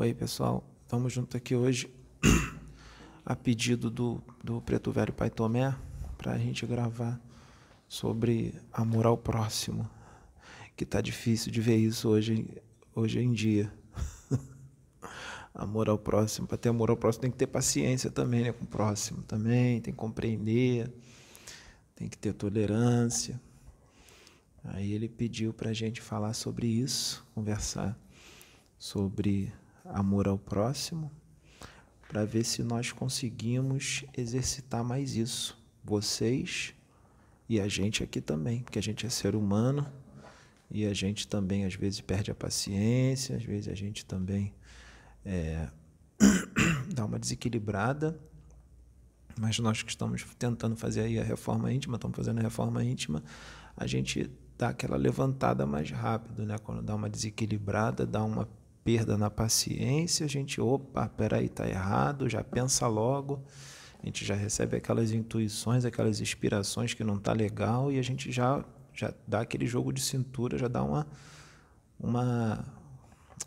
Oi, 0.00 0.14
pessoal. 0.14 0.62
Estamos 0.84 1.12
juntos 1.12 1.34
aqui 1.34 1.56
hoje 1.56 1.92
a 3.26 3.34
pedido 3.34 3.90
do, 3.90 4.22
do 4.44 4.62
Preto 4.62 4.92
Velho 4.92 5.12
Pai 5.12 5.28
Tomé 5.28 5.74
para 6.16 6.34
a 6.34 6.38
gente 6.38 6.64
gravar 6.64 7.20
sobre 7.88 8.54
amor 8.72 9.06
ao 9.06 9.18
próximo, 9.18 9.90
que 10.76 10.86
tá 10.86 11.00
difícil 11.00 11.50
de 11.50 11.60
ver 11.60 11.78
isso 11.78 12.08
hoje, 12.08 12.46
hoje 12.94 13.18
em 13.18 13.32
dia. 13.32 13.72
amor 15.52 15.88
ao 15.88 15.98
próximo, 15.98 16.46
para 16.46 16.58
ter 16.58 16.68
amor 16.68 16.90
ao 16.90 16.96
próximo 16.96 17.22
tem 17.22 17.32
que 17.32 17.36
ter 17.36 17.48
paciência 17.48 18.08
também 18.08 18.44
né, 18.44 18.52
com 18.52 18.62
o 18.62 18.68
próximo 18.68 19.24
também, 19.24 19.80
tem 19.80 19.92
que 19.92 19.98
compreender, 19.98 20.92
tem 21.96 22.08
que 22.08 22.16
ter 22.16 22.32
tolerância. 22.34 23.40
Aí 24.62 24.92
ele 24.92 25.08
pediu 25.08 25.52
para 25.52 25.70
a 25.70 25.74
gente 25.74 26.00
falar 26.00 26.34
sobre 26.34 26.68
isso, 26.68 27.26
conversar 27.34 27.98
sobre 28.78 29.52
amor 29.88 30.28
ao 30.28 30.38
próximo, 30.38 31.10
para 32.08 32.24
ver 32.24 32.44
se 32.44 32.62
nós 32.62 32.92
conseguimos 32.92 34.04
exercitar 34.16 34.82
mais 34.82 35.16
isso. 35.16 35.58
Vocês 35.84 36.74
e 37.48 37.60
a 37.60 37.68
gente 37.68 38.02
aqui 38.02 38.20
também, 38.20 38.60
porque 38.60 38.78
a 38.78 38.82
gente 38.82 39.06
é 39.06 39.10
ser 39.10 39.34
humano 39.34 39.86
e 40.70 40.84
a 40.84 40.92
gente 40.92 41.26
também 41.26 41.64
às 41.64 41.74
vezes 41.74 42.00
perde 42.00 42.30
a 42.30 42.34
paciência, 42.34 43.36
às 43.36 43.42
vezes 43.42 43.68
a 43.68 43.74
gente 43.74 44.04
também 44.04 44.52
é, 45.24 45.68
dá 46.92 47.04
uma 47.04 47.18
desequilibrada. 47.18 48.18
Mas 49.40 49.58
nós 49.60 49.82
que 49.82 49.90
estamos 49.90 50.24
tentando 50.38 50.76
fazer 50.76 51.02
aí 51.02 51.18
a 51.18 51.22
reforma 51.22 51.72
íntima, 51.72 51.96
estamos 51.96 52.16
fazendo 52.16 52.38
a 52.38 52.42
reforma 52.42 52.82
íntima, 52.82 53.22
a 53.76 53.86
gente 53.86 54.28
dá 54.58 54.70
aquela 54.70 54.96
levantada 54.96 55.64
mais 55.64 55.90
rápido, 55.90 56.44
né? 56.44 56.58
Quando 56.58 56.82
dá 56.82 56.96
uma 56.96 57.08
desequilibrada, 57.08 58.04
dá 58.04 58.24
uma 58.24 58.48
perda 58.88 59.18
na 59.18 59.28
paciência, 59.28 60.24
a 60.24 60.28
gente, 60.30 60.62
opa, 60.62 61.06
peraí, 61.10 61.46
tá 61.46 61.68
errado, 61.68 62.26
já 62.26 62.42
pensa 62.42 62.86
logo, 62.86 63.44
a 64.02 64.06
gente 64.06 64.24
já 64.24 64.34
recebe 64.34 64.78
aquelas 64.78 65.12
intuições, 65.12 65.84
aquelas 65.84 66.22
inspirações 66.22 66.94
que 66.94 67.04
não 67.04 67.18
tá 67.18 67.34
legal 67.34 67.92
e 67.92 67.98
a 67.98 68.02
gente 68.02 68.32
já 68.32 68.64
já 68.94 69.12
dá 69.26 69.42
aquele 69.42 69.66
jogo 69.66 69.92
de 69.92 70.00
cintura, 70.00 70.56
já 70.56 70.68
dá 70.68 70.82
uma 70.82 71.06
uma 72.00 72.64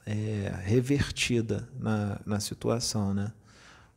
é, 0.06 0.53
revertida 0.64 1.67
na, 1.80 2.22
na 2.23 2.39
situação, 2.39 3.11
né? 3.11 3.33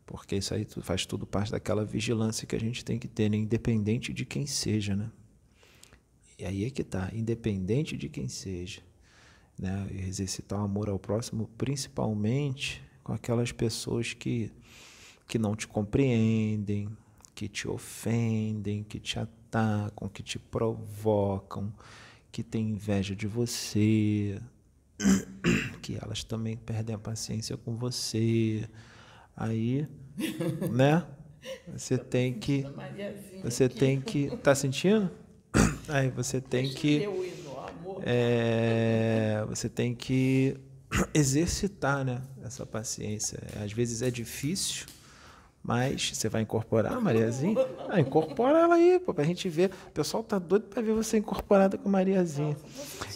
Porque 0.06 0.36
isso 0.36 0.54
aí 0.54 0.66
faz 0.80 1.04
tudo 1.04 1.26
parte 1.26 1.52
daquela 1.52 1.84
vigilância 1.84 2.46
que 2.46 2.56
a 2.56 2.60
gente 2.60 2.82
tem 2.82 2.98
que 2.98 3.06
ter, 3.06 3.28
né? 3.28 3.36
independente 3.36 4.14
de 4.14 4.24
quem 4.24 4.46
seja, 4.46 4.96
né? 4.96 5.10
E 6.38 6.46
aí 6.46 6.64
é 6.64 6.70
que 6.70 6.82
tá, 6.82 7.10
independente 7.12 7.98
de 7.98 8.08
quem 8.08 8.28
seja, 8.28 8.80
né? 9.58 9.86
Exercitar 9.90 10.60
o 10.60 10.64
amor 10.64 10.88
ao 10.88 10.98
próximo, 10.98 11.48
principalmente 11.56 12.82
com 13.02 13.12
aquelas 13.12 13.52
pessoas 13.52 14.14
que 14.14 14.50
que 15.26 15.38
não 15.38 15.56
te 15.56 15.66
compreendem, 15.66 16.88
que 17.34 17.48
te 17.48 17.66
ofendem, 17.66 18.82
que 18.84 19.00
te 19.00 19.18
atacam, 19.18 20.08
que 20.08 20.22
te 20.22 20.38
provocam, 20.38 21.72
que 22.30 22.42
têm 22.42 22.70
inveja 22.70 23.16
de 23.16 23.26
você, 23.26 24.38
que 25.82 25.96
elas 26.00 26.24
também 26.24 26.56
perdem 26.56 26.94
a 26.94 26.98
paciência 26.98 27.56
com 27.56 27.74
você. 27.76 28.68
Aí, 29.36 29.88
né? 30.70 31.06
Você 31.72 31.98
tem 31.98 32.32
que 32.32 32.64
você 33.42 33.68
tem 33.68 34.00
que 34.00 34.34
tá 34.38 34.54
sentindo? 34.54 35.10
Aí 35.88 36.08
você 36.08 36.40
tem 36.40 36.70
que 36.70 37.06
é, 38.02 39.44
você 39.48 39.68
tem 39.68 39.94
que 39.94 40.56
exercitar, 41.12 42.04
né? 42.04 42.20
Essa 42.44 42.64
paciência. 42.64 43.38
Às 43.62 43.72
vezes 43.72 44.02
é 44.02 44.10
difícil, 44.10 44.86
mas 45.62 46.10
você 46.14 46.28
vai 46.28 46.42
incorporar 46.42 47.00
Mariazinha? 47.00 47.56
Ah, 47.88 47.98
incorpora 47.98 48.58
ela 48.58 48.74
aí, 48.74 49.00
pô, 49.00 49.14
pra 49.14 49.24
gente 49.24 49.48
ver. 49.48 49.70
O 49.88 49.90
pessoal 49.92 50.22
tá 50.22 50.38
doido 50.38 50.66
pra 50.66 50.82
ver 50.82 50.92
você 50.92 51.16
incorporada 51.16 51.78
com 51.78 51.88
a 51.88 51.92
Mariazinha. 51.92 52.54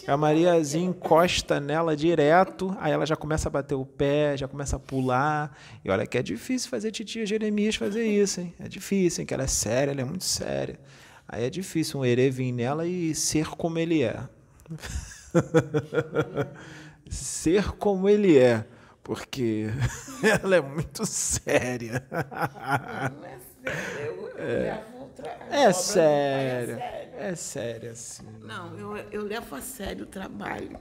A 0.07 0.17
Mariazinha 0.17 0.89
encosta 0.89 1.59
nela 1.59 1.95
direto, 1.95 2.75
aí 2.79 2.91
ela 2.91 3.05
já 3.05 3.15
começa 3.15 3.47
a 3.47 3.51
bater 3.51 3.75
o 3.75 3.85
pé, 3.85 4.35
já 4.35 4.47
começa 4.47 4.77
a 4.77 4.79
pular. 4.79 5.55
E 5.85 5.91
olha 5.91 6.07
que 6.07 6.17
é 6.17 6.23
difícil 6.23 6.69
fazer 6.71 6.91
titia 6.91 7.23
Jeremias 7.25 7.75
fazer 7.75 8.03
isso, 8.03 8.41
hein? 8.41 8.53
É 8.59 8.67
difícil, 8.67 9.21
hein? 9.21 9.27
Que 9.27 9.33
ela 9.35 9.43
é 9.43 9.47
séria, 9.47 9.91
ela 9.91 10.01
é 10.01 10.05
muito 10.05 10.23
séria. 10.23 10.79
Aí 11.27 11.43
é 11.43 11.49
difícil 11.51 11.99
um 11.99 12.05
herê 12.05 12.31
vir 12.31 12.51
nela 12.51 12.87
e 12.87 13.13
ser 13.13 13.47
como 13.49 13.77
ele 13.77 14.01
é. 14.01 14.27
ser 17.09 17.71
como 17.73 18.07
ele 18.07 18.37
é 18.37 18.65
porque 19.09 19.65
ela 20.43 20.57
é 20.57 20.61
muito 20.61 21.03
séria. 21.05 22.05
Não 22.11 23.25
é 23.25 23.39
séria, 23.63 24.05
eu, 24.05 24.37
é, 24.37 24.61
levo 24.61 25.09
é 25.49 25.73
séria, 25.73 26.75
é 27.17 27.35
séria, 27.35 27.95
sim. 27.95 28.27
Não, 28.41 28.77
eu, 28.77 28.97
eu 29.11 29.23
levo 29.23 29.55
a 29.55 29.61
sério 29.61 30.03
o 30.03 30.07
trabalho. 30.07 30.77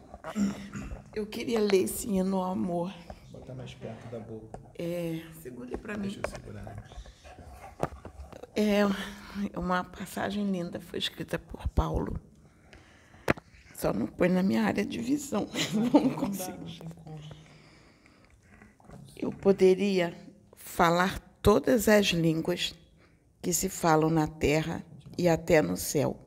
Eu 1.15 1.27
queria 1.27 1.59
ler 1.59 1.85
esse 1.85 2.07
hino 2.07 2.43
amor. 2.43 2.93
Botar 3.31 3.55
mais 3.55 3.73
perto 3.73 4.07
da 4.11 4.19
boca. 4.19 4.61
É, 4.79 5.23
segure 5.43 5.75
para 5.79 5.97
mim. 5.97 6.09
Deixa 6.09 6.21
eu 6.23 6.29
segurar. 6.29 6.77
É 8.55 8.81
uma 9.59 9.85
passagem 9.85 10.51
linda, 10.51 10.79
foi 10.81 10.99
escrita 10.99 11.39
por 11.39 11.67
Paulo. 11.69 12.21
Só 13.79 13.93
não 13.93 14.09
põe 14.09 14.29
na 14.29 14.43
minha 14.43 14.65
área 14.65 14.85
de 14.85 14.99
visão. 14.99 15.47
Não 15.95 16.11
consigo. 16.11 16.59
Eu 19.17 19.31
poderia 19.31 20.13
falar 20.57 21.21
todas 21.41 21.89
as 21.89 22.07
línguas 22.07 22.75
que 23.41 23.53
se 23.53 23.69
falam 23.69 24.11
na 24.11 24.27
terra 24.27 24.85
e 25.17 25.29
até 25.29 25.63
no 25.63 25.77
céu. 25.77 26.19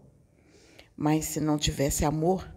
Mas 0.95 1.25
se 1.25 1.41
não 1.41 1.57
tivesse 1.57 2.05
amor, 2.05 2.49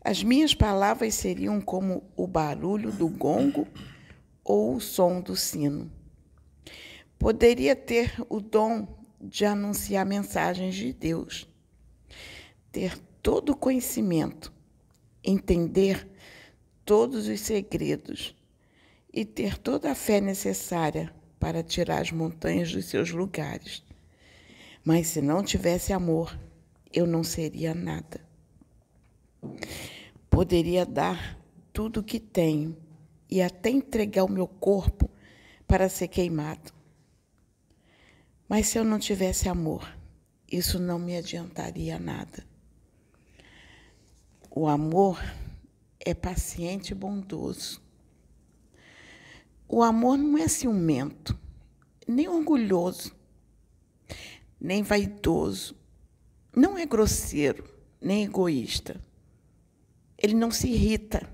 as 0.00 0.24
minhas 0.24 0.52
palavras 0.52 1.14
seriam 1.14 1.60
como 1.60 2.02
o 2.16 2.26
barulho 2.26 2.90
do 2.90 3.06
gongo 3.06 3.68
ou 4.42 4.74
o 4.74 4.80
som 4.80 5.20
do 5.20 5.36
sino. 5.36 5.88
Poderia 7.20 7.76
ter 7.76 8.12
o 8.28 8.40
dom 8.40 8.88
de 9.20 9.44
anunciar 9.44 10.04
mensagens 10.04 10.74
de 10.74 10.92
Deus, 10.92 11.48
ter 12.72 12.98
todo 13.22 13.50
o 13.50 13.56
conhecimento, 13.56 14.52
entender 15.22 16.08
todos 16.84 17.28
os 17.28 17.40
segredos 17.40 18.34
e 19.12 19.24
ter 19.24 19.56
toda 19.56 19.92
a 19.92 19.94
fé 19.94 20.20
necessária 20.20 21.14
para 21.38 21.62
tirar 21.62 22.00
as 22.00 22.10
montanhas 22.10 22.72
dos 22.72 22.86
seus 22.86 23.10
lugares. 23.10 23.84
Mas 24.84 25.08
se 25.08 25.22
não 25.22 25.44
tivesse 25.44 25.92
amor, 25.92 26.36
eu 26.92 27.06
não 27.06 27.22
seria 27.22 27.74
nada. 27.74 28.20
Poderia 30.28 30.84
dar 30.84 31.38
tudo 31.72 32.00
o 32.00 32.04
que 32.04 32.18
tenho 32.18 32.76
e 33.30 33.40
até 33.40 33.70
entregar 33.70 34.24
o 34.24 34.30
meu 34.30 34.46
corpo 34.46 35.08
para 35.66 35.88
ser 35.88 36.08
queimado. 36.08 36.72
Mas 38.48 38.66
se 38.66 38.78
eu 38.78 38.84
não 38.84 38.98
tivesse 38.98 39.48
amor, 39.48 39.88
isso 40.50 40.78
não 40.78 40.98
me 40.98 41.16
adiantaria 41.16 41.98
nada. 41.98 42.51
O 44.54 44.68
amor 44.68 45.18
é 45.98 46.12
paciente 46.12 46.90
e 46.90 46.94
bondoso. 46.94 47.80
O 49.66 49.82
amor 49.82 50.18
não 50.18 50.36
é 50.36 50.46
ciumento, 50.46 51.38
nem 52.06 52.28
orgulhoso, 52.28 53.16
nem 54.60 54.82
vaidoso, 54.82 55.74
não 56.54 56.76
é 56.76 56.84
grosseiro, 56.84 57.64
nem 57.98 58.24
egoísta. 58.24 59.00
Ele 60.18 60.34
não 60.34 60.50
se 60.50 60.68
irrita, 60.68 61.26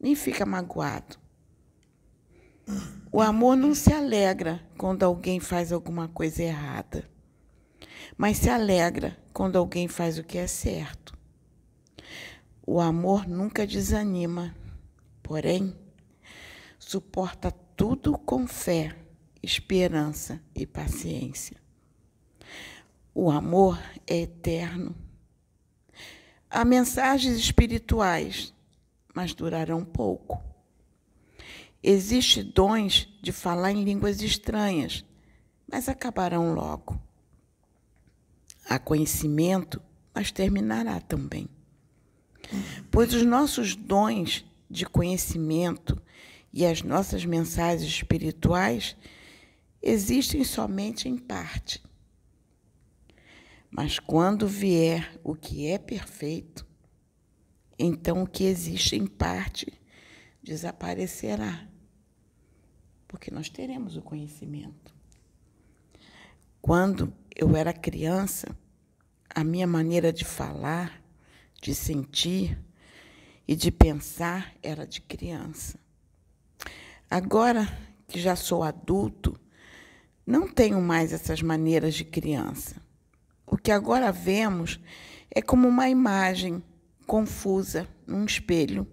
nem 0.00 0.14
fica 0.14 0.46
magoado. 0.46 1.18
O 3.10 3.20
amor 3.20 3.56
não 3.56 3.74
se 3.74 3.92
alegra 3.92 4.64
quando 4.78 5.02
alguém 5.02 5.40
faz 5.40 5.72
alguma 5.72 6.06
coisa 6.06 6.40
errada, 6.44 7.10
mas 8.16 8.38
se 8.38 8.48
alegra 8.48 9.18
quando 9.32 9.56
alguém 9.56 9.88
faz 9.88 10.18
o 10.18 10.22
que 10.22 10.38
é 10.38 10.46
certo. 10.46 11.20
O 12.64 12.80
amor 12.80 13.26
nunca 13.26 13.66
desanima, 13.66 14.54
porém, 15.22 15.76
suporta 16.78 17.50
tudo 17.50 18.16
com 18.16 18.46
fé, 18.46 18.96
esperança 19.42 20.40
e 20.54 20.64
paciência. 20.64 21.56
O 23.12 23.30
amor 23.30 23.82
é 24.06 24.20
eterno. 24.20 24.94
Há 26.48 26.64
mensagens 26.64 27.36
espirituais, 27.36 28.54
mas 29.12 29.34
durarão 29.34 29.84
pouco. 29.84 30.40
Existem 31.82 32.44
dons 32.44 33.08
de 33.20 33.32
falar 33.32 33.72
em 33.72 33.82
línguas 33.82 34.22
estranhas, 34.22 35.04
mas 35.68 35.88
acabarão 35.88 36.54
logo. 36.54 36.96
Há 38.68 38.78
conhecimento, 38.78 39.82
mas 40.14 40.30
terminará 40.30 41.00
também. 41.00 41.48
Pois 42.90 43.12
os 43.14 43.22
nossos 43.24 43.74
dons 43.74 44.44
de 44.68 44.86
conhecimento 44.86 46.00
e 46.52 46.66
as 46.66 46.82
nossas 46.82 47.24
mensagens 47.24 47.88
espirituais 47.88 48.96
existem 49.82 50.44
somente 50.44 51.08
em 51.08 51.16
parte. 51.16 51.82
Mas 53.70 53.98
quando 53.98 54.46
vier 54.46 55.18
o 55.24 55.34
que 55.34 55.66
é 55.66 55.78
perfeito, 55.78 56.66
então 57.78 58.22
o 58.22 58.26
que 58.26 58.44
existe 58.44 58.96
em 58.96 59.06
parte 59.06 59.72
desaparecerá, 60.42 61.66
porque 63.08 63.30
nós 63.30 63.48
teremos 63.48 63.96
o 63.96 64.02
conhecimento. 64.02 64.94
Quando 66.60 67.12
eu 67.34 67.56
era 67.56 67.72
criança, 67.72 68.56
a 69.34 69.42
minha 69.42 69.66
maneira 69.66 70.12
de 70.12 70.24
falar, 70.24 71.01
de 71.62 71.76
sentir 71.76 72.58
e 73.46 73.54
de 73.54 73.70
pensar 73.70 74.52
era 74.60 74.84
de 74.84 75.00
criança. 75.00 75.78
Agora 77.08 77.68
que 78.08 78.20
já 78.20 78.34
sou 78.34 78.64
adulto, 78.64 79.38
não 80.26 80.48
tenho 80.48 80.80
mais 80.82 81.12
essas 81.12 81.40
maneiras 81.40 81.94
de 81.94 82.04
criança. 82.04 82.82
O 83.46 83.56
que 83.56 83.70
agora 83.70 84.10
vemos 84.10 84.80
é 85.30 85.40
como 85.40 85.68
uma 85.68 85.88
imagem 85.88 86.62
confusa 87.06 87.88
num 88.06 88.24
espelho, 88.24 88.86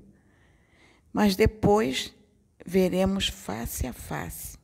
mas 1.11 1.35
depois 1.35 2.13
veremos 2.63 3.27
face 3.27 3.87
a 3.87 3.93
face. 3.93 4.59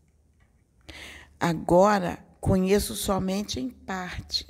Agora 1.39 2.23
conheço 2.39 2.95
somente 2.95 3.59
em 3.59 3.69
parte, 3.69 4.47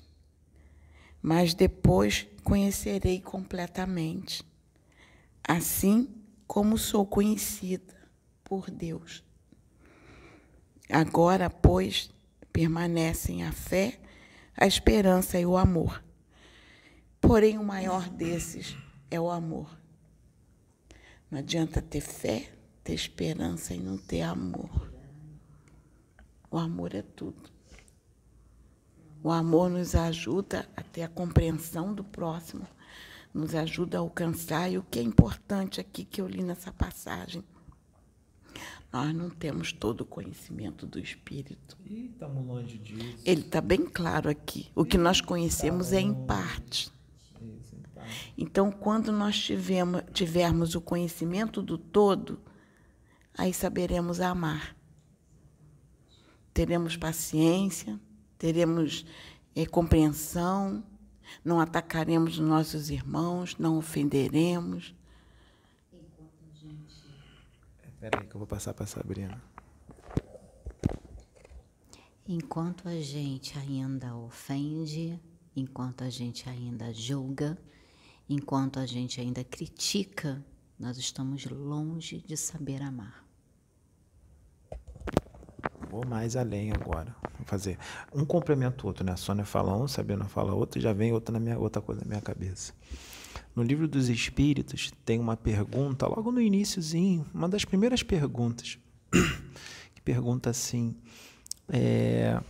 mas 1.22 1.54
depois 1.54 2.28
conhecerei 2.46 3.20
completamente, 3.20 4.46
assim 5.44 6.08
como 6.46 6.78
sou 6.78 7.04
conhecida 7.04 7.96
por 8.44 8.70
Deus. 8.70 9.24
Agora, 10.88 11.50
pois, 11.50 12.12
permanecem 12.54 13.44
a 13.44 13.52
fé, 13.52 14.00
a 14.56 14.68
esperança 14.68 15.40
e 15.40 15.46
o 15.46 15.58
amor. 15.58 16.04
Porém, 17.20 17.58
o 17.58 17.64
maior 17.64 18.08
desses 18.08 18.78
é 19.10 19.20
o 19.20 19.32
amor. 19.32 19.76
Não 21.32 21.40
adianta 21.40 21.82
ter 21.82 22.02
fé, 22.02 22.52
ter 22.84 22.94
esperança 22.94 23.74
e 23.74 23.80
não 23.80 23.98
ter 23.98 24.22
amor. 24.22 24.94
O 26.52 26.60
amor 26.60 26.94
é 26.94 27.02
tudo. 27.02 27.55
O 29.26 29.32
amor 29.32 29.72
nos 29.72 29.96
ajuda 29.96 30.70
a 30.78 30.84
ter 30.84 31.02
a 31.02 31.08
compreensão 31.08 31.96
do 31.96 32.04
próximo, 32.04 32.68
nos 33.34 33.56
ajuda 33.56 33.98
a 33.98 34.02
alcançar, 34.02 34.72
e 34.72 34.78
o 34.78 34.84
que 34.84 35.00
é 35.00 35.02
importante 35.02 35.82
aqui 35.82 36.06
que 36.06 36.22
eu 36.22 36.28
li 36.28 36.44
nessa 36.44 36.72
passagem, 36.72 37.44
nós 38.94 39.16
não 39.16 39.32
temos 39.32 39.74
todo 39.74 40.02
o 40.02 40.06
conhecimento 40.06 40.86
do 40.86 41.00
Espírito. 41.00 41.76
Ih, 41.88 42.12
estamos 42.12 42.46
longe 42.46 42.78
disso. 42.78 43.18
Ele 43.26 43.42
está 43.42 43.62
bem 43.62 43.88
claro 43.88 44.30
aqui. 44.30 44.70
O 44.76 44.86
que 44.86 44.96
nós 44.96 45.22
conhecemos 45.22 45.92
é 45.92 46.00
em 46.00 46.14
parte. 46.28 46.94
Então, 48.38 48.72
quando 48.72 49.12
nós 49.12 49.40
tivemos, 49.40 50.04
tivermos 50.14 50.76
o 50.76 50.82
conhecimento 50.82 51.64
do 51.64 51.80
todo, 51.80 52.40
aí 53.36 53.52
saberemos 53.52 54.22
amar. 54.22 54.76
Teremos 56.54 56.96
paciência, 56.96 58.00
teremos 58.38 59.06
é, 59.56 59.66
compreensão, 59.66 60.84
não 61.44 61.60
atacaremos 61.60 62.38
nossos 62.40 62.90
irmãos, 62.90 63.58
não 63.58 63.78
ofenderemos. 63.78 64.94
Espera 67.88 68.22
aí 68.22 68.28
que 68.28 68.36
eu 68.36 68.40
vou 68.40 68.48
passar 68.48 68.74
para 68.74 68.84
a 68.84 68.88
Sabrina. 68.88 69.42
Enquanto 72.28 72.88
a 72.88 73.00
gente 73.02 73.58
ainda 73.58 74.16
ofende, 74.16 75.20
enquanto 75.56 76.04
a 76.04 76.10
gente 76.10 76.50
ainda 76.50 76.92
julga, 76.94 77.58
enquanto 78.28 78.80
a 78.80 78.86
gente 78.86 79.22
ainda 79.22 79.44
critica, 79.44 80.44
nós 80.78 80.98
estamos 80.98 81.46
longe 81.46 82.22
de 82.22 82.36
saber 82.36 82.82
amar. 82.82 83.25
Vou 85.96 86.06
mais 86.06 86.36
além 86.36 86.74
agora. 86.74 87.16
Vou 87.38 87.46
fazer 87.46 87.80
um 88.14 88.26
complemento 88.26 88.86
outro, 88.86 89.06
né? 89.06 89.14
A 89.14 89.16
Sônia 89.16 89.46
fala 89.46 89.74
um, 89.78 89.88
Sabrina 89.88 90.26
fala 90.26 90.54
outro, 90.54 90.82
já 90.82 90.92
vem 90.92 91.14
outra, 91.14 91.32
na 91.32 91.40
minha, 91.40 91.58
outra 91.58 91.82
coisa 91.82 92.02
na 92.02 92.08
minha 92.08 92.20
cabeça. 92.20 92.74
No 93.56 93.64
livro 93.64 93.88
dos 93.88 94.10
Espíritos 94.10 94.92
tem 95.06 95.22
uma 95.22 95.38
pergunta, 95.38 96.06
logo 96.06 96.34
no 96.34 96.42
iníciozinho, 96.42 97.26
uma 97.34 97.48
das 97.48 97.64
primeiras 97.64 98.04
perguntas, 98.04 98.78
que 99.96 100.02
pergunta 100.02 100.50
assim: 100.50 100.98
é, 101.70 102.42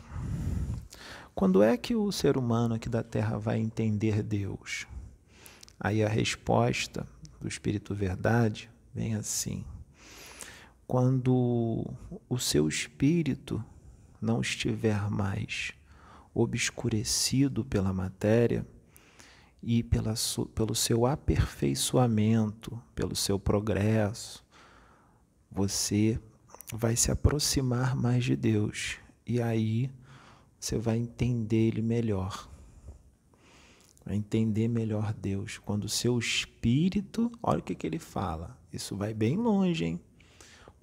quando 1.36 1.62
é 1.62 1.78
que 1.78 1.96
o 1.96 2.12
ser 2.12 2.38
humano 2.38 2.74
aqui 2.74 2.90
da 2.90 3.04
Terra 3.04 3.38
vai 3.38 3.60
entender 3.60 4.24
Deus? 4.24 4.88
Aí 5.80 6.04
a 6.04 6.10
resposta 6.10 7.06
do 7.40 7.48
Espírito 7.48 7.94
Verdade 7.94 8.72
vem 8.92 9.14
assim: 9.14 9.64
quando 10.88 11.86
o 12.30 12.38
seu 12.38 12.68
espírito 12.68 13.64
não 14.22 14.42
estiver 14.42 15.10
mais 15.10 15.72
obscurecido 16.34 17.64
pela 17.64 17.94
matéria 17.94 18.66
e 19.64 19.82
pela, 19.82 20.14
pelo 20.54 20.76
seu 20.76 21.06
aperfeiçoamento, 21.06 22.80
pelo 22.94 23.16
seu 23.16 23.40
progresso, 23.40 24.44
você 25.52 26.20
vai 26.74 26.96
se 26.96 27.12
aproximar 27.12 27.96
mais 27.96 28.24
de 28.24 28.36
Deus 28.36 28.98
e 29.26 29.42
aí 29.42 29.90
você 30.60 30.78
vai 30.78 30.98
entender 30.98 31.68
Ele 31.68 31.82
melhor. 31.82 32.50
Vai 34.06 34.16
entender 34.18 34.68
melhor 34.68 35.14
Deus. 35.14 35.58
Quando 35.58 35.86
o 35.86 35.90
seu 35.90 36.20
espírito, 36.20 37.32
olha 37.42 37.60
o 37.60 37.64
que, 37.64 37.74
que 37.74 37.88
ele 37.88 37.98
fala, 37.98 38.56
isso 38.72 38.96
vai 38.96 39.16
bem 39.16 39.36
longe, 39.36 39.86
hein? 39.86 40.02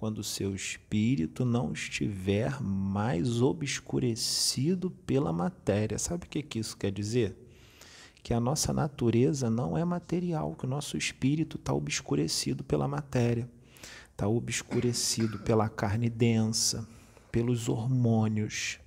Quando 0.02 0.18
o 0.18 0.24
seu 0.24 0.52
espírito 0.52 1.44
não 1.44 1.72
estiver 1.72 2.60
mais 2.60 3.40
obscurecido 3.40 4.90
pela 4.90 5.32
matéria. 5.32 5.96
Sabe 5.96 6.26
o 6.26 6.28
que, 6.28 6.42
que 6.42 6.58
isso 6.58 6.76
quer 6.76 6.90
dizer? 6.90 7.36
Que 8.20 8.34
a 8.34 8.40
nossa 8.40 8.72
natureza 8.72 9.48
não 9.48 9.78
é 9.78 9.84
material, 9.84 10.56
que 10.56 10.64
o 10.64 10.68
nosso 10.68 10.96
espírito 10.96 11.56
está 11.56 11.72
obscurecido 11.72 12.64
pela 12.64 12.88
matéria, 12.88 13.48
está 14.10 14.26
obscurecido 14.26 15.38
pela 15.38 15.68
carne 15.68 16.10
densa, 16.10 16.84
pelos 17.30 17.68
hormônios. 17.68 18.80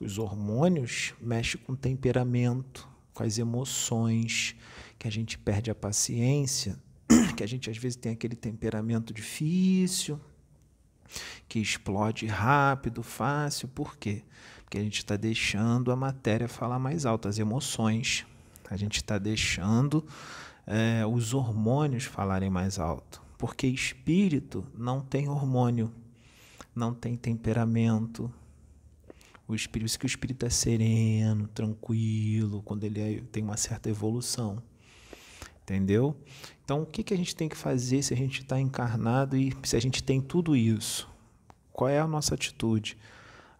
Os 0.00 0.16
hormônios 0.16 1.12
mexem 1.20 1.60
com 1.60 1.74
o 1.74 1.76
temperamento, 1.76 2.88
com 3.12 3.24
as 3.24 3.36
emoções, 3.36 4.56
que 4.98 5.06
a 5.06 5.12
gente 5.12 5.36
perde 5.36 5.70
a 5.70 5.74
paciência 5.74 6.78
que 7.36 7.42
a 7.42 7.46
gente 7.46 7.70
às 7.70 7.76
vezes 7.76 7.96
tem 7.96 8.12
aquele 8.12 8.36
temperamento 8.36 9.12
difícil, 9.12 10.20
que 11.48 11.58
explode 11.58 12.26
rápido, 12.26 13.02
fácil. 13.02 13.68
Por 13.68 13.96
quê? 13.96 14.22
Porque 14.62 14.78
a 14.78 14.82
gente 14.82 14.98
está 14.98 15.16
deixando 15.16 15.90
a 15.90 15.96
matéria 15.96 16.46
falar 16.48 16.78
mais 16.78 17.06
alto, 17.06 17.28
as 17.28 17.38
emoções. 17.38 18.26
A 18.70 18.76
gente 18.76 18.96
está 18.96 19.16
deixando 19.16 20.06
é, 20.66 21.06
os 21.06 21.32
hormônios 21.32 22.04
falarem 22.04 22.50
mais 22.50 22.78
alto. 22.78 23.22
Porque 23.38 23.66
espírito 23.66 24.66
não 24.76 25.00
tem 25.00 25.28
hormônio, 25.28 25.92
não 26.74 26.92
tem 26.92 27.16
temperamento. 27.16 28.30
O 29.46 29.54
espírito, 29.54 29.86
isso 29.86 29.98
que 29.98 30.04
o 30.04 30.06
espírito 30.06 30.44
é 30.44 30.50
sereno, 30.50 31.48
tranquilo, 31.48 32.60
quando 32.62 32.84
ele 32.84 33.00
é, 33.00 33.22
tem 33.32 33.42
uma 33.42 33.56
certa 33.56 33.88
evolução. 33.88 34.62
Entendeu? 35.68 36.16
Então, 36.64 36.80
o 36.80 36.86
que, 36.86 37.02
que 37.02 37.12
a 37.12 37.16
gente 37.16 37.36
tem 37.36 37.46
que 37.46 37.56
fazer 37.56 38.02
se 38.02 38.14
a 38.14 38.16
gente 38.16 38.40
está 38.40 38.58
encarnado 38.58 39.36
e 39.36 39.54
se 39.62 39.76
a 39.76 39.80
gente 39.80 40.02
tem 40.02 40.18
tudo 40.18 40.56
isso? 40.56 41.06
Qual 41.70 41.90
é 41.90 42.00
a 42.00 42.06
nossa 42.06 42.34
atitude? 42.34 42.96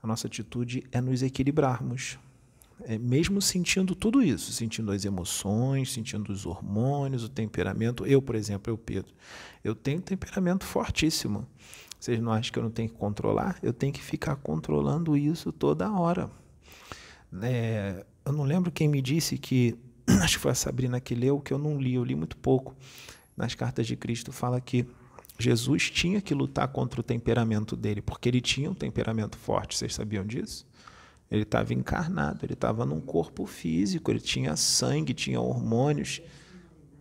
A 0.03 0.07
nossa 0.07 0.27
atitude 0.27 0.85
é 0.91 1.03
nos 1.03 1.23
equilibrarmos. 1.23 2.19
É, 2.85 2.97
mesmo 2.97 3.43
sentindo 3.43 3.95
tudo 3.95 4.23
isso, 4.23 4.53
sentindo 4.53 4.91
as 4.91 5.05
emoções, 5.05 5.93
sentindo 5.93 6.33
os 6.33 6.47
hormônios, 6.47 7.25
o 7.25 7.29
temperamento. 7.29 8.07
Eu, 8.07 8.23
por 8.23 8.37
exemplo, 8.37 8.73
eu, 8.73 8.79
Pedro, 8.79 9.13
eu 9.63 9.75
tenho 9.75 9.99
um 9.99 10.03
temperamento 10.03 10.65
fortíssimo. 10.65 11.47
Vocês 12.01 12.19
não 12.21 12.33
acham 12.33 12.51
que 12.51 12.59
eu 12.59 12.63
não 12.63 12.71
tenho 12.71 12.89
que 12.89 12.95
controlar? 12.95 13.59
Eu 13.63 13.75
tenho 13.75 13.93
que 13.93 14.03
ficar 14.03 14.37
controlando 14.37 15.15
isso 15.15 15.53
toda 15.53 15.93
hora. 15.93 16.31
É, 17.43 18.07
eu 18.25 18.33
não 18.33 18.45
lembro 18.45 18.73
quem 18.73 18.89
me 18.89 19.03
disse 19.03 19.37
que 19.37 19.77
acho 20.23 20.37
que 20.37 20.43
foi 20.43 20.53
a 20.53 20.55
Sabrina 20.55 21.01
que 21.01 21.15
leu, 21.15 21.41
que 21.41 21.53
eu 21.53 21.59
não 21.59 21.81
li, 21.81 21.95
eu 21.95 22.05
li 22.05 22.15
muito 22.15 22.37
pouco. 22.37 22.75
Nas 23.37 23.55
cartas 23.55 23.87
de 23.87 23.97
Cristo 23.97 24.33
fala 24.33 24.61
que 24.61 24.87
Jesus 25.39 25.91
tinha 25.91 26.21
que 26.21 26.35
lutar 26.35 26.67
contra 26.69 27.01
o 27.01 27.05
temperamento 27.05 27.77
dele, 27.77 28.03
porque 28.03 28.29
ele 28.29 28.41
tinha 28.41 28.71
um 28.71 28.75
temperamento 28.75 29.37
forte. 29.37 29.77
Vocês 29.77 29.95
sabiam 29.95 30.27
disso? 30.27 30.67
Ele 31.31 31.43
estava 31.43 31.73
encarnado, 31.75 32.45
ele 32.45 32.55
estava 32.55 32.85
num 32.85 33.01
corpo 33.01 33.47
físico, 33.47 34.11
ele 34.11 34.19
tinha 34.19 34.57
sangue, 34.57 35.13
tinha 35.13 35.41
hormônios, 35.41 36.23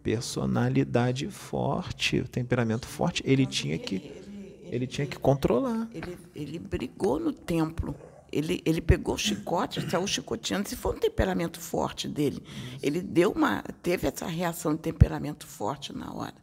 personalidade 0.03 1.29
forte, 1.29 2.21
temperamento 2.23 2.85
forte. 2.85 3.23
Ele 3.25 3.45
tinha 3.45 3.77
que. 3.77 4.25
Ele 4.69 4.85
tinha 4.85 5.07
que 5.07 5.17
controlar. 5.17 5.89
Ele, 5.93 6.17
ele 6.35 6.59
brigou 6.59 7.19
no 7.19 7.31
templo. 7.31 7.95
Ele, 8.31 8.61
ele 8.65 8.81
pegou 8.81 9.15
o 9.15 9.17
chicote, 9.17 9.89
saiu 9.89 10.05
chicoteando. 10.05 10.67
Se 10.67 10.75
foi 10.75 10.95
um 10.95 10.99
temperamento 10.99 11.59
forte 11.59 12.07
dele, 12.07 12.43
ele 12.81 13.01
deu 13.01 13.31
uma, 13.31 13.63
teve 13.81 14.07
essa 14.07 14.25
reação 14.25 14.75
de 14.75 14.81
temperamento 14.81 15.47
forte 15.47 15.95
na 15.95 16.13
hora. 16.13 16.35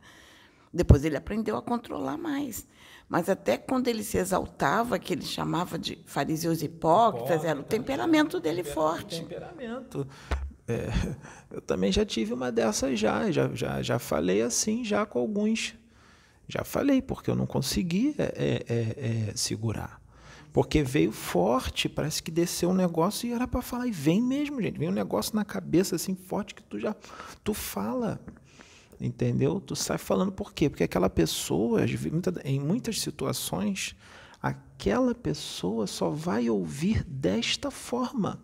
Depois 0.72 1.04
ele 1.04 1.16
aprendeu 1.16 1.56
a 1.56 1.62
controlar 1.62 2.16
mais. 2.16 2.66
Mas 3.08 3.28
até 3.28 3.56
quando 3.56 3.88
ele 3.88 4.02
se 4.02 4.18
exaltava, 4.18 4.98
que 4.98 5.12
ele 5.12 5.24
chamava 5.24 5.78
de 5.78 6.02
fariseus 6.06 6.62
hipócritas, 6.62 7.44
era 7.44 7.60
o 7.60 7.62
temperamento 7.62 8.40
dele 8.40 8.64
forte. 8.64 9.20
Temperamento. 9.20 10.06
É, 10.66 10.88
eu 11.50 11.60
também 11.60 11.92
já 11.92 12.04
tive 12.04 12.32
uma 12.32 12.50
dessas 12.50 12.98
já, 12.98 13.30
já, 13.30 13.54
já, 13.54 13.82
já 13.82 13.98
falei 13.98 14.40
assim 14.42 14.84
já 14.84 15.04
com 15.04 15.18
alguns. 15.18 15.74
Já 16.48 16.64
falei, 16.64 17.00
porque 17.00 17.30
eu 17.30 17.36
não 17.36 17.46
consegui 17.46 18.14
é, 18.18 18.24
é, 18.36 18.74
é, 18.74 19.28
é 19.30 19.32
segurar. 19.34 20.00
Porque 20.54 20.84
veio 20.84 21.10
forte, 21.10 21.88
parece 21.88 22.22
que 22.22 22.30
desceu 22.30 22.70
um 22.70 22.74
negócio 22.74 23.28
e 23.28 23.32
era 23.32 23.44
para 23.44 23.60
falar. 23.60 23.88
E 23.88 23.90
vem 23.90 24.22
mesmo, 24.22 24.62
gente. 24.62 24.78
Vem 24.78 24.88
um 24.88 24.92
negócio 24.92 25.34
na 25.34 25.44
cabeça 25.44 25.96
assim 25.96 26.14
forte 26.14 26.54
que 26.54 26.62
tu 26.62 26.78
já 26.78 26.94
tu 27.42 27.52
fala. 27.52 28.20
Entendeu? 29.00 29.58
Tu 29.58 29.74
sai 29.74 29.98
falando 29.98 30.30
por 30.30 30.54
quê? 30.54 30.70
Porque 30.70 30.84
aquela 30.84 31.10
pessoa, 31.10 31.80
em 32.44 32.60
muitas 32.60 33.00
situações, 33.00 33.96
aquela 34.40 35.12
pessoa 35.12 35.88
só 35.88 36.08
vai 36.10 36.48
ouvir 36.48 37.02
desta 37.02 37.68
forma. 37.68 38.40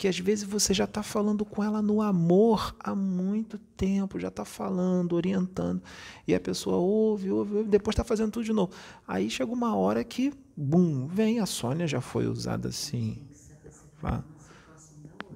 Porque 0.00 0.08
às 0.08 0.18
vezes 0.18 0.44
você 0.44 0.72
já 0.72 0.84
está 0.84 1.02
falando 1.02 1.44
com 1.44 1.62
ela 1.62 1.82
no 1.82 2.00
amor 2.00 2.74
há 2.80 2.94
muito 2.94 3.58
tempo, 3.58 4.18
já 4.18 4.28
está 4.28 4.46
falando, 4.46 5.12
orientando, 5.12 5.82
e 6.26 6.34
a 6.34 6.40
pessoa 6.40 6.78
ouve, 6.78 7.30
ouve, 7.30 7.56
ouve, 7.56 7.68
depois 7.68 7.92
está 7.92 8.02
fazendo 8.02 8.32
tudo 8.32 8.46
de 8.46 8.52
novo. 8.54 8.72
Aí 9.06 9.28
chega 9.28 9.52
uma 9.52 9.76
hora 9.76 10.02
que, 10.02 10.32
bum, 10.56 11.06
vem. 11.06 11.38
A 11.38 11.44
Sônia 11.44 11.86
já 11.86 12.00
foi 12.00 12.26
usada 12.26 12.70
assim. 12.70 13.22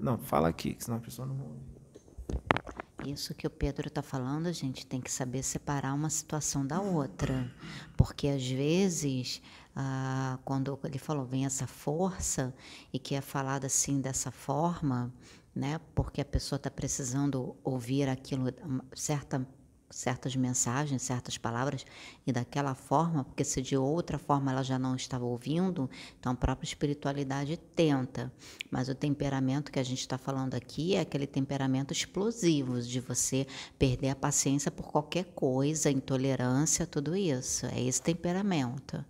Não, 0.01 0.17
fala 0.17 0.49
aqui, 0.49 0.75
senão 0.79 0.97
a 0.97 1.01
pessoa 1.01 1.29
não 1.29 1.39
ouve. 1.39 3.13
Isso 3.13 3.35
que 3.35 3.47
o 3.47 3.51
Pedro 3.51 3.89
está 3.89 4.01
falando, 4.01 4.47
a 4.47 4.53
gente 4.53 4.87
tem 4.87 4.99
que 4.99 5.13
saber 5.13 5.43
separar 5.43 5.93
uma 5.93 6.09
situação 6.09 6.67
da 6.67 6.81
outra. 6.81 7.53
Porque 7.99 8.29
às 8.29 8.49
vezes, 8.49 9.43
ah, 9.75 10.39
quando 10.45 10.79
ele 10.85 10.99
falou, 10.99 11.25
vem 11.25 11.47
essa 11.47 11.67
força 11.67 12.55
e 12.93 12.99
que 12.99 13.15
é 13.15 13.21
falado 13.21 13.65
assim 13.65 14.01
dessa 14.01 14.31
forma, 14.31 15.13
né? 15.55 15.81
Porque 15.95 16.21
a 16.21 16.25
pessoa 16.25 16.57
está 16.57 16.71
precisando 16.71 17.57
ouvir 17.65 18.09
aquilo, 18.09 18.47
certa 18.95 19.47
certas 19.95 20.35
mensagens, 20.35 21.03
certas 21.03 21.39
palavras, 21.39 21.87
e 22.27 22.33
daquela 22.33 22.75
forma, 22.75 23.23
porque 23.23 23.45
se 23.45 23.63
de 23.63 23.77
outra 23.77 24.19
forma 24.19 24.51
ela 24.51 24.65
já 24.65 24.77
não 24.77 24.97
estava 24.97 25.25
ouvindo, 25.25 25.89
então 26.19 26.33
a 26.33 26.35
própria 26.35 26.67
espiritualidade 26.67 27.57
tenta. 27.57 28.33
Mas 28.71 28.89
o 28.89 28.95
temperamento 28.95 29.71
que 29.71 29.79
a 29.79 29.85
gente 29.85 30.01
está 30.01 30.19
falando 30.19 30.55
aqui 30.55 30.97
é 30.97 31.01
aquele 31.01 31.29
temperamento 31.29 31.93
explosivo, 31.93 32.83
de 32.83 32.99
você 32.99 33.47
perder 33.79 34.11
a 34.11 34.17
paciência 34.17 34.71
por 34.71 34.91
qualquer 34.91 35.27
coisa, 35.27 35.91
intolerância, 35.91 36.87
tudo 36.87 37.15
isso. 37.15 37.67
É 37.67 37.81
esse 37.81 38.03
temperamento. 38.03 39.05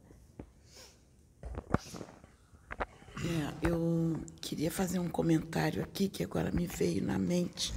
É, 3.17 3.69
eu 3.69 4.21
queria 4.41 4.71
fazer 4.71 4.99
um 4.99 5.09
comentário 5.09 5.83
aqui 5.83 6.09
que 6.09 6.23
agora 6.23 6.51
me 6.51 6.67
veio 6.67 7.03
na 7.03 7.19
mente 7.19 7.73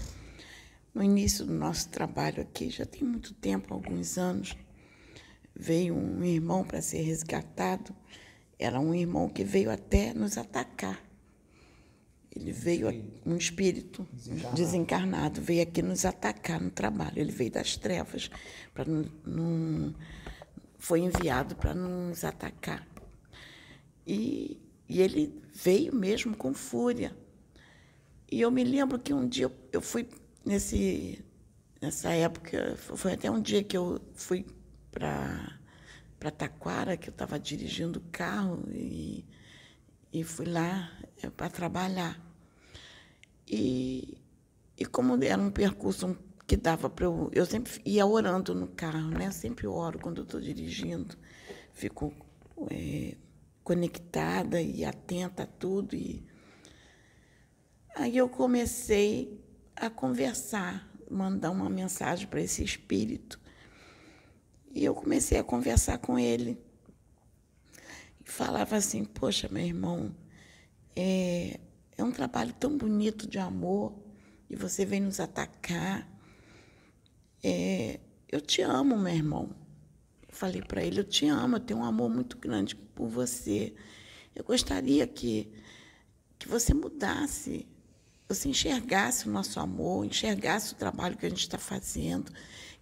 no 0.97 1.03
início 1.03 1.45
do 1.45 1.53
nosso 1.53 1.89
trabalho 1.89 2.41
aqui, 2.41 2.71
já 2.71 2.83
tem 2.83 3.03
muito 3.03 3.31
tempo, 3.35 3.71
alguns 3.71 4.17
anos, 4.17 4.57
veio 5.55 5.95
um 5.95 6.23
irmão 6.23 6.63
para 6.63 6.81
ser 6.81 7.01
resgatado. 7.01 7.95
Era 8.57 8.79
um 8.79 8.95
irmão 8.95 9.29
que 9.29 9.43
veio 9.43 9.69
até 9.69 10.11
nos 10.11 10.39
atacar. 10.39 10.99
Ele 12.35 12.51
veio, 12.51 12.87
um 13.23 13.37
espírito 13.37 14.07
desencarnado. 14.11 14.55
desencarnado, 14.55 15.41
veio 15.41 15.61
aqui 15.61 15.83
nos 15.83 16.03
atacar 16.03 16.59
no 16.59 16.71
trabalho. 16.71 17.19
Ele 17.19 17.31
veio 17.31 17.51
das 17.51 17.77
trevas, 17.77 18.31
para 18.73 18.85
não, 19.23 19.93
foi 20.79 21.01
enviado 21.01 21.55
para 21.55 21.75
nos 21.75 22.23
atacar. 22.23 22.86
E, 24.07 24.57
e 24.87 25.01
ele 25.01 25.43
veio 25.53 25.93
mesmo 25.93 26.35
com 26.35 26.53
fúria. 26.53 27.15
E 28.31 28.41
eu 28.41 28.49
me 28.49 28.63
lembro 28.63 28.97
que 28.97 29.13
um 29.13 29.27
dia 29.27 29.51
eu, 29.71 29.81
fui 29.81 30.07
nesse, 30.45 31.23
nessa 31.81 32.11
época, 32.13 32.75
foi 32.77 33.13
até 33.13 33.29
um 33.29 33.41
dia 33.41 33.63
que 33.63 33.75
eu 33.75 34.01
fui 34.13 34.45
para 34.91 36.31
Taquara, 36.31 36.95
que 36.95 37.09
eu 37.09 37.11
estava 37.11 37.37
dirigindo 37.37 37.99
o 37.99 38.03
carro 38.11 38.63
e, 38.71 39.25
e 40.13 40.23
fui 40.23 40.45
lá 40.45 40.89
é, 41.21 41.29
para 41.29 41.49
trabalhar. 41.49 42.17
E, 43.45 44.17
e 44.77 44.85
como 44.85 45.21
era 45.23 45.41
um 45.41 45.51
percurso 45.51 46.17
que 46.47 46.55
dava 46.55 46.89
para 46.89 47.05
eu. 47.05 47.29
Eu 47.33 47.45
sempre 47.45 47.81
ia 47.85 48.05
orando 48.05 48.55
no 48.55 48.67
carro, 48.67 49.09
né? 49.09 49.31
Sempre 49.31 49.67
oro 49.67 49.99
quando 49.99 50.21
estou 50.21 50.39
dirigindo, 50.39 51.17
fico 51.73 52.13
é, 52.71 53.15
conectada 53.67 54.61
e 54.61 54.85
atenta 54.85 55.43
a 55.43 55.45
tudo. 55.45 55.93
E... 55.93 56.25
Aí 57.97 58.15
eu 58.15 58.29
comecei 58.29 59.43
a 59.75 59.89
conversar, 59.89 60.89
mandar 61.11 61.51
uma 61.51 61.69
mensagem 61.69 62.27
para 62.27 62.39
esse 62.39 62.63
espírito. 62.63 63.37
E 64.73 64.85
eu 64.85 64.95
comecei 64.95 65.37
a 65.37 65.43
conversar 65.43 65.97
com 65.97 66.17
ele. 66.17 66.57
E 68.25 68.31
falava 68.31 68.77
assim: 68.77 69.03
Poxa, 69.03 69.49
meu 69.51 69.65
irmão, 69.65 70.15
é, 70.95 71.59
é 71.97 72.03
um 72.05 72.11
trabalho 72.11 72.53
tão 72.53 72.77
bonito 72.77 73.27
de 73.27 73.37
amor 73.37 74.01
e 74.49 74.55
você 74.55 74.85
vem 74.85 75.01
nos 75.01 75.19
atacar. 75.19 76.09
É, 77.43 77.99
eu 78.31 78.39
te 78.39 78.61
amo, 78.61 78.97
meu 78.97 79.13
irmão. 79.13 79.66
Falei 80.37 80.61
para 80.61 80.83
ele: 80.83 80.99
Eu 80.99 81.03
te 81.03 81.27
amo, 81.27 81.55
eu 81.55 81.59
tenho 81.59 81.79
um 81.79 81.83
amor 81.83 82.09
muito 82.09 82.37
grande 82.37 82.75
por 82.75 83.07
você. 83.07 83.73
Eu 84.35 84.43
gostaria 84.43 85.07
que, 85.07 85.51
que 86.37 86.47
você 86.47 86.73
mudasse 86.73 87.67
você 88.27 88.49
enxergasse 88.49 89.27
o 89.27 89.31
nosso 89.31 89.59
amor, 89.59 90.05
enxergasse 90.05 90.73
o 90.73 90.75
trabalho 90.75 91.17
que 91.17 91.25
a 91.25 91.29
gente 91.29 91.39
está 91.39 91.57
fazendo, 91.57 92.31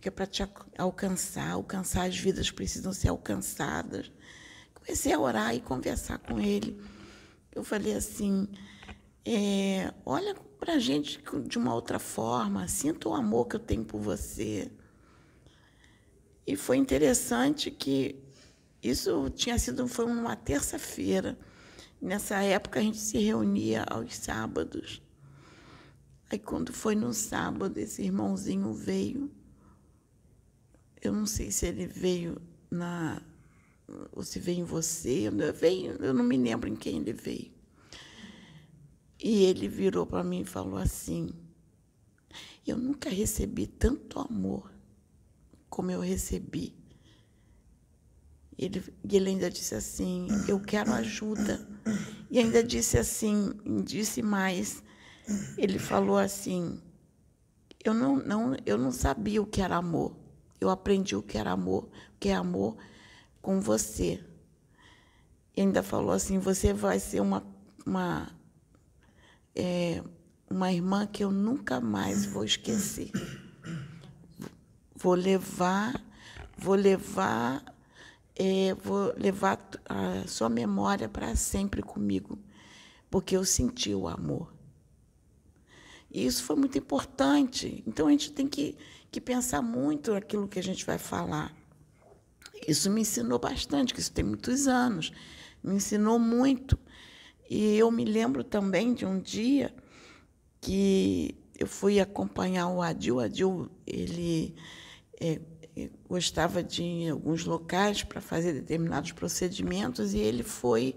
que 0.02 0.08
é 0.08 0.12
para 0.12 0.26
te 0.26 0.44
alcançar, 0.78 1.52
alcançar 1.52 2.08
as 2.08 2.18
vidas 2.18 2.50
precisam 2.50 2.92
ser 2.92 3.10
alcançadas. 3.10 4.12
Comecei 4.74 5.14
a 5.14 5.20
orar 5.20 5.56
e 5.56 5.62
conversar 5.62 6.18
com 6.18 6.40
ele. 6.40 6.82
Eu 7.54 7.64
falei 7.64 7.94
assim: 7.94 8.48
é, 9.24 9.94
olha 10.06 10.36
para 10.60 10.74
a 10.74 10.80
gente 10.80 11.24
de 11.48 11.58
uma 11.58 11.74
outra 11.74 12.00
forma, 12.00 12.68
sinta 12.68 13.08
o 13.08 13.14
amor 13.14 13.48
que 13.48 13.56
eu 13.56 13.60
tenho 13.60 13.86
por 13.86 14.02
você. 14.02 14.72
E 16.46 16.56
foi 16.56 16.78
interessante 16.78 17.72
que 17.72 18.24
isso 18.84 19.30
tinha 19.32 19.58
sido 19.58 19.88
foi 19.88 20.06
uma 20.06 20.36
terça-feira. 20.36 21.38
Nessa 22.00 22.44
época 22.44 22.80
a 22.80 22.84
gente 22.84 22.98
se 22.98 23.18
reunia 23.18 23.84
aos 23.90 24.16
sábados. 24.16 25.02
Aí 26.30 26.38
quando 26.38 26.72
foi 26.72 26.96
no 26.96 27.14
sábado, 27.14 27.78
esse 27.80 28.04
irmãozinho 28.04 28.74
veio. 28.74 29.32
Eu 31.02 31.14
não 31.14 31.26
sei 31.26 31.52
se 31.52 31.66
ele 31.66 31.88
veio 31.88 32.40
na 32.70 33.22
ou 34.12 34.24
se 34.24 34.40
veio 34.40 34.60
em 34.62 34.64
você, 34.64 35.28
eu, 35.28 35.54
veio, 35.54 35.92
eu 36.04 36.14
não 36.14 36.24
me 36.24 36.36
lembro 36.36 36.68
em 36.68 36.76
quem 36.76 36.98
ele 36.98 37.14
veio. 37.14 37.52
E 39.20 39.44
ele 39.44 39.68
virou 39.68 40.06
para 40.06 40.24
mim 40.24 40.42
e 40.42 40.46
falou 40.46 40.78
assim: 40.78 41.30
Eu 42.66 42.78
nunca 42.78 43.10
recebi 43.10 43.68
tanto 43.68 44.20
amor 44.20 44.75
como 45.76 45.92
eu 45.92 46.00
recebi. 46.00 46.74
Ele, 48.58 48.82
ele 49.12 49.30
ainda 49.30 49.50
disse 49.52 49.76
assim: 49.76 50.28
Eu 50.48 50.58
quero 50.58 50.94
ajuda. 50.94 51.68
E 52.32 52.40
ainda 52.40 52.64
disse 52.64 52.98
assim, 52.98 53.52
disse 53.84 54.22
mais: 54.22 54.82
ele 55.58 55.78
falou 55.78 56.18
assim: 56.18 56.82
eu 57.84 57.94
não, 57.94 58.16
não, 58.16 58.56
eu 58.66 58.78
não 58.78 58.90
sabia 58.90 59.42
o 59.42 59.46
que 59.46 59.62
era 59.62 59.76
amor. 59.76 60.16
Eu 60.62 60.70
aprendi 60.70 61.14
o 61.14 61.22
que 61.22 61.38
era 61.38 61.52
amor, 61.52 61.84
o 61.84 62.20
que 62.22 62.30
é 62.30 62.36
amor 62.36 62.78
com 63.42 63.60
você. 63.60 64.24
E 65.58 65.60
ainda 65.60 65.84
falou 65.84 66.12
assim: 66.12 66.40
você 66.40 66.72
vai 66.72 67.02
ser 67.02 67.20
uma, 67.20 67.46
uma, 67.86 68.32
é, 69.54 70.02
uma 70.50 70.72
irmã 70.72 71.06
que 71.06 71.22
eu 71.22 71.32
nunca 71.32 71.82
mais 71.82 72.26
vou 72.26 72.46
esquecer. 72.46 73.12
Vou 74.96 75.14
levar, 75.14 76.02
vou 76.58 76.76
levar, 76.76 77.64
é, 78.36 78.74
vou 78.76 79.14
levar 79.18 79.60
a 79.88 80.28
sua 80.28 80.50
memória 80.50 81.10
para 81.10 81.36
sempre 81.36 81.82
comigo, 81.82 82.40
porque 83.10 83.36
eu 83.36 83.44
senti 83.44 83.94
o 83.94 84.08
amor. 84.08 84.54
E 86.10 86.26
isso 86.26 86.44
foi 86.44 86.56
muito 86.56 86.78
importante. 86.78 87.84
Então 87.86 88.08
a 88.08 88.12
gente 88.12 88.32
tem 88.32 88.48
que, 88.48 88.78
que 89.12 89.20
pensar 89.20 89.62
muito 89.62 90.14
naquilo 90.14 90.48
que 90.48 90.58
a 90.58 90.64
gente 90.64 90.86
vai 90.86 90.98
falar. 90.98 91.54
Isso 92.66 92.90
me 92.90 93.02
ensinou 93.02 93.38
bastante, 93.38 93.94
que 93.94 94.00
isso 94.00 94.14
tem 94.14 94.24
muitos 94.24 94.66
anos. 94.66 95.12
Me 95.62 95.76
ensinou 95.76 96.18
muito. 96.18 96.80
E 97.50 97.76
eu 97.76 97.92
me 97.92 98.06
lembro 98.06 98.46
também 98.46 98.94
de 98.94 99.06
um 99.06 99.20
dia 99.20 99.76
que 100.62 101.36
eu 101.60 101.68
fui 101.68 102.00
acompanhar 102.00 102.70
o 102.70 102.82
Adil. 102.82 103.18
O 103.18 103.20
Adil, 103.20 103.70
ele 103.86 104.56
é, 105.20 105.40
gostava 106.08 106.64
de 106.64 106.82
ir 106.82 107.04
em 107.04 107.10
alguns 107.10 107.46
locais 107.46 108.04
para 108.04 108.22
fazer 108.22 108.54
determinados 108.54 109.12
procedimentos 109.12 110.14
e 110.14 110.20
ele 110.20 110.44
foi 110.44 110.96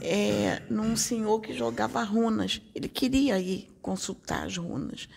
é, 0.00 0.62
num 0.70 0.96
senhor 0.96 1.40
que 1.40 1.52
jogava 1.52 2.02
runas. 2.02 2.62
Ele 2.74 2.88
queria 2.88 3.38
ir 3.38 3.68
consultar 3.82 4.46
as 4.46 4.56
runas. 4.56 5.08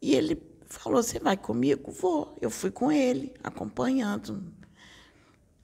E 0.00 0.14
ele 0.14 0.40
falou: 0.66 1.02
Você 1.02 1.18
vai 1.18 1.36
comigo? 1.36 1.90
Vou. 1.90 2.36
Eu 2.40 2.50
fui 2.50 2.70
com 2.70 2.90
ele, 2.90 3.34
acompanhando. 3.42 4.42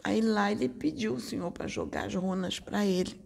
Aí 0.02 0.20
lá 0.20 0.50
ele 0.50 0.68
pediu 0.68 1.14
o 1.14 1.20
senhor 1.20 1.50
para 1.50 1.66
jogar 1.66 2.06
as 2.06 2.14
runas 2.14 2.58
para 2.58 2.84
ele. 2.84 3.20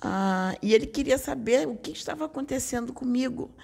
Ah, 0.00 0.56
e 0.60 0.74
ele 0.74 0.86
queria 0.86 1.16
saber 1.16 1.68
o 1.68 1.76
que 1.76 1.92
estava 1.92 2.24
acontecendo 2.24 2.92
comigo, 2.92 3.54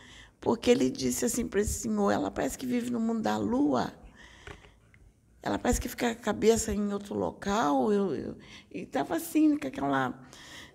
porque 0.40 0.70
ele 0.70 0.90
disse 0.90 1.24
assim 1.24 1.46
para 1.46 1.60
esse 1.60 1.80
senhor: 1.80 2.10
Ela 2.10 2.30
parece 2.30 2.56
que 2.58 2.66
vive 2.66 2.90
no 2.90 3.00
mundo 3.00 3.22
da 3.22 3.36
lua 3.36 3.92
ela 5.42 5.58
parece 5.58 5.80
que 5.80 5.88
fica 5.88 6.10
a 6.10 6.14
cabeça 6.14 6.72
em 6.72 6.92
outro 6.92 7.14
local. 7.14 7.92
Eu, 7.92 8.14
eu 8.14 8.36
e 8.70 8.80
estava 8.80 9.16
assim, 9.16 9.56
com 9.56 9.66
aquela. 9.66 10.12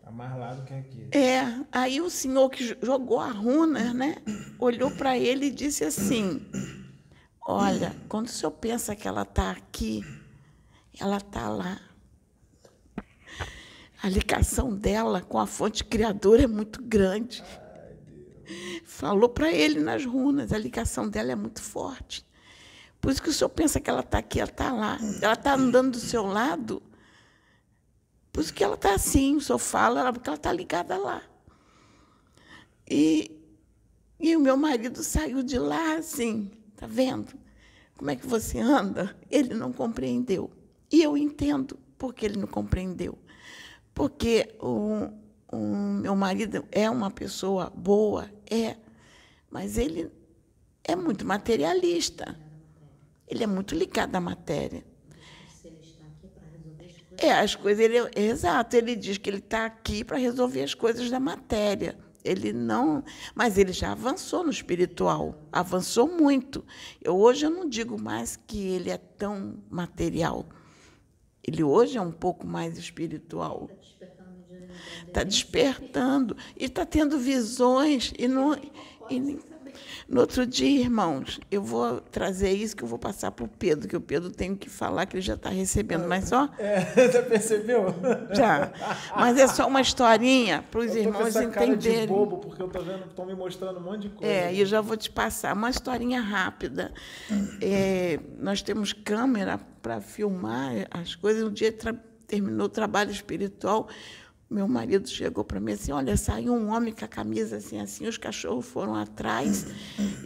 Tá 0.02 0.12
mais 0.12 0.38
lá 0.38 0.54
do 0.54 0.64
que 0.64 0.74
aqui. 0.74 1.08
É. 1.12 1.42
Aí 1.72 2.02
o 2.02 2.10
senhor 2.10 2.50
que 2.50 2.76
jogou 2.82 3.20
a 3.20 3.30
runa, 3.30 3.94
né, 3.94 4.16
olhou 4.60 4.92
para 4.92 5.18
ele 5.18 5.48
e 5.48 5.52
disse 5.52 5.84
assim: 5.84 6.42
Olha, 7.46 7.96
quando 8.08 8.28
o 8.28 8.32
senhor 8.32 8.52
pensa 8.52 8.96
que 8.96 9.08
ela 9.08 9.24
está 9.24 9.52
aqui, 9.52 10.04
ela 11.00 11.18
está 11.18 11.50
lá. 11.50 11.80
A 14.02 14.10
ligação 14.10 14.76
dela 14.76 15.22
com 15.22 15.40
a 15.40 15.48
fonte 15.48 15.84
criadora 15.84 16.44
é 16.44 16.48
muito 16.48 16.82
grande. 16.82 17.44
Falou 18.96 19.28
para 19.28 19.52
ele 19.52 19.80
nas 19.80 20.06
runas, 20.06 20.54
a 20.54 20.58
ligação 20.58 21.10
dela 21.10 21.32
é 21.32 21.36
muito 21.36 21.64
forte. 21.64 22.24
Por 23.02 23.12
isso 23.12 23.24
que 23.24 23.30
o 23.30 23.34
senhor 23.34 23.50
pensa 23.50 23.80
que 23.80 23.90
ela 23.90 24.02
está 24.02 24.20
aqui, 24.20 24.40
ela 24.40 24.52
está 24.52 24.72
lá. 24.72 25.00
Ela 25.20 25.34
está 25.34 25.56
andando 25.56 25.94
do 25.94 26.00
seu 26.00 26.24
lado. 26.24 26.82
Por 28.32 28.42
isso 28.42 28.54
que 28.54 28.64
ela 28.64 28.76
está 28.76 28.94
assim, 28.94 29.36
o 29.36 29.42
senhor 29.42 29.58
fala, 29.58 30.14
porque 30.14 30.30
ela 30.30 30.38
está 30.38 30.54
ligada 30.54 30.96
lá. 30.96 31.24
E, 32.88 33.32
e 34.20 34.36
o 34.36 34.40
meu 34.40 34.56
marido 34.56 35.02
saiu 35.02 35.42
de 35.42 35.58
lá 35.58 35.96
assim, 35.96 36.52
tá 36.76 36.86
vendo? 36.86 37.34
Como 37.98 38.12
é 38.12 38.16
que 38.16 38.28
você 38.28 38.60
anda? 38.60 39.18
Ele 39.28 39.56
não 39.56 39.74
compreendeu. 39.74 40.52
E 40.92 41.02
eu 41.02 41.18
entendo 41.18 41.80
porque 41.98 42.28
ele 42.28 42.38
não 42.38 42.48
compreendeu. 42.48 43.18
Porque 43.92 44.56
o, 44.60 45.10
o 45.52 45.58
meu 45.58 46.16
marido 46.16 46.64
é 46.72 46.88
uma 46.88 47.10
pessoa 47.10 47.74
boa, 47.76 48.30
é, 48.50 48.78
mas 49.54 49.78
ele 49.78 50.12
é 50.84 50.96
muito 50.96 51.24
materialista. 51.28 52.36
Ele 53.28 53.44
é 53.44 53.48
muito 53.48 53.76
ligado 53.76 54.16
à 54.16 54.20
matéria. 54.20 54.84
É, 57.16 57.32
as 57.34 57.54
coisas. 57.54 57.86
Ele, 57.86 57.98
exato, 58.16 58.76
ele 58.76 58.96
diz 58.96 59.20
que 59.20 59.30
ele 59.30 59.38
está 59.38 59.68
aqui 59.68 60.04
para 60.04 60.18
resolver 60.18 60.64
as 60.64 60.74
coisas 60.74 61.08
da 61.12 61.20
matéria. 61.20 61.96
Ele 62.24 62.52
não. 62.52 63.04
Mas 63.36 63.56
ele 63.60 63.72
já 63.72 63.92
avançou 63.92 64.44
no 64.44 64.50
espiritual, 64.50 65.48
avançou 65.52 66.08
muito. 66.08 66.66
Eu, 67.00 67.16
hoje 67.16 67.46
eu 67.46 67.52
não 67.52 67.70
digo 67.70 68.02
mais 68.02 68.36
que 68.36 68.58
ele 68.58 68.90
é 68.90 68.98
tão 68.98 69.60
material. 69.70 70.48
Ele 71.44 71.64
hoje 71.64 71.96
é 71.96 72.02
um 72.02 72.12
pouco 72.12 72.48
mais 72.48 72.76
espiritual. 72.76 73.70
Está 75.08 75.24
despertando. 75.24 76.36
E 76.58 76.66
está 76.66 76.88
tendo 76.88 77.20
visões. 77.20 78.14
E 78.18 78.28
não. 78.28 78.56
E, 79.18 79.54
no 80.08 80.22
outro 80.22 80.46
dia, 80.46 80.82
irmãos, 80.82 81.40
eu 81.50 81.64
vou 81.64 82.00
trazer 82.00 82.52
isso 82.52 82.76
que 82.76 82.84
eu 82.84 82.88
vou 82.88 83.00
passar 83.00 83.32
para 83.32 83.46
o 83.46 83.48
Pedro, 83.48 83.88
que 83.88 83.96
o 83.96 84.02
Pedro 84.02 84.30
tem 84.30 84.56
que 84.56 84.70
falar 84.70 85.06
que 85.06 85.16
ele 85.16 85.22
já 85.22 85.34
está 85.36 85.50
recebendo, 85.50 86.08
mas 86.08 86.26
só. 86.30 86.50
É, 86.58 86.82
já 87.12 87.24
percebeu? 87.24 87.86
Já. 88.32 88.72
Mas 89.16 89.38
é 89.38 89.48
só 89.48 89.68
uma 89.68 89.82
historinha 89.82 90.64
para 90.70 90.82
os 90.82 90.96
irmãos 90.96 91.36
entenderem. 91.36 91.52
Cara 91.52 91.78
de 91.78 92.08
bobo, 92.08 92.38
porque 92.38 92.62
eu 92.62 92.68
estou 92.68 92.84
vendo, 92.84 93.06
estão 93.06 93.26
me 93.26 93.36
mostrando 93.36 93.80
um 93.80 93.84
monte 93.84 94.02
de 94.02 94.10
coisa. 94.10 94.32
É, 94.32 94.54
e 94.54 94.60
eu 94.60 94.66
já 94.66 94.82
vou 94.82 94.98
te 94.98 95.10
passar 95.10 95.56
uma 95.56 95.70
historinha 95.70 96.22
rápida. 96.22 96.94
É, 97.62 98.20
nós 98.38 98.62
temos 98.62 98.94
câmera 98.94 99.60
para 99.82 100.02
filmar 100.02 100.88
as 100.92 101.16
coisas. 101.16 101.44
Um 101.44 101.52
dia 101.52 101.74
terminou 102.28 102.66
o 102.66 102.70
trabalho 102.70 103.12
espiritual 103.12 103.88
meu 104.54 104.68
marido 104.68 105.08
chegou 105.10 105.44
para 105.44 105.60
mim 105.60 105.74
assim, 105.74 105.92
olha, 105.92 106.16
saiu 106.16 106.54
um 106.54 106.70
homem 106.70 106.94
com 106.94 107.04
a 107.04 107.08
camisa 107.08 107.58
assim, 107.58 107.80
assim, 107.80 108.08
os 108.08 108.18
cachorros 108.18 108.66
foram 108.66 108.96
atrás 108.96 109.66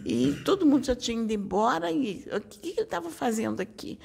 e 0.05 0.33
todo 0.43 0.65
mundo 0.65 0.85
já 0.85 0.95
tinha 0.95 1.21
ido 1.21 1.31
embora 1.33 1.91
e 1.91 2.27
o 2.31 2.41
que, 2.41 2.69
ele 2.69 2.81
estava 2.81 3.09
fazendo 3.09 3.61
aqui? 3.61 3.97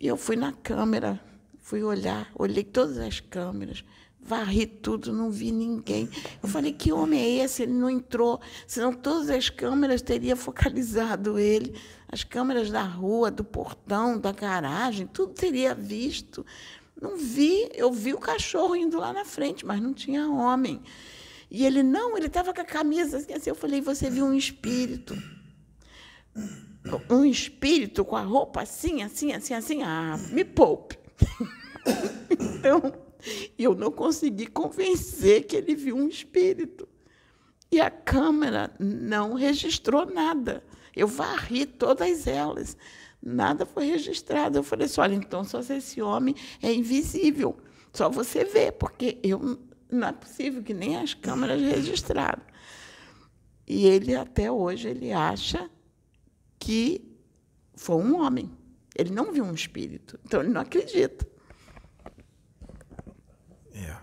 E 0.00 0.06
eu 0.06 0.16
fui 0.16 0.36
na 0.36 0.52
câmera, 0.52 1.20
fui 1.58 1.82
olhar, 1.82 2.30
olhei 2.34 2.62
todas 2.62 2.98
as 2.98 3.18
câmeras, 3.18 3.82
varri 4.20 4.66
tudo, 4.66 5.12
não 5.12 5.30
vi 5.30 5.52
ninguém. 5.52 6.08
Eu 6.42 6.48
falei, 6.48 6.72
que 6.72 6.92
homem 6.92 7.20
é 7.20 7.44
esse? 7.44 7.62
Ele 7.62 7.72
não 7.72 7.88
entrou, 7.88 8.40
senão 8.66 8.92
todas 8.92 9.30
as 9.30 9.48
câmeras 9.48 10.02
teriam 10.02 10.36
focalizado 10.36 11.38
ele, 11.38 11.74
as 12.08 12.24
câmeras 12.24 12.70
da 12.70 12.82
rua, 12.82 13.30
do 13.30 13.44
portão, 13.44 14.18
da 14.18 14.32
garagem, 14.32 15.06
tudo 15.06 15.32
teria 15.32 15.74
visto. 15.74 16.44
Não 17.00 17.16
vi, 17.16 17.68
eu 17.74 17.92
vi 17.92 18.14
o 18.14 18.18
cachorro 18.18 18.74
indo 18.74 18.98
lá 18.98 19.12
na 19.12 19.24
frente, 19.24 19.66
mas 19.66 19.80
não 19.80 19.92
tinha 19.92 20.28
homem. 20.30 20.82
E 21.50 21.64
ele, 21.64 21.82
não, 21.82 22.16
ele 22.16 22.26
estava 22.26 22.54
com 22.54 22.60
a 22.60 22.64
camisa 22.64 23.18
assim, 23.18 23.32
assim. 23.32 23.50
Eu 23.50 23.54
falei, 23.54 23.80
você 23.80 24.08
viu 24.08 24.24
um 24.24 24.34
espírito. 24.34 25.14
Um 27.10 27.24
espírito 27.24 28.04
com 28.04 28.16
a 28.16 28.22
roupa 28.22 28.62
assim, 28.62 29.02
assim, 29.02 29.32
assim, 29.32 29.54
assim. 29.54 29.82
Ah, 29.82 30.16
me 30.30 30.44
poupe. 30.44 30.98
então, 32.30 32.92
eu 33.58 33.74
não 33.74 33.90
consegui 33.90 34.46
convencer 34.46 35.44
que 35.44 35.56
ele 35.56 35.74
viu 35.74 35.96
um 35.96 36.08
espírito. 36.08 36.88
E 37.70 37.80
a 37.80 37.90
câmera 37.90 38.72
não 38.78 39.34
registrou 39.34 40.06
nada. 40.06 40.64
Eu 40.94 41.06
varri 41.06 41.66
todas 41.66 42.26
elas 42.26 42.76
nada 43.26 43.66
foi 43.66 43.86
registrado. 43.86 44.58
Eu 44.58 44.62
falei 44.62 44.86
assim: 44.86 45.00
olha, 45.00 45.14
então 45.14 45.42
só 45.42 45.60
se 45.60 45.74
esse 45.74 46.00
homem 46.00 46.34
é 46.62 46.72
invisível, 46.72 47.58
só 47.92 48.08
você 48.08 48.44
vê, 48.44 48.70
porque 48.70 49.18
eu 49.22 49.58
não 49.90 50.08
é 50.08 50.12
possível 50.12 50.62
que 50.62 50.72
nem 50.72 50.96
as 50.96 51.12
câmeras 51.12 51.60
registraram. 51.60 52.42
E 53.66 53.86
ele 53.86 54.14
até 54.14 54.50
hoje 54.50 54.88
ele 54.88 55.12
acha 55.12 55.68
que 56.58 57.04
foi 57.74 57.96
um 57.96 58.20
homem. 58.20 58.50
Ele 58.94 59.10
não 59.10 59.32
viu 59.32 59.44
um 59.44 59.52
espírito, 59.52 60.18
então 60.24 60.40
ele 60.40 60.50
não 60.50 60.60
acredita. 60.60 61.26
É. 63.74 63.96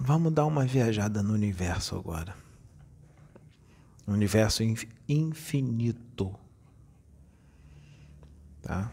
Vamos 0.00 0.32
dar 0.32 0.44
uma 0.44 0.64
viajada 0.64 1.22
no 1.22 1.32
universo 1.32 1.96
agora 1.96 2.34
universo 4.12 4.62
infinito. 5.08 6.34
Tá? 8.62 8.92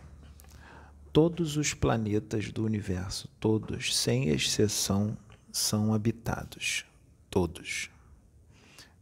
Todos 1.13 1.56
os 1.56 1.73
planetas 1.73 2.51
do 2.51 2.65
universo, 2.65 3.30
todos, 3.39 3.95
sem 3.95 4.28
exceção, 4.30 5.17
são 5.51 5.93
habitados. 5.93 6.86
Todos. 7.30 7.89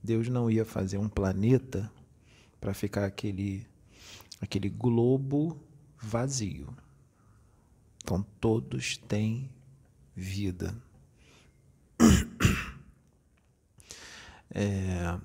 Deus 0.03 0.27
não 0.27 0.51
ia 0.51 0.63
fazer 0.63 0.97
um 0.97 1.09
planeta 1.09 1.91
para 2.61 2.73
ficar 2.73 3.05
aquele, 3.05 3.65
aquele 4.39 4.69
globo 4.69 5.59
vazio. 5.97 6.75
Então, 8.03 8.21
todos 8.39 8.97
têm 8.97 9.49
vida. 10.15 10.75
É, 14.55 15.19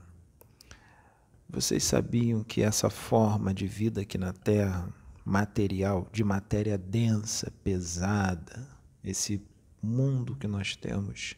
vocês 1.48 1.82
sabiam 1.82 2.44
que 2.44 2.62
essa 2.62 2.90
forma 2.90 3.54
de 3.54 3.66
vida 3.66 4.02
aqui 4.02 4.18
na 4.18 4.32
Terra, 4.32 4.92
material, 5.24 6.06
de 6.12 6.22
matéria 6.22 6.76
densa, 6.76 7.50
pesada, 7.64 8.68
esse 9.02 9.42
mundo 9.82 10.36
que 10.36 10.46
nós 10.46 10.76
temos, 10.76 11.36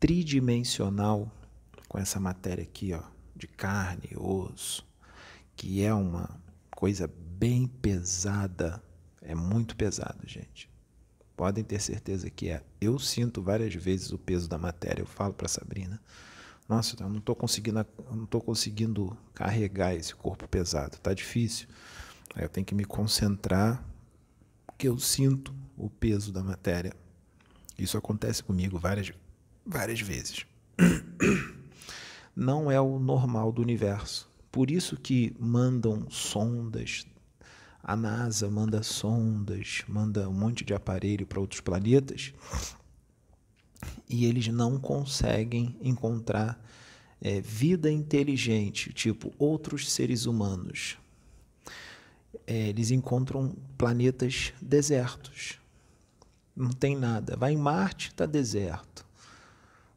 tridimensional, 0.00 1.30
com 1.88 1.98
essa 1.98 2.18
matéria 2.18 2.64
aqui, 2.64 2.94
ó, 2.94 3.02
de 3.36 3.46
carne 3.46 4.08
e 4.10 4.16
osso, 4.16 4.86
que 5.54 5.82
é 5.82 5.92
uma 5.92 6.40
coisa 6.70 7.06
bem 7.06 7.66
pesada, 7.66 8.82
é 9.20 9.34
muito 9.34 9.76
pesado, 9.76 10.26
gente. 10.26 10.70
Podem 11.36 11.64
ter 11.64 11.80
certeza 11.80 12.30
que 12.30 12.48
é. 12.48 12.62
Eu 12.80 12.98
sinto 12.98 13.42
várias 13.42 13.74
vezes 13.74 14.12
o 14.12 14.18
peso 14.18 14.48
da 14.48 14.56
matéria. 14.56 15.02
Eu 15.02 15.06
falo 15.06 15.34
para 15.34 15.48
Sabrina 15.48 16.00
nossa, 16.68 16.96
eu 16.98 17.08
não 17.08 17.18
estou 17.18 17.34
conseguindo, 17.34 17.86
não 18.10 18.40
conseguindo 18.40 19.16
carregar 19.34 19.94
esse 19.94 20.14
corpo 20.14 20.48
pesado, 20.48 20.96
tá 20.98 21.12
difícil. 21.12 21.68
Eu 22.36 22.48
tenho 22.48 22.64
que 22.64 22.74
me 22.74 22.84
concentrar, 22.84 23.84
porque 24.66 24.88
eu 24.88 24.98
sinto 24.98 25.54
o 25.76 25.90
peso 25.90 26.32
da 26.32 26.42
matéria. 26.42 26.92
Isso 27.78 27.98
acontece 27.98 28.42
comigo 28.42 28.78
várias, 28.78 29.12
várias 29.64 30.00
vezes. 30.00 30.46
Não 32.34 32.70
é 32.70 32.80
o 32.80 32.98
normal 32.98 33.52
do 33.52 33.62
universo. 33.62 34.28
Por 34.50 34.70
isso 34.70 34.96
que 34.96 35.36
mandam 35.38 36.08
sondas, 36.10 37.06
a 37.82 37.94
NASA 37.94 38.50
manda 38.50 38.82
sondas, 38.82 39.84
manda 39.86 40.28
um 40.28 40.32
monte 40.32 40.64
de 40.64 40.72
aparelho 40.72 41.26
para 41.26 41.40
outros 41.40 41.60
planetas 41.60 42.32
e 44.08 44.24
eles 44.26 44.48
não 44.48 44.78
conseguem 44.78 45.76
encontrar 45.80 46.60
é, 47.20 47.40
vida 47.40 47.90
inteligente, 47.90 48.92
tipo 48.92 49.32
outros 49.38 49.90
seres 49.90 50.26
humanos. 50.26 50.98
É, 52.46 52.68
eles 52.68 52.90
encontram 52.90 53.56
planetas 53.78 54.52
desertos, 54.60 55.58
não 56.54 56.70
tem 56.70 56.96
nada. 56.96 57.36
Vai 57.36 57.52
em 57.52 57.56
Marte, 57.56 58.08
está 58.08 58.26
deserto. 58.26 59.04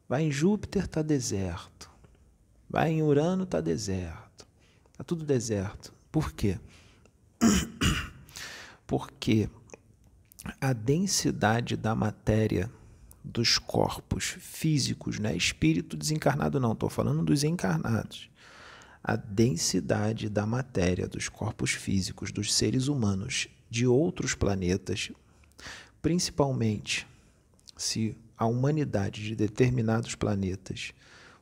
Vai 0.08 0.22
em 0.22 0.30
Júpiter, 0.30 0.84
está 0.84 1.02
deserto. 1.02 1.90
Vai 2.68 2.92
em 2.92 3.02
Urano, 3.02 3.44
está 3.44 3.60
deserto. 3.60 4.46
Está 4.92 5.04
tudo 5.04 5.24
deserto. 5.24 5.92
Por 6.10 6.32
quê? 6.32 6.58
Porque 8.86 9.50
a 10.60 10.72
densidade 10.72 11.76
da 11.76 11.94
matéria 11.94 12.70
dos 13.28 13.58
corpos 13.58 14.24
físicos, 14.24 15.18
né? 15.18 15.36
espírito 15.36 15.96
desencarnado 15.96 16.58
não, 16.58 16.72
estou 16.72 16.88
falando 16.88 17.22
dos 17.22 17.44
encarnados. 17.44 18.30
A 19.04 19.16
densidade 19.16 20.28
da 20.28 20.46
matéria 20.46 21.06
dos 21.06 21.28
corpos 21.28 21.72
físicos 21.72 22.32
dos 22.32 22.52
seres 22.54 22.88
humanos 22.88 23.48
de 23.70 23.86
outros 23.86 24.34
planetas, 24.34 25.12
principalmente 26.00 27.06
se 27.76 28.16
a 28.36 28.46
humanidade 28.46 29.22
de 29.22 29.36
determinados 29.36 30.14
planetas 30.14 30.92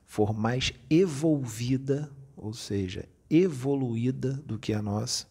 for 0.04 0.34
mais 0.34 0.72
evolvida, 0.90 2.10
ou 2.36 2.52
seja, 2.52 3.08
evoluída 3.30 4.32
do 4.44 4.58
que 4.58 4.72
a 4.72 4.82
nossa, 4.82 5.26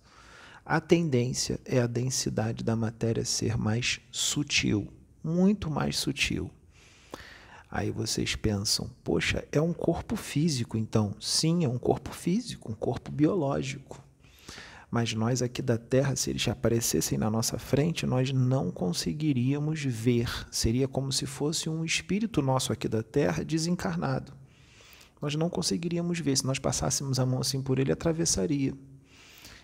a 0.65 0.79
tendência 0.79 1.59
é 1.65 1.79
a 1.79 1.87
densidade 1.87 2.63
da 2.63 2.75
matéria 2.75 3.23
ser 3.25 3.57
mais 3.57 3.99
sutil, 4.11 4.91
muito 5.25 5.71
mais 5.71 5.97
sutil. 5.97 6.51
Aí 7.69 7.89
vocês 7.89 8.35
pensam, 8.35 8.89
poxa, 9.03 9.43
é 9.51 9.59
um 9.59 9.73
corpo 9.73 10.15
físico, 10.15 10.77
então? 10.77 11.15
Sim, 11.19 11.65
é 11.65 11.67
um 11.67 11.79
corpo 11.79 12.11
físico, 12.11 12.71
um 12.71 12.75
corpo 12.75 13.11
biológico. 13.11 14.01
Mas 14.89 15.13
nós 15.13 15.41
aqui 15.41 15.63
da 15.63 15.77
Terra, 15.77 16.15
se 16.15 16.29
eles 16.29 16.47
aparecessem 16.47 17.17
na 17.17 17.29
nossa 17.29 17.57
frente, 17.57 18.05
nós 18.05 18.31
não 18.31 18.69
conseguiríamos 18.71 19.83
ver. 19.83 20.29
Seria 20.51 20.87
como 20.87 21.11
se 21.11 21.25
fosse 21.25 21.67
um 21.69 21.83
espírito 21.83 22.41
nosso 22.41 22.71
aqui 22.71 22.87
da 22.87 23.01
Terra 23.01 23.43
desencarnado. 23.43 24.31
Nós 25.19 25.35
não 25.35 25.49
conseguiríamos 25.49 26.19
ver. 26.19 26.37
Se 26.37 26.45
nós 26.45 26.59
passássemos 26.59 27.19
a 27.19 27.25
mão 27.25 27.41
assim 27.41 27.61
por 27.61 27.79
ele, 27.79 27.91
atravessaria. 27.91 28.73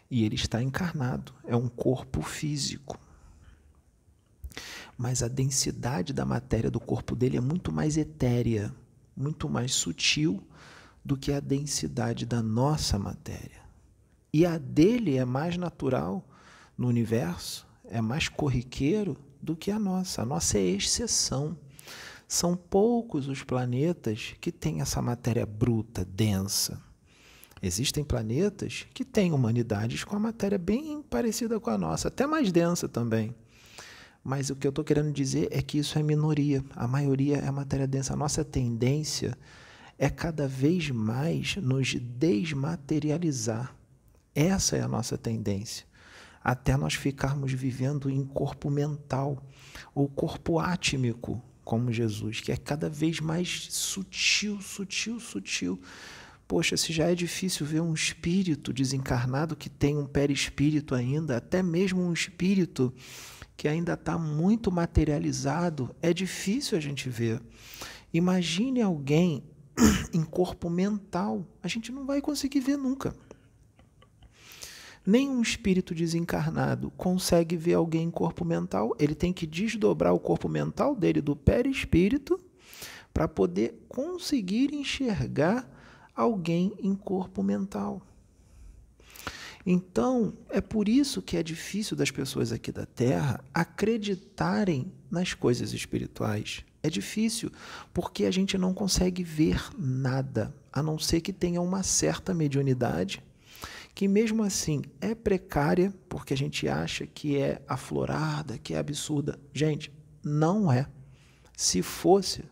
E 0.10 0.26
ele 0.26 0.36
está 0.36 0.62
encarnado, 0.62 1.34
é 1.46 1.56
um 1.56 1.70
corpo 1.70 2.22
físico 2.22 3.00
mas 5.02 5.24
a 5.24 5.28
densidade 5.28 6.14
da 6.14 6.24
matéria 6.24 6.70
do 6.70 6.80
corpo 6.80 7.16
dele 7.16 7.36
é 7.36 7.42
muito 7.42 7.72
mais 7.72 7.98
etérea, 7.98 8.72
muito 9.18 9.50
mais 9.50 9.74
sutil 9.74 10.44
do 11.04 11.18
que 11.18 11.32
a 11.32 11.40
densidade 11.40 12.24
da 12.24 12.40
nossa 12.40 13.00
matéria. 13.00 13.64
E 14.32 14.46
a 14.46 14.60
dele 14.60 15.18
é 15.18 15.26
mais 15.26 15.58
natural 15.58 16.24
no 16.78 16.88
universo, 16.88 17.66
é 17.86 18.00
mais 18.00 18.30
corriqueiro 18.30 19.18
do 19.42 19.56
que 19.56 19.72
a 19.72 19.80
nossa. 19.80 20.22
A 20.22 20.26
nossa 20.26 20.60
é 20.60 20.62
exceção. 20.62 21.58
São 22.28 22.56
poucos 22.56 23.28
os 23.28 23.42
planetas 23.42 24.36
que 24.40 24.52
têm 24.52 24.82
essa 24.82 25.02
matéria 25.02 25.48
bruta, 25.48 26.06
densa. 26.06 26.80
Existem 27.60 28.04
planetas 28.04 28.86
que 28.94 29.04
têm 29.04 29.34
humanidades 29.34 30.04
com 30.04 30.16
a 30.16 30.20
matéria 30.20 30.60
bem 30.60 31.02
parecida 31.02 31.60
com 31.60 31.72
a 31.72 31.78
nossa, 31.78 32.08
até 32.08 32.28
mais 32.28 32.52
densa 32.52 32.88
também. 32.88 33.36
Mas 34.24 34.50
o 34.50 34.56
que 34.56 34.68
eu 34.68 34.70
estou 34.70 34.86
querendo 34.86 35.12
dizer 35.12 35.48
é 35.52 35.62
que 35.62 35.80
isso 35.80 35.98
é 35.98 36.04
minoria. 36.04 36.64
A 36.76 36.88
maioria 36.88 37.38
é 37.38 37.50
matéria 37.50 37.88
densa. 37.88 38.14
A 38.14 38.18
nossa 38.18 38.46
tendência 38.46 39.36
é 39.98 40.10
cada 40.10 40.48
vez 40.48 40.90
mais 40.90 41.56
nos 41.58 41.96
desmaterializar. 41.96 43.76
Essa 44.34 44.78
é 44.78 44.82
a 44.82 44.88
nossa 44.88 45.18
tendência. 45.18 45.86
Até 46.44 46.76
nós 46.78 46.94
ficarmos 46.94 47.52
vivendo 47.54 48.10
em 48.10 48.24
corpo 48.24 48.70
mental 48.70 49.44
ou 49.94 50.08
corpo 50.08 50.60
átmico, 50.60 51.42
como 51.64 51.92
Jesus, 51.92 52.42
que 52.42 52.52
é 52.52 52.58
cada 52.58 52.90
vez 52.90 53.20
mais 53.20 53.68
sutil, 53.70 54.60
sutil, 54.62 55.20
sutil. 55.20 55.80
Poxa, 56.48 56.76
se 56.76 56.92
já 56.92 57.10
é 57.10 57.16
difícil 57.16 57.66
ver 57.66 57.82
um 57.82 57.94
espírito 57.94 58.74
desencarnado 58.74 59.56
que 59.56 59.70
tem 59.70 59.98
um 59.98 60.06
perispírito 60.06 60.96
ainda, 60.96 61.38
até 61.38 61.62
mesmo 61.62 62.02
um 62.02 62.12
espírito 62.12 62.94
que 63.62 63.68
ainda 63.68 63.94
está 63.94 64.18
muito 64.18 64.72
materializado, 64.72 65.96
é 66.02 66.12
difícil 66.12 66.76
a 66.76 66.82
gente 66.82 67.08
ver. 67.08 67.40
Imagine 68.12 68.82
alguém 68.82 69.44
em 70.12 70.24
corpo 70.24 70.68
mental, 70.68 71.46
a 71.62 71.68
gente 71.68 71.92
não 71.92 72.04
vai 72.04 72.22
conseguir 72.22 72.60
ver 72.60 72.76
nunca. 72.76 73.16
Nenhum 75.06 75.44
espírito 75.44 75.94
desencarnado 75.94 76.90
consegue 76.98 77.56
ver 77.56 77.76
alguém 77.76 78.08
em 78.08 78.10
corpo 78.10 78.44
mental, 78.44 78.96
ele 78.98 79.14
tem 79.14 79.32
que 79.32 79.46
desdobrar 79.46 80.16
o 80.16 80.20
corpo 80.20 80.50
mental 80.50 80.96
dele 80.96 81.22
do 81.22 81.36
perispírito 81.36 82.40
para 83.14 83.28
poder 83.28 83.86
conseguir 83.88 84.74
enxergar 84.74 85.70
alguém 86.16 86.74
em 86.80 86.96
corpo 86.96 87.44
mental. 87.44 88.02
Então, 89.66 90.34
é 90.50 90.60
por 90.60 90.90
isso 90.90 91.22
que 91.22 91.38
é 91.38 91.44
difícil 91.44 91.96
das 91.96 92.12
pessoas 92.12 92.52
aqui 92.52 92.72
da 92.72 92.86
Terra 92.86 93.44
acreditarem 93.54 94.92
nas 95.10 95.34
coisas 95.34 95.74
espirituais. 95.74 96.64
É 96.84 96.90
difícil, 96.90 97.52
porque 97.94 98.26
a 98.26 98.32
gente 98.32 98.58
não 98.58 98.74
consegue 98.74 99.24
ver 99.24 99.62
nada, 99.78 100.54
a 100.74 100.82
não 100.82 100.98
ser 100.98 101.22
que 101.22 101.32
tenha 101.32 101.62
uma 101.62 101.84
certa 101.84 102.34
mediunidade, 102.34 103.24
que 103.94 104.08
mesmo 104.08 104.42
assim 104.42 104.82
é 105.00 105.14
precária, 105.14 105.94
porque 106.10 106.34
a 106.34 106.38
gente 106.38 106.68
acha 106.68 107.06
que 107.06 107.38
é 107.38 107.62
aflorada, 107.68 108.58
que 108.58 108.74
é 108.74 108.80
absurda. 108.80 109.40
Gente, 109.54 109.92
não 110.24 110.72
é. 110.72 110.88
Se 111.56 111.84
fosse, 111.84 112.44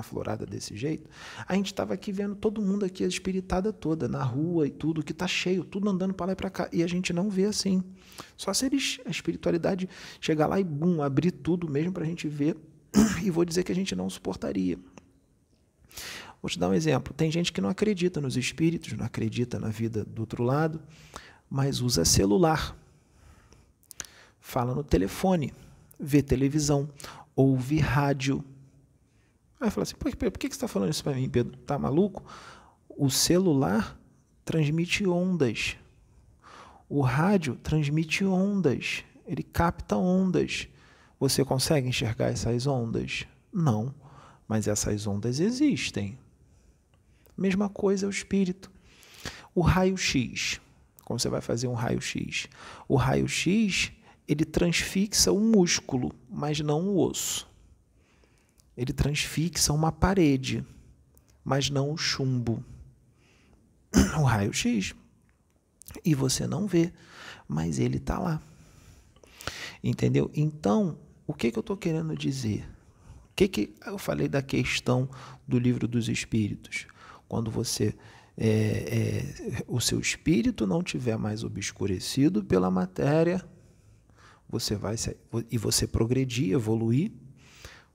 aflorada 0.00 0.46
desse 0.46 0.76
jeito, 0.76 1.08
a 1.46 1.54
gente 1.54 1.66
estava 1.66 1.94
aqui 1.94 2.12
vendo 2.12 2.34
todo 2.34 2.60
mundo 2.62 2.84
aqui, 2.84 3.04
a 3.04 3.06
espiritada 3.06 3.72
toda, 3.72 4.08
na 4.08 4.22
rua 4.22 4.66
e 4.66 4.70
tudo, 4.70 5.02
que 5.02 5.12
está 5.12 5.26
cheio, 5.26 5.64
tudo 5.64 5.88
andando 5.88 6.14
para 6.14 6.26
lá 6.26 6.32
e 6.32 6.36
para 6.36 6.50
cá. 6.50 6.68
E 6.72 6.82
a 6.82 6.86
gente 6.86 7.12
não 7.12 7.30
vê 7.30 7.44
assim. 7.44 7.82
Só 8.36 8.52
se 8.52 8.66
eles, 8.66 9.00
a 9.04 9.10
espiritualidade 9.10 9.88
chegar 10.20 10.46
lá 10.46 10.60
e, 10.60 10.64
bum, 10.64 11.02
abrir 11.02 11.30
tudo 11.30 11.68
mesmo 11.68 11.92
para 11.92 12.04
a 12.04 12.06
gente 12.06 12.28
ver. 12.28 12.56
E 13.22 13.30
vou 13.30 13.44
dizer 13.44 13.64
que 13.64 13.72
a 13.72 13.74
gente 13.74 13.94
não 13.94 14.08
suportaria. 14.08 14.78
Vou 16.40 16.50
te 16.50 16.58
dar 16.58 16.68
um 16.68 16.74
exemplo. 16.74 17.12
Tem 17.14 17.30
gente 17.30 17.52
que 17.52 17.60
não 17.60 17.68
acredita 17.68 18.20
nos 18.20 18.36
espíritos, 18.36 18.92
não 18.92 19.04
acredita 19.04 19.58
na 19.58 19.68
vida 19.68 20.04
do 20.04 20.20
outro 20.20 20.42
lado, 20.42 20.80
mas 21.50 21.80
usa 21.80 22.04
celular. 22.04 22.76
Fala 24.40 24.74
no 24.74 24.84
telefone, 24.84 25.52
vê 25.98 26.22
televisão, 26.22 26.88
ouve 27.34 27.78
rádio 27.78 28.44
Aí 29.60 29.70
fala 29.70 29.84
assim, 29.84 29.96
por 29.96 30.10
que, 30.10 30.30
por 30.30 30.38
que 30.38 30.48
você 30.48 30.54
está 30.54 30.68
falando 30.68 30.90
isso 30.90 31.02
para 31.02 31.14
mim, 31.14 31.28
Pedro? 31.28 31.56
Tá 31.58 31.78
maluco? 31.78 32.22
O 32.88 33.08
celular 33.10 33.98
transmite 34.44 35.06
ondas. 35.06 35.76
O 36.88 37.00
rádio 37.00 37.56
transmite 37.56 38.24
ondas. 38.24 39.02
Ele 39.26 39.42
capta 39.42 39.96
ondas. 39.96 40.68
Você 41.18 41.44
consegue 41.44 41.88
enxergar 41.88 42.26
essas 42.26 42.66
ondas? 42.66 43.24
Não, 43.52 43.94
mas 44.46 44.68
essas 44.68 45.06
ondas 45.06 45.40
existem. 45.40 46.18
Mesma 47.36 47.68
coisa 47.68 48.04
é 48.04 48.08
o 48.08 48.10
espírito. 48.10 48.70
O 49.54 49.62
raio-x. 49.62 50.60
Como 51.02 51.18
você 51.18 51.30
vai 51.30 51.40
fazer 51.40 51.66
um 51.66 51.74
raio-x? 51.74 52.46
O 52.86 52.96
raio-x, 52.96 53.90
ele 54.28 54.44
transfixa 54.44 55.32
o 55.32 55.40
músculo, 55.40 56.14
mas 56.28 56.60
não 56.60 56.88
o 56.88 57.00
osso 57.00 57.48
ele 58.76 58.92
transfixa 58.92 59.72
uma 59.72 59.90
parede, 59.90 60.64
mas 61.44 61.70
não 61.70 61.90
o 61.90 61.96
chumbo, 61.96 62.62
o 64.18 64.22
raio-x. 64.22 64.94
E 66.04 66.14
você 66.14 66.46
não 66.46 66.66
vê, 66.66 66.92
mas 67.48 67.78
ele 67.78 67.96
está 67.96 68.18
lá. 68.18 68.42
Entendeu? 69.82 70.30
Então, 70.34 70.98
o 71.26 71.32
que, 71.32 71.50
que 71.50 71.58
eu 71.58 71.60
estou 71.60 71.76
querendo 71.76 72.16
dizer? 72.16 72.68
O 73.30 73.36
que, 73.36 73.48
que 73.48 73.74
eu 73.86 73.98
falei 73.98 74.28
da 74.28 74.42
questão 74.42 75.08
do 75.46 75.58
livro 75.58 75.86
dos 75.86 76.08
espíritos? 76.08 76.86
Quando 77.28 77.50
você 77.50 77.94
é, 78.36 78.48
é, 78.48 79.64
o 79.66 79.80
seu 79.80 79.98
espírito 79.98 80.66
não 80.66 80.82
tiver 80.82 81.16
mais 81.16 81.42
obscurecido 81.42 82.44
pela 82.44 82.70
matéria, 82.70 83.42
você 84.48 84.76
vai 84.76 84.96
e 85.50 85.58
você 85.58 85.86
progredir, 85.86 86.52
evoluir, 86.52 87.12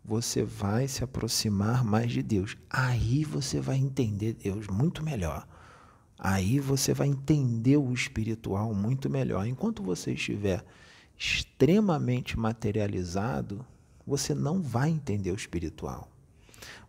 você 0.03 0.43
vai 0.43 0.87
se 0.87 1.03
aproximar 1.03 1.83
mais 1.83 2.11
de 2.11 2.23
Deus. 2.23 2.57
Aí 2.69 3.23
você 3.23 3.59
vai 3.59 3.77
entender 3.77 4.33
Deus 4.33 4.67
muito 4.67 5.03
melhor. 5.03 5.47
Aí 6.17 6.59
você 6.59 6.93
vai 6.93 7.07
entender 7.07 7.77
o 7.77 7.93
espiritual 7.93 8.73
muito 8.73 9.09
melhor. 9.09 9.45
Enquanto 9.45 9.83
você 9.83 10.13
estiver 10.13 10.63
extremamente 11.17 12.37
materializado, 12.37 13.65
você 14.05 14.33
não 14.33 14.61
vai 14.61 14.89
entender 14.89 15.31
o 15.31 15.35
espiritual. 15.35 16.11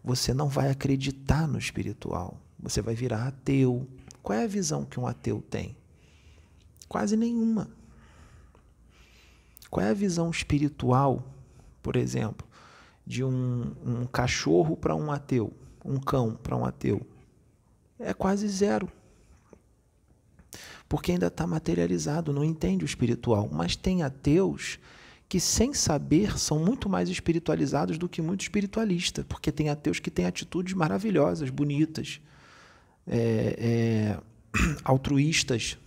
Você 0.03 0.35
não 0.35 0.49
vai 0.49 0.71
acreditar 0.71 1.47
no 1.47 1.59
espiritual. 1.59 2.41
Você 2.59 2.83
vai 2.83 2.95
virar 2.95 3.27
ateu. 3.27 3.87
Qual 4.23 4.39
é 4.39 4.45
a 4.45 4.49
visão 4.49 4.85
que 4.85 4.99
um 4.99 5.07
ateu 5.07 5.41
tem? 5.43 5.77
Quase 6.89 7.17
nenhuma. 7.17 7.71
Qual 9.71 9.85
é 9.85 9.91
a 9.91 9.95
visão 9.95 10.31
espiritual, 10.31 11.27
por 11.83 11.97
exemplo, 11.97 12.47
de 13.13 13.25
um, 13.25 13.75
um 13.85 14.07
cachorro 14.07 14.77
para 14.77 14.95
um 14.97 15.11
ateu, 15.13 15.53
um 15.85 15.99
cão 15.99 16.35
para 16.35 16.57
um 16.57 16.65
ateu? 16.65 17.07
É 17.99 18.15
quase 18.15 18.49
zero 18.49 18.89
porque 20.93 21.11
ainda 21.11 21.29
está 21.29 21.47
materializado, 21.47 22.35
não 22.35 22.45
entende 22.45 22.85
o 22.85 22.87
espiritual. 22.87 23.49
Mas 23.51 23.75
tem 23.75 24.03
ateus 24.03 24.79
que, 25.27 25.41
sem 25.41 25.73
saber, 25.73 26.39
são 26.39 26.59
muito 26.59 26.87
mais 26.87 27.09
espiritualizados 27.09 27.97
do 27.97 28.11
que 28.11 28.21
muito 28.21 28.43
espiritualista, 28.43 29.25
porque 29.25 29.51
tem 29.51 29.71
ateus 29.71 29.99
que 29.99 30.11
têm 30.11 30.27
atitudes 30.27 30.75
maravilhosas, 30.75 31.49
bonitas, 31.49 32.21
é, 33.07 33.57
é, 33.59 34.21
altruístas, 34.85 35.79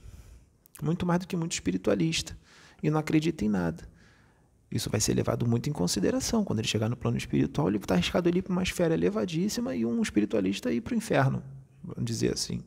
muito 0.82 1.06
mais 1.06 1.20
do 1.20 1.28
que 1.28 1.38
muito 1.38 1.52
espiritualista, 1.52 2.36
e 2.82 2.90
não 2.90 3.00
acredita 3.00 3.46
em 3.46 3.50
nada. 3.50 3.88
Isso 4.72 4.90
vai 4.90 5.00
ser 5.00 5.14
levado 5.14 5.48
muito 5.48 5.70
em 5.70 5.74
consideração. 5.74 6.44
Quando 6.44 6.60
ele 6.60 6.68
chegar 6.68 6.90
no 6.90 6.98
plano 6.98 7.18
espiritual, 7.18 7.68
ele 7.68 7.78
está 7.78 7.94
arriscado 7.94 8.28
ali 8.28 8.42
para 8.42 8.52
uma 8.52 8.64
esfera 8.64 8.94
elevadíssima 8.94 9.76
e 9.76 9.86
um 9.86 10.02
espiritualista 10.02 10.72
ir 10.72 10.82
para 10.82 10.94
o 10.94 10.98
inferno, 10.98 11.44
vamos 11.84 12.06
dizer 12.06 12.34
assim 12.34 12.64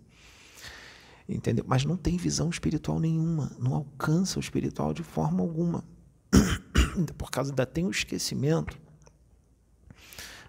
entendeu? 1.29 1.65
Mas 1.69 1.85
não 1.85 1.97
tem 1.97 2.17
visão 2.17 2.49
espiritual 2.49 2.99
nenhuma, 2.99 3.53
não 3.59 3.75
alcança 3.75 4.39
o 4.39 4.41
espiritual 4.41 4.95
de 4.95 5.03
forma 5.03 5.43
alguma. 5.43 5.85
Por 7.19 7.31
causa 7.31 7.53
da 7.53 7.67
tem 7.67 7.85
o 7.87 7.91
esquecimento, 7.91 8.79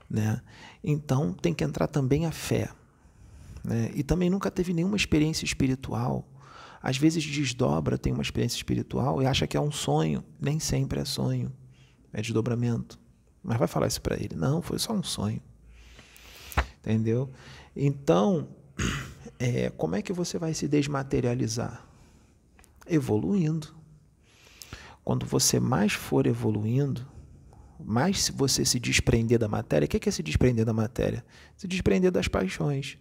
né? 0.09 0.41
Então 0.83 1.33
tem 1.33 1.53
que 1.53 1.63
entrar 1.63 1.87
também 1.87 2.25
a 2.25 2.31
fé, 2.31 2.69
né? 3.63 3.91
E 3.93 4.03
também 4.03 4.29
nunca 4.29 4.49
teve 4.49 4.73
nenhuma 4.73 4.95
experiência 4.95 5.43
espiritual. 5.43 6.25
Às 6.81 6.97
vezes 6.97 7.23
desdobra, 7.23 7.97
tem 7.97 8.13
uma 8.13 8.21
experiência 8.21 8.57
espiritual 8.57 9.21
e 9.21 9.25
acha 9.25 9.45
que 9.45 9.57
é 9.57 9.61
um 9.61 9.71
sonho, 9.71 10.23
nem 10.39 10.59
sempre 10.59 10.99
é 10.99 11.05
sonho, 11.05 11.51
é 12.13 12.21
desdobramento. 12.21 12.99
Mas 13.43 13.57
vai 13.57 13.67
falar 13.67 13.87
isso 13.87 14.01
para 14.01 14.15
ele? 14.15 14.35
Não, 14.35 14.61
foi 14.61 14.79
só 14.79 14.93
um 14.93 15.03
sonho. 15.03 15.41
Entendeu? 16.79 17.29
Então, 17.75 18.47
é, 19.37 19.69
como 19.71 19.95
é 19.95 20.01
que 20.01 20.13
você 20.13 20.37
vai 20.37 20.53
se 20.53 20.67
desmaterializar? 20.67 21.85
Evoluindo. 22.87 23.75
Quando 25.03 25.25
você 25.25 25.59
mais 25.59 25.93
for 25.93 26.27
evoluindo, 26.27 27.05
mais 27.79 28.29
você 28.29 28.65
se 28.65 28.79
desprender 28.79 29.39
da 29.39 29.47
matéria. 29.47 29.85
O 29.85 29.89
que 29.89 30.07
é 30.09 30.11
se 30.11 30.21
desprender 30.21 30.65
da 30.65 30.73
matéria? 30.73 31.25
Se 31.55 31.67
desprender 31.67 32.11
das 32.11 32.27
paixões, 32.27 32.97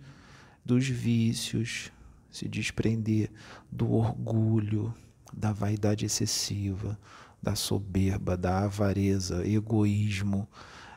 dos 0.65 0.89
vícios, 0.89 1.91
se 2.31 2.49
desprender 2.49 3.31
do 3.71 3.93
orgulho, 3.93 4.95
da 5.33 5.53
vaidade 5.53 6.05
excessiva, 6.05 6.99
da 7.43 7.55
soberba, 7.55 8.37
da 8.37 8.65
avareza, 8.65 9.47
egoísmo, 9.47 10.49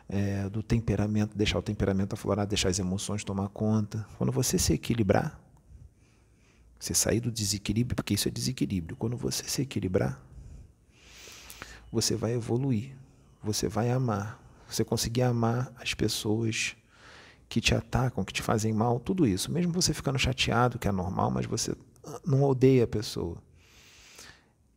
é, 0.09 0.49
do 0.49 0.61
temperamento, 0.61 1.37
deixar 1.37 1.59
o 1.59 1.61
temperamento 1.61 2.13
aflorar, 2.13 2.45
deixar 2.45 2.69
as 2.69 2.79
emoções 2.79 3.23
tomar 3.23 3.49
conta. 3.49 4.05
Quando 4.17 4.31
você 4.31 4.57
se 4.57 4.73
equilibrar, 4.73 5.39
você 6.77 6.93
sair 6.93 7.19
do 7.19 7.31
desequilíbrio, 7.31 7.95
porque 7.95 8.15
isso 8.15 8.27
é 8.27 8.31
desequilíbrio. 8.31 8.97
Quando 8.97 9.15
você 9.15 9.43
se 9.43 9.61
equilibrar, 9.61 10.19
você 11.91 12.15
vai 12.15 12.33
evoluir, 12.33 12.95
você 13.41 13.67
vai 13.67 13.91
amar, 13.91 14.41
você 14.67 14.83
conseguir 14.83 15.21
amar 15.21 15.71
as 15.79 15.93
pessoas 15.93 16.75
que 17.51 17.59
te 17.59 17.75
atacam, 17.75 18.23
que 18.23 18.31
te 18.31 18.41
fazem 18.41 18.71
mal, 18.71 18.97
tudo 18.97 19.27
isso. 19.27 19.51
Mesmo 19.51 19.73
você 19.73 19.93
ficando 19.93 20.17
chateado, 20.17 20.79
que 20.79 20.87
é 20.87 20.91
normal, 20.91 21.29
mas 21.29 21.45
você 21.45 21.75
não 22.25 22.43
odeia 22.43 22.85
a 22.85 22.87
pessoa. 22.87 23.35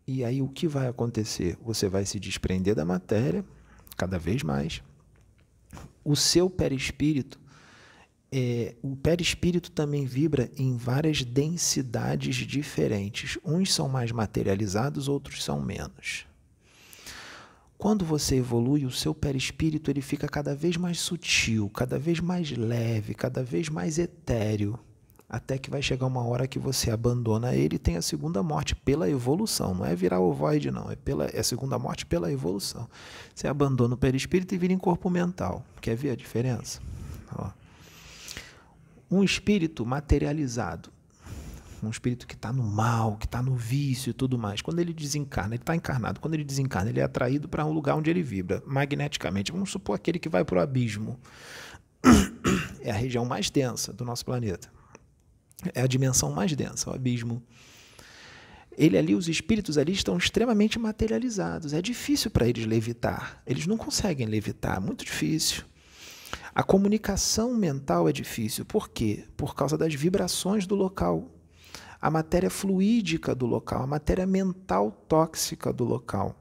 E 0.04 0.24
aí 0.24 0.42
o 0.42 0.48
que 0.48 0.66
vai 0.66 0.88
acontecer? 0.88 1.56
Você 1.62 1.88
vai 1.88 2.04
se 2.04 2.18
desprender 2.18 2.74
da 2.74 2.84
matéria 2.84 3.44
cada 3.96 4.18
vez 4.18 4.42
mais 4.42 4.82
o 6.04 6.16
seu 6.16 6.50
perispírito, 6.50 7.38
é, 8.32 8.74
o 8.82 8.96
perispírito 8.96 9.70
também 9.70 10.04
vibra 10.04 10.50
em 10.56 10.76
várias 10.76 11.22
densidades 11.22 12.34
diferentes. 12.34 13.38
Uns 13.44 13.72
são 13.72 13.88
mais 13.88 14.10
materializados, 14.10 15.06
outros 15.06 15.44
são 15.44 15.62
menos. 15.62 16.26
Quando 17.84 18.02
você 18.02 18.36
evolui, 18.36 18.86
o 18.86 18.90
seu 18.90 19.14
perispírito 19.14 19.90
ele 19.90 20.00
fica 20.00 20.26
cada 20.26 20.54
vez 20.54 20.74
mais 20.74 20.98
sutil, 20.98 21.68
cada 21.68 21.98
vez 21.98 22.18
mais 22.18 22.50
leve, 22.50 23.12
cada 23.12 23.42
vez 23.42 23.68
mais 23.68 23.98
etéreo 23.98 24.78
até 25.28 25.58
que 25.58 25.68
vai 25.68 25.82
chegar 25.82 26.06
uma 26.06 26.24
hora 26.26 26.48
que 26.48 26.58
você 26.58 26.90
abandona 26.90 27.54
ele 27.54 27.76
e 27.76 27.78
tem 27.78 27.98
a 27.98 28.00
segunda 28.00 28.42
morte 28.42 28.74
pela 28.74 29.10
evolução. 29.10 29.74
Não 29.74 29.84
é 29.84 29.94
virar 29.94 30.18
ovoide, 30.18 30.70
não. 30.70 30.90
É, 30.90 30.96
pela, 30.96 31.26
é 31.26 31.40
a 31.40 31.44
segunda 31.44 31.78
morte 31.78 32.06
pela 32.06 32.32
evolução. 32.32 32.88
Você 33.34 33.46
abandona 33.46 33.92
o 33.92 33.98
perispírito 33.98 34.54
e 34.54 34.58
vira 34.58 34.72
em 34.72 34.78
corpo 34.78 35.10
mental. 35.10 35.62
Quer 35.82 35.94
ver 35.94 36.12
a 36.12 36.16
diferença? 36.16 36.80
Ó. 37.36 37.50
Um 39.10 39.22
espírito 39.22 39.84
materializado, 39.84 40.88
um 41.86 41.90
espírito 41.90 42.26
que 42.26 42.34
está 42.34 42.52
no 42.52 42.62
mal, 42.62 43.16
que 43.16 43.26
está 43.26 43.42
no 43.42 43.54
vício 43.54 44.10
e 44.10 44.12
tudo 44.12 44.38
mais. 44.38 44.62
Quando 44.62 44.78
ele 44.78 44.92
desencarna, 44.92 45.54
ele 45.54 45.62
está 45.62 45.74
encarnado. 45.74 46.20
Quando 46.20 46.34
ele 46.34 46.44
desencarna, 46.44 46.90
ele 46.90 47.00
é 47.00 47.04
atraído 47.04 47.48
para 47.48 47.64
um 47.64 47.72
lugar 47.72 47.96
onde 47.96 48.10
ele 48.10 48.22
vibra 48.22 48.62
magneticamente. 48.66 49.52
Vamos 49.52 49.70
supor 49.70 49.96
aquele 49.96 50.18
que 50.18 50.28
vai 50.28 50.44
para 50.44 50.58
o 50.58 50.62
abismo. 50.62 51.18
É 52.80 52.90
a 52.90 52.94
região 52.94 53.24
mais 53.24 53.48
densa 53.48 53.94
do 53.94 54.04
nosso 54.04 54.26
planeta 54.26 54.68
é 55.72 55.80
a 55.80 55.86
dimensão 55.86 56.32
mais 56.32 56.54
densa, 56.54 56.90
o 56.90 56.94
abismo. 56.94 57.42
Ele 58.76 58.98
ali, 58.98 59.14
os 59.14 59.28
espíritos 59.28 59.78
ali 59.78 59.92
estão 59.92 60.16
extremamente 60.18 60.78
materializados. 60.78 61.72
É 61.72 61.80
difícil 61.80 62.30
para 62.30 62.48
eles 62.48 62.66
levitar. 62.66 63.40
Eles 63.46 63.66
não 63.66 63.76
conseguem 63.76 64.26
levitar, 64.26 64.80
muito 64.80 65.04
difícil. 65.04 65.64
A 66.52 66.62
comunicação 66.62 67.54
mental 67.54 68.08
é 68.08 68.12
difícil. 68.12 68.64
Por 68.64 68.88
quê? 68.88 69.24
Por 69.36 69.54
causa 69.54 69.78
das 69.78 69.94
vibrações 69.94 70.66
do 70.66 70.74
local. 70.74 71.30
A 72.04 72.10
matéria 72.10 72.50
fluídica 72.50 73.34
do 73.34 73.46
local, 73.46 73.82
a 73.82 73.86
matéria 73.86 74.26
mental 74.26 74.90
tóxica 75.08 75.72
do 75.72 75.84
local. 75.84 76.38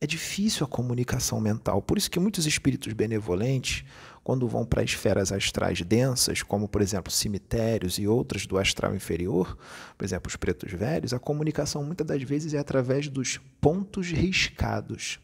É 0.00 0.08
difícil 0.08 0.66
a 0.66 0.68
comunicação 0.68 1.40
mental. 1.40 1.80
Por 1.80 1.96
isso 1.96 2.10
que 2.10 2.18
muitos 2.18 2.46
espíritos 2.46 2.92
benevolentes 2.92 3.84
quando 4.24 4.48
vão 4.48 4.66
para 4.66 4.82
esferas 4.82 5.30
astrais 5.30 5.82
densas, 5.82 6.42
como 6.42 6.66
por 6.66 6.82
exemplo 6.82 7.12
cemitérios 7.12 7.96
e 7.96 8.08
outras 8.08 8.44
do 8.44 8.58
astral 8.58 8.92
inferior, 8.92 9.56
por 9.96 10.04
exemplo 10.04 10.28
os 10.28 10.34
pretos 10.34 10.72
velhos, 10.72 11.14
a 11.14 11.20
comunicação 11.20 11.84
muitas 11.84 12.04
das 12.04 12.20
vezes 12.24 12.52
é 12.52 12.58
através 12.58 13.08
dos 13.08 13.38
pontos 13.60 14.08
riscados. 14.08 15.20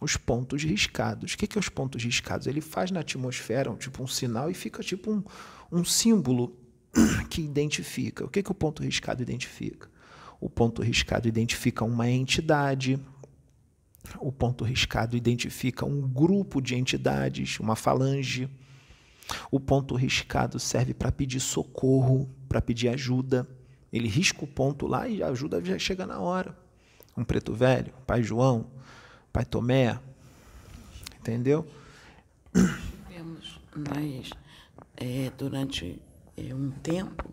Os 0.00 0.16
pontos 0.16 0.62
riscados. 0.62 1.32
O 1.32 1.36
que, 1.36 1.48
que 1.48 1.58
é 1.58 1.60
os 1.60 1.68
pontos 1.68 2.04
riscados? 2.04 2.46
Ele 2.46 2.60
faz 2.60 2.92
na 2.92 3.00
atmosfera 3.00 3.72
um, 3.72 3.76
tipo 3.76 4.04
um 4.04 4.06
sinal 4.06 4.48
e 4.48 4.54
fica 4.54 4.84
tipo 4.84 5.10
um, 5.10 5.24
um 5.72 5.84
símbolo 5.84 6.56
que 7.30 7.42
identifica. 7.42 8.24
O 8.24 8.28
que, 8.28 8.42
que 8.42 8.50
o 8.50 8.54
ponto 8.54 8.82
riscado 8.82 9.22
identifica? 9.22 9.88
O 10.40 10.48
ponto 10.48 10.82
riscado 10.82 11.26
identifica 11.26 11.84
uma 11.84 12.08
entidade, 12.08 13.00
o 14.18 14.30
ponto 14.30 14.64
riscado 14.64 15.16
identifica 15.16 15.84
um 15.84 16.02
grupo 16.02 16.60
de 16.60 16.74
entidades, 16.74 17.58
uma 17.58 17.74
falange. 17.74 18.48
O 19.50 19.58
ponto 19.58 19.94
riscado 19.94 20.58
serve 20.58 20.92
para 20.92 21.10
pedir 21.10 21.40
socorro, 21.40 22.28
para 22.48 22.60
pedir 22.60 22.88
ajuda. 22.88 23.48
Ele 23.92 24.08
risca 24.08 24.44
o 24.44 24.46
ponto 24.46 24.86
lá 24.86 25.08
e 25.08 25.22
a 25.22 25.28
ajuda 25.28 25.64
já 25.64 25.78
chega 25.78 26.06
na 26.06 26.18
hora. 26.20 26.56
Um 27.16 27.24
preto 27.24 27.54
velho, 27.54 27.92
pai 28.06 28.22
João, 28.22 28.66
pai 29.32 29.44
Tomé. 29.44 29.98
Entendeu? 31.18 31.66
Vemos, 33.08 33.60
mas 33.74 34.30
é, 34.96 35.30
durante 35.38 36.02
é, 36.36 36.54
um 36.54 36.70
tempo, 36.70 37.32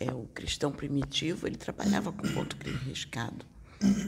é, 0.00 0.12
o 0.12 0.26
cristão 0.34 0.72
primitivo 0.72 1.46
ele 1.46 1.56
trabalhava 1.56 2.12
com 2.12 2.28
ponto 2.28 2.56
riscado 2.84 3.44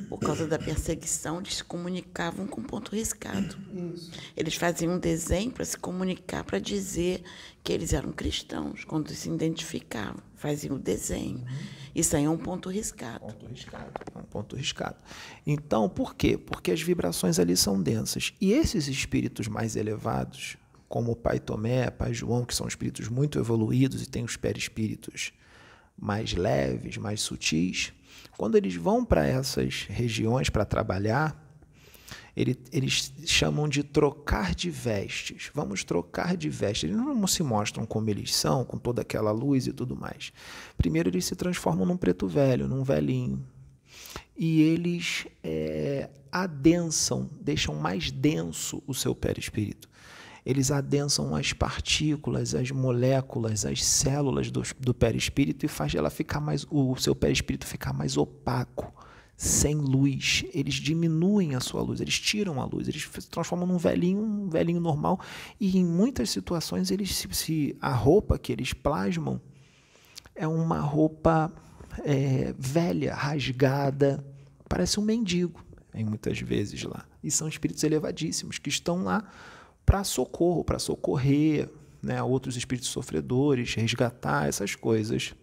Por 0.09 0.18
causa 0.18 0.46
da 0.46 0.59
perseguição, 0.59 1.38
eles 1.38 1.57
se 1.57 1.64
comunicavam 1.64 2.46
com 2.46 2.62
ponto 2.62 2.94
riscado. 2.94 3.57
Isso. 3.94 4.11
Eles 4.37 4.55
faziam 4.55 4.94
um 4.94 4.98
desenho 4.98 5.50
para 5.50 5.64
se 5.64 5.76
comunicar, 5.76 6.44
para 6.44 6.59
dizer 6.59 7.22
que 7.62 7.72
eles 7.72 7.92
eram 7.92 8.12
cristãos, 8.12 8.85
quando 8.85 9.11
se 9.11 9.29
identificavam. 9.29 10.22
Faziam 10.35 10.76
o 10.76 10.79
desenho. 10.79 11.38
Uhum. 11.38 11.81
Isso 11.94 12.16
aí 12.16 12.24
é 12.24 12.31
um 12.31 12.38
ponto 12.38 12.68
riscado. 12.68 13.20
Ponto 13.20 13.46
riscado. 13.46 13.90
É 14.14 14.18
um 14.18 14.22
ponto 14.22 14.57
riscado. 14.57 14.96
Então, 15.46 15.88
por 15.88 16.14
quê? 16.14 16.37
Porque 16.37 16.70
as 16.72 16.81
vibrações 16.81 17.38
ali 17.38 17.57
são 17.57 17.81
densas. 17.81 18.33
E 18.40 18.53
esses 18.53 18.88
espíritos 18.88 19.48
mais 19.48 19.76
elevados, 19.76 20.57
como 20.90 21.12
o 21.12 21.16
Pai 21.16 21.38
Tomé, 21.38 21.88
Pai 21.88 22.12
João, 22.12 22.44
que 22.44 22.53
são 22.53 22.66
espíritos 22.66 23.09
muito 23.09 23.38
evoluídos 23.38 24.03
e 24.03 24.11
têm 24.11 24.24
os 24.24 24.37
perispíritos 24.37 25.33
mais 25.96 26.33
leves, 26.33 26.96
mais 26.96 27.20
sutis, 27.20 27.92
quando 28.37 28.57
eles 28.57 28.74
vão 28.74 29.05
para 29.05 29.24
essas 29.24 29.85
regiões 29.88 30.50
para 30.50 30.64
trabalhar, 30.64 31.48
ele, 32.37 32.59
eles 32.72 33.12
chamam 33.24 33.68
de 33.68 33.85
trocar 33.85 34.53
de 34.53 34.68
vestes. 34.68 35.48
Vamos 35.55 35.85
trocar 35.85 36.37
de 36.37 36.48
vestes. 36.48 36.90
Eles 36.90 36.96
não 36.96 37.26
se 37.29 37.44
mostram 37.44 37.87
como 37.87 38.11
eles 38.11 38.35
são, 38.35 38.64
com 38.64 38.76
toda 38.76 39.03
aquela 39.03 39.31
luz 39.31 39.68
e 39.68 39.72
tudo 39.72 39.94
mais. 39.94 40.33
Primeiro, 40.76 41.09
eles 41.09 41.24
se 41.24 41.37
transformam 41.37 41.87
num 41.87 41.96
preto 41.96 42.26
velho, 42.26 42.66
num 42.66 42.83
velhinho. 42.83 43.46
E 44.37 44.61
eles 44.62 45.29
é, 45.44 46.11
adensam, 46.33 47.31
deixam 47.40 47.76
mais 47.76 48.11
denso 48.11 48.83
o 48.88 48.94
seu 48.94 49.14
perispírito 49.14 49.88
eles 50.44 50.70
adensam 50.70 51.35
as 51.35 51.53
partículas, 51.53 52.55
as 52.55 52.70
moléculas, 52.70 53.64
as 53.64 53.85
células 53.85 54.50
do, 54.50 54.62
do 54.79 54.94
perispírito 54.94 55.66
e 55.66 55.68
faz 55.68 55.94
ela 55.94 56.11
ficar 56.11 56.40
mais, 56.40 56.66
o 56.70 56.96
seu 56.96 57.14
perispírito 57.14 57.66
ficar 57.66 57.92
mais 57.92 58.16
opaco, 58.16 58.92
sem 59.37 59.74
luz. 59.74 60.44
Eles 60.53 60.74
diminuem 60.74 61.55
a 61.55 61.61
sua 61.61 61.83
luz, 61.83 62.00
eles 62.00 62.18
tiram 62.18 62.61
a 62.61 62.64
luz, 62.64 62.88
eles 62.88 63.03
se 63.03 63.29
transformam 63.29 63.66
num 63.66 63.79
velhinho, 63.79 64.22
um 64.22 64.48
velhinho 64.48 64.81
normal. 64.81 65.20
E 65.59 65.79
em 65.79 65.85
muitas 65.85 66.31
situações 66.31 66.90
eles 66.90 67.14
se, 67.14 67.29
se 67.33 67.76
a 67.81 67.92
roupa 67.92 68.38
que 68.38 68.53
eles 68.53 68.72
plasmam 68.72 69.40
é 70.35 70.46
uma 70.46 70.81
roupa 70.81 71.53
é, 72.05 72.55
velha, 72.59 73.14
rasgada, 73.14 74.24
parece 74.68 74.98
um 74.98 75.03
mendigo, 75.03 75.62
em 75.92 76.05
muitas 76.05 76.40
vezes 76.40 76.83
lá. 76.85 77.05
E 77.22 77.31
são 77.31 77.48
espíritos 77.48 77.83
elevadíssimos 77.85 78.59
que 78.59 78.70
estão 78.70 79.05
lá 79.05 79.29
para 79.85 80.05
socorro, 80.05 80.64
para 80.64 80.79
socorrer 80.79 81.69
né, 82.03 82.23
outros 82.23 82.57
espíritos 82.57 82.90
sofredores, 82.90 83.75
resgatar 83.75 84.49
essas 84.49 84.75
coisas. 84.75 85.35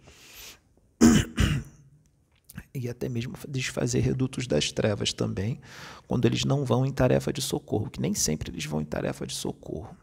e 2.74 2.88
até 2.88 3.08
mesmo 3.08 3.34
desfazer 3.48 4.00
redutos 4.00 4.46
das 4.46 4.70
trevas 4.72 5.12
também, 5.12 5.60
quando 6.06 6.26
eles 6.26 6.44
não 6.44 6.64
vão 6.64 6.84
em 6.84 6.92
tarefa 6.92 7.32
de 7.32 7.40
socorro, 7.40 7.90
que 7.90 8.00
nem 8.00 8.14
sempre 8.14 8.50
eles 8.50 8.64
vão 8.64 8.80
em 8.80 8.84
tarefa 8.84 9.26
de 9.26 9.34
socorro. 9.34 9.96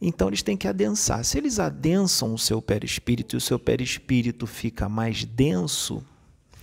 Então 0.00 0.28
eles 0.28 0.42
têm 0.42 0.56
que 0.56 0.68
adensar. 0.68 1.24
Se 1.24 1.38
eles 1.38 1.58
adensam 1.58 2.34
o 2.34 2.38
seu 2.38 2.60
perispírito 2.60 3.36
e 3.36 3.38
o 3.38 3.40
seu 3.40 3.58
perispírito 3.58 4.46
fica 4.46 4.88
mais 4.88 5.24
denso, 5.24 6.04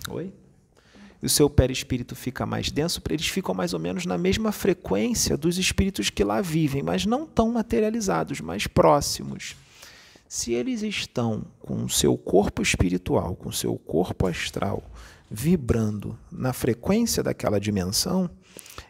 oi? 0.09 0.33
E 1.21 1.25
o 1.25 1.29
seu 1.29 1.49
perispírito 1.49 2.15
fica 2.15 2.45
mais 2.45 2.71
denso, 2.71 3.01
eles 3.09 3.27
ficam 3.27 3.53
mais 3.53 3.73
ou 3.73 3.79
menos 3.79 4.05
na 4.05 4.17
mesma 4.17 4.51
frequência 4.51 5.37
dos 5.37 5.57
espíritos 5.57 6.09
que 6.09 6.23
lá 6.23 6.41
vivem, 6.41 6.81
mas 6.81 7.05
não 7.05 7.27
tão 7.27 7.51
materializados, 7.51 8.41
mais 8.41 8.65
próximos. 8.65 9.55
Se 10.27 10.53
eles 10.53 10.81
estão 10.81 11.45
com 11.59 11.83
o 11.83 11.89
seu 11.89 12.17
corpo 12.17 12.61
espiritual, 12.61 13.35
com 13.35 13.49
o 13.49 13.53
seu 13.53 13.75
corpo 13.77 14.25
astral, 14.25 14.83
vibrando 15.29 16.17
na 16.31 16.53
frequência 16.53 17.21
daquela 17.21 17.59
dimensão, 17.59 18.29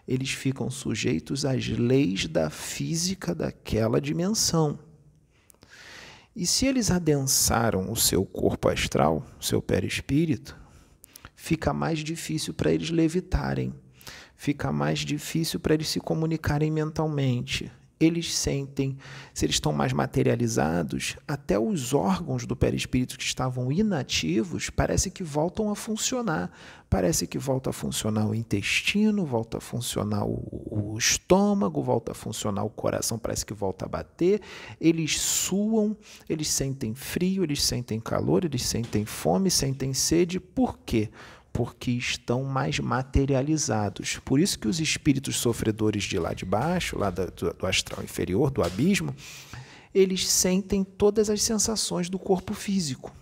eles 0.08 0.32
ficam 0.32 0.70
sujeitos 0.70 1.44
às 1.44 1.68
leis 1.68 2.28
da 2.28 2.50
física 2.50 3.36
daquela 3.36 4.00
dimensão. 4.00 4.80
E 6.36 6.46
se 6.46 6.66
eles 6.66 6.90
adensaram 6.90 7.92
o 7.92 7.96
seu 7.96 8.24
corpo 8.24 8.70
astral, 8.70 9.26
o 9.40 9.44
seu 9.44 9.62
perispírito, 9.62 10.61
fica 11.42 11.74
mais 11.74 11.98
difícil 12.00 12.54
para 12.54 12.72
eles 12.72 12.92
levitarem, 12.92 13.74
fica 14.36 14.72
mais 14.72 15.00
difícil 15.00 15.60
para 15.60 15.74
eles 15.74 15.88
se 15.88 16.00
comunicarem 16.00 16.70
mentalmente. 16.70 17.72
Eles 18.02 18.34
sentem, 18.36 18.98
se 19.32 19.46
eles 19.46 19.58
estão 19.58 19.72
mais 19.72 19.94
materializados, 19.94 21.16
até 21.28 21.60
os 21.60 21.94
órgãos 21.94 22.48
do 22.48 22.56
perispírito 22.56 23.16
que 23.16 23.24
estavam 23.24 23.72
inativos 23.72 24.72
parece 24.72 25.12
que 25.12 25.24
voltam 25.24 25.70
a 25.70 25.76
funcionar. 25.76 26.52
Parece 26.90 27.26
que 27.26 27.38
volta 27.38 27.70
a 27.70 27.74
funcionar 27.74 28.28
o 28.28 28.36
intestino, 28.36 29.24
volta 29.24 29.60
a 29.60 29.62
funcionar 29.62 30.26
o, 30.26 30.92
o 30.92 30.98
estômago, 30.98 31.82
volta 31.82 32.12
a 32.12 32.16
funcionar 32.16 32.64
o 32.64 32.70
coração, 32.70 33.18
parece 33.18 33.46
que 33.46 33.54
volta 33.54 33.86
a 33.86 33.88
bater. 33.88 34.42
Eles 34.80 35.18
suam, 35.18 35.96
eles 36.28 36.50
sentem 36.50 36.94
frio, 36.94 37.44
eles 37.44 37.64
sentem 37.64 38.00
calor, 38.00 38.44
eles 38.44 38.64
sentem 38.64 39.06
fome, 39.06 39.50
sentem 39.50 39.94
sede. 39.94 40.40
Por 40.40 40.80
quê? 40.80 41.10
Porque 41.54 41.92
estão 41.92 42.44
mais 42.44 42.80
materializados. 42.80 44.20
Por 44.24 44.40
isso 44.40 44.58
que 44.58 44.68
os 44.68 44.80
espíritos 44.80 45.36
sofredores 45.38 46.04
de 46.04 46.18
lá 46.18 46.34
de 46.34 46.46
baixo, 46.46 46.98
lá 46.98 47.10
do, 47.10 47.54
do, 47.54 47.68
astral 47.68 48.04
inferior, 48.04 48.50
do 48.50 48.64
abismo, 48.64 49.14
eles 49.94 50.28
sentem 50.28 50.84
todas 50.84 51.30
as 51.30 51.42
sensações 51.42 52.10
do 52.10 52.18
corpo 52.18 52.54
físico. 52.54 53.14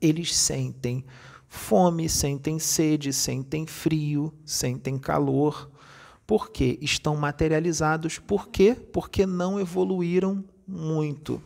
Eles 0.00 0.34
sentem 0.34 1.04
fome, 1.48 2.08
sentem 2.08 2.58
sede, 2.58 3.12
sentem 3.12 3.66
frio, 3.66 4.32
sentem 4.44 4.98
calor, 4.98 5.70
porque 6.26 6.78
estão 6.80 7.14
materializados. 7.16 8.18
Por 8.18 8.48
quê? 8.48 8.74
Porque 8.74 9.26
não 9.26 9.60
evoluíram 9.60 10.44
muito. 10.66 11.42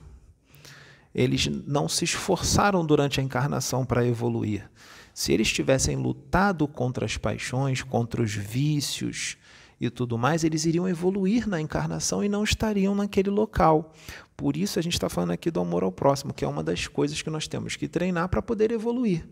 Eles 1.15 1.47
não 1.47 1.89
se 1.89 2.05
esforçaram 2.05 2.87
durante 2.87 3.21
a 3.21 3.23
encarnação 3.23 3.85
para 3.85 4.07
evoluir. 4.07 4.71
Se 5.15 5.33
eles 5.33 5.53
tivessem 5.53 5.97
lutado 5.97 6.67
contra 6.67 7.05
as 7.05 7.17
paixões, 7.17 7.83
contra 7.83 8.23
os 8.23 8.35
vícios 8.35 9.37
e 9.81 9.91
tudo 9.91 10.17
mais, 10.17 10.45
eles 10.45 10.65
iriam 10.65 10.89
evoluir 10.89 11.49
na 11.49 11.61
encarnação 11.61 12.25
e 12.25 12.29
não 12.29 12.45
estariam 12.45 12.95
naquele 12.95 13.31
local. 13.31 13.93
Por 14.37 14.57
isso 14.57 14.79
a 14.79 14.83
gente 14.83 14.95
está 14.95 15.09
falando 15.09 15.33
aqui 15.33 15.51
do 15.51 15.61
amor 15.61 15.83
ao 15.83 15.93
próximo, 15.93 16.33
que 16.33 16.45
é 16.45 16.49
uma 16.49 16.63
das 16.63 16.87
coisas 16.87 17.21
que 17.21 17.31
nós 17.31 17.47
temos 17.47 17.77
que 17.77 17.89
treinar 17.89 18.29
para 18.29 18.41
poder 18.41 18.71
evoluir. 18.71 19.29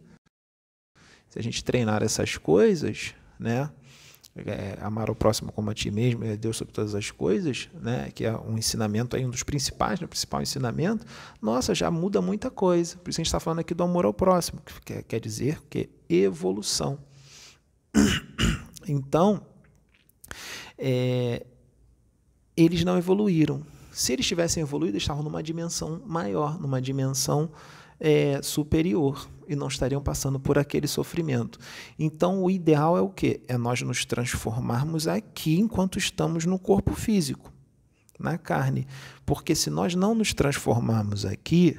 Se 1.29 1.38
a 1.38 1.43
gente 1.43 1.64
treinar 1.64 2.03
essas 2.03 2.37
coisas, 2.37 3.14
né, 3.38 3.71
é, 4.37 4.79
amar 4.81 5.11
o 5.11 5.14
próximo 5.14 5.53
como 5.53 5.71
a 5.71 5.75
ti 5.75 5.90
mesmo, 5.90 6.25
é 6.25 6.37
Deus 6.37 6.57
sobre 6.57 6.73
todas 6.73 6.95
as 6.95 7.11
coisas, 7.11 7.69
né, 7.75 8.11
que 8.14 8.25
é 8.25 8.37
um 8.37 8.57
ensinamento 8.57 9.16
aí, 9.16 9.27
um 9.27 9.31
dos 9.31 9.43
principais, 9.43 10.01
né, 10.01 10.07
o 10.07 10.09
principal 10.09 10.40
ensinamento, 10.40 11.05
nossa, 11.43 11.75
já 11.75 11.90
muda 11.90 12.21
muita 12.23 12.51
coisa. 12.51 12.97
Por 12.99 13.11
isso 13.11 13.21
a 13.21 13.23
gente 13.23 13.27
está 13.27 13.40
falando 13.40 13.61
aqui 13.61 13.75
do 13.75 13.83
amor 13.83 14.05
ao 14.05 14.14
próximo, 14.14 14.61
que 14.61 14.81
quer, 14.83 15.03
quer 15.03 15.21
dizer 15.21 15.61
que 15.69 15.90
evolução. 16.09 16.99
Então, 18.88 19.43
é, 20.79 21.45
eles 22.57 22.85
não 22.85 22.97
evoluíram. 22.97 23.62
Se 23.93 24.12
eles 24.12 24.27
tivessem 24.27 24.62
evoluído, 24.62 24.97
eles 24.97 25.03
estavam 25.03 25.23
numa 25.23 25.43
dimensão 25.43 26.03
maior, 26.07 26.59
numa 26.59 26.81
dimensão 26.81 27.51
é, 28.01 28.41
superior 28.43 29.29
e 29.47 29.55
não 29.55 29.69
estariam 29.69 30.01
passando 30.03 30.41
por 30.41 30.59
aquele 30.59 30.87
sofrimento. 30.87 31.59
Então, 31.99 32.43
o 32.43 32.51
ideal 32.51 32.97
é 32.97 33.01
o 33.01 33.09
quê? 33.09 33.41
É 33.47 33.59
nós 33.59 33.83
nos 33.83 34.05
transformarmos 34.05 35.07
aqui 35.07 35.59
enquanto 35.59 35.99
estamos 35.99 36.47
no 36.47 36.59
corpo 36.59 36.95
físico, 36.95 37.53
na 38.19 38.39
carne. 38.39 38.87
Porque 39.27 39.55
se 39.55 39.69
nós 39.69 39.95
não 39.95 40.15
nos 40.15 40.33
transformarmos 40.33 41.27
aqui, 41.27 41.79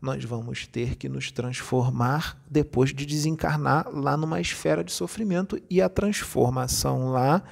nós 0.00 0.24
vamos 0.24 0.66
ter 0.66 0.96
que 0.96 1.08
nos 1.08 1.30
transformar 1.30 2.42
depois 2.50 2.92
de 2.92 3.06
desencarnar 3.06 3.88
lá 3.88 4.16
numa 4.16 4.40
esfera 4.40 4.82
de 4.82 4.90
sofrimento 4.90 5.62
e 5.70 5.80
a 5.80 5.88
transformação 5.88 7.12
lá 7.12 7.42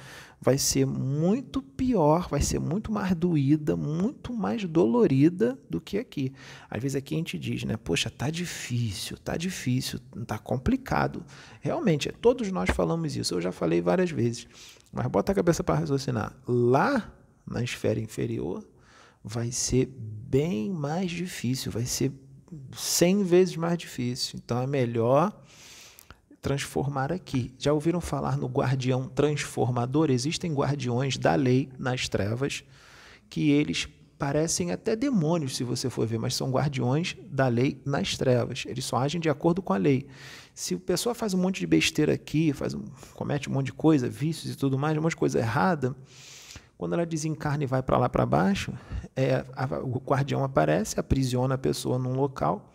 vai 0.41 0.57
ser 0.57 0.87
muito 0.87 1.61
pior, 1.61 2.27
vai 2.27 2.41
ser 2.41 2.59
muito 2.59 2.91
mais 2.91 3.15
doída, 3.15 3.77
muito 3.77 4.33
mais 4.33 4.65
dolorida 4.65 5.57
do 5.69 5.79
que 5.79 5.99
aqui. 5.99 6.33
Às 6.67 6.81
vezes 6.81 6.95
aqui 6.95 7.13
a 7.13 7.17
gente 7.19 7.37
diz, 7.37 7.63
né? 7.63 7.77
Poxa, 7.77 8.09
tá 8.09 8.31
difícil, 8.31 9.17
tá 9.19 9.37
difícil, 9.37 9.99
tá 10.25 10.39
complicado. 10.39 11.23
Realmente, 11.61 12.11
todos 12.19 12.51
nós 12.51 12.71
falamos 12.71 13.15
isso. 13.15 13.35
Eu 13.35 13.41
já 13.41 13.51
falei 13.51 13.81
várias 13.81 14.09
vezes. 14.09 14.47
Mas 14.91 15.05
bota 15.07 15.31
a 15.31 15.35
cabeça 15.35 15.63
para 15.63 15.75
raciocinar. 15.75 16.35
Lá 16.47 17.13
na 17.45 17.63
esfera 17.63 17.99
inferior 17.99 18.67
vai 19.23 19.51
ser 19.51 19.85
bem 19.95 20.71
mais 20.71 21.11
difícil, 21.11 21.71
vai 21.71 21.85
ser 21.85 22.11
100 22.75 23.23
vezes 23.23 23.55
mais 23.55 23.77
difícil. 23.77 24.39
Então 24.43 24.59
é 24.59 24.65
melhor 24.65 25.39
transformar 26.41 27.11
aqui. 27.11 27.53
Já 27.57 27.71
ouviram 27.71 28.01
falar 28.01 28.37
no 28.37 28.47
guardião 28.47 29.07
transformador? 29.07 30.09
Existem 30.09 30.53
guardiões 30.53 31.17
da 31.17 31.35
lei 31.35 31.69
nas 31.77 32.09
trevas 32.09 32.63
que 33.29 33.51
eles 33.51 33.87
parecem 34.17 34.71
até 34.71 34.95
demônios, 34.95 35.55
se 35.55 35.63
você 35.63 35.89
for 35.89 36.05
ver, 36.05 36.19
mas 36.19 36.35
são 36.35 36.51
guardiões 36.51 37.15
da 37.27 37.47
lei 37.47 37.81
nas 37.85 38.17
trevas. 38.17 38.65
Eles 38.67 38.85
só 38.85 38.97
agem 38.97 39.19
de 39.19 39.29
acordo 39.29 39.61
com 39.61 39.73
a 39.73 39.77
lei. 39.77 40.05
Se 40.53 40.75
a 40.75 40.79
pessoa 40.79 41.15
faz 41.15 41.33
um 41.33 41.39
monte 41.39 41.59
de 41.59 41.65
besteira 41.65 42.13
aqui, 42.13 42.53
faz 42.53 42.73
um, 42.73 42.83
comete 43.15 43.49
um 43.49 43.53
monte 43.53 43.67
de 43.67 43.73
coisa, 43.73 44.07
vícios 44.07 44.53
e 44.53 44.55
tudo 44.55 44.77
mais, 44.77 44.97
um 44.97 45.01
monte 45.01 45.11
de 45.11 45.17
coisa 45.17 45.39
errada, 45.39 45.95
quando 46.77 46.93
ela 46.93 47.05
desencarna 47.05 47.63
e 47.63 47.67
vai 47.67 47.81
para 47.81 47.97
lá 47.97 48.09
para 48.09 48.25
baixo, 48.25 48.73
é, 49.15 49.45
a, 49.55 49.79
o 49.79 49.99
guardião 49.99 50.43
aparece, 50.43 50.99
aprisiona 50.99 51.55
a 51.55 51.57
pessoa 51.57 51.97
num 51.97 52.13
local 52.13 52.70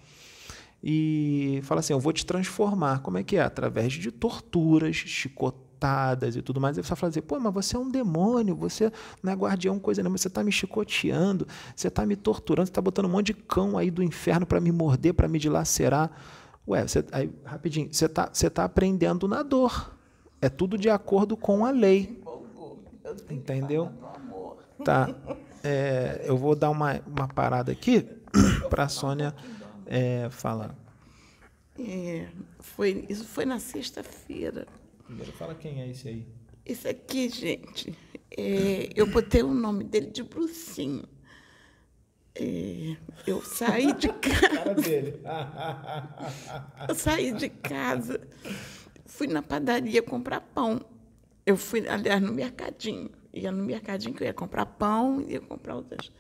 e 0.83 1.61
fala 1.65 1.81
assim: 1.81 1.93
Eu 1.93 2.01
vou 2.01 2.13
te 2.13 2.25
transformar. 2.25 3.01
Como 3.01 3.19
é 3.19 3.23
que 3.23 3.37
é? 3.37 3.43
Através 3.43 3.93
de 3.93 4.11
torturas, 4.11 4.97
chicotadas 4.97 6.37
e 6.37 6.43
tudo 6.43 6.61
mais. 6.61 6.77
Ele 6.77 6.87
fala 6.87 7.11
assim: 7.11 7.21
Pô, 7.21 7.39
mas 7.41 7.53
você 7.53 7.77
é 7.77 7.79
um 7.79 7.91
demônio, 7.91 8.55
você 8.55 8.93
não 9.23 9.33
é 9.33 9.35
guardião, 9.35 9.79
coisa 9.79 10.03
nenhuma, 10.03 10.19
você 10.19 10.29
está 10.29 10.43
me 10.43 10.53
chicoteando, 10.53 11.47
você 11.75 11.89
está 11.89 12.05
me 12.07 12.17
torturando, 12.17 12.67
você 12.67 12.71
está 12.71 12.81
botando 12.81 13.07
um 13.07 13.11
monte 13.11 13.27
de 13.27 13.35
cão 13.35 13.77
aí 13.77 13.91
do 13.91 14.03
inferno 14.03 14.47
para 14.47 14.61
me 14.61 14.73
morder, 14.73 15.15
para 15.15 15.29
me 15.29 15.39
dilacerar. 15.39 16.11
Ué, 16.69 16.87
você, 16.87 17.05
aí, 17.13 17.31
rapidinho, 17.45 17.89
você 17.93 18.07
está 18.07 18.29
você 18.33 18.51
tá 18.51 18.65
aprendendo 18.65 19.27
na 19.27 19.43
dor. 19.43 19.95
É 20.41 20.49
tudo 20.49 20.77
de 20.77 20.91
acordo 20.91 21.37
com 21.37 21.65
a 21.65 21.71
lei. 21.71 22.23
Entendeu? 23.31 23.91
Tá. 24.85 25.09
É, 25.65 26.23
eu 26.25 26.37
vou 26.37 26.55
dar 26.55 26.71
uma, 26.71 27.01
uma 27.07 27.27
parada 27.27 27.73
aqui 27.73 28.07
para 28.71 28.85
a 28.85 28.89
Sônia 28.89 29.35
é, 29.87 30.29
falar. 30.31 30.75
É, 31.79 32.29
foi, 32.59 33.05
isso 33.09 33.25
foi 33.25 33.45
na 33.45 33.59
sexta-feira. 33.59 34.67
Primeiro 35.05 35.33
fala 35.33 35.55
quem 35.55 35.83
é 35.83 35.89
esse 35.89 36.09
aí. 36.09 36.27
Esse 36.65 36.89
aqui, 36.89 37.29
gente, 37.29 37.97
é, 38.37 38.89
eu 38.95 39.07
botei 39.07 39.43
o 39.43 39.55
nome 39.55 39.85
dele 39.85 40.11
de 40.11 40.23
Brucinho. 40.23 41.05
É, 42.35 42.97
eu 43.27 43.41
saí 43.43 43.93
de 43.93 44.09
casa. 44.19 45.21
eu 46.89 46.95
saí 46.95 47.33
de 47.33 47.49
casa, 47.49 48.21
fui 49.07 49.27
na 49.27 49.43
padaria 49.43 50.03
comprar 50.03 50.41
pão. 50.41 50.81
Eu 51.45 51.57
fui, 51.57 51.87
aliás, 51.89 52.21
no 52.21 52.33
mercadinho. 52.33 53.11
Ia 53.33 53.53
no 53.53 53.65
mercadinho 53.65 54.15
que 54.15 54.23
eu 54.23 54.27
ia 54.27 54.35
comprar 54.35 54.67
pão, 54.67 55.21
ia 55.21 55.41
comprar 55.41 55.77
outras. 55.77 56.11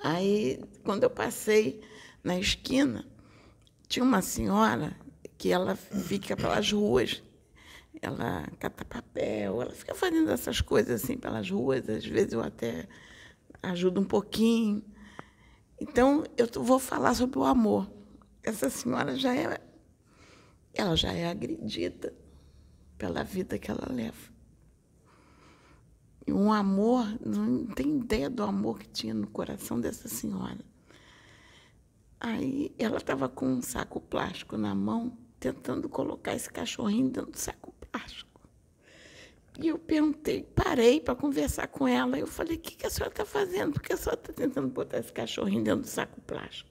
Aí, 0.00 0.60
quando 0.84 1.04
eu 1.04 1.10
passei 1.10 1.80
na 2.22 2.38
esquina, 2.38 3.04
tinha 3.88 4.04
uma 4.04 4.22
senhora 4.22 4.96
que 5.36 5.50
ela 5.50 5.74
fica 5.74 6.36
pelas 6.36 6.70
ruas. 6.70 7.22
Ela 8.00 8.46
cata 8.58 8.84
papel, 8.84 9.62
ela 9.62 9.72
fica 9.72 9.94
fazendo 9.94 10.30
essas 10.30 10.60
coisas 10.60 11.02
assim 11.02 11.16
pelas 11.16 11.50
ruas. 11.50 11.88
Às 11.88 12.06
vezes 12.06 12.32
eu 12.32 12.40
até 12.40 12.88
ajudo 13.62 14.00
um 14.00 14.04
pouquinho. 14.04 14.84
Então, 15.80 16.24
eu 16.36 16.48
vou 16.62 16.78
falar 16.78 17.14
sobre 17.14 17.38
o 17.38 17.44
amor. 17.44 17.90
Essa 18.42 18.70
senhora 18.70 19.16
já 19.16 19.34
é, 19.34 19.60
ela 20.74 20.96
já 20.96 21.12
é 21.12 21.28
agredida 21.28 22.14
pela 22.96 23.24
vida 23.24 23.58
que 23.58 23.70
ela 23.70 23.88
leva. 23.90 24.32
E 26.24 26.32
um 26.32 26.52
amor, 26.52 27.04
não 27.24 27.66
tem 27.66 27.98
ideia 27.98 28.30
do 28.30 28.44
amor 28.44 28.78
que 28.78 28.88
tinha 28.88 29.12
no 29.12 29.26
coração 29.26 29.80
dessa 29.80 30.08
senhora. 30.08 30.64
Aí 32.24 32.72
ela 32.78 32.98
estava 32.98 33.28
com 33.28 33.46
um 33.46 33.60
saco 33.60 34.00
plástico 34.00 34.56
na 34.56 34.76
mão, 34.76 35.18
tentando 35.40 35.88
colocar 35.88 36.32
esse 36.32 36.48
cachorrinho 36.48 37.10
dentro 37.10 37.32
do 37.32 37.36
saco 37.36 37.74
plástico. 37.90 38.40
E 39.58 39.66
eu 39.66 39.76
perguntei, 39.76 40.44
parei 40.44 41.00
para 41.00 41.16
conversar 41.16 41.66
com 41.66 41.88
ela. 41.88 42.16
Eu 42.16 42.28
falei: 42.28 42.56
o 42.56 42.60
que, 42.60 42.76
que 42.76 42.86
a 42.86 42.90
senhora 42.90 43.12
está 43.12 43.24
fazendo? 43.24 43.72
Por 43.72 43.82
que 43.82 43.92
a 43.92 43.96
senhora 43.96 44.20
está 44.20 44.32
tentando 44.32 44.68
botar 44.68 44.98
esse 44.98 45.12
cachorrinho 45.12 45.64
dentro 45.64 45.82
do 45.82 45.88
saco 45.88 46.20
plástico? 46.20 46.70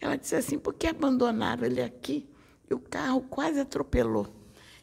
Ela 0.00 0.16
disse 0.16 0.34
assim: 0.34 0.58
porque 0.58 0.86
abandonaram 0.86 1.66
ele 1.66 1.82
aqui 1.82 2.26
e 2.70 2.72
o 2.72 2.78
carro 2.78 3.20
quase 3.20 3.60
atropelou. 3.60 4.26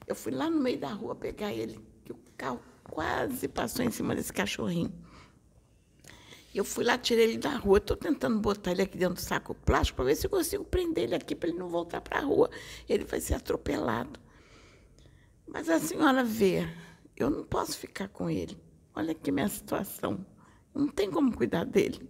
Eu 0.05 0.13
fui 0.13 0.31
lá 0.31 0.51
no 0.51 0.61
meio 0.61 0.77
da 0.77 0.93
rua 0.93 1.15
pegar 1.15 1.51
ele, 1.51 1.83
que 2.05 2.11
o 2.11 2.19
carro 2.37 2.61
quase 2.83 3.47
passou 3.47 3.83
em 3.83 3.89
cima 3.89 4.15
desse 4.15 4.31
cachorrinho. 4.31 4.93
Eu 6.57 6.65
fui 6.65 6.83
lá, 6.83 6.97
tirei 6.97 7.25
ele 7.25 7.37
da 7.37 7.55
rua. 7.55 7.77
Estou 7.77 7.95
tentando 7.95 8.39
botar 8.39 8.71
ele 8.71 8.81
aqui 8.81 8.97
dentro 8.97 9.15
do 9.15 9.21
saco 9.21 9.53
plástico 9.53 9.97
para 9.97 10.05
ver 10.05 10.15
se 10.15 10.25
eu 10.25 10.31
consigo 10.31 10.63
prender 10.63 11.03
ele 11.03 11.15
aqui 11.15 11.35
para 11.35 11.49
ele 11.49 11.57
não 11.57 11.69
voltar 11.69 12.01
para 12.01 12.19
a 12.19 12.21
rua. 12.21 12.49
Ele 12.89 13.05
vai 13.05 13.21
ser 13.21 13.35
atropelado. 13.35 14.19
Mas 15.47 15.69
a 15.69 15.79
senhora 15.79 16.23
vê, 16.23 16.67
eu 17.15 17.29
não 17.29 17.43
posso 17.43 17.77
ficar 17.77 18.07
com 18.09 18.29
ele. 18.29 18.57
Olha 18.95 19.11
aqui 19.11 19.31
minha 19.31 19.47
situação. 19.47 20.25
Não 20.73 20.87
tem 20.87 21.11
como 21.11 21.35
cuidar 21.35 21.63
dele. 21.63 22.09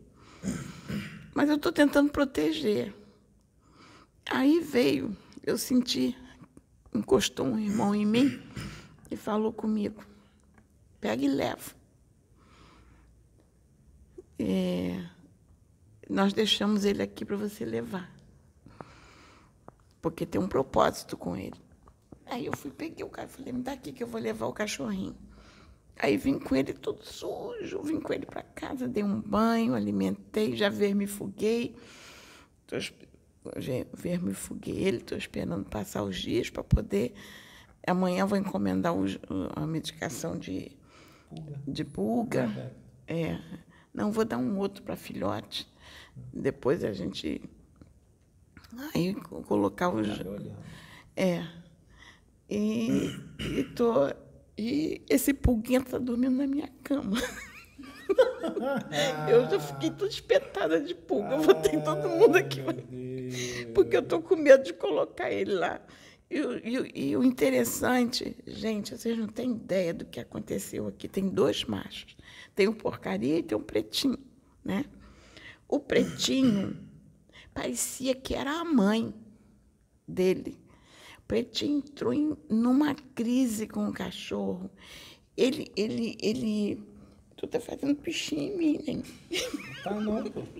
Mas 1.35 1.49
eu 1.49 1.55
estou 1.55 1.71
tentando 1.71 2.11
proteger. 2.11 2.93
Aí 4.29 4.59
veio, 4.59 5.15
eu 5.43 5.57
senti 5.57 6.15
encostou 6.93 7.45
um 7.45 7.59
irmão 7.59 7.93
em 7.93 8.05
mim 8.05 8.41
e 9.11 9.15
falou 9.15 9.53
comigo: 9.53 10.03
pega 10.99 11.23
e 11.23 11.27
leva. 11.27 11.76
É, 14.39 15.03
nós 16.09 16.33
deixamos 16.33 16.85
ele 16.85 17.01
aqui 17.01 17.25
para 17.25 17.35
você 17.35 17.65
levar, 17.65 18.11
porque 20.01 20.25
tem 20.25 20.39
um 20.39 20.47
propósito 20.47 21.17
com 21.17 21.35
ele. 21.35 21.59
Aí 22.25 22.45
eu 22.45 22.55
fui, 22.55 22.71
peguei 22.71 23.05
o 23.05 23.09
cara 23.09 23.27
e 23.27 23.31
falei: 23.31 23.53
me 23.53 23.61
dá 23.61 23.73
aqui 23.73 23.91
que 23.91 24.03
eu 24.03 24.07
vou 24.07 24.19
levar 24.19 24.47
o 24.47 24.53
cachorrinho. 24.53 25.15
Aí 25.99 26.15
vim 26.15 26.37
com 26.37 26.55
ele 26.55 26.73
todo 26.73 27.03
sujo, 27.03 27.81
vim 27.81 27.99
com 27.99 28.13
ele 28.13 28.25
para 28.25 28.43
casa, 28.43 28.87
dei 28.87 29.03
um 29.03 29.19
banho, 29.19 29.73
alimentei, 29.73 30.55
já 30.55 30.69
vermifuguei. 30.69 31.75
Estou 32.61 32.79
vermifuguei 33.93 34.75
ele, 34.77 34.97
estou 34.97 35.17
esperando 35.17 35.65
passar 35.65 36.03
os 36.03 36.17
dias 36.17 36.49
para 36.49 36.63
poder. 36.63 37.13
Amanhã 37.85 38.25
vou 38.25 38.37
encomendar 38.37 38.93
os, 38.93 39.17
a 39.55 39.65
medicação 39.65 40.37
de 40.37 40.77
pulga. 41.29 41.61
De 41.65 41.85
pulga. 41.85 42.75
É. 43.07 43.39
Não, 43.97 44.11
vou 44.11 44.23
dar 44.23 44.37
um 44.37 44.59
outro 44.59 44.83
para 44.83 44.95
filhote. 44.95 45.67
Depois 46.31 46.83
a 46.83 46.93
gente. 46.93 47.41
Aí 48.93 49.15
colocar 49.15 49.89
os. 49.89 50.07
É. 51.15 51.43
E, 52.47 53.09
e, 53.39 53.63
tô, 53.75 54.07
e 54.55 55.01
esse 55.09 55.33
pulguinha 55.33 55.79
está 55.79 55.97
dormindo 55.97 56.37
na 56.37 56.45
minha 56.45 56.69
cama. 56.83 57.17
eu 59.27 59.49
já 59.49 59.59
fiquei 59.59 59.89
toda 59.89 60.11
espetada 60.11 60.79
de 60.79 60.93
pulga. 60.93 61.33
Eu 61.33 61.41
botei 61.41 61.81
todo 61.81 62.07
mundo 62.07 62.37
aqui. 62.37 62.61
Porque 63.73 63.97
eu 63.97 64.01
estou 64.01 64.21
com 64.21 64.35
medo 64.35 64.63
de 64.63 64.73
colocar 64.73 65.31
ele 65.31 65.55
lá. 65.55 65.81
E, 66.29 66.37
e, 66.37 67.09
e, 67.09 67.17
o 67.17 67.23
interessante, 67.23 68.37
gente, 68.45 68.95
vocês 68.95 69.17
não 69.17 69.27
têm 69.27 69.53
ideia 69.53 69.91
do 69.91 70.05
que 70.05 70.19
aconteceu 70.19 70.87
aqui. 70.87 71.07
Tem 71.07 71.27
dois 71.27 71.63
machos. 71.63 72.15
Tem 72.57 72.67
um 72.67 72.73
porcaria 72.73 73.37
e 73.37 73.43
tem 73.43 73.55
um 73.55 73.61
pretinho. 73.61 74.17
Né? 74.65 74.83
O 75.67 75.79
pretinho 75.79 76.75
parecia 77.53 78.15
que 78.15 78.33
era 78.33 78.51
a 78.51 78.65
mãe 78.65 79.13
dele. 80.07 80.57
O 81.19 81.21
pretinho 81.27 81.77
entrou 81.77 82.11
em, 82.11 82.35
numa 82.49 82.95
crise 82.95 83.67
com 83.67 83.87
o 83.87 83.93
cachorro. 83.93 84.71
Ele, 85.37 85.71
ele, 85.75 86.17
ele 86.19 86.83
Tu 87.35 87.45
tá 87.45 87.59
fazendo 87.59 87.95
pichinho 87.95 88.53
em 88.53 88.57
mim, 88.57 88.79
né? 88.87 89.03
Tá 89.83 89.93
não, 89.93 90.23
pô. 90.23 90.41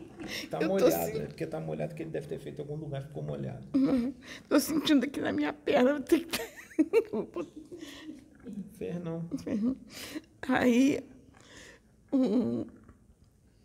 Tá 0.52 0.60
eu 0.62 0.68
molhado, 0.68 0.94
assim... 0.94 1.20
é 1.20 1.26
porque 1.26 1.48
tá 1.48 1.60
molhado 1.60 1.96
que 1.96 2.04
ele 2.04 2.12
deve 2.12 2.28
ter 2.28 2.38
feito 2.38 2.60
em 2.60 2.62
algum 2.62 2.76
lugar 2.76 3.02
ficou 3.04 3.24
molhado. 3.24 3.66
Uhum. 3.74 4.14
Tô 4.48 4.60
sentindo 4.60 5.06
aqui 5.06 5.20
na 5.22 5.32
minha 5.32 5.54
perna, 5.54 5.92
eu 5.92 6.02
tenho 6.02 6.28
que... 6.28 6.42
Infernão. 8.76 9.28
Aí, 10.48 11.00
um, 12.12 12.66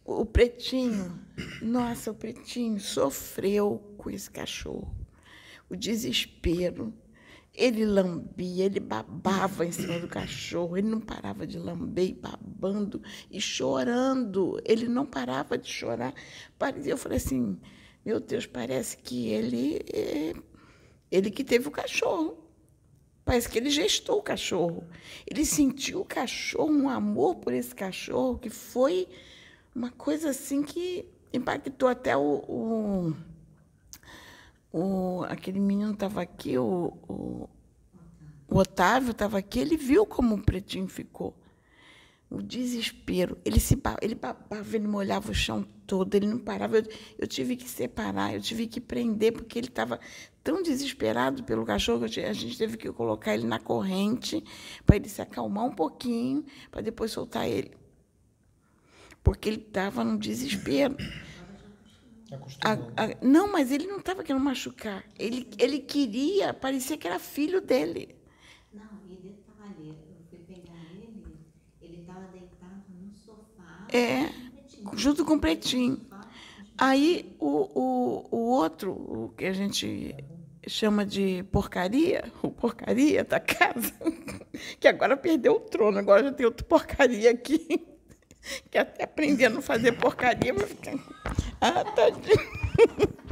o 0.04 0.24
pretinho, 0.26 1.18
nossa, 1.60 2.10
o 2.10 2.14
pretinho 2.14 2.78
sofreu 2.80 3.94
com 3.96 4.10
esse 4.10 4.30
cachorro. 4.30 4.94
O 5.68 5.76
desespero 5.76 6.92
ele 7.54 7.84
lambia, 7.84 8.64
ele 8.64 8.80
babava 8.80 9.66
em 9.66 9.72
cima 9.72 9.98
do 9.98 10.08
cachorro, 10.08 10.76
ele 10.76 10.88
não 10.88 11.00
parava 11.00 11.46
de 11.46 11.58
lamber 11.58 12.08
e 12.08 12.14
babando 12.14 13.02
e 13.30 13.40
chorando. 13.40 14.58
Ele 14.64 14.88
não 14.88 15.04
parava 15.04 15.58
de 15.58 15.68
chorar. 15.68 16.14
Eu 16.84 16.96
falei 16.96 17.18
assim: 17.18 17.60
meu 18.04 18.18
Deus, 18.20 18.46
parece 18.46 18.96
que 18.96 19.28
ele, 19.28 19.80
é, 19.92 20.32
ele 21.10 21.30
que 21.30 21.44
teve 21.44 21.68
o 21.68 21.70
cachorro. 21.70 22.38
Parece 23.24 23.48
que 23.48 23.58
ele 23.58 23.70
gestou 23.70 24.18
o 24.18 24.22
cachorro. 24.22 24.84
Ele 25.26 25.44
sentiu 25.44 26.00
o 26.00 26.04
cachorro, 26.04 26.70
um 26.70 26.88
amor 26.88 27.36
por 27.36 27.52
esse 27.52 27.74
cachorro, 27.74 28.38
que 28.38 28.50
foi 28.50 29.08
uma 29.74 29.90
coisa 29.90 30.30
assim 30.30 30.62
que 30.62 31.08
impactou 31.32 31.88
até 31.88 32.16
o, 32.16 32.44
o 32.48 33.16
o, 34.72 35.24
aquele 35.28 35.60
menino 35.60 35.92
estava 35.92 36.22
aqui, 36.22 36.56
o, 36.56 36.96
o, 37.06 37.48
o 38.48 38.58
Otávio 38.58 39.10
estava 39.10 39.38
aqui, 39.38 39.60
ele 39.60 39.76
viu 39.76 40.06
como 40.06 40.34
o 40.34 40.42
pretinho 40.42 40.88
ficou. 40.88 41.34
O 42.32 42.42
desespero. 42.42 43.38
Ele 43.44 43.60
se 43.60 43.78
ele 44.00 44.14
babava, 44.14 44.76
ele 44.76 44.86
molhava 44.86 45.30
o 45.30 45.34
chão 45.34 45.64
todo, 45.86 46.14
ele 46.14 46.26
não 46.26 46.38
parava. 46.38 46.78
Eu, 46.78 46.84
eu 47.18 47.26
tive 47.26 47.56
que 47.56 47.68
separar, 47.68 48.34
eu 48.34 48.40
tive 48.40 48.66
que 48.66 48.80
prender, 48.80 49.32
porque 49.32 49.58
ele 49.58 49.68
estava 49.68 50.00
tão 50.42 50.62
desesperado 50.62 51.44
pelo 51.44 51.64
cachorro, 51.64 52.04
a 52.04 52.08
gente 52.08 52.58
teve 52.58 52.76
que 52.76 52.90
colocar 52.92 53.34
ele 53.34 53.46
na 53.46 53.60
corrente 53.60 54.42
para 54.84 54.96
ele 54.96 55.08
se 55.08 55.22
acalmar 55.22 55.64
um 55.64 55.74
pouquinho, 55.74 56.44
para 56.70 56.80
depois 56.80 57.12
soltar 57.12 57.48
ele. 57.48 57.76
Porque 59.22 59.48
ele 59.48 59.64
estava 59.66 60.02
num 60.02 60.16
desespero. 60.16 60.96
A, 62.64 62.72
a, 62.72 62.78
não, 63.20 63.52
mas 63.52 63.70
ele 63.70 63.86
não 63.86 63.98
estava 63.98 64.22
querendo 64.24 64.42
machucar. 64.42 65.04
Ele, 65.18 65.48
ele 65.58 65.78
queria, 65.78 66.54
parecia 66.54 66.96
que 66.96 67.06
era 67.06 67.18
filho 67.18 67.60
dele. 67.60 68.16
Não, 68.72 69.00
e 69.06 69.16
detalhe, 69.16 69.90
eu 69.90 70.16
fui 70.30 70.38
pegar 70.38 70.80
ele, 70.94 71.36
ele 71.80 72.00
estava 72.00 72.26
deitado 72.28 72.84
no 72.88 73.12
sofá. 73.12 73.81
É, 73.92 74.30
junto 74.94 75.24
com 75.24 75.34
o 75.34 75.40
pretinho. 75.40 76.00
Aí 76.78 77.36
o, 77.38 77.68
o, 77.78 78.28
o 78.30 78.38
outro, 78.50 78.92
o 78.92 79.34
que 79.36 79.44
a 79.44 79.52
gente 79.52 80.16
chama 80.66 81.04
de 81.04 81.44
porcaria, 81.52 82.24
o 82.42 82.50
porcaria 82.50 83.24
da 83.24 83.38
casa, 83.38 83.92
que 84.80 84.88
agora 84.88 85.16
perdeu 85.16 85.54
o 85.54 85.60
trono, 85.60 85.98
agora 85.98 86.24
já 86.24 86.32
tem 86.32 86.46
outro 86.46 86.64
porcaria 86.64 87.30
aqui, 87.30 87.86
que 88.70 88.78
até 88.78 89.04
aprendendo 89.04 89.58
a 89.58 89.62
fazer 89.62 89.92
porcaria 89.92 90.54
vai 90.54 90.66
ficar. 90.66 90.94
Ah, 91.60 91.84
tadinho. 91.84 92.62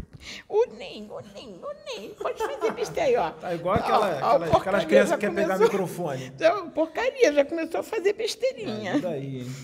O 0.46 0.66
Nem, 0.76 1.10
o 1.10 1.18
Nem, 1.34 1.48
o 1.48 1.68
Nem. 1.86 2.10
Pode 2.10 2.38
fazer 2.38 2.72
besteira 2.72 3.08
aí, 3.08 3.16
ó. 3.16 3.30
Tá 3.30 3.54
igual 3.54 3.76
aquela, 3.76 3.98
ó, 3.98 4.36
aquela, 4.36 4.58
aquelas 4.58 4.84
crianças 4.84 5.14
que 5.14 5.20
querem 5.20 5.34
pegar 5.34 5.58
microfone. 5.58 6.32
Já, 6.38 6.62
porcaria, 6.66 7.32
já 7.32 7.44
começou 7.44 7.80
a 7.80 7.82
fazer 7.82 8.12
besteirinha. 8.12 8.96
É, 8.96 8.98
daí, 8.98 9.40
hein? 9.40 9.54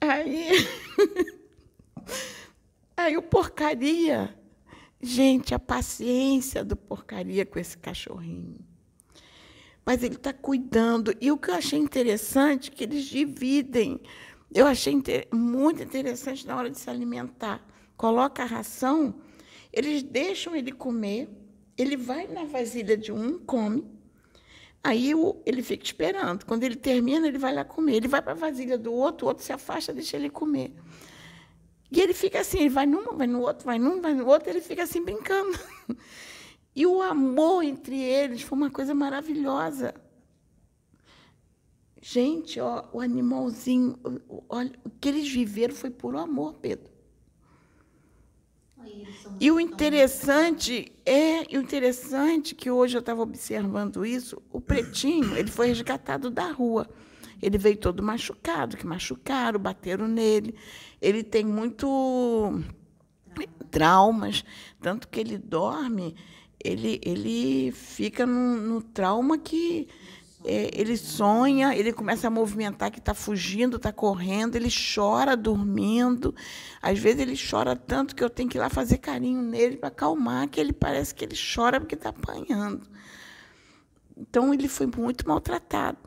Aí. 0.00 0.48
Aí 2.96 3.16
o 3.16 3.22
porcaria. 3.22 4.34
Gente, 5.00 5.54
a 5.54 5.58
paciência 5.58 6.62
do 6.64 6.76
porcaria 6.76 7.46
com 7.46 7.58
esse 7.58 7.76
cachorrinho. 7.78 8.58
Mas 9.84 10.02
ele 10.02 10.16
está 10.16 10.32
cuidando. 10.32 11.14
E 11.20 11.32
o 11.32 11.38
que 11.38 11.50
eu 11.50 11.54
achei 11.54 11.78
interessante 11.78 12.70
é 12.70 12.74
que 12.74 12.84
eles 12.84 13.04
dividem. 13.04 14.00
Eu 14.52 14.66
achei 14.66 14.92
inter... 14.92 15.28
muito 15.32 15.82
interessante 15.82 16.46
na 16.46 16.56
hora 16.56 16.70
de 16.70 16.78
se 16.78 16.90
alimentar. 16.90 17.66
Coloca 17.96 18.42
a 18.42 18.46
ração, 18.46 19.14
eles 19.72 20.02
deixam 20.02 20.56
ele 20.56 20.72
comer, 20.72 21.28
ele 21.76 21.96
vai 21.96 22.26
na 22.26 22.44
vasilha 22.44 22.96
de 22.96 23.12
um, 23.12 23.38
come, 23.38 23.84
aí 24.82 25.12
ele 25.46 25.62
fica 25.62 25.84
esperando. 25.84 26.44
Quando 26.44 26.64
ele 26.64 26.76
termina, 26.76 27.26
ele 27.26 27.38
vai 27.38 27.54
lá 27.54 27.64
comer. 27.64 27.96
Ele 27.96 28.08
vai 28.08 28.22
para 28.22 28.32
a 28.32 28.36
vasilha 28.36 28.78
do 28.78 28.92
outro, 28.92 29.26
o 29.26 29.28
outro 29.28 29.44
se 29.44 29.52
afasta, 29.52 29.92
deixa 29.92 30.16
ele 30.16 30.30
comer. 30.30 30.72
E 31.90 32.00
ele 32.00 32.14
fica 32.14 32.40
assim, 32.40 32.60
ele 32.60 32.68
vai 32.68 32.86
num, 32.86 33.16
vai 33.16 33.26
no 33.26 33.40
outro, 33.40 33.64
vai 33.64 33.78
num, 33.78 34.00
vai 34.00 34.14
no 34.14 34.26
outro, 34.26 34.50
ele 34.50 34.60
fica 34.60 34.82
assim 34.84 35.02
brincando. 35.02 35.58
E 36.74 36.86
o 36.86 37.02
amor 37.02 37.64
entre 37.64 38.00
eles 38.00 38.42
foi 38.42 38.56
uma 38.56 38.70
coisa 38.70 38.94
maravilhosa. 38.94 39.92
Gente, 42.00 42.58
ó, 42.60 42.88
o 42.92 43.00
animalzinho, 43.00 43.98
olha, 44.48 44.72
o 44.84 44.88
que 44.88 45.08
eles 45.08 45.28
viveram 45.28 45.74
foi 45.74 45.90
puro 45.90 46.18
amor, 46.18 46.54
Pedro. 46.54 46.89
E 49.40 49.50
o 49.50 49.58
interessante 49.58 50.92
é, 51.06 51.40
o 51.56 51.60
interessante 51.60 52.54
que 52.54 52.70
hoje 52.70 52.96
eu 52.96 53.00
estava 53.00 53.22
observando 53.22 54.04
isso, 54.04 54.40
o 54.52 54.60
pretinho, 54.60 55.36
ele 55.36 55.50
foi 55.50 55.68
resgatado 55.68 56.30
da 56.30 56.50
rua. 56.50 56.88
Ele 57.42 57.56
veio 57.56 57.76
todo 57.76 58.02
machucado, 58.02 58.76
que 58.76 58.86
machucaram, 58.86 59.58
bateram 59.58 60.06
nele. 60.06 60.54
Ele 61.00 61.22
tem 61.22 61.44
muito 61.44 62.62
traumas, 63.70 64.44
tanto 64.80 65.08
que 65.08 65.20
ele 65.20 65.38
dorme, 65.38 66.14
ele, 66.62 67.00
ele 67.02 67.72
fica 67.72 68.26
no, 68.26 68.56
no 68.56 68.82
trauma 68.82 69.38
que 69.38 69.88
é, 70.44 70.70
ele 70.72 70.96
sonha, 70.96 71.76
ele 71.76 71.92
começa 71.92 72.26
a 72.26 72.30
movimentar 72.30 72.90
que 72.90 72.98
está 72.98 73.12
fugindo, 73.12 73.76
está 73.76 73.92
correndo, 73.92 74.56
ele 74.56 74.70
chora 74.70 75.36
dormindo. 75.36 76.34
Às 76.80 76.98
vezes 76.98 77.20
ele 77.20 77.36
chora 77.36 77.76
tanto 77.76 78.16
que 78.16 78.24
eu 78.24 78.30
tenho 78.30 78.48
que 78.48 78.56
ir 78.56 78.60
lá 78.60 78.70
fazer 78.70 78.98
carinho 78.98 79.42
nele 79.42 79.76
para 79.76 79.88
acalmar, 79.88 80.48
que 80.48 80.60
ele 80.60 80.72
parece 80.72 81.14
que 81.14 81.24
ele 81.24 81.36
chora 81.36 81.78
porque 81.78 81.94
está 81.94 82.08
apanhando. 82.08 82.88
Então 84.16 84.52
ele 84.52 84.68
foi 84.68 84.86
muito 84.86 85.28
maltratado. 85.28 85.98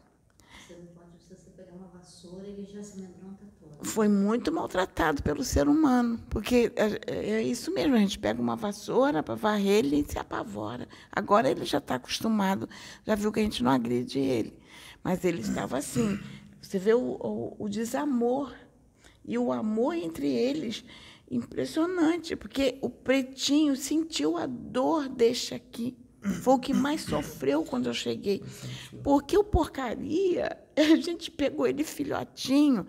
Você 0.68 0.76
não 0.76 0.88
pode, 0.88 1.20
se 1.20 1.36
você 1.36 1.50
pegar 1.52 1.74
uma 1.74 1.88
vassoura, 1.88 2.48
ele 2.48 2.66
já 2.66 2.84
se 2.84 2.94
amedronta 2.94 3.46
todo. 3.60 3.73
Foi 3.84 4.08
muito 4.08 4.52
maltratado 4.52 5.22
pelo 5.22 5.44
ser 5.44 5.68
humano, 5.68 6.20
porque 6.30 6.72
é, 6.76 7.02
é, 7.08 7.42
isso 7.42 7.74
mesmo, 7.74 7.96
a 7.96 8.00
gente 8.00 8.18
pega 8.18 8.42
uma 8.42 8.56
vassoura 8.56 9.22
para 9.22 9.36
varrer 9.36 9.80
ele 9.80 10.00
e 10.00 10.12
se 10.12 10.18
apavora. 10.18 10.88
Agora 11.12 11.50
ele 11.50 11.66
já 11.66 11.80
está 11.80 11.96
acostumado, 11.96 12.68
já 13.06 13.16
viu 13.16 13.32
que 13.32 13.40
a 13.40 13.44
gente 13.44 13.64
não 13.64 13.72
agride 13.72 14.20
ele. 14.20 14.54
Mas 15.04 15.26
ele 15.26 15.42
estava 15.42 15.78
assim. 15.78 16.20
Você 16.62 16.80
vê 16.80 16.94
o, 16.94 17.00
o, 17.00 17.56
o 17.60 17.70
desamor 17.70 18.54
e 19.26 19.38
o 19.38 19.52
amor 19.52 19.96
entre 19.96 20.28
eles 20.28 20.84
impressionante, 21.30 22.36
porque 22.36 22.78
o 22.82 22.90
pretinho 22.90 23.76
sentiu 23.76 24.38
a 24.38 24.46
dor 24.46 25.10
deste 25.10 25.54
aqui. 25.54 25.98
Foi 26.42 26.54
o 26.54 26.60
que 26.60 26.74
mais 26.74 27.02
sofreu 27.02 27.66
quando 27.66 27.88
eu 27.88 27.94
cheguei. 27.94 28.42
Porque 29.04 29.38
o 29.38 29.44
porcaria, 29.44 30.58
a 30.78 30.96
gente 30.96 31.30
pegou 31.30 31.68
ele 31.68 31.84
filhotinho 31.84 32.86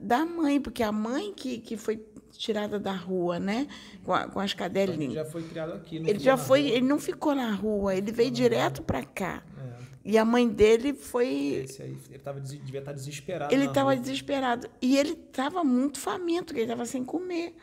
da 0.00 0.24
mãe, 0.24 0.60
porque 0.60 0.82
a 0.82 0.92
mãe 0.92 1.32
que, 1.32 1.58
que 1.58 1.76
foi 1.76 2.04
tirada 2.32 2.78
da 2.78 2.92
rua, 2.92 3.38
né? 3.38 3.66
Com, 4.04 4.12
a, 4.12 4.26
com 4.28 4.40
as 4.40 4.54
cadelinhas. 4.54 5.00
Ele 5.00 5.14
já 5.14 5.24
foi 5.24 5.42
criado 5.42 5.72
aqui. 5.74 5.96
ele 5.96 6.18
já 6.18 6.36
foi, 6.36 6.62
rua. 6.62 6.70
ele 6.70 6.86
não 6.86 6.98
ficou 6.98 7.34
na 7.34 7.52
rua, 7.52 7.94
ele 7.94 8.12
veio 8.12 8.30
direto 8.30 8.82
para 8.82 9.04
cá. 9.04 9.42
É. 9.58 9.80
E 10.04 10.18
a 10.18 10.24
mãe 10.24 10.48
dele 10.48 10.94
foi. 10.94 11.62
Esse 11.64 11.82
aí, 11.82 11.96
ele 12.08 12.18
tava, 12.18 12.40
devia 12.40 12.80
estar 12.80 12.92
desesperado. 12.92 13.54
Ele 13.54 13.66
estava 13.66 13.94
desesperado. 13.94 14.68
E 14.80 14.96
ele 14.96 15.12
estava 15.12 15.62
muito 15.62 15.98
faminto, 15.98 16.54
ele 16.54 16.62
estava 16.62 16.86
sem 16.86 17.04
comer. 17.04 17.54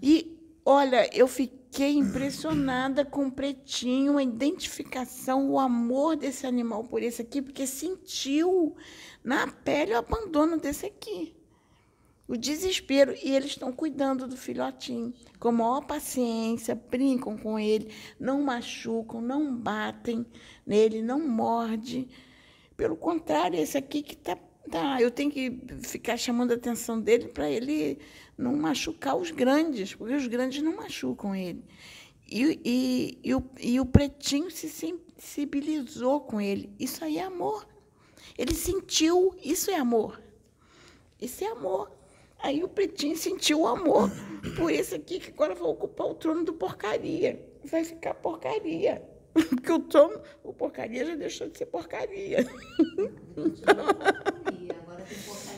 E, 0.00 0.38
olha, 0.64 1.08
eu 1.12 1.26
fiquei 1.26 1.59
impressionada 1.78 3.04
com 3.04 3.28
o 3.28 3.32
pretinho, 3.32 4.18
a 4.18 4.22
identificação, 4.22 5.50
o 5.50 5.58
amor 5.58 6.16
desse 6.16 6.46
animal 6.46 6.84
por 6.84 7.02
esse 7.02 7.22
aqui, 7.22 7.40
porque 7.40 7.66
sentiu 7.66 8.74
na 9.22 9.46
pele 9.46 9.94
o 9.94 9.98
abandono 9.98 10.58
desse 10.58 10.86
aqui. 10.86 11.34
O 12.26 12.36
desespero. 12.36 13.14
E 13.22 13.34
eles 13.34 13.50
estão 13.50 13.72
cuidando 13.72 14.26
do 14.26 14.36
filhotinho 14.36 15.12
com 15.38 15.50
maior 15.50 15.84
paciência, 15.84 16.74
brincam 16.74 17.36
com 17.36 17.58
ele, 17.58 17.92
não 18.18 18.42
machucam, 18.42 19.20
não 19.20 19.56
batem 19.56 20.24
nele, 20.66 21.02
não 21.02 21.26
morde. 21.26 22.08
Pelo 22.76 22.96
contrário, 22.96 23.58
esse 23.58 23.78
aqui 23.78 24.02
que 24.02 24.14
está. 24.14 24.36
Tá, 24.70 25.00
eu 25.00 25.10
tenho 25.10 25.32
que 25.32 25.58
ficar 25.82 26.16
chamando 26.16 26.52
a 26.52 26.54
atenção 26.54 27.00
dele 27.00 27.28
para 27.28 27.50
ele 27.50 27.98
não 28.40 28.56
machucar 28.56 29.16
os 29.16 29.30
grandes, 29.30 29.94
porque 29.94 30.14
os 30.14 30.26
grandes 30.26 30.62
não 30.62 30.76
machucam 30.76 31.34
ele. 31.34 31.64
E, 32.28 32.60
e, 32.64 33.18
e, 33.24 33.34
o, 33.34 33.42
e 33.58 33.80
o 33.80 33.84
pretinho 33.84 34.50
se 34.50 34.68
sensibilizou 34.68 36.20
com 36.20 36.40
ele. 36.40 36.72
Isso 36.78 37.04
aí 37.04 37.18
é 37.18 37.24
amor. 37.24 37.66
Ele 38.38 38.54
sentiu, 38.54 39.34
isso 39.42 39.70
é 39.70 39.76
amor. 39.76 40.20
Isso 41.20 41.44
é 41.44 41.48
amor. 41.48 41.90
Aí 42.42 42.64
o 42.64 42.68
Pretinho 42.68 43.16
sentiu 43.16 43.60
o 43.60 43.66
amor 43.66 44.10
por 44.56 44.70
esse 44.70 44.94
aqui, 44.94 45.20
que 45.20 45.30
agora 45.30 45.54
vai 45.54 45.68
ocupar 45.68 46.06
o 46.06 46.14
trono 46.14 46.42
do 46.42 46.54
porcaria. 46.54 47.38
Vai 47.64 47.84
ficar 47.84 48.14
porcaria. 48.14 49.02
Porque 49.34 49.70
o 49.70 49.80
trono, 49.80 50.20
o 50.42 50.52
porcaria 50.52 51.04
já 51.04 51.14
deixou 51.14 51.48
de 51.48 51.58
ser 51.58 51.66
porcaria. 51.66 52.46
Agora 54.78 55.04
tem 55.04 55.18
porcaria. 55.26 55.49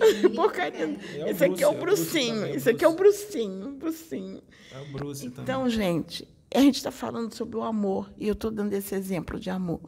Porcaria. 0.34 0.98
É 1.18 1.30
esse 1.30 1.44
aqui 1.44 1.62
é 1.62 1.68
o 1.68 1.78
brucinho. 1.78 2.44
É 2.44 2.56
esse 2.56 2.70
aqui 2.70 2.84
é 2.84 2.88
o 2.88 2.94
brucinho. 2.94 3.72
brucinho. 3.72 4.42
É 4.72 4.80
o 4.80 4.92
Bruce 4.92 5.26
então, 5.26 5.44
também. 5.44 5.70
gente, 5.70 6.28
a 6.54 6.60
gente 6.60 6.76
está 6.76 6.90
falando 6.90 7.34
sobre 7.34 7.56
o 7.56 7.62
amor. 7.62 8.12
E 8.16 8.26
eu 8.28 8.34
estou 8.34 8.50
dando 8.50 8.72
esse 8.72 8.94
exemplo 8.94 9.38
de 9.38 9.50
amor 9.50 9.80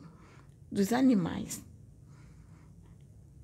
dos 0.71 0.93
animais. 0.93 1.65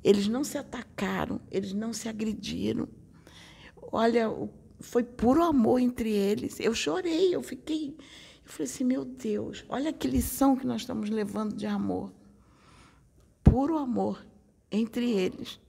Eles 0.03 0.29
não 0.29 0.45
se 0.45 0.57
atacaram, 0.57 1.41
eles 1.51 1.73
não 1.73 1.93
se 1.93 2.09
agrediram. 2.09 2.89
Olha, 3.93 4.31
foi 4.81 5.03
puro 5.03 5.43
amor 5.43 5.81
entre 5.81 6.11
eles. 6.11 6.59
Eu 6.61 6.75
chorei, 6.75 7.35
eu 7.35 7.43
fiquei. 7.43 7.97
Eu 8.45 8.51
falei 8.51 8.71
assim: 8.71 8.85
meu 8.85 9.05
Deus, 9.05 9.65
olha 9.69 9.93
que 9.93 10.09
lição 10.09 10.57
que 10.57 10.67
nós 10.67 10.83
estamos 10.83 11.11
levando 11.11 11.55
de 11.55 11.67
amor. 11.67 12.13
Puro 13.43 13.77
amor 13.77 14.25
entre 14.71 15.11
eles. 15.11 15.61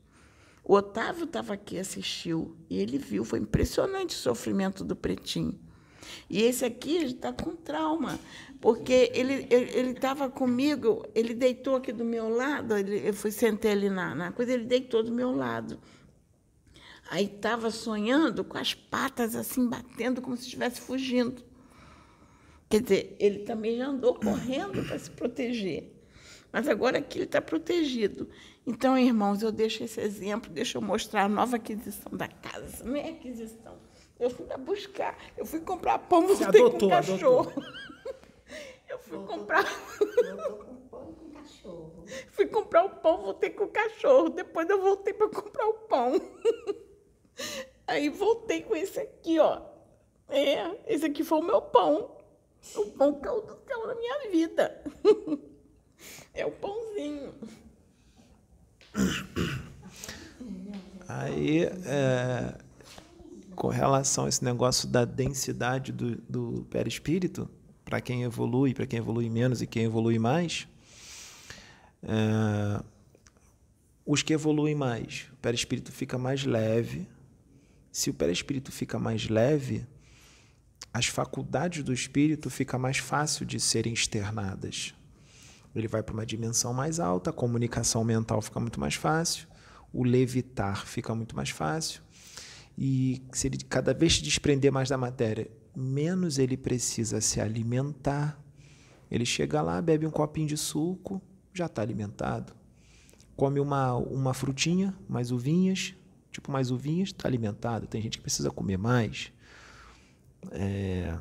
O 0.70 0.76
Otávio 0.76 1.24
estava 1.24 1.55
aqui, 1.55 1.80
assistiu, 1.80 2.55
e 2.70 2.80
ele 2.80 2.99
viu, 2.99 3.26
foi 3.26 3.39
impressionante 3.39 4.15
o 4.15 4.20
sofrimento 4.20 4.84
do 4.84 4.95
pretinho. 4.95 5.59
E 6.30 6.43
esse 6.43 6.63
aqui 6.63 6.97
está 6.97 7.34
com 7.34 7.55
trauma, 7.55 8.20
porque 8.61 9.11
ele 9.15 9.47
ele 9.49 9.89
estava 9.89 10.30
comigo, 10.30 11.03
ele 11.15 11.34
deitou 11.34 11.76
aqui 11.76 11.91
do 11.91 12.05
meu 12.05 12.30
lado, 12.30 12.78
ele, 12.78 13.01
eu 13.03 13.15
fui 13.15 13.32
sentei 13.32 13.72
ali 13.72 13.89
na, 13.89 14.13
na 14.13 14.32
coisa, 14.32 14.53
ele 14.53 14.65
deitou 14.65 15.01
do 15.01 15.11
meu 15.11 15.32
lado. 15.32 15.80
Aí 17.09 17.26
estava 17.26 17.72
sonhando 17.72 18.43
com 18.43 18.59
as 18.59 18.76
patas 18.76 19.36
assim 19.36 19.67
batendo 19.67 20.22
como 20.22 20.38
se 20.38 20.43
estivesse 20.43 20.80
fugindo. 20.82 21.43
Quer 22.70 22.84
dizer, 22.84 23.15
ele 23.20 23.39
também 23.39 23.76
já 23.76 23.88
andou 23.88 24.13
correndo 24.13 24.86
para 24.86 24.99
se 24.99 25.09
proteger. 25.09 25.95
Mas 26.51 26.67
agora 26.67 26.97
aqui 26.97 27.20
ele 27.20 27.26
está 27.26 27.41
protegido. 27.41 28.30
Então, 28.70 28.95
irmãos, 28.95 29.41
eu 29.41 29.51
deixo 29.51 29.84
esse 29.84 29.99
exemplo, 29.99 30.47
deixa 30.51 30.78
eu 30.78 30.82
mostrar 30.82 31.24
a 31.24 31.28
nova 31.28 31.55
aquisição 31.55 32.11
da 32.15 32.28
casa. 32.28 32.84
Não 32.84 32.95
é 32.95 33.09
aquisição. 33.09 33.80
Eu 34.20 34.30
fui 34.30 34.45
lá 34.45 34.57
buscar, 34.57 35.17
eu 35.36 35.43
fui 35.43 35.59
comprar 35.59 35.97
pão, 35.97 36.28
voltei 36.28 36.45
adotou, 36.45 36.80
com 36.80 36.89
cachorro. 36.89 37.49
adotou. 37.49 37.63
Eu 38.88 38.97
fui 38.97 39.20
comprar. 39.20 39.65
Eu 40.01 40.38
tô 40.38 40.53
com 40.55 40.76
pão 40.76 41.13
com 41.13 41.30
cachorro. 41.30 42.05
Fui 42.32 42.47
comprar 42.47 42.86
o 42.86 42.89
pão, 42.89 43.22
voltei 43.22 43.51
com 43.51 43.65
o 43.65 43.67
cachorro. 43.67 44.30
Depois 44.30 44.67
eu 44.67 44.82
voltei 44.82 45.13
para 45.13 45.30
comprar 45.30 45.67
o 45.67 45.74
pão. 45.74 46.13
Aí 47.86 48.09
voltei 48.09 48.63
com 48.63 48.76
esse 48.76 48.99
aqui, 48.99 49.38
ó. 49.38 49.61
É, 50.28 50.76
esse 50.88 51.05
aqui 51.05 51.24
foi 51.24 51.38
o 51.38 51.43
meu 51.43 51.61
pão. 51.61 52.17
O 52.76 52.86
pão 52.91 53.13
caiu 53.20 53.41
do 53.41 53.59
céu 53.67 53.88
na 53.88 53.93
minha 53.93 54.32
vida. 54.32 54.84
É 56.34 56.45
o 56.47 56.51
pãozinho. 56.51 57.34
Aí, 61.07 61.63
é, 61.63 62.55
com 63.55 63.67
relação 63.67 64.25
a 64.25 64.29
esse 64.29 64.43
negócio 64.43 64.87
da 64.87 65.05
densidade 65.05 65.91
do, 65.91 66.15
do 66.29 66.65
perispírito, 66.69 67.49
para 67.83 67.99
quem 67.99 68.23
evolui, 68.23 68.73
para 68.73 68.85
quem 68.85 68.99
evolui 68.99 69.29
menos 69.29 69.61
e 69.61 69.67
quem 69.67 69.85
evolui 69.85 70.19
mais, 70.19 70.67
é, 72.03 72.83
os 74.05 74.23
que 74.23 74.33
evoluem 74.33 74.75
mais, 74.75 75.27
o 75.33 75.35
perispírito 75.37 75.91
fica 75.91 76.17
mais 76.17 76.43
leve. 76.45 77.07
Se 77.91 78.09
o 78.09 78.13
perispírito 78.13 78.71
fica 78.71 78.97
mais 78.97 79.27
leve, 79.27 79.85
as 80.93 81.07
faculdades 81.07 81.83
do 81.83 81.93
espírito 81.93 82.49
fica 82.49 82.77
mais 82.77 82.97
fácil 82.97 83.45
de 83.45 83.59
serem 83.59 83.93
externadas. 83.93 84.93
Ele 85.76 85.88
vai 85.88 86.01
para 86.01 86.13
uma 86.13 86.26
dimensão 86.26 86.74
mais 86.74 86.99
alta, 86.99 87.30
a 87.30 87.34
comunicação 87.34 88.03
mental 88.03 88.41
fica 88.41 88.59
muito 88.59 88.80
mais 88.80 88.95
fácil, 88.95 89.47
o 89.93 90.03
levitar 90.03 90.86
fica 90.86 91.13
muito 91.13 91.36
mais 91.36 91.49
fácil. 91.49 92.01
E 92.78 93.22
se 93.32 93.47
ele 93.47 93.57
cada 93.57 93.93
vez 93.93 94.15
se 94.15 94.24
desprender 94.24 94.72
mais 94.72 94.89
da 94.89 94.97
matéria, 94.97 95.49
menos 95.76 96.39
ele 96.39 96.57
precisa 96.57 97.22
se 97.22 97.39
alimentar. 97.39 98.39
Ele 99.11 99.26
chega 99.26 99.61
lá, 99.61 99.82
bebe 99.82 100.05
um 100.05 100.11
copinho 100.11 100.47
de 100.47 100.57
suco, 100.57 101.22
já 101.53 101.65
está 101.65 101.82
alimentado. 101.82 102.53
Come 103.36 103.59
uma, 103.59 103.95
uma 103.95 104.34
frutinha, 104.34 104.95
mais 105.07 105.32
uvinhas, 105.32 105.95
tipo 106.32 106.51
mais 106.51 106.72
uvinhas, 106.72 107.09
está 107.09 107.28
alimentado. 107.28 107.88
Tem 107.88 108.01
gente 108.01 108.17
que 108.17 108.24
precisa 108.24 108.49
comer 108.51 108.78
mais. 108.78 109.32
É, 110.51 111.17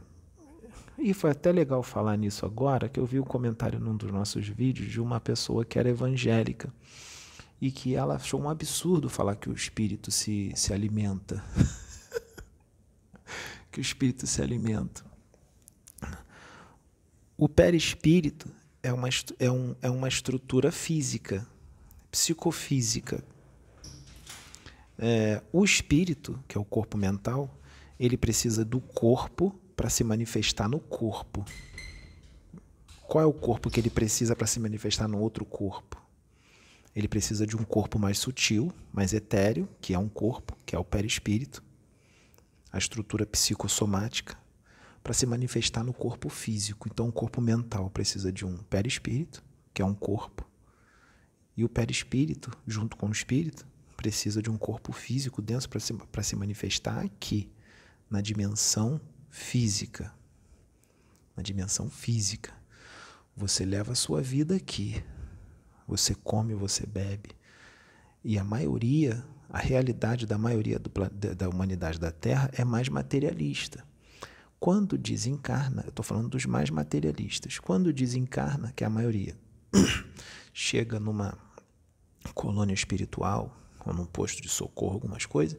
e 0.99 1.14
foi 1.14 1.30
até 1.30 1.53
legal 1.53 1.82
falar 1.82 2.16
nisso 2.16 2.44
agora, 2.44 2.88
que 2.88 2.99
eu 2.99 3.07
vi 3.07 3.20
um 3.20 3.24
comentário 3.24 3.78
num 3.78 3.96
dos 3.96 4.11
nossos 4.11 4.49
vídeos 4.49 4.90
de 4.90 5.01
uma 5.01 5.20
pessoa 5.20 5.64
que 5.64 5.78
era 5.78 5.88
evangélica 5.88 6.72
e 7.61 7.70
que 7.70 7.94
ela 7.94 8.16
achou 8.16 8.40
um 8.40 8.51
absurdo 8.51 9.09
falar 9.09 9.36
que 9.36 9.49
o 9.49 9.53
espírito 9.53 10.11
se, 10.11 10.53
se 10.57 10.72
alimenta. 10.72 11.42
que 13.70 13.78
o 13.78 13.82
espírito 13.82 14.26
se 14.26 14.42
alimenta. 14.42 15.05
O 17.36 17.49
perispírito 17.49 18.51
é 18.82 18.92
uma, 18.92 19.09
é, 19.38 19.49
um, 19.49 19.76
é 19.80 19.88
uma 19.88 20.09
estrutura 20.09 20.72
física, 20.72 21.46
psicofísica. 22.11 23.22
É, 24.99 25.40
o 25.53 25.64
espírito, 25.64 26.42
que 26.49 26.59
é 26.59 26.61
o 26.61 26.64
corpo 26.64 26.99
mental, 26.99 27.57
ele 28.01 28.16
precisa 28.16 28.64
do 28.64 28.80
corpo 28.80 29.55
para 29.79 29.89
se 29.89 30.03
manifestar 30.03 30.68
no 30.68 30.81
corpo. 30.81 31.45
Qual 33.07 33.22
é 33.22 33.26
o 33.26 33.33
corpo 33.33 33.70
que 33.70 33.79
ele 33.79 33.89
precisa 33.89 34.35
para 34.35 34.45
se 34.45 34.59
manifestar 34.59 35.07
no 35.07 35.20
outro 35.20 35.45
corpo? 35.45 36.05
Ele 36.97 37.07
precisa 37.07 37.47
de 37.47 37.57
um 37.57 37.62
corpo 37.62 37.97
mais 37.97 38.18
sutil, 38.18 38.72
mais 38.93 39.12
etéreo, 39.12 39.68
que 39.81 39.95
é 39.95 39.99
um 39.99 40.09
corpo, 40.09 40.57
que 40.66 40.74
é 40.74 40.79
o 40.81 40.85
perispírito, 40.85 41.62
a 42.72 42.79
estrutura 42.79 43.24
psicossomática, 43.24 44.37
para 45.01 45.14
se 45.14 45.24
manifestar 45.26 45.85
no 45.85 45.93
corpo 45.93 46.29
físico. 46.29 46.89
Então, 46.91 47.09
o 47.09 47.12
corpo 47.12 47.41
mental 47.41 47.89
precisa 47.89 48.33
de 48.33 48.45
um 48.45 48.57
perispírito, 48.57 49.45
que 49.72 49.81
é 49.81 49.85
um 49.85 49.95
corpo, 49.95 50.45
e 51.57 51.62
o 51.62 51.68
perispírito, 51.68 52.51
junto 52.66 52.97
com 52.97 53.07
o 53.07 53.12
espírito, 53.12 53.64
precisa 53.97 54.43
de 54.43 54.51
um 54.51 54.59
corpo 54.59 54.93
físico 54.93 55.41
denso 55.41 55.68
para 55.68 55.79
se, 55.79 55.95
se 56.24 56.35
manifestar 56.35 56.99
aqui, 56.99 57.49
na 58.11 58.20
dimensão 58.20 59.01
física. 59.31 60.12
Na 61.37 61.43
dimensão 61.43 61.89
física. 61.89 62.53
Você 63.37 63.64
leva 63.64 63.93
a 63.93 63.97
sua 63.97 64.20
vida 64.20 64.57
aqui. 64.57 65.03
Você 65.87 66.14
come, 66.14 66.55
você 66.55 66.85
bebe. 66.85 67.31
E 68.24 68.39
a 68.39 68.45
maioria, 68.45 69.24
a 69.49 69.59
realidade 69.59 70.26
da 70.26 70.37
maioria 70.37 70.79
do, 70.79 70.91
da 71.35 71.49
humanidade 71.49 71.99
da 71.99 72.11
Terra 72.11 72.51
é 72.53 72.64
mais 72.64 72.89
materialista. 72.89 73.85
Quando 74.61 74.99
desencarna, 74.99 75.83
eu 75.85 75.91
estou 75.91 76.05
falando 76.05 76.29
dos 76.29 76.45
mais 76.45 76.68
materialistas, 76.68 77.61
quando 77.61 77.93
desencarna, 77.93 78.72
que 78.74 78.83
é 78.83 78.87
a 78.89 78.91
maioria, 78.91 79.37
chega 80.53 80.99
numa 80.99 81.39
colônia 82.35 82.74
espiritual, 82.74 83.57
ou 83.87 83.95
num 83.95 84.05
posto 84.05 84.43
de 84.43 84.49
socorro, 84.49 84.95
algumas 84.95 85.24
coisas, 85.24 85.59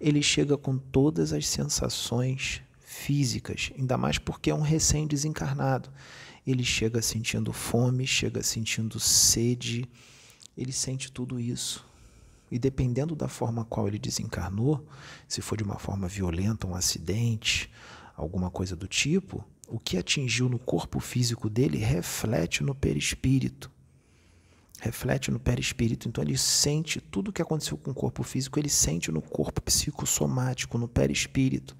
ele 0.00 0.22
chega 0.22 0.56
com 0.56 0.78
todas 0.78 1.34
as 1.34 1.46
sensações 1.46 2.62
físicas, 3.00 3.72
ainda 3.76 3.96
mais 3.96 4.18
porque 4.18 4.50
é 4.50 4.54
um 4.54 4.60
recém-desencarnado. 4.60 5.90
Ele 6.46 6.62
chega 6.62 7.00
sentindo 7.00 7.52
fome, 7.52 8.06
chega 8.06 8.42
sentindo 8.42 9.00
sede, 9.00 9.88
ele 10.56 10.72
sente 10.72 11.10
tudo 11.10 11.40
isso. 11.40 11.84
E 12.50 12.58
dependendo 12.58 13.14
da 13.14 13.28
forma 13.28 13.64
qual 13.64 13.88
ele 13.88 13.98
desencarnou, 13.98 14.86
se 15.26 15.40
for 15.40 15.56
de 15.56 15.64
uma 15.64 15.78
forma 15.78 16.08
violenta, 16.08 16.66
um 16.66 16.74
acidente, 16.74 17.70
alguma 18.16 18.50
coisa 18.50 18.76
do 18.76 18.86
tipo, 18.86 19.44
o 19.68 19.78
que 19.78 19.96
atingiu 19.96 20.48
no 20.48 20.58
corpo 20.58 21.00
físico 21.00 21.48
dele 21.48 21.78
reflete 21.78 22.62
no 22.62 22.74
perispírito. 22.74 23.70
Reflete 24.80 25.30
no 25.30 25.38
perispírito. 25.38 26.08
Então 26.08 26.24
ele 26.24 26.36
sente 26.36 27.00
tudo 27.00 27.28
o 27.28 27.32
que 27.32 27.42
aconteceu 27.42 27.78
com 27.78 27.92
o 27.92 27.94
corpo 27.94 28.22
físico, 28.22 28.58
ele 28.58 28.68
sente 28.68 29.12
no 29.12 29.22
corpo 29.22 29.62
psicossomático, 29.62 30.76
no 30.76 30.88
perispírito 30.88 31.76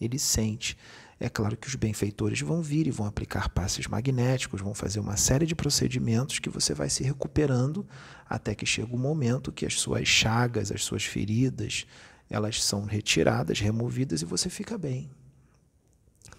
ele 0.00 0.18
sente. 0.18 0.76
É 1.20 1.28
claro 1.28 1.56
que 1.56 1.66
os 1.66 1.74
benfeitores 1.74 2.40
vão 2.40 2.62
vir 2.62 2.86
e 2.86 2.92
vão 2.92 3.06
aplicar 3.06 3.48
passes 3.48 3.88
magnéticos, 3.88 4.60
vão 4.60 4.72
fazer 4.72 5.00
uma 5.00 5.16
série 5.16 5.46
de 5.46 5.54
procedimentos 5.54 6.38
que 6.38 6.48
você 6.48 6.72
vai 6.72 6.88
se 6.88 7.02
recuperando 7.02 7.86
até 8.28 8.54
que 8.54 8.64
chega 8.64 8.94
o 8.94 8.98
momento 8.98 9.50
que 9.50 9.66
as 9.66 9.80
suas 9.80 10.06
chagas, 10.06 10.70
as 10.70 10.84
suas 10.84 11.04
feridas, 11.04 11.86
elas 12.30 12.62
são 12.62 12.84
retiradas, 12.84 13.58
removidas 13.58 14.22
e 14.22 14.24
você 14.24 14.48
fica 14.48 14.78
bem. 14.78 15.10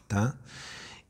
Tá? 0.07 0.37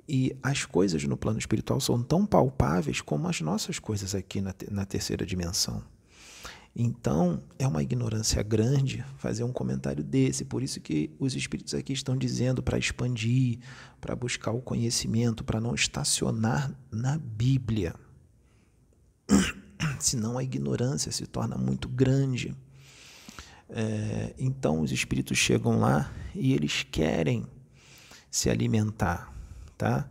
E 0.08 0.36
as 0.41 0.66
coisas 0.66 1.04
no 1.04 1.16
plano 1.16 1.38
espiritual 1.38 1.80
são 1.80 2.02
tão 2.02 2.26
palpáveis 2.26 3.02
como 3.02 3.28
as 3.28 3.39
nossas 3.41 3.78
coisas 3.78 4.16
aqui 4.16 4.41
na, 4.41 4.56
na 4.72 4.84
terceira 4.84 5.24
dimensão. 5.24 5.84
Então, 6.76 7.41
é 7.57 7.67
uma 7.67 7.82
ignorância 7.82 8.41
grande 8.43 9.03
fazer 9.17 9.43
um 9.43 9.51
comentário 9.51 10.03
desse. 10.03 10.45
Por 10.45 10.63
isso 10.63 10.80
que 10.80 11.11
os 11.20 11.36
espíritos 11.36 11.74
aqui 11.74 11.93
estão 11.93 12.15
dizendo 12.15 12.61
para 12.61 12.78
expandir, 12.78 13.59
para 13.99 14.15
buscar 14.15 14.51
o 14.51 14.61
conhecimento, 14.61 15.43
para 15.43 15.59
não 15.59 15.74
estacionar 15.74 16.72
na 16.91 17.17
Bíblia. 17.17 17.95
Senão 19.99 20.38
a 20.38 20.43
ignorância 20.43 21.11
se 21.11 21.26
torna 21.26 21.57
muito 21.57 21.89
grande. 21.89 22.55
É, 23.70 24.34
então, 24.38 24.80
os 24.80 24.91
espíritos 24.91 25.38
chegam 25.38 25.80
lá 25.80 26.11
e 26.34 26.53
eles 26.53 26.84
querem 26.84 27.45
se 28.30 28.49
alimentar. 28.49 29.34
Tá? 29.78 30.09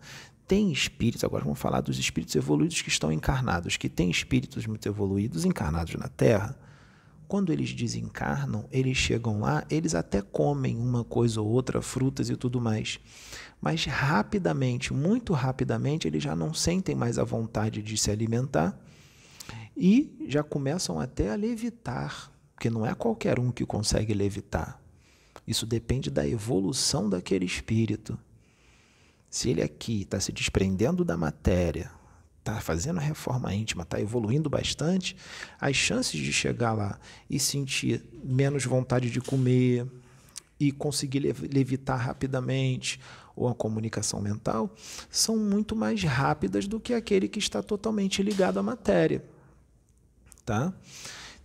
Tem 0.49 0.73
espíritos, 0.73 1.23
agora 1.23 1.45
vamos 1.45 1.59
falar 1.59 1.83
dos 1.83 1.99
espíritos 1.99 2.35
evoluídos 2.35 2.81
que 2.81 2.89
estão 2.89 3.13
encarnados, 3.13 3.77
que 3.77 3.89
têm 3.89 4.11
espíritos 4.11 4.67
muito 4.67 4.89
evoluídos 4.89 5.45
encarnados 5.45 5.95
na 5.97 6.09
Terra. 6.09 6.59
Quando 7.29 7.53
eles 7.53 7.75
desencarnam, 7.75 8.65
eles 8.73 8.97
chegam 8.97 9.41
lá, 9.41 9.63
eles 9.69 9.95
até 9.95 10.23
comem 10.23 10.79
uma 10.79 11.05
coisa 11.05 11.43
ou 11.43 11.47
outra, 11.47 11.83
frutas 11.83 12.31
e 12.31 12.37
tudo 12.37 12.63
mais. 12.63 12.99
Mas 13.61 13.85
rapidamente, 13.85 14.95
muito 14.95 15.35
rapidamente, 15.35 16.09
eles 16.09 16.23
já 16.23 16.35
não 16.35 16.55
sentem 16.55 16.95
mais 16.95 17.19
a 17.19 17.25
vontade 17.25 17.83
de 17.83 17.99
se 17.99 18.11
alimentar 18.11 18.81
e 19.77 20.27
já 20.27 20.43
começam 20.43 20.99
até 20.99 21.31
a 21.31 21.37
levitar, 21.37 22.33
porque 22.55 22.71
não 22.71 22.87
é 22.87 22.95
qualquer 22.95 23.39
um 23.39 23.53
que 23.53 23.67
consegue 23.67 24.15
levitar. 24.15 24.81
Isso 25.47 25.67
depende 25.67 26.11
da 26.11 26.27
evolução 26.27 27.11
daquele 27.11 27.45
espírito. 27.45 28.19
Se 29.31 29.51
ele 29.51 29.63
aqui 29.63 30.03
está 30.03 30.19
se 30.19 30.33
desprendendo 30.33 31.05
da 31.05 31.17
matéria, 31.17 31.91
está 32.39 32.61
fazendo 32.61 32.99
a 32.99 33.03
reforma 33.03 33.55
íntima, 33.55 33.83
está 33.83 34.01
evoluindo 34.01 34.49
bastante, 34.49 35.17
as 35.61 35.77
chances 35.77 36.19
de 36.19 36.33
chegar 36.33 36.73
lá 36.73 36.99
e 37.29 37.39
sentir 37.39 38.03
menos 38.25 38.65
vontade 38.65 39.11
de 39.11 39.21
comer 39.21 39.87
e 40.59 40.73
conseguir 40.73 41.21
levitar 41.53 41.99
rapidamente 41.99 43.01
ou 43.37 43.49
a 43.49 43.55
comunicação 43.55 44.21
mental 44.21 44.75
são 45.11 45.37
muito 45.37 45.77
mais 45.77 46.03
rápidas 46.03 46.67
do 46.67 46.81
que 46.81 46.93
aquele 46.93 47.29
que 47.29 47.39
está 47.39 47.63
totalmente 47.63 48.23
ligado 48.23 48.59
à 48.59 48.63
matéria. 48.63 49.25
Tá? 50.45 50.73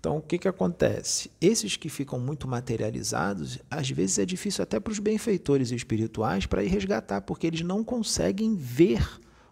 Então, 0.04 0.18
o 0.18 0.22
que, 0.22 0.38
que 0.38 0.50
acontece? 0.50 1.32
Esses 1.40 1.78
que 1.78 1.88
ficam 1.88 2.20
muito 2.20 2.46
materializados, 2.46 3.60
às 3.72 3.90
vezes 3.90 4.20
é 4.20 4.26
difícil 4.26 4.62
até 4.62 4.78
para 4.78 4.92
os 4.92 5.00
benfeitores 5.00 5.72
espirituais 5.72 6.46
para 6.46 6.62
ir 6.62 6.68
resgatar, 6.68 7.22
porque 7.22 7.48
eles 7.48 7.62
não 7.62 7.86
conseguem 7.86 8.54
ver 8.54 9.02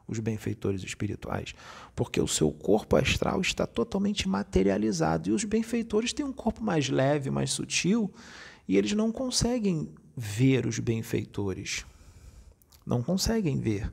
os 0.05 0.19
benfeitores 0.19 0.83
espirituais, 0.83 1.55
porque 1.95 2.19
o 2.19 2.27
seu 2.27 2.51
corpo 2.51 2.97
astral 2.97 3.39
está 3.39 3.65
totalmente 3.65 4.27
materializado 4.27 5.29
e 5.29 5.31
os 5.31 5.45
benfeitores 5.45 6.11
têm 6.11 6.25
um 6.25 6.33
corpo 6.33 6.61
mais 6.61 6.89
leve, 6.89 7.31
mais 7.31 7.51
sutil, 7.53 8.11
e 8.67 8.75
eles 8.75 8.91
não 8.91 9.09
conseguem 9.09 9.87
ver 10.17 10.65
os 10.65 10.79
benfeitores. 10.79 11.85
Não 12.85 13.01
conseguem 13.01 13.57
ver. 13.57 13.89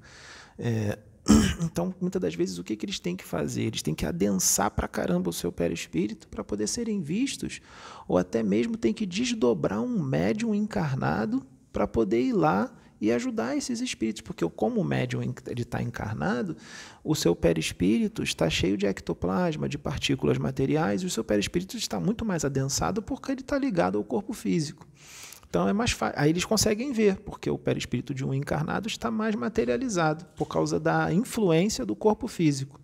É, 0.58 0.98
Então, 1.62 1.94
muitas 2.00 2.20
das 2.20 2.34
vezes, 2.34 2.58
o 2.58 2.64
que, 2.64 2.76
que 2.76 2.86
eles 2.86 2.98
têm 2.98 3.16
que 3.16 3.24
fazer? 3.24 3.62
Eles 3.62 3.82
têm 3.82 3.94
que 3.94 4.06
adensar 4.06 4.70
para 4.70 4.88
caramba 4.88 5.30
o 5.30 5.32
seu 5.32 5.52
perispírito 5.52 6.26
para 6.28 6.42
poder 6.42 6.66
serem 6.66 7.00
vistos, 7.00 7.60
ou 8.06 8.16
até 8.16 8.42
mesmo 8.42 8.76
tem 8.76 8.92
que 8.92 9.06
desdobrar 9.06 9.80
um 9.80 10.02
médium 10.02 10.54
encarnado 10.54 11.46
para 11.72 11.86
poder 11.86 12.20
ir 12.22 12.32
lá 12.32 12.72
e 13.00 13.12
ajudar 13.12 13.56
esses 13.56 13.80
espíritos, 13.80 14.22
porque 14.22 14.48
como 14.48 14.80
o 14.80 14.84
médium 14.84 15.22
está 15.56 15.80
encarnado, 15.80 16.56
o 17.04 17.14
seu 17.14 17.34
perispírito 17.36 18.22
está 18.22 18.50
cheio 18.50 18.76
de 18.76 18.86
ectoplasma, 18.86 19.68
de 19.68 19.78
partículas 19.78 20.36
materiais, 20.36 21.02
e 21.02 21.06
o 21.06 21.10
seu 21.10 21.22
perispírito 21.22 21.76
está 21.76 22.00
muito 22.00 22.24
mais 22.24 22.44
adensado 22.44 23.00
porque 23.00 23.30
ele 23.30 23.40
está 23.40 23.56
ligado 23.56 23.98
ao 23.98 24.04
corpo 24.04 24.32
físico. 24.32 24.86
Então 25.48 25.68
é 25.68 25.72
mais 25.72 25.92
fácil. 25.92 26.20
Aí 26.20 26.30
eles 26.30 26.44
conseguem 26.44 26.92
ver, 26.92 27.16
porque 27.20 27.50
o 27.50 27.58
perispírito 27.58 28.12
de 28.12 28.24
um 28.24 28.34
encarnado 28.34 28.86
está 28.86 29.10
mais 29.10 29.34
materializado 29.34 30.26
por 30.36 30.46
causa 30.46 30.78
da 30.78 31.12
influência 31.12 31.86
do 31.86 31.96
corpo 31.96 32.28
físico. 32.28 32.80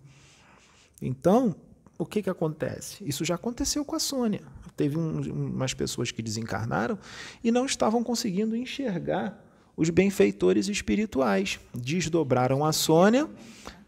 Então, 1.01 1.55
o 1.97 2.05
que, 2.05 2.21
que 2.21 2.29
acontece? 2.29 3.03
Isso 3.05 3.23
já 3.23 3.35
aconteceu 3.35 3.85
com 3.85 3.95
a 3.95 3.99
Sônia. 3.99 4.41
Teve 4.75 4.97
um, 4.97 5.21
umas 5.31 5.73
pessoas 5.73 6.11
que 6.11 6.21
desencarnaram 6.21 6.97
e 7.43 7.51
não 7.51 7.65
estavam 7.65 8.03
conseguindo 8.03 8.55
enxergar 8.55 9.41
os 9.77 9.89
benfeitores 9.89 10.67
espirituais. 10.67 11.59
Desdobraram 11.73 12.65
a 12.65 12.73
Sônia, 12.73 13.29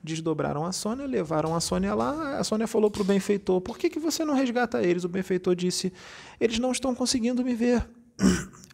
desdobraram 0.03 0.65
a 0.65 0.71
Sônia, 0.71 1.05
levaram 1.05 1.55
a 1.55 1.59
Sônia 1.59 1.93
lá. 1.93 2.37
A 2.37 2.43
Sônia 2.43 2.67
falou 2.67 2.89
para 2.91 3.01
o 3.01 3.05
benfeitor: 3.05 3.59
Por 3.59 3.77
que, 3.77 3.89
que 3.89 3.99
você 3.99 4.23
não 4.23 4.33
resgata 4.33 4.81
eles? 4.81 5.03
O 5.03 5.09
benfeitor 5.09 5.55
disse: 5.55 5.91
Eles 6.39 6.59
não 6.59 6.71
estão 6.71 6.95
conseguindo 6.95 7.43
me 7.43 7.55
ver. 7.55 7.85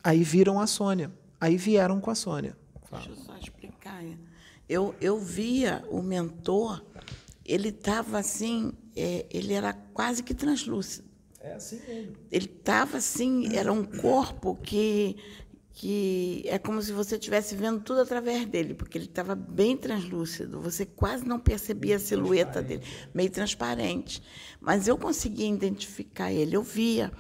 Aí 0.04 0.24
viram 0.24 0.60
a 0.60 0.68
Sônia. 0.68 1.12
Aí 1.39 1.58
vieram 1.58 2.00
com 2.00 2.12
a 2.12 2.16
Sônia. 2.16 2.58
Fala. 2.89 3.04
Deixa 3.04 3.20
eu 3.20 3.26
só 3.26 3.38
explicar. 3.38 4.04
Eu, 4.68 4.96
eu 5.02 5.20
via 5.20 5.84
o 5.89 6.02
mentor, 6.02 6.84
ele 7.46 7.70
estava 7.70 8.18
assim, 8.18 8.74
é, 8.96 9.26
ele 9.30 9.54
era 9.54 9.74
quase 9.74 10.24
que 10.24 10.34
translúcido. 10.34 11.08
É 11.39 11.54
assim 11.54 11.80
mesmo. 11.86 12.16
Ele 12.32 12.46
estava 12.46 12.98
assim, 12.98 13.54
era 13.54 13.72
um 13.72 13.84
corpo 13.84 14.56
que, 14.56 15.18
que 15.74 16.44
é 16.48 16.58
como 16.58 16.82
se 16.82 16.94
você 16.94 17.16
estivesse 17.16 17.56
vendo 17.56 17.82
tudo 17.82 18.00
através 18.00 18.46
dele, 18.46 18.74
porque 18.74 18.98
ele 18.98 19.06
estava 19.06 19.36
bem 19.36 19.76
translúcido. 19.76 20.62
Você 20.62 20.86
quase 20.86 21.26
não 21.26 21.39
percebia 21.39 21.96
meio 21.96 21.98
a 21.98 22.00
silhueta 22.00 22.62
dele, 22.62 22.84
meio 23.14 23.30
transparente. 23.30 24.24
Mas 24.62 24.88
eu 24.88 24.98
conseguia 24.98 25.48
identificar 25.48 26.32
ele, 26.32 26.56
eu 26.56 26.64
via. 26.64 27.12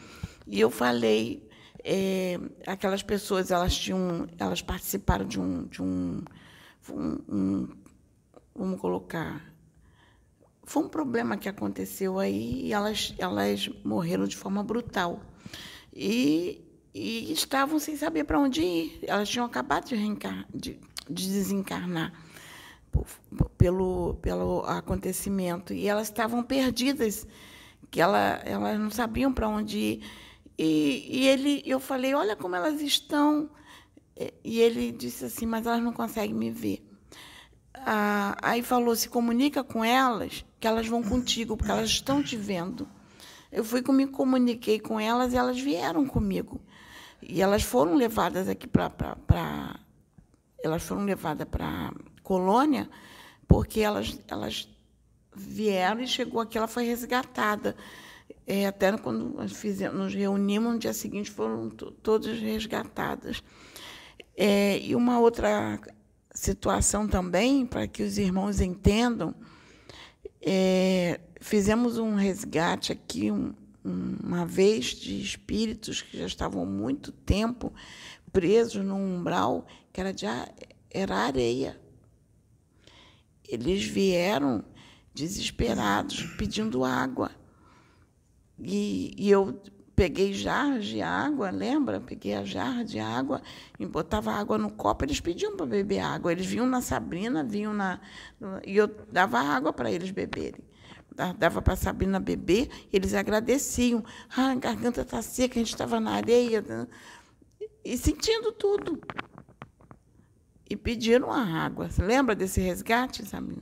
E 0.47 0.59
eu 0.59 0.69
falei, 0.69 1.45
é, 1.83 2.39
aquelas 2.65 3.03
pessoas 3.03 3.51
elas 3.51 3.75
tinham 3.75 4.27
elas 4.39 4.61
participaram 4.61 5.25
de 5.25 5.39
um 5.39 5.65
de 5.65 5.81
um, 5.81 6.23
um, 6.89 7.19
um, 7.29 7.67
vamos 8.55 8.79
colocar 8.79 9.53
foi 10.65 10.83
um 10.83 10.89
problema 10.89 11.37
que 11.37 11.49
aconteceu 11.49 12.17
aí 12.19 12.67
e 12.67 12.73
elas 12.73 13.13
elas 13.17 13.69
morreram 13.83 14.25
de 14.25 14.37
forma 14.37 14.63
brutal. 14.63 15.21
E, 15.93 16.61
e 16.93 17.31
estavam 17.31 17.79
sem 17.79 17.95
saber 17.95 18.23
para 18.23 18.39
onde 18.39 18.61
ir. 18.61 18.99
Elas 19.05 19.29
tinham 19.29 19.45
acabado 19.45 19.87
de, 19.89 19.95
reencar, 19.95 20.47
de, 20.53 20.79
de 21.09 21.29
desencarnar 21.29 22.13
pelo 23.57 24.15
pelo 24.15 24.61
acontecimento. 24.61 25.73
E 25.73 25.87
elas 25.87 26.07
estavam 26.07 26.41
perdidas 26.41 27.27
que 27.91 28.01
ela, 28.01 28.41
elas 28.45 28.79
não 28.79 28.89
sabiam 28.89 29.33
para 29.33 29.47
onde 29.47 29.77
ir 29.77 30.03
e, 30.57 31.05
e 31.09 31.27
ele, 31.27 31.63
eu 31.65 31.79
falei, 31.79 32.13
olha 32.13 32.35
como 32.35 32.55
elas 32.55 32.81
estão. 32.81 33.49
E 34.43 34.59
ele 34.59 34.91
disse 34.91 35.25
assim, 35.25 35.45
mas 35.45 35.65
elas 35.65 35.81
não 35.81 35.91
conseguem 35.91 36.35
me 36.35 36.51
ver. 36.51 36.87
Ah, 37.73 38.37
aí 38.41 38.61
falou, 38.61 38.95
se 38.95 39.09
comunica 39.09 39.63
com 39.63 39.83
elas, 39.83 40.45
que 40.59 40.67
elas 40.67 40.87
vão 40.87 41.01
contigo, 41.03 41.57
porque 41.57 41.71
elas 41.71 41.89
estão 41.89 42.21
te 42.21 42.37
vendo. 42.37 42.87
Eu 43.51 43.63
fui 43.63 43.83
me 43.89 44.07
comuniquei 44.07 44.79
com 44.79 44.99
elas 44.99 45.33
e 45.33 45.37
elas 45.37 45.59
vieram 45.59 46.05
comigo. 46.05 46.61
E 47.21 47.41
elas 47.41 47.63
foram 47.63 47.95
levadas 47.95 48.47
aqui 48.47 48.67
para 48.67 49.79
elas 50.63 50.83
foram 50.83 51.03
levadas 51.03 51.47
para 51.47 51.93
colônia 52.21 52.89
porque 53.47 53.81
elas 53.81 54.17
elas 54.27 54.67
vieram 55.35 56.01
e 56.01 56.07
chegou 56.07 56.39
aqui 56.39 56.57
ela 56.57 56.67
foi 56.67 56.85
resgatada 56.85 57.75
é, 58.45 58.67
até 58.67 58.95
quando 58.97 59.47
fizemos, 59.49 59.97
nos 59.97 60.13
reunimos, 60.13 60.73
no 60.73 60.79
dia 60.79 60.93
seguinte 60.93 61.31
foram 61.31 61.69
todas 61.69 62.39
resgatadas. 62.39 63.43
É, 64.35 64.79
e 64.79 64.95
uma 64.95 65.19
outra 65.19 65.79
situação 66.33 67.07
também, 67.07 67.65
para 67.65 67.87
que 67.87 68.03
os 68.03 68.17
irmãos 68.17 68.59
entendam, 68.59 69.33
é, 70.41 71.19
fizemos 71.39 71.97
um 71.97 72.15
resgate 72.15 72.91
aqui 72.91 73.31
um, 73.31 73.53
uma 73.83 74.45
vez 74.45 74.87
de 74.87 75.21
espíritos 75.21 76.01
que 76.01 76.17
já 76.17 76.25
estavam 76.25 76.65
muito 76.65 77.11
tempo 77.11 77.73
presos 78.31 78.83
num 78.83 79.17
umbral 79.19 79.65
que 79.91 80.01
era, 80.01 80.11
de, 80.11 80.25
era 80.89 81.15
areia. 81.15 81.79
Eles 83.47 83.83
vieram 83.83 84.63
desesperados, 85.13 86.23
pedindo 86.37 86.83
água. 86.83 87.31
E, 88.59 89.13
e 89.17 89.29
eu 89.29 89.59
peguei 89.95 90.33
jarras 90.33 90.85
de 90.85 91.01
água, 91.01 91.49
lembra? 91.49 91.99
Peguei 91.99 92.33
a 92.33 92.43
jarra 92.43 92.83
de 92.83 92.99
água 92.99 93.41
e 93.79 93.85
botava 93.85 94.31
água 94.31 94.57
no 94.57 94.71
copo. 94.71 95.05
Eles 95.05 95.19
pediam 95.19 95.55
para 95.55 95.65
beber 95.65 95.99
água. 95.99 96.31
Eles 96.31 96.45
vinham 96.45 96.65
na 96.65 96.81
Sabrina, 96.81 97.43
vinham 97.43 97.73
na. 97.73 97.99
E 98.65 98.75
eu 98.75 98.87
dava 99.11 99.39
água 99.39 99.71
para 99.71 99.91
eles 99.91 100.11
beberem. 100.11 100.63
Dava 101.37 101.61
para 101.61 101.73
a 101.73 101.77
Sabrina 101.77 102.19
beber, 102.19 102.69
eles 102.91 103.13
agradeciam. 103.13 104.03
Ah, 104.35 104.51
a 104.51 104.55
garganta 104.55 105.01
está 105.01 105.21
seca, 105.21 105.55
a 105.55 105.59
gente 105.59 105.71
estava 105.71 105.99
na 105.99 106.11
areia. 106.11 106.63
E 107.85 107.97
sentindo 107.97 108.51
tudo. 108.51 108.99
E 110.67 110.75
pediram 110.75 111.31
a 111.31 111.39
água. 111.39 111.89
Você 111.89 112.01
lembra 112.01 112.33
desse 112.33 112.59
resgate, 112.59 113.23
Sabrina? 113.25 113.61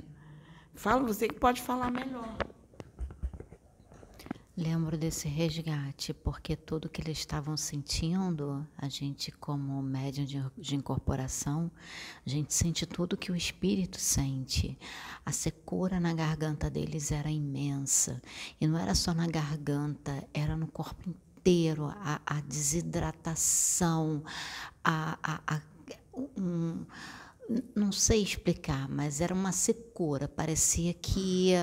Fala, 0.74 1.04
você 1.04 1.28
que 1.28 1.36
pode 1.36 1.62
falar 1.62 1.92
melhor. 1.92 2.38
Lembro 4.56 4.98
desse 4.98 5.30
resgate, 5.30 6.14
porque 6.14 6.58
tudo 6.58 6.90
que 6.90 7.02
eles 7.02 7.20
estavam 7.20 7.56
sentindo, 7.56 8.68
a 8.78 8.90
gente, 8.90 9.32
como 9.32 9.82
médium 9.82 10.26
de, 10.26 10.44
de, 10.58 10.76
incorporação, 10.76 11.72
a 12.26 12.30
gente 12.30 12.54
sente 12.54 12.86
tudo 12.86 13.16
que 13.16 13.32
o 13.32 13.36
espírito 13.36 13.98
sente. 13.98 14.78
A 15.26 15.32
secura 15.32 16.02
na 16.02 16.14
garganta 16.14 16.70
deles 16.70 17.14
era 17.14 17.32
imensa. 17.32 18.22
E 18.60 18.68
não 18.68 18.78
era 18.78 18.94
só 18.94 19.14
na 19.14 19.26
garganta, 19.26 20.28
era 20.34 20.58
no 20.58 20.68
corpo 20.68 21.10
inteiro 21.10 21.86
a, 21.86 22.20
a 22.26 22.42
desidratação, 22.42 24.22
a, 24.84 25.18
a, 25.24 25.42
a 25.48 25.62
um, 26.38 26.86
não 27.74 27.92
sei 27.92 28.22
explicar, 28.22 28.90
mas 28.90 29.22
era 29.22 29.34
uma 29.34 29.54
secura. 29.54 30.28
Parecia 30.28 30.94
que 30.94 31.54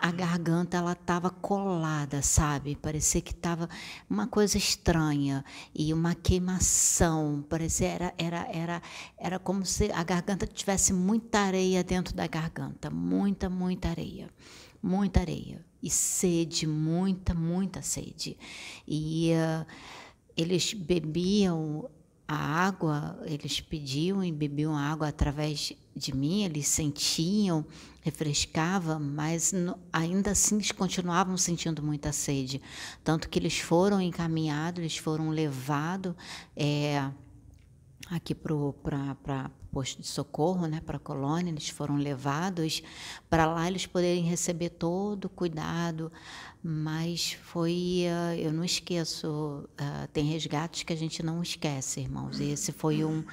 a 0.00 0.10
garganta 0.10 0.78
ela 0.78 0.92
estava 0.92 1.28
colada, 1.28 2.22
sabe? 2.22 2.74
Parecia 2.74 3.20
que 3.20 3.32
estava 3.32 3.68
uma 4.08 4.26
coisa 4.26 4.56
estranha 4.56 5.44
e 5.74 5.92
uma 5.92 6.14
queimação. 6.14 7.44
Parecia 7.48 7.88
era 7.88 8.14
era 8.16 8.48
era 8.50 8.82
era 9.18 9.38
como 9.38 9.64
se 9.66 9.92
a 9.92 10.02
garganta 10.02 10.46
tivesse 10.46 10.92
muita 10.94 11.40
areia 11.40 11.84
dentro 11.84 12.14
da 12.14 12.26
garganta, 12.26 12.88
muita 12.88 13.50
muita 13.50 13.90
areia, 13.90 14.30
muita 14.82 15.20
areia 15.20 15.62
e 15.82 15.90
sede, 15.90 16.66
muita 16.66 17.34
muita 17.34 17.82
sede. 17.82 18.38
E 18.88 19.32
uh, 19.32 19.66
eles 20.34 20.72
bebiam 20.72 21.90
a 22.26 22.36
água, 22.36 23.20
eles 23.24 23.60
pediam 23.60 24.24
e 24.24 24.32
bebiam 24.32 24.74
água 24.74 25.08
através 25.08 25.74
de 25.94 26.14
mim, 26.14 26.44
eles 26.44 26.68
sentiam, 26.68 27.64
refrescava, 28.02 28.98
mas 28.98 29.52
ainda 29.92 30.30
assim 30.30 30.56
eles 30.56 30.72
continuavam 30.72 31.36
sentindo 31.36 31.82
muita 31.82 32.12
sede. 32.12 32.60
Tanto 33.04 33.28
que 33.28 33.38
eles 33.38 33.58
foram 33.58 34.00
encaminhados, 34.00 34.80
eles 34.80 34.96
foram 34.96 35.30
levados 35.30 36.14
é, 36.56 37.10
aqui 38.10 38.34
para 38.34 39.50
posto 39.70 40.02
de 40.02 40.08
socorro, 40.08 40.66
né, 40.66 40.80
para 40.84 40.96
a 40.96 41.00
colônia, 41.00 41.50
eles 41.50 41.68
foram 41.68 41.96
levados 41.96 42.82
para 43.28 43.46
lá 43.46 43.68
eles 43.68 43.86
poderem 43.86 44.24
receber 44.24 44.70
todo 44.70 45.26
o 45.26 45.28
cuidado, 45.28 46.10
mas 46.62 47.32
foi, 47.42 48.04
uh, 48.06 48.34
eu 48.34 48.52
não 48.52 48.64
esqueço, 48.64 49.28
uh, 49.28 50.08
tem 50.12 50.24
resgates 50.24 50.82
que 50.82 50.92
a 50.92 50.96
gente 50.96 51.22
não 51.22 51.40
esquece, 51.40 52.00
irmãos, 52.00 52.40
e 52.40 52.50
esse 52.50 52.72
foi 52.72 53.04
um 53.04 53.24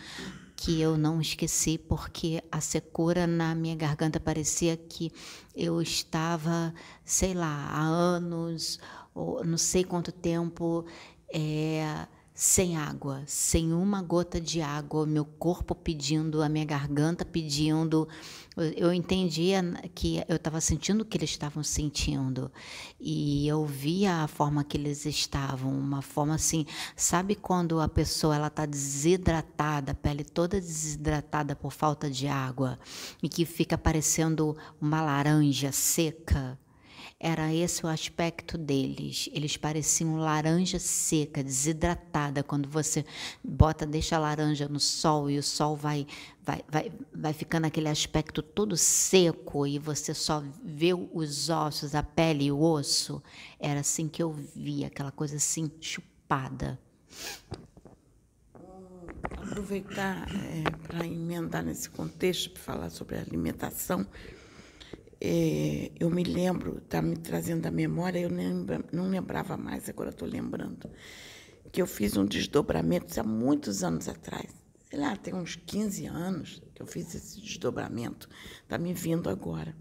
que 0.58 0.82
eu 0.82 0.98
não 0.98 1.22
esqueci 1.22 1.78
porque 1.78 2.44
a 2.52 2.60
secura 2.60 3.28
na 3.28 3.54
minha 3.54 3.76
garganta 3.76 4.20
parecia 4.20 4.76
que 4.76 5.12
eu 5.56 5.80
estava, 5.82 6.74
sei 7.06 7.36
lá, 7.36 7.68
há 7.72 7.82
anos, 7.84 8.80
ou 9.14 9.46
não 9.46 9.58
sei 9.58 9.84
quanto 9.84 10.12
tempo, 10.12 10.84
é, 11.32 12.08
sem 12.38 12.78
água, 12.78 13.24
sem 13.26 13.74
uma 13.74 14.00
gota 14.00 14.40
de 14.40 14.62
água, 14.62 15.08
meu 15.08 15.26
corpo 15.26 15.74
pedindo, 15.74 16.44
a 16.44 16.48
minha 16.48 16.66
garganta 16.66 17.26
pedindo. 17.26 18.08
Eu 18.76 18.94
entendia 18.94 19.64
que 19.96 20.24
eu 20.30 20.36
estava 20.36 20.62
sentindo 20.62 21.02
o 21.02 21.06
que 21.06 21.18
eles 21.18 21.32
estavam 21.32 21.64
sentindo 21.64 22.52
e 23.00 23.48
eu 23.48 23.66
via 23.66 24.18
a 24.18 24.28
forma 24.28 24.64
que 24.64 24.78
eles 24.78 25.08
estavam, 25.08 25.72
uma 25.72 26.04
forma 26.04 26.36
assim, 26.36 26.64
sabe 26.96 27.34
quando 27.34 27.82
a 27.82 27.88
pessoa 27.88 28.36
ela 28.36 28.48
está 28.48 28.68
desidratada, 28.68 29.94
a 29.94 29.96
pele 29.96 30.24
toda 30.24 30.62
desidratada 30.62 31.56
por 31.56 31.72
falta 31.72 32.08
de 32.08 32.28
água 32.28 32.78
e 33.22 33.28
que 33.28 33.46
fica 33.46 33.80
parecendo 33.80 34.56
uma 34.80 35.02
laranja 35.02 35.72
seca? 35.72 36.56
Era 37.20 37.52
esse 37.52 37.84
o 37.84 37.90
aspecto 37.90 38.60
deles. 38.60 39.28
Eles 39.34 39.58
pareciam 39.58 40.18
laranja 40.18 40.78
seca, 40.78 41.44
desidratada. 41.44 42.44
Quando 42.44 42.70
você 42.70 43.04
bota, 43.44 43.88
deixa 43.88 44.16
a 44.16 44.20
laranja 44.20 44.68
no 44.68 44.80
sol 44.80 45.28
e 45.28 45.40
o 45.40 45.44
sol 45.44 45.76
vai, 45.76 46.06
vai, 46.44 46.64
vai, 46.70 46.92
vai 47.12 47.34
ficando 47.34 47.66
aquele 47.66 47.90
aspecto 47.90 48.44
todo 48.44 48.78
seco 48.78 49.66
e 49.66 49.80
você 49.80 50.14
só 50.14 50.44
vê 50.64 50.94
os 50.94 51.50
ossos, 51.50 51.96
a 51.96 52.04
pele 52.04 52.46
e 52.46 52.52
o 52.52 52.62
osso. 52.62 53.22
Era 53.60 53.80
assim 53.80 54.08
que 54.08 54.22
eu 54.22 54.32
via, 54.32 54.86
aquela 54.86 55.12
coisa 55.12 55.38
assim 55.38 55.72
chupada. 55.82 56.80
Aproveitar 59.24 60.28
é, 60.36 60.70
para 60.88 61.04
emendar 61.04 61.64
nesse 61.64 61.90
contexto, 61.90 62.52
para 62.52 62.62
falar 62.62 62.90
sobre 62.92 63.18
alimentação 63.18 64.06
é, 65.20 65.92
eu 66.00 66.10
me 66.10 66.24
lembro, 66.24 66.78
está 66.78 67.02
me 67.02 67.18
trazendo 67.18 67.66
à 67.66 67.72
memória, 67.72 68.20
eu 68.20 68.30
lembra, 68.30 68.84
não 68.92 69.10
lembrava 69.10 69.58
mais, 69.58 69.90
agora 69.90 70.12
estou 70.12 70.28
lembrando, 70.28 70.90
que 71.72 71.82
eu 71.82 71.88
fiz 71.88 72.16
um 72.16 72.26
desdobramento 72.26 73.20
há 73.20 73.24
muitos 73.24 73.84
anos 73.84 74.08
atrás. 74.08 74.56
Sei 74.90 75.00
lá, 75.00 75.16
tem 75.16 75.34
uns 75.34 75.56
15 75.56 76.06
anos 76.06 76.62
que 76.74 76.82
eu 76.82 76.86
fiz 76.86 77.14
esse 77.14 77.42
desdobramento, 77.42 78.30
está 78.62 78.78
me 78.78 78.94
vindo 78.94 79.30
agora. 79.30 79.76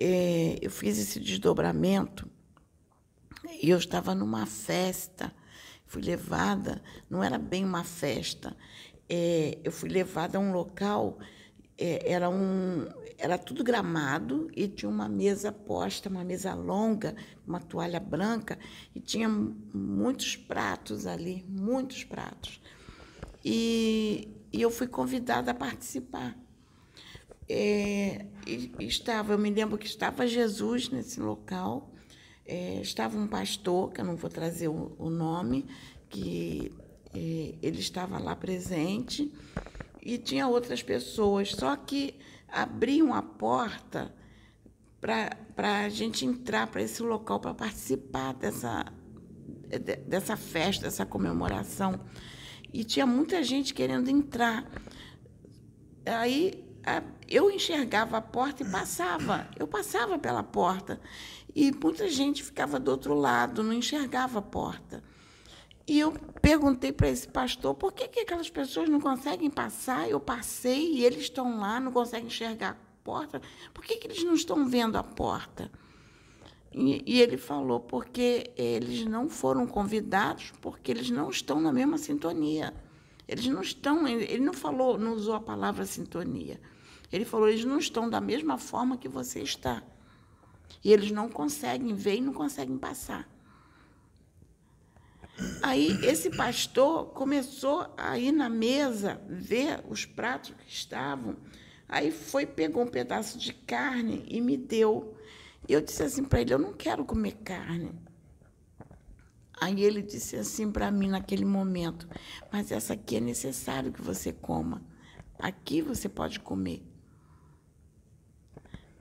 É, 0.00 0.58
eu 0.62 0.70
fiz 0.70 0.98
esse 0.98 1.18
desdobramento 1.18 2.30
e 3.60 3.70
eu 3.70 3.78
estava 3.78 4.14
numa 4.14 4.46
festa, 4.46 5.32
fui 5.84 6.02
levada, 6.02 6.80
não 7.10 7.22
era 7.22 7.38
bem 7.38 7.64
uma 7.64 7.82
festa, 7.82 8.56
é, 9.08 9.58
eu 9.64 9.72
fui 9.72 9.88
levada 9.88 10.38
a 10.38 10.40
um 10.40 10.52
local 10.52 11.18
é, 11.78 12.10
era, 12.12 12.28
um, 12.28 12.86
era 13.16 13.38
tudo 13.38 13.62
gramado 13.62 14.50
e 14.54 14.66
tinha 14.66 14.90
uma 14.90 15.08
mesa 15.08 15.52
posta, 15.52 16.08
uma 16.08 16.24
mesa 16.24 16.52
longa, 16.52 17.14
uma 17.46 17.60
toalha 17.60 18.00
branca, 18.00 18.58
e 18.94 19.00
tinha 19.00 19.28
muitos 19.28 20.36
pratos 20.36 21.06
ali, 21.06 21.44
muitos 21.48 22.02
pratos. 22.02 22.60
E, 23.44 24.28
e 24.52 24.60
eu 24.60 24.70
fui 24.70 24.88
convidada 24.88 25.52
a 25.52 25.54
participar. 25.54 26.36
É, 27.48 28.26
e, 28.44 28.72
estava, 28.80 29.32
eu 29.32 29.38
me 29.38 29.48
lembro 29.48 29.78
que 29.78 29.86
estava 29.86 30.26
Jesus 30.26 30.90
nesse 30.90 31.20
local, 31.20 31.94
é, 32.44 32.80
estava 32.80 33.16
um 33.16 33.28
pastor, 33.28 33.92
que 33.92 34.00
eu 34.00 34.04
não 34.04 34.16
vou 34.16 34.28
trazer 34.28 34.66
o, 34.66 34.96
o 34.98 35.08
nome, 35.08 35.64
que 36.10 36.72
é, 37.14 37.54
ele 37.62 37.78
estava 37.78 38.18
lá 38.18 38.34
presente, 38.34 39.32
e 40.02 40.18
tinha 40.18 40.46
outras 40.46 40.82
pessoas, 40.82 41.50
só 41.50 41.76
que 41.76 42.18
abriam 42.48 43.12
a 43.12 43.22
porta 43.22 44.14
para 45.00 45.84
a 45.84 45.88
gente 45.88 46.26
entrar 46.26 46.66
para 46.66 46.82
esse 46.82 47.02
local 47.02 47.38
para 47.38 47.54
participar 47.54 48.34
dessa, 48.34 48.86
dessa 50.06 50.36
festa, 50.36 50.84
dessa 50.84 51.06
comemoração. 51.06 52.00
E 52.72 52.84
tinha 52.84 53.06
muita 53.06 53.42
gente 53.42 53.72
querendo 53.72 54.10
entrar. 54.10 54.70
Aí 56.04 56.64
eu 57.28 57.50
enxergava 57.50 58.16
a 58.16 58.22
porta 58.22 58.62
e 58.62 58.70
passava, 58.70 59.48
eu 59.58 59.66
passava 59.66 60.18
pela 60.18 60.42
porta. 60.42 61.00
E 61.54 61.72
muita 61.72 62.08
gente 62.08 62.42
ficava 62.42 62.78
do 62.78 62.90
outro 62.90 63.14
lado, 63.14 63.62
não 63.62 63.72
enxergava 63.72 64.38
a 64.38 64.42
porta. 64.42 65.02
E 65.88 65.98
eu 65.98 66.12
perguntei 66.42 66.92
para 66.92 67.08
esse 67.08 67.26
pastor 67.26 67.74
por 67.74 67.94
que, 67.94 68.06
que 68.08 68.20
aquelas 68.20 68.50
pessoas 68.50 68.90
não 68.90 69.00
conseguem 69.00 69.48
passar. 69.48 70.06
Eu 70.06 70.20
passei 70.20 70.92
e 70.92 71.04
eles 71.04 71.22
estão 71.22 71.58
lá, 71.58 71.80
não 71.80 71.90
conseguem 71.90 72.26
enxergar 72.26 72.72
a 72.72 72.76
porta. 73.02 73.40
Por 73.72 73.82
que, 73.82 73.96
que 73.96 74.06
eles 74.06 74.22
não 74.22 74.34
estão 74.34 74.68
vendo 74.68 74.96
a 74.96 75.02
porta? 75.02 75.72
E, 76.70 77.02
e 77.06 77.22
ele 77.22 77.38
falou 77.38 77.80
porque 77.80 78.50
eles 78.54 79.06
não 79.06 79.30
foram 79.30 79.66
convidados, 79.66 80.52
porque 80.60 80.90
eles 80.92 81.08
não 81.08 81.30
estão 81.30 81.58
na 81.58 81.72
mesma 81.72 81.96
sintonia. 81.96 82.74
Eles 83.26 83.46
não 83.46 83.62
estão, 83.62 84.06
ele 84.06 84.44
não 84.44 84.52
falou, 84.52 84.98
não 84.98 85.14
usou 85.14 85.36
a 85.36 85.40
palavra 85.40 85.86
sintonia. 85.86 86.60
Ele 87.10 87.24
falou, 87.24 87.48
eles 87.48 87.64
não 87.64 87.78
estão 87.78 88.10
da 88.10 88.20
mesma 88.20 88.58
forma 88.58 88.98
que 88.98 89.08
você 89.08 89.40
está. 89.40 89.82
E 90.84 90.92
eles 90.92 91.10
não 91.10 91.30
conseguem 91.30 91.94
ver 91.94 92.16
e 92.16 92.20
não 92.20 92.34
conseguem 92.34 92.76
passar. 92.76 93.26
Aí 95.62 95.98
esse 96.04 96.30
pastor 96.30 97.06
começou 97.12 97.86
a 97.96 98.18
ir 98.18 98.32
na 98.32 98.48
mesa 98.48 99.20
ver 99.28 99.84
os 99.88 100.04
pratos 100.04 100.50
que 100.50 100.72
estavam. 100.72 101.36
Aí 101.88 102.10
foi, 102.10 102.44
pegou 102.46 102.82
um 102.82 102.88
pedaço 102.88 103.38
de 103.38 103.52
carne 103.52 104.24
e 104.28 104.40
me 104.40 104.56
deu. 104.56 105.16
E 105.68 105.72
eu 105.72 105.80
disse 105.80 106.02
assim 106.02 106.24
para 106.24 106.40
ele: 106.40 106.54
Eu 106.54 106.58
não 106.58 106.72
quero 106.72 107.04
comer 107.04 107.36
carne. 107.44 107.92
Aí 109.60 109.82
ele 109.82 110.02
disse 110.02 110.36
assim 110.36 110.70
para 110.70 110.90
mim 110.90 111.08
naquele 111.08 111.44
momento: 111.44 112.08
Mas 112.52 112.70
essa 112.72 112.94
aqui 112.94 113.16
é 113.16 113.20
necessário 113.20 113.92
que 113.92 114.02
você 114.02 114.32
coma. 114.32 114.82
Aqui 115.38 115.80
você 115.80 116.08
pode 116.08 116.40
comer. 116.40 116.82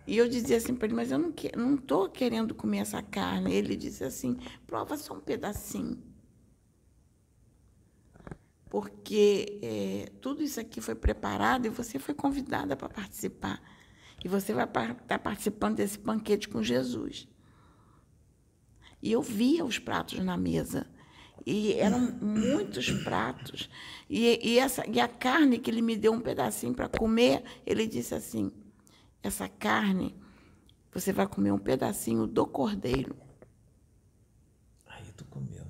E 0.05 0.15
eu 0.15 0.27
dizia 0.27 0.57
assim 0.57 0.75
para 0.75 0.87
ele: 0.87 0.95
Mas 0.95 1.11
eu 1.11 1.19
não 1.19 1.75
estou 1.75 2.09
querendo 2.09 2.55
comer 2.55 2.79
essa 2.79 3.01
carne. 3.01 3.53
Ele 3.53 3.75
disse 3.75 4.03
assim: 4.03 4.37
Prova 4.65 4.97
só 4.97 5.13
um 5.13 5.19
pedacinho 5.19 6.06
porque 8.69 9.59
é, 9.61 10.11
tudo 10.21 10.43
isso 10.43 10.59
aqui 10.59 10.81
foi 10.81 10.95
preparado 10.95 11.65
e 11.65 11.69
você 11.69 11.97
foi 11.99 12.13
convidada 12.13 12.75
para 12.75 12.89
participar. 12.89 13.61
E 14.23 14.27
você 14.27 14.53
vai 14.53 14.65
estar 14.65 14.93
tá 14.93 15.19
participando 15.19 15.75
desse 15.77 15.97
banquete 15.97 16.49
com 16.49 16.61
Jesus. 16.61 17.27
E 19.01 19.11
eu 19.11 19.21
via 19.21 19.63
os 19.63 19.79
pratos 19.79 20.19
na 20.19 20.35
mesa. 20.35 20.87
E 21.45 21.73
eram 21.73 21.99
muitos 21.99 22.89
pratos. 23.03 23.69
E, 24.09 24.39
e, 24.43 24.59
essa, 24.59 24.83
e 24.89 24.99
a 24.99 25.07
carne 25.07 25.59
que 25.59 25.69
ele 25.69 25.81
me 25.81 25.95
deu 25.95 26.11
um 26.11 26.19
pedacinho 26.19 26.73
para 26.73 26.89
comer, 26.89 27.43
ele 27.65 27.87
disse 27.87 28.15
assim: 28.15 28.51
essa 29.23 29.47
carne, 29.47 30.15
você 30.91 31.13
vai 31.13 31.27
comer 31.27 31.51
um 31.51 31.59
pedacinho 31.59 32.25
do 32.25 32.45
cordeiro. 32.45 33.15
Aí 34.87 35.05
tu 35.15 35.23
comeu. 35.25 35.66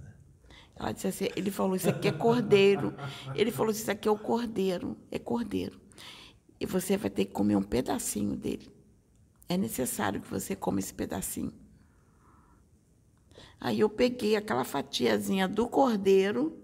Ela 0.79 0.91
disse 0.91 1.07
assim, 1.07 1.27
ele 1.35 1.49
falou, 1.49 1.75
isso 1.75 1.89
aqui 1.89 2.07
é 2.07 2.11
cordeiro. 2.11 2.93
Ele 3.33 3.51
falou, 3.51 3.71
isso 3.71 3.89
aqui 3.89 4.07
é 4.07 4.11
o 4.11 4.17
cordeiro, 4.17 4.95
é 5.11 5.17
cordeiro. 5.17 5.79
E 6.59 6.65
você 6.65 6.97
vai 6.97 7.09
ter 7.09 7.25
que 7.25 7.31
comer 7.31 7.55
um 7.55 7.63
pedacinho 7.63 8.35
dele. 8.35 8.71
É 9.49 9.57
necessário 9.57 10.21
que 10.21 10.29
você 10.29 10.55
coma 10.55 10.79
esse 10.79 10.93
pedacinho. 10.93 11.53
Aí 13.59 13.79
eu 13.79 13.89
peguei 13.89 14.35
aquela 14.35 14.63
fatiazinha 14.63 15.47
do 15.47 15.67
cordeiro 15.67 16.61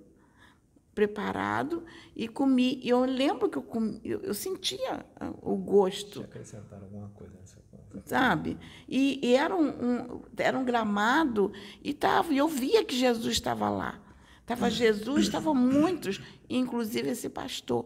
preparado 0.93 1.84
e 2.16 2.28
comi. 2.28 2.80
E 2.84 2.89
eu 2.89 3.03
lembro 3.03 3.49
que 3.49 3.57
eu, 3.57 3.64
comi, 3.64 3.99
eu, 4.03 4.20
eu 4.22 4.34
sentia 4.34 5.05
o 5.41 5.55
gosto. 5.55 6.20
Deixa 6.20 6.24
acrescentar 6.26 6.82
alguma 6.82 7.09
coisa 7.09 7.34
nessa 7.39 7.57
coisa. 7.72 8.01
Sabe? 8.05 8.59
E, 8.88 9.20
e, 9.24 9.36
era, 9.36 9.55
um, 9.55 9.70
um, 9.70 10.22
era 10.38 10.57
um 10.57 10.64
gramado 10.64 11.51
e, 11.84 11.93
tava, 11.93 12.34
e 12.34 12.38
eu 12.38 12.47
via 12.47 12.84
que 12.84 12.95
Jesus 12.95 13.34
estava 13.34 13.70
lá. 13.70 14.03
Estava 14.44 14.70
Jesus, 14.70 15.24
estavam 15.24 15.56
muitos, 15.56 16.20
inclusive 16.50 17.10
esse 17.10 17.30
pastor. 17.30 17.86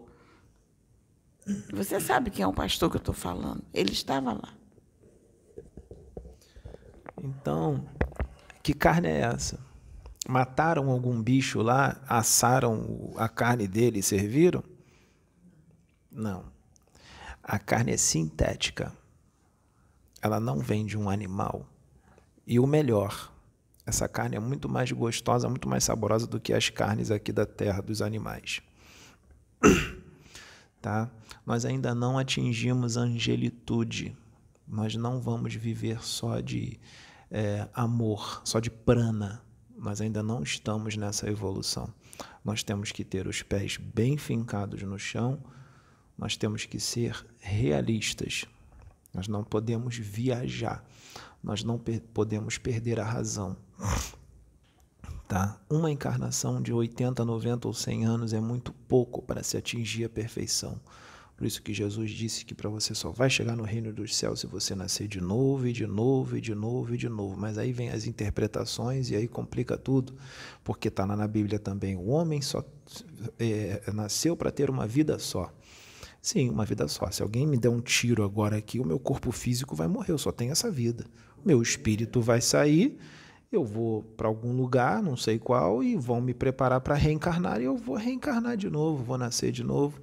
Você 1.71 1.99
sabe 1.99 2.31
quem 2.31 2.43
é 2.43 2.47
o 2.47 2.53
pastor 2.53 2.89
que 2.89 2.97
eu 2.97 2.99
estou 2.99 3.13
falando? 3.13 3.63
Ele 3.71 3.91
estava 3.91 4.33
lá. 4.33 4.53
Então, 7.23 7.87
que 8.63 8.73
carne 8.73 9.07
é 9.07 9.21
essa? 9.21 9.59
Mataram 10.27 10.89
algum 10.89 11.21
bicho 11.21 11.61
lá, 11.61 12.01
assaram 12.07 13.13
a 13.15 13.29
carne 13.29 13.67
dele 13.67 13.99
e 13.99 14.03
serviram? 14.03 14.63
Não. 16.11 16.51
A 17.43 17.59
carne 17.59 17.93
é 17.93 17.97
sintética. 17.97 18.91
Ela 20.21 20.39
não 20.39 20.59
vem 20.59 20.85
de 20.85 20.97
um 20.97 21.07
animal. 21.07 21.69
E 22.45 22.59
o 22.59 22.65
melhor, 22.65 23.31
essa 23.87 24.05
carne 24.05 24.35
é 24.35 24.39
muito 24.39 24.67
mais 24.67 24.91
gostosa, 24.91 25.47
muito 25.47 25.69
mais 25.69 25.85
saborosa 25.85 26.27
do 26.27 26.41
que 26.41 26.51
as 26.51 26.69
carnes 26.69 27.09
aqui 27.09 27.31
da 27.31 27.45
terra 27.45 27.81
dos 27.81 28.01
animais. 28.01 28.61
tá? 30.81 31.09
Nós 31.45 31.63
ainda 31.63 31.95
não 31.95 32.19
atingimos 32.19 32.97
a 32.97 33.01
angelitude. 33.01 34.13
Nós 34.67 34.93
não 34.95 35.21
vamos 35.21 35.55
viver 35.55 36.03
só 36.03 36.41
de 36.41 36.77
é, 37.31 37.69
amor, 37.73 38.41
só 38.43 38.59
de 38.59 38.69
prana. 38.69 39.41
Nós 39.77 40.01
ainda 40.01 40.21
não 40.21 40.43
estamos 40.43 40.97
nessa 40.97 41.29
evolução. 41.29 41.87
Nós 42.43 42.63
temos 42.63 42.91
que 42.91 43.05
ter 43.05 43.25
os 43.25 43.41
pés 43.41 43.77
bem 43.77 44.17
fincados 44.17 44.83
no 44.83 44.99
chão, 44.99 45.41
nós 46.17 46.35
temos 46.35 46.65
que 46.65 46.77
ser 46.77 47.25
realistas. 47.39 48.43
Nós 49.13 49.29
não 49.29 49.45
podemos 49.45 49.95
viajar, 49.95 50.83
nós 51.41 51.63
não 51.63 51.79
per 51.79 52.01
podemos 52.13 52.57
perder 52.57 52.99
a 52.99 53.05
razão. 53.05 53.55
Tá? 55.27 55.59
Uma 55.69 55.91
encarnação 55.91 56.61
de 56.61 56.71
80, 56.71 57.25
90 57.25 57.67
ou 57.67 57.73
100 57.73 58.05
anos 58.05 58.33
é 58.33 58.39
muito 58.39 58.71
pouco 58.71 59.21
para 59.21 59.43
se 59.43 59.57
atingir 59.57 60.05
a 60.05 60.09
perfeição. 60.09 60.79
Por 61.37 61.45
isso 61.45 61.61
que 61.61 61.71
Jesus 61.71 62.09
disse 62.09 62.43
que 62.43 62.55
para 62.55 62.67
você 62.67 62.95
só 62.95 63.11
vai 63.11 63.29
chegar 63.29 63.55
no 63.55 63.63
reino 63.63 63.93
dos 63.93 64.15
céus 64.15 64.39
se 64.39 64.47
você 64.47 64.73
nascer 64.73 65.07
de 65.07 65.21
novo 65.21 65.67
e 65.67 65.73
de 65.73 65.85
novo 65.85 66.35
e 66.35 66.41
de 66.41 66.55
novo 66.55 66.95
e 66.95 66.97
de 66.97 67.07
novo. 67.07 67.37
Mas 67.37 67.59
aí 67.59 67.71
vem 67.71 67.89
as 67.89 68.07
interpretações 68.07 69.11
e 69.11 69.15
aí 69.15 69.27
complica 69.27 69.77
tudo, 69.77 70.15
porque 70.63 70.87
está 70.87 71.05
na 71.05 71.27
Bíblia 71.27 71.59
também. 71.59 71.95
O 71.95 72.07
homem 72.07 72.41
só 72.41 72.65
é, 73.37 73.83
nasceu 73.93 74.35
para 74.35 74.49
ter 74.49 74.69
uma 74.71 74.87
vida 74.87 75.19
só. 75.19 75.53
Sim, 76.19 76.49
uma 76.49 76.65
vida 76.65 76.87
só. 76.87 77.11
Se 77.11 77.21
alguém 77.21 77.45
me 77.45 77.57
der 77.57 77.69
um 77.69 77.81
tiro 77.81 78.23
agora 78.23 78.57
aqui, 78.57 78.79
o 78.79 78.85
meu 78.85 78.97
corpo 78.97 79.31
físico 79.31 79.75
vai 79.75 79.87
morrer. 79.87 80.13
Eu 80.13 80.17
só 80.17 80.31
tenho 80.31 80.51
essa 80.51 80.71
vida. 80.71 81.05
Meu 81.45 81.61
espírito 81.61 82.19
vai 82.19 82.41
sair 82.41 82.97
eu 83.51 83.63
vou 83.63 84.03
para 84.03 84.27
algum 84.27 84.55
lugar, 84.55 85.01
não 85.01 85.15
sei 85.15 85.39
qual, 85.39 85.83
e 85.83 85.95
vão 85.95 86.19
me 86.19 86.33
preparar 86.33 86.81
para 86.81 86.95
reencarnar 86.95 87.61
e 87.61 87.65
eu 87.65 87.77
vou 87.77 87.95
reencarnar 87.95 88.57
de 88.57 88.69
novo, 88.69 89.03
vou 89.03 89.17
nascer 89.17 89.51
de 89.51 89.63
novo. 89.63 90.01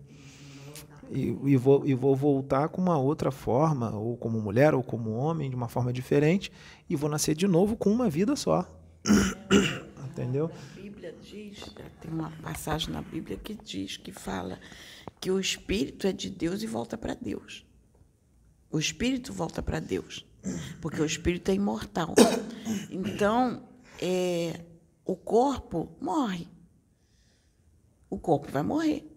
E, 1.11 1.37
e, 1.45 1.57
vou, 1.57 1.87
e 1.87 1.95
vou 1.95 2.17
voltar 2.17 2.69
com 2.69 2.81
uma 2.81 2.99
outra 2.99 3.31
forma, 3.31 3.95
ou 3.95 4.17
como 4.17 4.41
mulher, 4.41 4.75
ou 4.75 4.83
como 4.83 5.11
homem, 5.11 5.51
de 5.51 5.55
uma 5.55 5.69
forma 5.69 5.93
diferente, 5.93 6.51
e 6.89 6.97
vou 6.97 7.11
nascer 7.11 7.35
de 7.35 7.47
novo 7.47 7.77
com 7.77 7.91
uma 7.91 8.09
vida 8.09 8.35
só. 8.35 8.67
Entendeu? 10.11 10.51
A 10.73 10.81
Bíblia 10.81 11.15
diz, 11.21 11.61
tem 12.01 12.11
uma 12.11 12.31
passagem 12.43 12.93
na 12.93 13.03
Bíblia 13.03 13.37
que 13.37 13.55
diz, 13.55 13.97
que 13.97 14.13
fala 14.13 14.59
que 15.21 15.31
o 15.31 15.39
espírito 15.39 16.07
é 16.07 16.13
de 16.13 16.31
Deus 16.31 16.63
e 16.63 16.67
volta 16.67 16.97
para 16.97 17.15
Deus. 17.15 17.67
O 18.71 18.79
espírito 18.79 19.33
volta 19.33 19.63
para 19.63 19.79
Deus, 19.79 20.27
porque 20.81 21.01
o 21.01 21.07
espírito 21.07 21.51
é 21.51 21.55
imortal. 21.55 22.15
Então, 22.91 23.63
é, 24.01 24.61
o 25.05 25.17
corpo 25.17 25.97
morre. 26.01 26.49
O 28.09 28.19
corpo 28.19 28.51
vai 28.51 28.63
morrer 28.63 29.15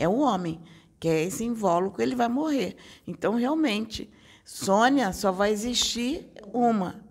é 0.00 0.08
o 0.08 0.18
homem, 0.18 0.58
que 0.98 1.08
é 1.08 1.24
esse 1.24 1.44
invólucro, 1.44 2.02
ele 2.02 2.14
vai 2.14 2.28
morrer. 2.28 2.74
Então, 3.06 3.34
realmente, 3.34 4.10
Sônia 4.44 5.12
só 5.12 5.30
vai 5.30 5.52
existir 5.52 6.26
uma. 6.54 7.04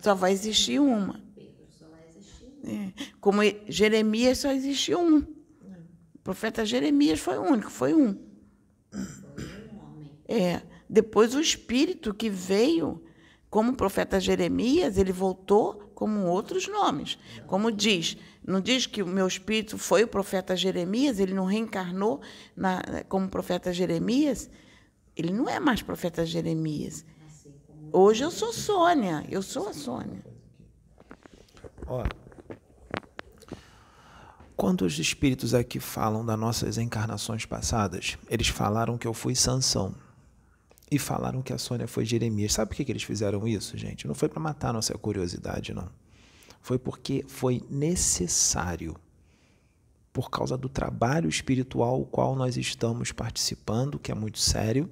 Só 0.00 0.14
vai 0.14 0.32
existir 0.32 0.78
uma. 0.78 1.20
É. 2.62 2.92
Como 3.20 3.42
Jeremias 3.68 4.38
só 4.38 4.52
existiu 4.52 5.00
um. 5.00 5.18
O 5.18 6.18
profeta 6.22 6.64
Jeremias 6.64 7.18
foi 7.18 7.38
o 7.38 7.42
único, 7.42 7.70
foi 7.70 7.92
um. 7.92 8.16
É. 10.28 10.62
Depois 10.88 11.34
o 11.34 11.40
espírito 11.40 12.12
que 12.12 12.28
veio 12.28 13.02
como 13.54 13.70
o 13.70 13.76
profeta 13.76 14.18
Jeremias, 14.18 14.98
ele 14.98 15.12
voltou 15.12 15.74
como 15.94 16.26
outros 16.26 16.66
nomes. 16.66 17.16
Como 17.46 17.70
diz, 17.70 18.16
não 18.44 18.60
diz 18.60 18.84
que 18.84 19.00
o 19.00 19.06
meu 19.06 19.28
espírito 19.28 19.78
foi 19.78 20.02
o 20.02 20.08
profeta 20.08 20.56
Jeremias, 20.56 21.20
ele 21.20 21.32
não 21.32 21.44
reencarnou 21.44 22.20
na, 22.56 22.82
como 23.08 23.28
profeta 23.28 23.72
Jeremias? 23.72 24.50
Ele 25.16 25.32
não 25.32 25.48
é 25.48 25.60
mais 25.60 25.82
profeta 25.82 26.26
Jeremias. 26.26 27.04
Hoje 27.92 28.24
eu 28.24 28.30
sou 28.32 28.52
Sônia, 28.52 29.24
eu 29.30 29.40
sou 29.40 29.68
a 29.68 29.72
Sônia. 29.72 30.24
Ó, 31.86 32.04
quando 34.56 34.82
os 34.82 34.98
espíritos 34.98 35.54
aqui 35.54 35.78
falam 35.78 36.26
das 36.26 36.38
nossas 36.38 36.76
encarnações 36.76 37.46
passadas, 37.46 38.18
eles 38.28 38.48
falaram 38.48 38.98
que 38.98 39.06
eu 39.06 39.14
fui 39.14 39.36
Sansão 39.36 39.94
e 40.90 40.98
falaram 40.98 41.42
que 41.42 41.52
a 41.52 41.58
Sônia 41.58 41.86
foi 41.86 42.04
Jeremias. 42.04 42.52
Sabe 42.52 42.68
por 42.68 42.76
que, 42.76 42.84
que 42.84 42.92
eles 42.92 43.02
fizeram 43.02 43.46
isso, 43.46 43.76
gente? 43.76 44.06
Não 44.06 44.14
foi 44.14 44.28
para 44.28 44.40
matar 44.40 44.72
nossa 44.72 44.96
curiosidade, 44.96 45.72
não. 45.72 45.88
Foi 46.60 46.78
porque 46.78 47.24
foi 47.28 47.62
necessário, 47.70 48.96
por 50.12 50.30
causa 50.30 50.56
do 50.56 50.68
trabalho 50.68 51.28
espiritual 51.28 52.00
o 52.00 52.06
qual 52.06 52.36
nós 52.36 52.56
estamos 52.56 53.12
participando, 53.12 53.98
que 53.98 54.12
é 54.12 54.14
muito 54.14 54.38
sério 54.38 54.90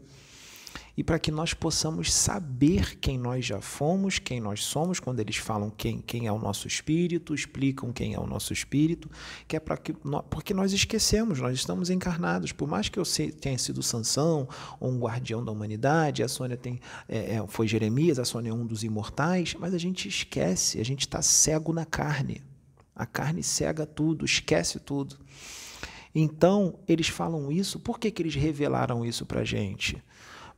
e 0.96 1.02
para 1.02 1.18
que 1.18 1.30
nós 1.30 1.54
possamos 1.54 2.12
saber 2.12 2.98
quem 2.98 3.18
nós 3.18 3.46
já 3.46 3.60
fomos, 3.60 4.18
quem 4.18 4.40
nós 4.40 4.62
somos, 4.62 5.00
quando 5.00 5.20
eles 5.20 5.36
falam 5.36 5.70
quem, 5.70 6.00
quem 6.00 6.26
é 6.26 6.32
o 6.32 6.38
nosso 6.38 6.66
espírito, 6.66 7.34
explicam 7.34 7.92
quem 7.92 8.12
é 8.12 8.20
o 8.20 8.26
nosso 8.26 8.52
espírito, 8.52 9.10
que 9.48 9.56
é 9.56 9.60
para 9.60 9.76
que 9.78 9.94
porque 10.28 10.52
nós 10.52 10.72
esquecemos, 10.72 11.40
nós 11.40 11.54
estamos 11.54 11.88
encarnados, 11.88 12.52
por 12.52 12.68
mais 12.68 12.88
que 12.88 12.98
eu 12.98 13.04
tenha 13.40 13.58
sido 13.58 13.82
Sansão 13.82 14.46
ou 14.78 14.90
um 14.90 14.98
guardião 14.98 15.42
da 15.42 15.50
humanidade, 15.50 16.22
a 16.22 16.28
Sônia 16.28 16.56
tem, 16.56 16.78
é, 17.08 17.36
é, 17.36 17.46
foi 17.48 17.66
Jeremias, 17.66 18.18
a 18.18 18.24
Sônia 18.24 18.50
é 18.50 18.54
um 18.54 18.66
dos 18.66 18.84
imortais, 18.84 19.54
mas 19.58 19.72
a 19.72 19.78
gente 19.78 20.08
esquece, 20.08 20.78
a 20.78 20.84
gente 20.84 21.00
está 21.00 21.22
cego 21.22 21.72
na 21.72 21.86
carne. 21.86 22.42
A 22.94 23.06
carne 23.06 23.42
cega 23.42 23.86
tudo, 23.86 24.24
esquece 24.26 24.78
tudo. 24.78 25.16
Então, 26.14 26.78
eles 26.86 27.08
falam 27.08 27.50
isso, 27.50 27.80
por 27.80 27.98
que, 27.98 28.10
que 28.10 28.20
eles 28.20 28.34
revelaram 28.34 29.04
isso 29.04 29.24
para 29.24 29.40
a 29.40 29.44
gente? 29.44 30.02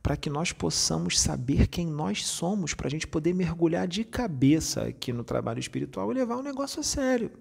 Para 0.05 0.15
que 0.15 0.29
nós 0.29 0.51
possamos 0.51 1.19
saber 1.19 1.65
quem 1.65 1.87
nós 1.87 2.27
somos, 2.27 2.75
para 2.75 2.85
a 2.85 2.91
gente 2.91 3.07
poder 3.07 3.33
mergulhar 3.33 3.87
de 3.87 4.03
cabeça 4.03 4.83
aqui 4.83 5.11
no 5.11 5.23
trabalho 5.23 5.59
espiritual 5.59 6.11
e 6.11 6.13
levar 6.13 6.35
o 6.35 6.43
negócio 6.43 6.79
a 6.79 6.83
sério. 6.83 7.31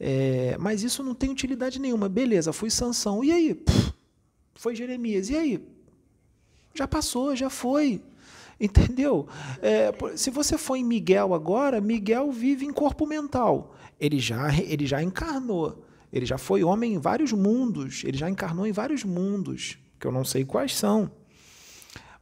É, 0.00 0.56
mas 0.58 0.82
isso 0.82 1.04
não 1.04 1.14
tem 1.14 1.30
utilidade 1.30 1.78
nenhuma. 1.78 2.08
Beleza, 2.08 2.52
fui 2.52 2.68
Sansão. 2.68 3.22
E 3.22 3.30
aí? 3.30 3.62
Foi 4.56 4.74
Jeremias. 4.74 5.30
E 5.30 5.36
aí? 5.36 5.64
Já 6.74 6.88
passou, 6.88 7.36
já 7.36 7.48
foi. 7.48 8.02
Entendeu? 8.58 9.28
É, 9.62 9.92
se 10.16 10.30
você 10.30 10.58
for 10.58 10.74
em 10.74 10.84
Miguel 10.84 11.32
agora, 11.32 11.80
Miguel 11.80 12.32
vive 12.32 12.66
em 12.66 12.72
corpo 12.72 13.06
mental. 13.06 13.76
Ele 14.00 14.18
já, 14.18 14.52
ele 14.58 14.84
já 14.84 15.00
encarnou. 15.00 15.84
Ele 16.12 16.26
já 16.26 16.38
foi 16.38 16.64
homem 16.64 16.94
em 16.94 16.98
vários 16.98 17.30
mundos. 17.32 18.02
Ele 18.04 18.18
já 18.18 18.28
encarnou 18.28 18.66
em 18.66 18.72
vários 18.72 19.04
mundos, 19.04 19.78
que 20.00 20.08
eu 20.08 20.10
não 20.10 20.24
sei 20.24 20.44
quais 20.44 20.74
são. 20.74 21.19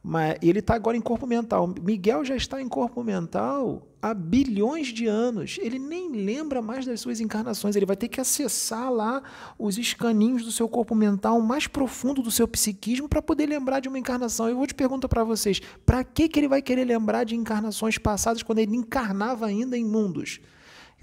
Mas 0.01 0.37
ele 0.41 0.59
está 0.59 0.75
agora 0.75 0.95
em 0.95 1.01
corpo 1.01 1.27
mental. 1.27 1.73
Miguel 1.81 2.23
já 2.23 2.35
está 2.35 2.61
em 2.61 2.69
corpo 2.69 3.03
mental 3.03 3.85
há 4.01 4.13
bilhões 4.13 4.87
de 4.87 5.07
anos. 5.07 5.57
Ele 5.61 5.77
nem 5.77 6.09
lembra 6.09 6.61
mais 6.61 6.85
das 6.85 7.01
suas 7.01 7.19
encarnações. 7.19 7.75
Ele 7.75 7.85
vai 7.85 7.97
ter 7.97 8.07
que 8.07 8.21
acessar 8.21 8.91
lá 8.91 9.21
os 9.57 9.77
escaninhos 9.77 10.45
do 10.45 10.51
seu 10.51 10.69
corpo 10.69 10.95
mental 10.95 11.41
mais 11.41 11.67
profundo 11.67 12.21
do 12.21 12.31
seu 12.31 12.47
psiquismo 12.47 13.09
para 13.09 13.21
poder 13.21 13.45
lembrar 13.45 13.81
de 13.81 13.89
uma 13.89 13.99
encarnação. 13.99 14.47
Eu 14.47 14.55
vou 14.55 14.67
te 14.67 14.73
perguntar 14.73 15.09
para 15.09 15.23
vocês: 15.25 15.59
para 15.85 16.01
que, 16.03 16.29
que 16.29 16.39
ele 16.39 16.47
vai 16.47 16.61
querer 16.61 16.85
lembrar 16.85 17.25
de 17.25 17.35
encarnações 17.35 17.97
passadas 17.97 18.41
quando 18.41 18.59
ele 18.59 18.75
encarnava 18.75 19.47
ainda 19.47 19.77
em 19.77 19.83
mundos? 19.83 20.39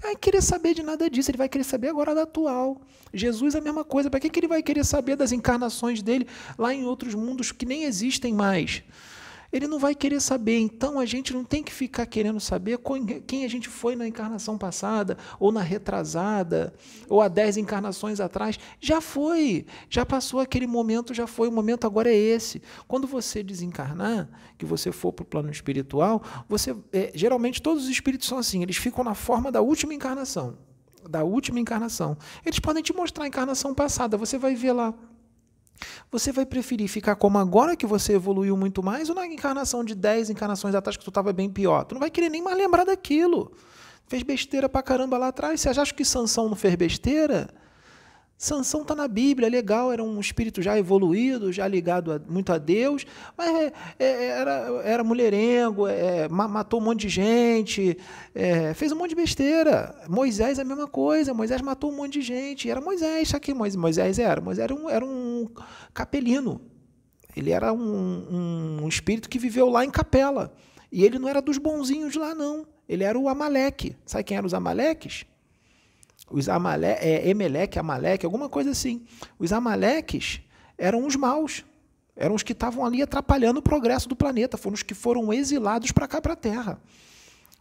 Vai 0.01 0.15
querer 0.15 0.41
saber 0.41 0.73
de 0.73 0.83
nada 0.83 1.09
disso, 1.09 1.31
ele 1.31 1.37
vai 1.37 1.49
querer 1.49 1.63
saber 1.63 1.89
agora 1.89 2.13
da 2.13 2.23
atual. 2.23 2.81
Jesus 3.13 3.55
é 3.55 3.59
a 3.59 3.61
mesma 3.61 3.83
coisa, 3.83 4.09
para 4.09 4.19
que, 4.19 4.29
que 4.29 4.39
ele 4.39 4.47
vai 4.47 4.61
querer 4.61 4.85
saber 4.85 5.15
das 5.15 5.31
encarnações 5.31 6.01
dele 6.01 6.27
lá 6.57 6.73
em 6.73 6.85
outros 6.85 7.15
mundos 7.15 7.51
que 7.51 7.65
nem 7.65 7.83
existem 7.83 8.33
mais? 8.33 8.83
Ele 9.51 9.67
não 9.67 9.79
vai 9.79 9.95
querer 9.95 10.19
saber. 10.19 10.57
Então 10.59 10.99
a 10.99 11.05
gente 11.05 11.33
não 11.33 11.43
tem 11.43 11.63
que 11.63 11.71
ficar 11.71 12.05
querendo 12.05 12.39
saber 12.39 12.79
quem 13.25 13.45
a 13.45 13.47
gente 13.47 13.69
foi 13.69 13.95
na 13.95 14.07
encarnação 14.07 14.57
passada, 14.57 15.17
ou 15.39 15.51
na 15.51 15.61
retrasada, 15.61 16.73
ou 17.09 17.21
há 17.21 17.27
dez 17.27 17.57
encarnações 17.57 18.19
atrás. 18.19 18.59
Já 18.79 19.01
foi, 19.01 19.65
já 19.89 20.05
passou 20.05 20.39
aquele 20.39 20.67
momento, 20.67 21.13
já 21.13 21.27
foi. 21.27 21.47
O 21.47 21.51
momento 21.51 21.85
agora 21.85 22.09
é 22.09 22.15
esse. 22.15 22.61
Quando 22.87 23.07
você 23.07 23.41
desencarnar, 23.43 24.29
que 24.57 24.65
você 24.65 24.91
for 24.91 25.13
para 25.13 25.23
o 25.23 25.25
plano 25.25 25.49
espiritual, 25.49 26.21
você 26.47 26.75
é, 26.91 27.11
geralmente 27.15 27.61
todos 27.61 27.83
os 27.85 27.89
espíritos 27.89 28.27
são 28.27 28.37
assim, 28.37 28.61
eles 28.63 28.77
ficam 28.77 29.03
na 29.03 29.13
forma 29.13 29.51
da 29.51 29.61
última 29.61 29.93
encarnação. 29.93 30.57
da 31.09 31.23
última 31.23 31.59
encarnação. 31.59 32.17
Eles 32.45 32.59
podem 32.59 32.83
te 32.83 32.93
mostrar 32.93 33.23
a 33.23 33.27
encarnação 33.27 33.73
passada, 33.73 34.17
você 34.17 34.37
vai 34.37 34.55
ver 34.55 34.73
lá. 34.73 34.93
Você 36.11 36.31
vai 36.31 36.45
preferir 36.45 36.87
ficar 36.87 37.15
como 37.15 37.37
agora 37.37 37.75
que 37.75 37.85
você 37.85 38.13
evoluiu 38.13 38.55
muito 38.57 38.81
mais 38.81 39.09
ou 39.09 39.15
na 39.15 39.25
encarnação 39.25 39.83
de 39.83 39.93
10 39.95 40.29
encarnações 40.29 40.73
atrás 40.75 40.97
que 40.97 41.03
tu 41.03 41.09
estava 41.09 41.31
bem 41.31 41.49
pior? 41.49 41.83
Tu 41.85 41.93
não 41.93 41.99
vai 41.99 42.09
querer 42.09 42.29
nem 42.29 42.41
mais 42.41 42.57
lembrar 42.57 42.85
daquilo. 42.85 43.51
Fez 44.07 44.23
besteira 44.23 44.69
pra 44.69 44.81
caramba 44.81 45.17
lá 45.17 45.27
atrás. 45.27 45.61
Você 45.61 45.69
acha 45.69 45.93
que 45.93 46.05
Sansão 46.05 46.47
não 46.49 46.55
fez 46.55 46.75
besteira? 46.75 47.49
Sansão 48.37 48.83
está 48.83 48.93
na 48.93 49.07
Bíblia, 49.07 49.49
legal, 49.49 49.91
era 49.91 50.03
um 50.03 50.19
espírito 50.19 50.61
já 50.61 50.77
evoluído, 50.77 51.51
já 51.51 51.67
ligado 51.67 52.11
a, 52.11 52.19
muito 52.19 52.53
a 52.53 52.59
Deus, 52.59 53.03
mas 53.35 53.49
é, 53.49 53.73
é, 53.97 54.25
era, 54.27 54.51
era 54.83 55.03
mulherengo, 55.03 55.87
é, 55.87 56.29
matou 56.29 56.79
um 56.79 56.83
monte 56.83 57.01
de 57.01 57.09
gente, 57.09 57.97
é, 58.35 58.75
fez 58.75 58.91
um 58.91 58.95
monte 58.95 59.09
de 59.09 59.15
besteira. 59.15 59.95
Moisés 60.07 60.59
é 60.59 60.61
a 60.61 60.65
mesma 60.65 60.87
coisa, 60.87 61.33
Moisés 61.33 61.61
matou 61.61 61.91
um 61.91 61.95
monte 61.95 62.19
de 62.19 62.21
gente, 62.21 62.69
era 62.69 62.79
Moisés, 62.79 63.29
sabe 63.29 63.43
quem 63.43 63.55
Moisés 63.55 64.19
era? 64.19 64.39
Moisés 64.39 64.65
era 64.65 64.75
um, 64.75 64.87
era 64.87 65.03
um 65.03 65.49
capelino, 65.91 66.61
ele 67.35 67.49
era 67.49 67.73
um, 67.73 68.81
um 68.83 68.87
espírito 68.87 69.27
que 69.27 69.39
viveu 69.39 69.67
lá 69.67 69.83
em 69.83 69.89
capela, 69.89 70.53
e 70.91 71.03
ele 71.03 71.17
não 71.17 71.27
era 71.27 71.41
dos 71.41 71.57
bonzinhos 71.57 72.15
lá 72.15 72.35
não, 72.35 72.67
ele 72.87 73.03
era 73.03 73.17
o 73.17 73.27
Amaleque. 73.27 73.95
Sabe 74.05 74.23
quem 74.23 74.37
eram 74.37 74.45
os 74.45 74.53
Amaleques? 74.53 75.25
Os 76.29 76.49
Amale 76.49 76.85
é, 76.85 77.29
Emelec, 77.29 77.79
Amaleque, 77.79 78.25
alguma 78.25 78.49
coisa 78.49 78.71
assim. 78.71 79.05
Os 79.39 79.53
Amaleques 79.53 80.41
eram 80.77 81.05
os 81.05 81.15
maus. 81.15 81.63
Eram 82.15 82.35
os 82.35 82.43
que 82.43 82.51
estavam 82.51 82.83
ali 82.85 83.01
atrapalhando 83.01 83.59
o 83.59 83.61
progresso 83.61 84.09
do 84.09 84.15
planeta. 84.15 84.57
Foram 84.57 84.73
os 84.73 84.83
que 84.83 84.93
foram 84.93 85.31
exilados 85.31 85.91
para 85.91 86.07
cá, 86.07 86.21
para 86.21 86.33
a 86.33 86.35
Terra. 86.35 86.81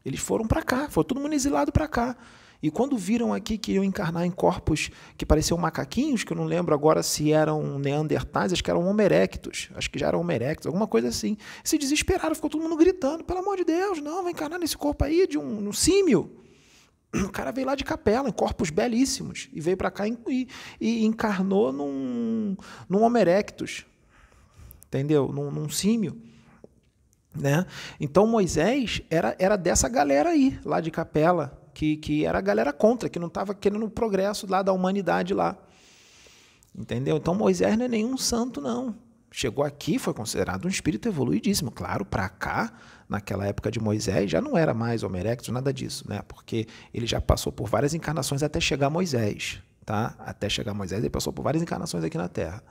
Eles 0.05 0.21
foram 0.21 0.47
para 0.47 0.63
cá, 0.63 0.89
foi 0.89 1.05
todo 1.05 1.21
mundo 1.21 1.35
exilado 1.35 1.73
para 1.73 1.87
cá. 1.87 2.17
E 2.63 2.71
quando 2.71 2.97
viram 2.97 3.35
aqui 3.35 3.59
que 3.59 3.73
iam 3.73 3.85
encarnar 3.85 4.25
em 4.25 4.31
corpos 4.31 4.91
que 5.17 5.27
pareciam 5.27 5.59
macaquinhos, 5.59 6.25
que 6.25 6.33
eu 6.33 6.37
não 6.37 6.45
lembro 6.45 6.75
agora 6.75 7.03
se 7.03 7.33
eram 7.33 7.79
neandertais, 7.79 8.53
acho 8.53 8.65
que 8.65 8.71
eram 8.71 8.87
homo 8.87 9.01
erectus, 9.01 9.69
acho 9.75 9.91
que 9.91 9.99
já 9.99 10.07
eram 10.09 10.21
homo 10.21 10.33
erectus, 10.33 10.67
alguma 10.67 10.87
coisa 10.87 11.09
assim, 11.09 11.37
se 11.63 11.77
desesperaram, 11.77 12.35
ficou 12.35 12.49
todo 12.49 12.63
mundo 12.63 12.77
gritando, 12.77 13.25
pelo 13.25 13.41
amor 13.41 13.57
de 13.59 13.65
Deus, 13.65 14.01
não, 14.01 14.23
vai 14.23 14.33
encarnar 14.33 14.59
nesse 14.59 14.77
corpo 14.77 15.05
aí 15.05 15.27
de 15.27 15.37
um, 15.37 15.69
um 15.69 15.73
símio. 15.73 16.31
O 17.25 17.31
cara 17.31 17.51
veio 17.51 17.67
lá 17.67 17.75
de 17.75 17.85
capela, 17.85 18.29
em 18.29 18.33
corpos 18.33 18.71
belíssimos, 18.71 19.49
e 19.53 19.61
veio 19.61 19.77
para 19.77 19.91
cá 19.91 20.07
e, 20.07 20.49
e, 20.81 21.05
encarnou 21.05 21.73
num, 21.73 22.57
num 22.89 23.17
erectus, 23.17 23.87
entendeu? 24.87 25.29
Num, 25.33 25.51
num 25.51 25.69
símio. 25.69 26.21
Né? 27.35 27.67
Então 28.01 28.27
Moisés 28.27 29.03
era, 29.11 29.37
era 29.39 29.57
dessa 29.57 29.89
galera 29.89 30.31
aí, 30.31 30.59
lá 30.65 30.81
de 30.81 30.91
capela, 30.91 31.61
que, 31.75 31.97
que 31.99 32.25
era 32.25 32.39
a 32.39 32.43
galera 32.43 32.73
contra, 32.73 33.09
que 33.09 33.19
não 33.19 33.29
estava 33.29 33.55
querendo 33.55 33.85
o 33.85 33.91
progresso 33.91 34.47
lá 34.51 34.63
da 34.63 34.73
humanidade 34.73 35.35
lá. 35.35 35.57
Entendeu? 36.75 37.17
Então 37.17 37.35
Moisés 37.35 37.77
não 37.77 37.85
é 37.85 37.89
nenhum 37.89 38.17
santo, 38.17 38.61
não. 38.61 38.95
Chegou 39.31 39.65
aqui, 39.65 39.99
foi 39.99 40.15
considerado 40.15 40.65
um 40.65 40.69
espírito 40.69 41.09
evoluidíssimo. 41.09 41.71
Claro, 41.71 42.05
para 42.05 42.29
cá 42.29 42.73
naquela 43.09 43.47
época 43.47 43.71
de 43.71 43.81
Moisés, 43.81 44.31
já 44.31 44.41
não 44.41 44.57
era 44.57 44.75
mais 44.75 45.03
Homo 45.03 45.17
erectus, 45.17 45.49
nada 45.51 45.73
disso, 45.73 46.09
né? 46.09 46.23
Porque 46.27 46.67
ele 46.93 47.07
já 47.07 47.21
passou 47.21 47.53
por 47.53 47.69
várias 47.69 47.95
encarnações 47.95 48.43
até 48.43 48.61
chegar 48.61 48.89
a 48.89 48.91
Moisés, 48.91 49.61
tá? 49.85 50.15
Até 50.19 50.49
chegar 50.49 50.73
a 50.73 50.75
Moisés, 50.75 51.01
ele 51.01 51.11
passou 51.11 51.33
por 51.33 51.43
várias 51.43 51.63
encarnações 51.63 52.05
aqui 52.05 52.19
na 52.19 52.29
Terra. 52.29 52.63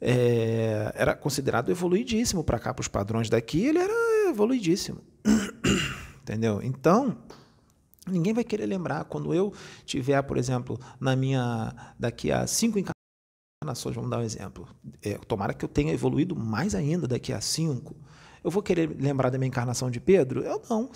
É, 0.00 0.92
era 0.94 1.14
considerado 1.14 1.70
evoluidíssimo 1.70 2.44
para 2.44 2.58
cá, 2.58 2.74
para 2.74 2.82
os 2.82 2.88
padrões 2.88 3.30
daqui, 3.30 3.64
ele 3.64 3.78
era 3.78 4.28
evoluidíssimo. 4.28 5.00
Entendeu? 6.22 6.60
Então, 6.62 7.16
ninguém 8.06 8.34
vai 8.34 8.44
querer 8.44 8.66
lembrar. 8.66 9.04
Quando 9.04 9.32
eu 9.32 9.52
tiver, 9.84 10.20
por 10.22 10.36
exemplo, 10.36 10.78
na 11.00 11.16
minha. 11.16 11.74
daqui 11.98 12.30
a 12.30 12.46
cinco 12.46 12.78
encarnações, 12.78 13.94
vamos 13.94 14.10
dar 14.10 14.18
um 14.18 14.22
exemplo. 14.22 14.68
É, 15.02 15.14
tomara 15.18 15.54
que 15.54 15.64
eu 15.64 15.68
tenha 15.68 15.92
evoluído 15.92 16.36
mais 16.36 16.74
ainda 16.74 17.06
daqui 17.06 17.32
a 17.32 17.40
cinco. 17.40 17.96
Eu 18.46 18.50
vou 18.52 18.62
querer 18.62 18.88
lembrar 19.00 19.28
da 19.28 19.38
minha 19.38 19.48
encarnação 19.48 19.90
de 19.90 19.98
Pedro? 19.98 20.40
Eu 20.40 20.62
não. 20.70 20.88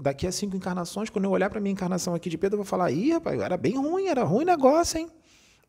Daqui 0.00 0.24
a 0.24 0.30
cinco 0.30 0.56
encarnações, 0.56 1.10
quando 1.10 1.24
eu 1.24 1.32
olhar 1.32 1.50
para 1.50 1.60
minha 1.60 1.72
encarnação 1.72 2.14
aqui 2.14 2.30
de 2.30 2.38
Pedro, 2.38 2.54
eu 2.54 2.58
vou 2.58 2.64
falar: 2.64 2.92
ih, 2.92 3.10
rapaz, 3.10 3.40
era 3.40 3.56
bem 3.56 3.76
ruim, 3.76 4.06
era 4.06 4.22
ruim 4.22 4.44
negócio, 4.44 5.00
hein? 5.00 5.08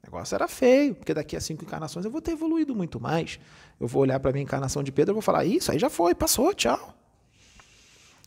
O 0.04 0.06
negócio 0.06 0.36
era 0.36 0.48
feio, 0.48 0.94
porque 0.94 1.16
daqui 1.16 1.36
a 1.36 1.42
cinco 1.42 1.64
encarnações 1.64 2.06
eu 2.06 2.12
vou 2.12 2.22
ter 2.22 2.34
evoluído 2.34 2.76
muito 2.76 3.00
mais. 3.00 3.40
Eu 3.80 3.88
vou 3.88 4.04
olhar 4.04 4.20
para 4.20 4.32
minha 4.32 4.44
encarnação 4.44 4.84
de 4.84 4.92
Pedro 4.92 5.14
e 5.14 5.16
vou 5.16 5.24
falar: 5.24 5.44
isso 5.44 5.72
aí 5.72 5.80
já 5.80 5.90
foi, 5.90 6.14
passou, 6.14 6.54
tchau. 6.54 6.94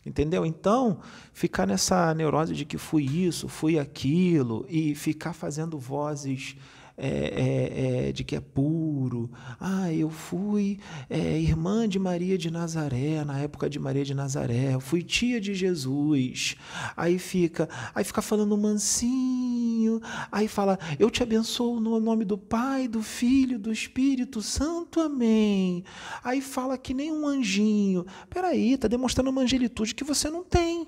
Entendeu? 0.04 0.44
Então, 0.44 0.98
ficar 1.32 1.68
nessa 1.68 2.12
neurose 2.12 2.54
de 2.54 2.64
que 2.64 2.76
fui 2.76 3.04
isso, 3.04 3.46
fui 3.46 3.78
aquilo, 3.78 4.66
e 4.68 4.96
ficar 4.96 5.32
fazendo 5.32 5.78
vozes 5.78 6.56
é, 7.02 7.08
é, 7.08 8.08
é, 8.08 8.12
de 8.12 8.22
que 8.22 8.36
é 8.36 8.40
puro. 8.40 9.30
Ah, 9.58 9.90
eu 9.92 10.10
fui 10.10 10.78
é, 11.08 11.40
irmã 11.40 11.88
de 11.88 11.98
Maria 11.98 12.36
de 12.36 12.50
Nazaré, 12.50 13.24
na 13.24 13.38
época 13.38 13.70
de 13.70 13.78
Maria 13.78 14.04
de 14.04 14.12
Nazaré, 14.12 14.74
eu 14.74 14.80
fui 14.80 15.02
tia 15.02 15.40
de 15.40 15.54
Jesus. 15.54 16.56
Aí 16.94 17.18
fica, 17.18 17.68
aí 17.94 18.04
fica 18.04 18.20
falando 18.20 18.56
mansinho, 18.56 20.00
aí 20.30 20.46
fala, 20.46 20.78
eu 20.98 21.10
te 21.10 21.22
abençoo 21.22 21.80
no 21.80 21.98
nome 21.98 22.26
do 22.26 22.36
Pai, 22.36 22.86
do 22.86 23.02
Filho, 23.02 23.58
do 23.58 23.72
Espírito 23.72 24.42
Santo, 24.42 25.00
amém. 25.00 25.82
Aí 26.22 26.42
fala 26.42 26.76
que 26.76 26.92
nem 26.92 27.10
um 27.10 27.26
anjinho. 27.26 28.04
Peraí, 28.28 28.74
está 28.74 28.88
demonstrando 28.88 29.30
uma 29.30 29.40
angelitude 29.40 29.94
que 29.94 30.04
você 30.04 30.28
não 30.28 30.44
tem. 30.44 30.86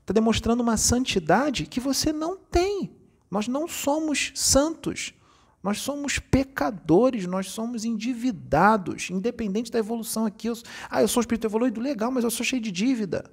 Está 0.00 0.12
demonstrando 0.12 0.62
uma 0.62 0.76
santidade 0.76 1.66
que 1.66 1.80
você 1.80 2.12
não 2.12 2.36
tem. 2.36 2.97
Nós 3.30 3.48
não 3.48 3.68
somos 3.68 4.32
santos. 4.34 5.14
Nós 5.62 5.80
somos 5.80 6.18
pecadores, 6.18 7.26
nós 7.26 7.50
somos 7.50 7.84
endividados, 7.84 9.10
independente 9.10 9.72
da 9.72 9.78
evolução 9.78 10.24
aqui. 10.24 10.48
Eu, 10.48 10.54
ah, 10.88 11.02
eu 11.02 11.08
sou 11.08 11.20
espírito 11.20 11.46
evoluído, 11.46 11.80
legal, 11.80 12.12
mas 12.12 12.24
eu 12.24 12.30
sou 12.30 12.46
cheio 12.46 12.62
de 12.62 12.70
dívida. 12.70 13.30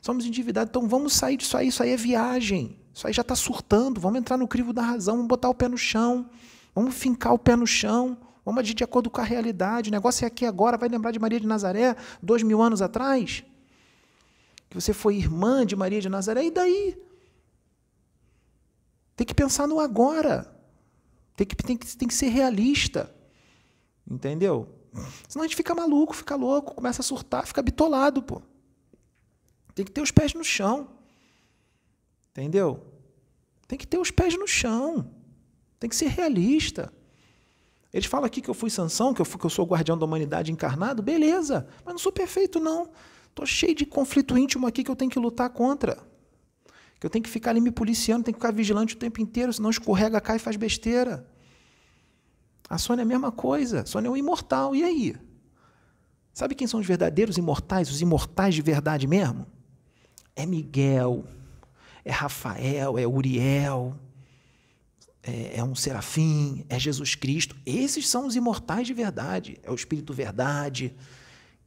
Somos 0.00 0.26
endividados, 0.26 0.70
então 0.70 0.86
vamos 0.86 1.14
sair 1.14 1.36
disso 1.36 1.56
aí, 1.56 1.68
isso 1.68 1.82
aí 1.82 1.90
é 1.90 1.96
viagem. 1.96 2.76
Isso 2.92 3.06
aí 3.06 3.12
já 3.12 3.22
está 3.22 3.34
surtando, 3.34 4.00
vamos 4.00 4.18
entrar 4.18 4.36
no 4.36 4.46
crivo 4.46 4.72
da 4.72 4.82
razão, 4.82 5.14
vamos 5.14 5.28
botar 5.28 5.48
o 5.48 5.54
pé 5.54 5.66
no 5.66 5.78
chão, 5.78 6.28
vamos 6.74 6.94
fincar 6.94 7.32
o 7.32 7.38
pé 7.38 7.56
no 7.56 7.66
chão, 7.66 8.18
vamos 8.44 8.60
agir 8.60 8.74
de 8.74 8.84
acordo 8.84 9.08
com 9.08 9.20
a 9.20 9.24
realidade. 9.24 9.88
O 9.88 9.92
negócio 9.92 10.24
é 10.24 10.26
aqui 10.26 10.44
agora, 10.44 10.76
vai 10.76 10.90
lembrar 10.90 11.10
de 11.10 11.18
Maria 11.18 11.40
de 11.40 11.46
Nazaré, 11.46 11.96
dois 12.22 12.42
mil 12.42 12.60
anos 12.60 12.82
atrás? 12.82 13.44
Que 14.68 14.74
você 14.78 14.92
foi 14.92 15.16
irmã 15.16 15.64
de 15.64 15.74
Maria 15.74 16.00
de 16.00 16.08
Nazaré, 16.08 16.44
e 16.44 16.50
daí? 16.50 16.98
Tem 19.16 19.26
que 19.26 19.34
pensar 19.34 19.66
no 19.66 19.78
agora. 19.78 20.50
Tem 21.36 21.46
que, 21.46 21.56
tem 21.56 21.76
que, 21.76 21.96
tem 21.96 22.08
que 22.08 22.14
ser 22.14 22.28
realista. 22.28 23.14
Entendeu? 24.08 24.68
Senão 25.28 25.44
a 25.44 25.46
gente 25.46 25.56
fica 25.56 25.74
maluco, 25.74 26.14
fica 26.14 26.36
louco, 26.36 26.74
começa 26.74 27.00
a 27.00 27.04
surtar, 27.04 27.46
fica 27.46 27.62
bitolado, 27.62 28.22
pô. 28.22 28.42
Tem 29.74 29.84
que 29.84 29.90
ter 29.90 30.02
os 30.02 30.10
pés 30.10 30.34
no 30.34 30.44
chão. 30.44 30.90
Entendeu? 32.30 32.84
Tem 33.66 33.78
que 33.78 33.86
ter 33.86 33.98
os 33.98 34.10
pés 34.10 34.36
no 34.36 34.46
chão. 34.46 35.10
Tem 35.78 35.88
que 35.88 35.96
ser 35.96 36.08
realista. 36.08 36.92
Eles 37.92 38.06
falam 38.06 38.26
aqui 38.26 38.40
que 38.40 38.48
eu 38.48 38.54
fui 38.54 38.70
Sansão, 38.70 39.12
que 39.12 39.20
eu, 39.20 39.24
fui, 39.24 39.38
que 39.38 39.46
eu 39.46 39.50
sou 39.50 39.64
o 39.64 39.68
guardião 39.68 39.96
da 39.96 40.04
humanidade 40.04 40.52
encarnado. 40.52 41.02
Beleza, 41.02 41.66
mas 41.84 41.94
não 41.94 41.98
sou 41.98 42.12
perfeito, 42.12 42.60
não. 42.60 42.90
Estou 43.28 43.46
cheio 43.46 43.74
de 43.74 43.86
conflito 43.86 44.36
íntimo 44.36 44.66
aqui 44.66 44.84
que 44.84 44.90
eu 44.90 44.96
tenho 44.96 45.10
que 45.10 45.18
lutar 45.18 45.48
contra 45.50 46.11
que 47.02 47.06
eu 47.06 47.10
tenho 47.10 47.24
que 47.24 47.28
ficar 47.28 47.50
ali 47.50 47.60
me 47.60 47.72
policiando, 47.72 48.22
tenho 48.22 48.32
que 48.36 48.40
ficar 48.40 48.52
vigilante 48.52 48.94
o 48.94 48.96
tempo 48.96 49.20
inteiro, 49.20 49.52
senão 49.52 49.70
escorrega, 49.70 50.20
cai 50.20 50.36
e 50.36 50.38
faz 50.38 50.54
besteira. 50.54 51.26
A 52.70 52.78
Sônia 52.78 53.02
é 53.02 53.04
a 53.04 53.06
mesma 53.08 53.32
coisa. 53.32 53.80
A 53.80 53.84
Sônia 53.84 54.06
é 54.06 54.10
um 54.12 54.16
imortal. 54.16 54.72
E 54.72 54.84
aí? 54.84 55.16
Sabe 56.32 56.54
quem 56.54 56.64
são 56.68 56.78
os 56.78 56.86
verdadeiros 56.86 57.36
imortais, 57.36 57.90
os 57.90 58.00
imortais 58.00 58.54
de 58.54 58.62
verdade 58.62 59.08
mesmo? 59.08 59.48
É 60.36 60.46
Miguel, 60.46 61.24
é 62.04 62.12
Rafael, 62.12 62.96
é 62.96 63.04
Uriel, 63.04 63.98
é, 65.24 65.58
é 65.58 65.64
um 65.64 65.74
serafim, 65.74 66.64
é 66.68 66.78
Jesus 66.78 67.16
Cristo. 67.16 67.56
Esses 67.66 68.08
são 68.08 68.28
os 68.28 68.36
imortais 68.36 68.86
de 68.86 68.94
verdade. 68.94 69.58
É 69.64 69.72
o 69.72 69.74
Espírito 69.74 70.14
Verdade, 70.14 70.94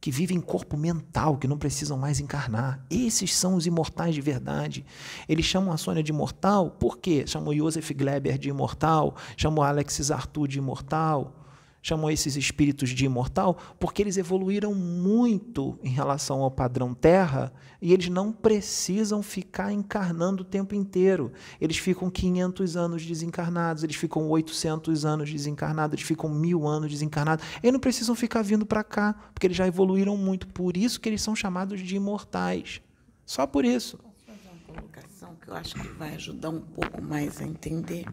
que 0.06 0.10
vivem 0.12 0.36
em 0.36 0.40
corpo 0.40 0.76
mental, 0.76 1.36
que 1.36 1.48
não 1.48 1.58
precisam 1.58 1.98
mais 1.98 2.20
encarnar. 2.20 2.78
Esses 2.88 3.34
são 3.34 3.56
os 3.56 3.66
imortais 3.66 4.14
de 4.14 4.20
verdade. 4.20 4.86
Eles 5.28 5.44
chamam 5.44 5.72
a 5.72 5.76
Sônia 5.76 6.00
de 6.00 6.12
imortal, 6.12 6.70
por 6.70 6.98
quê? 6.98 7.24
Chamam 7.26 7.52
Joseph 7.52 7.90
Gleber 7.90 8.38
de 8.38 8.48
imortal, 8.48 9.16
chamam 9.36 9.64
Alexis 9.64 10.12
Arthur 10.12 10.46
de 10.46 10.58
imortal 10.58 11.45
chamam 11.86 12.10
esses 12.10 12.34
espíritos 12.34 12.90
de 12.90 13.04
imortal 13.04 13.56
porque 13.78 14.02
eles 14.02 14.16
evoluíram 14.16 14.74
muito 14.74 15.78
em 15.84 15.88
relação 15.88 16.42
ao 16.42 16.50
padrão 16.50 16.92
Terra 16.92 17.52
e 17.80 17.92
eles 17.92 18.08
não 18.08 18.32
precisam 18.32 19.22
ficar 19.22 19.70
encarnando 19.70 20.42
o 20.42 20.44
tempo 20.44 20.74
inteiro. 20.74 21.32
Eles 21.60 21.78
ficam 21.78 22.10
500 22.10 22.76
anos 22.76 23.06
desencarnados, 23.06 23.84
eles 23.84 23.94
ficam 23.94 24.28
800 24.28 25.06
anos 25.06 25.30
desencarnados, 25.30 25.94
eles 25.94 26.04
ficam 26.04 26.28
mil 26.28 26.66
anos 26.66 26.90
desencarnados. 26.90 27.46
Eles 27.62 27.72
não 27.72 27.78
precisam 27.78 28.16
ficar 28.16 28.42
vindo 28.42 28.66
para 28.66 28.82
cá 28.82 29.12
porque 29.32 29.46
eles 29.46 29.56
já 29.56 29.68
evoluíram 29.68 30.16
muito. 30.16 30.48
Por 30.48 30.76
isso 30.76 31.00
que 31.00 31.08
eles 31.08 31.22
são 31.22 31.36
chamados 31.36 31.80
de 31.80 31.94
imortais. 31.94 32.80
Só 33.24 33.46
por 33.46 33.64
isso. 33.64 34.00
Fazer 34.26 34.40
uma 34.48 34.74
colocação, 34.74 35.36
que 35.36 35.48
eu 35.48 35.54
acho 35.54 35.74
que 35.76 35.86
vai 35.90 36.16
ajudar 36.16 36.50
um 36.50 36.60
pouco 36.60 37.00
mais 37.00 37.40
a 37.40 37.44
entender. 37.44 38.06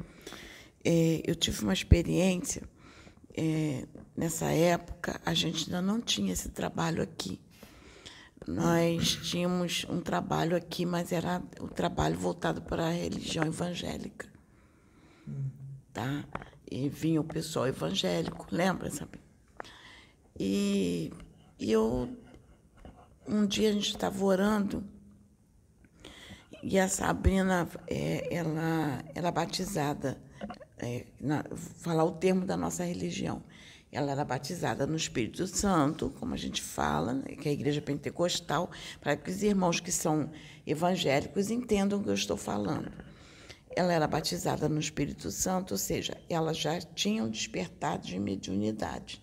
É, 0.85 1.23
eu 1.25 1.33
tive 1.33 1.63
uma 1.63 1.73
experiência, 1.73 2.61
é, 3.35 3.88
nessa 4.15 4.45
época, 4.51 5.19
a 5.26 5.34
gente 5.34 5.65
ainda 5.65 5.81
não 5.81 5.99
tinha 5.99 6.34
esse 6.34 6.49
trabalho 6.49 7.01
aqui. 7.01 7.41
Nós 8.47 9.19
tínhamos 9.23 9.85
um 9.89 10.01
trabalho 10.01 10.55
aqui, 10.55 10.85
mas 10.85 11.11
era 11.11 11.41
o 11.60 11.68
trabalho 11.68 12.18
voltado 12.18 12.61
para 12.61 12.88
a 12.88 12.91
religião 12.91 13.45
evangélica. 13.45 14.27
Tá? 15.93 16.26
E 16.69 16.89
vinha 16.89 17.22
o 17.22 17.23
pessoal 17.23 17.68
evangélico, 17.68 18.47
lembra, 18.51 18.89
sabe? 18.91 19.19
E, 20.38 21.11
e 21.60 21.72
eu, 21.72 22.10
um 23.27 23.45
dia 23.45 23.69
a 23.69 23.73
gente 23.73 23.89
estava 23.89 24.23
orando 24.23 24.84
e 26.65 26.80
a 26.80 26.88
Sabrina, 26.88 27.68
é, 27.88 28.34
ela, 28.34 29.03
ela 29.14 29.27
é 29.27 29.31
batizada, 29.31 30.18
é, 30.77 31.05
na, 31.19 31.43
falar 31.77 32.03
o 32.03 32.11
termo 32.11 32.45
da 32.45 32.57
nossa 32.57 32.83
religião. 32.83 33.43
Ela 33.91 34.11
era 34.11 34.25
batizada 34.25 34.87
no 34.87 34.95
Espírito 34.95 35.45
Santo, 35.45 36.09
como 36.19 36.33
a 36.33 36.37
gente 36.37 36.61
fala, 36.61 37.13
né, 37.13 37.35
que 37.35 37.47
é 37.47 37.51
a 37.51 37.53
igreja 37.53 37.81
pentecostal, 37.81 38.71
para 38.99 39.15
que 39.15 39.29
os 39.29 39.43
irmãos 39.43 39.79
que 39.79 39.91
são 39.91 40.31
evangélicos 40.65 41.51
entendam 41.51 41.99
o 41.99 42.03
que 42.03 42.09
eu 42.09 42.15
estou 42.15 42.35
falando. 42.35 42.91
Ela 43.75 43.93
era 43.93 44.07
batizada 44.07 44.67
no 44.67 44.79
Espírito 44.79 45.29
Santo, 45.29 45.71
ou 45.71 45.77
seja, 45.77 46.17
ela 46.27 46.53
já 46.53 46.79
tinha 46.79 47.23
um 47.23 47.29
despertado 47.29 48.07
de 48.07 48.19
mediunidade. 48.19 49.21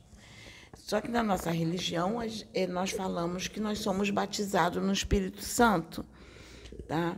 Só 0.76 1.00
que 1.00 1.08
na 1.08 1.22
nossa 1.22 1.50
religião 1.50 2.18
eh, 2.22 2.66
nós 2.66 2.90
falamos 2.90 3.46
que 3.46 3.60
nós 3.60 3.78
somos 3.78 4.10
batizados 4.10 4.82
no 4.82 4.92
Espírito 4.92 5.42
Santo, 5.42 6.04
tá? 6.88 7.16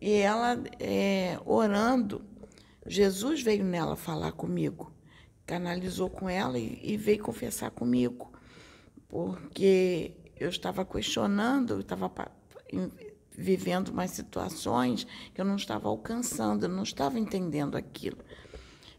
E 0.00 0.12
ela 0.14 0.62
é, 0.80 1.38
orando, 1.44 2.24
Jesus 2.86 3.42
veio 3.42 3.64
nela 3.64 3.96
falar 3.96 4.32
comigo, 4.32 4.92
canalizou 5.46 6.10
com 6.10 6.28
ela 6.28 6.58
e, 6.58 6.80
e 6.82 6.96
veio 6.96 7.22
confessar 7.22 7.70
comigo, 7.70 8.32
porque 9.08 10.16
eu 10.36 10.48
estava 10.48 10.84
questionando, 10.84 11.74
eu 11.74 11.80
estava 11.80 12.10
vivendo 13.36 13.88
umas 13.88 14.10
situações 14.10 15.06
que 15.34 15.40
eu 15.40 15.44
não 15.44 15.56
estava 15.56 15.88
alcançando, 15.88 16.64
eu 16.64 16.68
não 16.68 16.82
estava 16.82 17.18
entendendo 17.18 17.76
aquilo. 17.76 18.18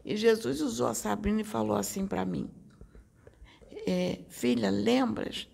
E 0.04 0.16
Jesus 0.16 0.60
usou 0.60 0.86
a 0.86 0.94
Sabrina 0.94 1.40
e 1.40 1.44
falou 1.44 1.76
assim 1.76 2.06
para 2.06 2.24
mim: 2.24 2.50
é, 3.86 4.20
Filha, 4.28 4.70
lembras 4.70 5.48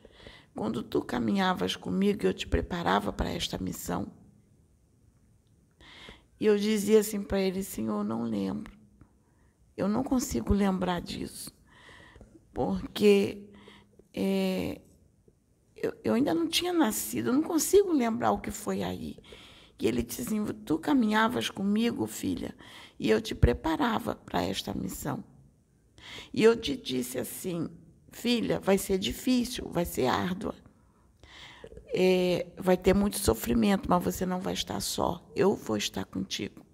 quando 0.54 0.82
tu 0.82 1.00
caminhavas 1.02 1.76
comigo 1.76 2.24
e 2.24 2.26
eu 2.26 2.34
te 2.34 2.46
preparava 2.46 3.12
para 3.12 3.30
esta 3.30 3.58
missão? 3.58 4.19
E 6.40 6.46
eu 6.46 6.56
dizia 6.56 7.00
assim 7.00 7.22
para 7.22 7.38
ele: 7.38 7.62
Senhor, 7.62 8.02
não 8.02 8.22
lembro. 8.22 8.72
Eu 9.76 9.86
não 9.88 10.02
consigo 10.02 10.52
lembrar 10.52 11.00
disso, 11.00 11.52
porque 12.52 13.46
é, 14.12 14.80
eu, 15.76 15.94
eu, 16.02 16.14
ainda 16.14 16.34
não 16.34 16.48
tinha 16.48 16.72
nascido, 16.72 17.28
eu 17.28 17.32
não 17.32 17.42
consigo 17.42 17.92
lembrar 17.92 18.32
o 18.32 18.40
que 18.40 18.50
foi 18.50 18.82
aí. 18.82 19.16
E 19.78 19.86
ele 19.86 20.02
disse 20.02 20.22
assim: 20.22 20.44
Tu 20.44 20.78
caminhavas 20.78 21.50
comigo, 21.50 22.06
filha, 22.06 22.54
e 22.98 23.08
eu 23.08 23.20
te 23.20 23.34
preparava 23.34 24.16
para 24.16 24.42
esta 24.42 24.74
missão. 24.74 25.22
E 26.32 26.42
eu 26.42 26.56
te 26.56 26.76
disse 26.76 27.18
assim: 27.18 27.68
Filha, 28.10 28.58
vai 28.60 28.76
ser 28.76 28.98
difícil, 28.98 29.68
vai 29.70 29.84
ser 29.84 30.06
árdua. 30.06 30.54
É, 31.92 32.46
vai 32.56 32.76
ter 32.76 32.94
muito 32.94 33.18
sofrimento, 33.18 33.88
mas 33.88 34.02
você 34.02 34.24
não 34.24 34.40
vai 34.40 34.54
estar 34.54 34.80
só. 34.80 35.24
Eu 35.34 35.54
vou 35.54 35.76
estar 35.76 36.04
contigo. 36.04 36.64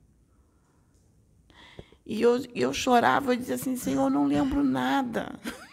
E 2.04 2.22
eu, 2.22 2.40
eu 2.54 2.72
chorava 2.72 3.34
e 3.34 3.36
dizia 3.36 3.56
assim: 3.56 3.76
Senhor, 3.76 4.08
não 4.10 4.26
lembro 4.26 4.62
nada. 4.62 5.38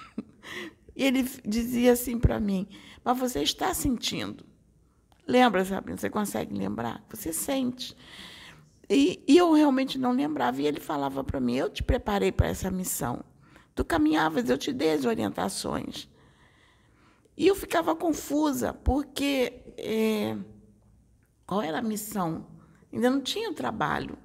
E 0.95 1.03
ele 1.03 1.23
dizia 1.43 1.93
assim 1.93 2.19
para 2.19 2.39
mim: 2.39 2.67
Mas 3.03 3.17
você 3.17 3.41
está 3.41 3.73
sentindo. 3.73 4.45
Lembra, 5.27 5.65
Sabrina? 5.65 5.97
Você 5.97 6.09
consegue 6.09 6.55
lembrar? 6.55 7.03
Você 7.09 7.33
sente. 7.33 7.95
E, 8.89 9.23
e 9.27 9.37
eu 9.37 9.51
realmente 9.53 9.97
não 9.97 10.11
lembrava. 10.11 10.61
E 10.61 10.67
ele 10.67 10.79
falava 10.79 11.23
para 11.23 11.39
mim: 11.39 11.55
Eu 11.55 11.69
te 11.69 11.81
preparei 11.81 12.31
para 12.31 12.47
essa 12.47 12.69
missão. 12.69 13.23
Tu 13.73 13.83
caminhavas, 13.83 14.49
eu 14.49 14.57
te 14.57 14.71
dei 14.71 14.93
as 14.93 15.05
orientações. 15.05 16.07
E 17.35 17.47
eu 17.47 17.55
ficava 17.55 17.95
confusa, 17.95 18.73
porque 18.73 19.63
é, 19.77 20.37
qual 21.45 21.61
era 21.61 21.79
a 21.79 21.81
missão? 21.81 22.47
Ainda 22.91 23.09
não 23.09 23.21
tinha 23.21 23.49
o 23.49 23.53
trabalho. 23.53 24.17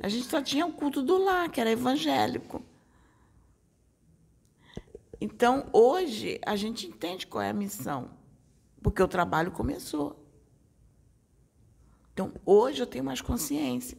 A 0.00 0.08
gente 0.08 0.26
só 0.26 0.42
tinha 0.42 0.66
o 0.66 0.72
culto 0.72 1.02
do 1.02 1.18
lar, 1.18 1.50
que 1.50 1.60
era 1.60 1.70
evangélico. 1.70 2.62
Então, 5.20 5.68
hoje, 5.72 6.38
a 6.44 6.56
gente 6.56 6.86
entende 6.86 7.26
qual 7.26 7.42
é 7.42 7.50
a 7.50 7.54
missão, 7.54 8.10
porque 8.82 9.02
o 9.02 9.08
trabalho 9.08 9.50
começou. 9.50 10.22
Então, 12.12 12.32
hoje 12.44 12.82
eu 12.82 12.86
tenho 12.86 13.04
mais 13.04 13.20
consciência. 13.20 13.96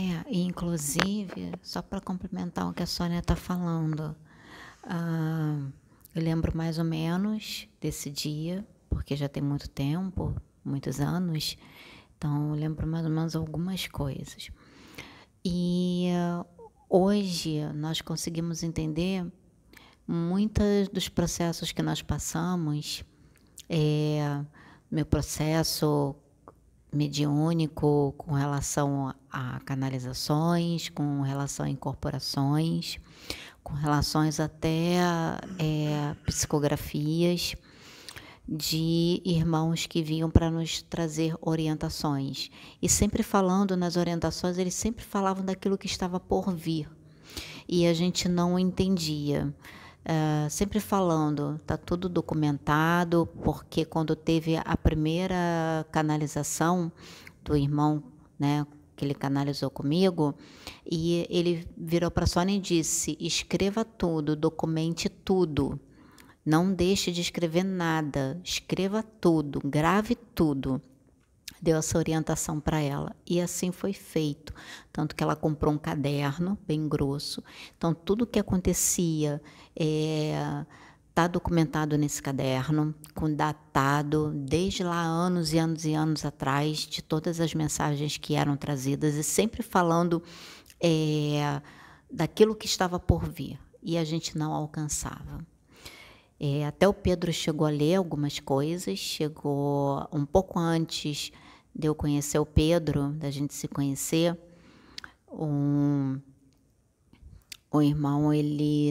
É, 0.00 0.24
inclusive, 0.32 1.52
só 1.60 1.82
para 1.82 2.00
complementar 2.00 2.70
o 2.70 2.72
que 2.72 2.84
a 2.84 2.86
Sônia 2.86 3.18
está 3.18 3.34
falando, 3.34 4.14
uh, 4.84 5.72
eu 6.14 6.22
lembro 6.22 6.56
mais 6.56 6.78
ou 6.78 6.84
menos 6.84 7.68
desse 7.80 8.08
dia, 8.08 8.64
porque 8.88 9.16
já 9.16 9.28
tem 9.28 9.42
muito 9.42 9.68
tempo, 9.68 10.40
muitos 10.64 11.00
anos, 11.00 11.58
então 12.16 12.50
eu 12.50 12.54
lembro 12.54 12.86
mais 12.86 13.04
ou 13.04 13.10
menos 13.10 13.34
algumas 13.34 13.88
coisas. 13.88 14.52
E 15.44 16.10
uh, 16.12 16.46
hoje 16.88 17.60
nós 17.74 18.00
conseguimos 18.00 18.62
entender 18.62 19.26
muitos 20.06 20.88
dos 20.92 21.08
processos 21.08 21.72
que 21.72 21.82
nós 21.82 22.02
passamos, 22.02 23.02
é, 23.68 24.44
meu 24.88 25.04
processo 25.04 26.14
mediúnico 26.92 28.14
com 28.16 28.32
relação 28.32 29.12
a 29.30 29.60
canalizações, 29.60 30.88
com 30.88 31.22
relação 31.22 31.66
a 31.66 31.70
incorporações, 31.70 32.98
com 33.62 33.74
relações 33.74 34.40
até 34.40 34.96
é, 35.58 36.14
psicografias 36.24 37.54
de 38.48 39.20
irmãos 39.26 39.86
que 39.86 40.02
vinham 40.02 40.30
para 40.30 40.50
nos 40.50 40.80
trazer 40.80 41.36
orientações. 41.42 42.50
E 42.80 42.88
sempre 42.88 43.22
falando 43.22 43.76
nas 43.76 43.96
orientações, 43.96 44.56
eles 44.56 44.72
sempre 44.72 45.04
falavam 45.04 45.44
daquilo 45.44 45.76
que 45.76 45.86
estava 45.86 46.18
por 46.18 46.54
vir. 46.54 46.88
E 47.68 47.86
a 47.86 47.92
gente 47.92 48.26
não 48.26 48.58
entendia. 48.58 49.52
Uh, 50.08 50.48
sempre 50.48 50.80
falando, 50.80 51.56
está 51.56 51.76
tudo 51.76 52.08
documentado, 52.08 53.28
porque 53.44 53.84
quando 53.84 54.16
teve 54.16 54.56
a 54.56 54.76
primeira 54.78 55.84
canalização 55.92 56.90
do 57.44 57.54
irmão, 57.54 58.02
né, 58.38 58.66
que 58.98 59.04
ele 59.04 59.14
canalizou 59.14 59.70
comigo, 59.70 60.34
e 60.84 61.24
ele 61.30 61.66
virou 61.76 62.10
para 62.10 62.24
a 62.24 62.26
Sônia 62.26 62.56
e 62.56 62.60
disse: 62.60 63.16
escreva 63.20 63.84
tudo, 63.84 64.34
documente 64.34 65.08
tudo. 65.08 65.78
Não 66.44 66.72
deixe 66.72 67.12
de 67.12 67.20
escrever 67.20 67.62
nada, 67.62 68.40
escreva 68.42 69.02
tudo, 69.02 69.60
grave 69.64 70.14
tudo 70.14 70.82
deu 71.60 71.76
essa 71.76 71.98
orientação 71.98 72.60
para 72.60 72.80
ela. 72.80 73.14
E 73.26 73.40
assim 73.40 73.72
foi 73.72 73.92
feito. 73.92 74.54
Tanto 74.92 75.14
que 75.14 75.22
ela 75.22 75.36
comprou 75.36 75.74
um 75.74 75.78
caderno 75.78 76.56
bem 76.66 76.88
grosso. 76.88 77.42
Então, 77.76 77.92
tudo 77.92 78.26
que 78.26 78.38
acontecia 78.38 79.42
é, 79.74 80.64
está 81.18 81.26
documentado 81.26 81.98
nesse 81.98 82.22
caderno, 82.22 82.94
com 83.12 83.34
datado 83.34 84.30
desde 84.32 84.84
lá 84.84 85.02
anos 85.02 85.52
e 85.52 85.58
anos 85.58 85.84
e 85.84 85.92
anos 85.92 86.24
atrás, 86.24 86.78
de 86.78 87.02
todas 87.02 87.40
as 87.40 87.52
mensagens 87.54 88.16
que 88.16 88.36
eram 88.36 88.56
trazidas 88.56 89.16
e 89.16 89.24
sempre 89.24 89.64
falando 89.64 90.22
é, 90.80 91.60
daquilo 92.08 92.54
que 92.54 92.66
estava 92.66 93.00
por 93.00 93.28
vir 93.28 93.58
e 93.82 93.98
a 93.98 94.04
gente 94.04 94.38
não 94.38 94.52
alcançava. 94.52 95.44
É, 96.38 96.64
até 96.64 96.86
o 96.86 96.94
Pedro 96.94 97.32
chegou 97.32 97.66
a 97.66 97.70
ler 97.70 97.96
algumas 97.96 98.38
coisas, 98.38 98.96
chegou 98.96 100.06
um 100.12 100.24
pouco 100.24 100.56
antes 100.56 101.32
de 101.74 101.88
eu 101.88 101.96
conhecer 101.96 102.38
o 102.38 102.46
Pedro, 102.46 103.08
da 103.14 103.28
gente 103.28 103.54
se 103.54 103.66
conhecer, 103.66 104.38
um, 105.32 106.20
o 107.72 107.82
irmão 107.82 108.32
ele 108.32 108.88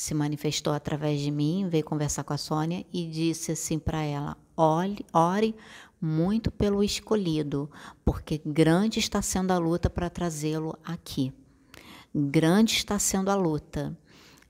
se 0.00 0.14
manifestou 0.14 0.72
através 0.72 1.20
de 1.20 1.30
mim, 1.30 1.68
veio 1.68 1.84
conversar 1.84 2.24
com 2.24 2.32
a 2.32 2.38
Sônia 2.38 2.86
e 2.90 3.06
disse 3.06 3.52
assim 3.52 3.78
para 3.78 4.02
ela: 4.02 4.34
ore, 4.56 5.04
ore 5.12 5.54
muito 6.00 6.50
pelo 6.50 6.82
escolhido, 6.82 7.70
porque 8.02 8.40
grande 8.42 8.98
está 8.98 9.20
sendo 9.20 9.50
a 9.50 9.58
luta 9.58 9.90
para 9.90 10.08
trazê-lo 10.08 10.74
aqui. 10.82 11.30
Grande 12.14 12.72
está 12.72 12.98
sendo 12.98 13.30
a 13.30 13.34
luta. 13.34 13.94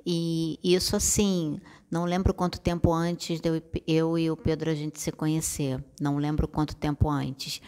E 0.06 0.56
isso 0.62 0.94
assim, 0.94 1.60
não 1.90 2.04
lembro 2.04 2.32
quanto 2.32 2.60
tempo 2.60 2.92
antes 2.92 3.40
eu, 3.42 3.60
eu 3.88 4.16
e 4.16 4.30
o 4.30 4.36
Pedro 4.36 4.70
a 4.70 4.74
gente 4.74 5.00
se 5.00 5.10
conhecer. 5.10 5.84
Não 6.00 6.16
lembro 6.16 6.46
quanto 6.46 6.76
tempo 6.76 7.10
antes. 7.10 7.60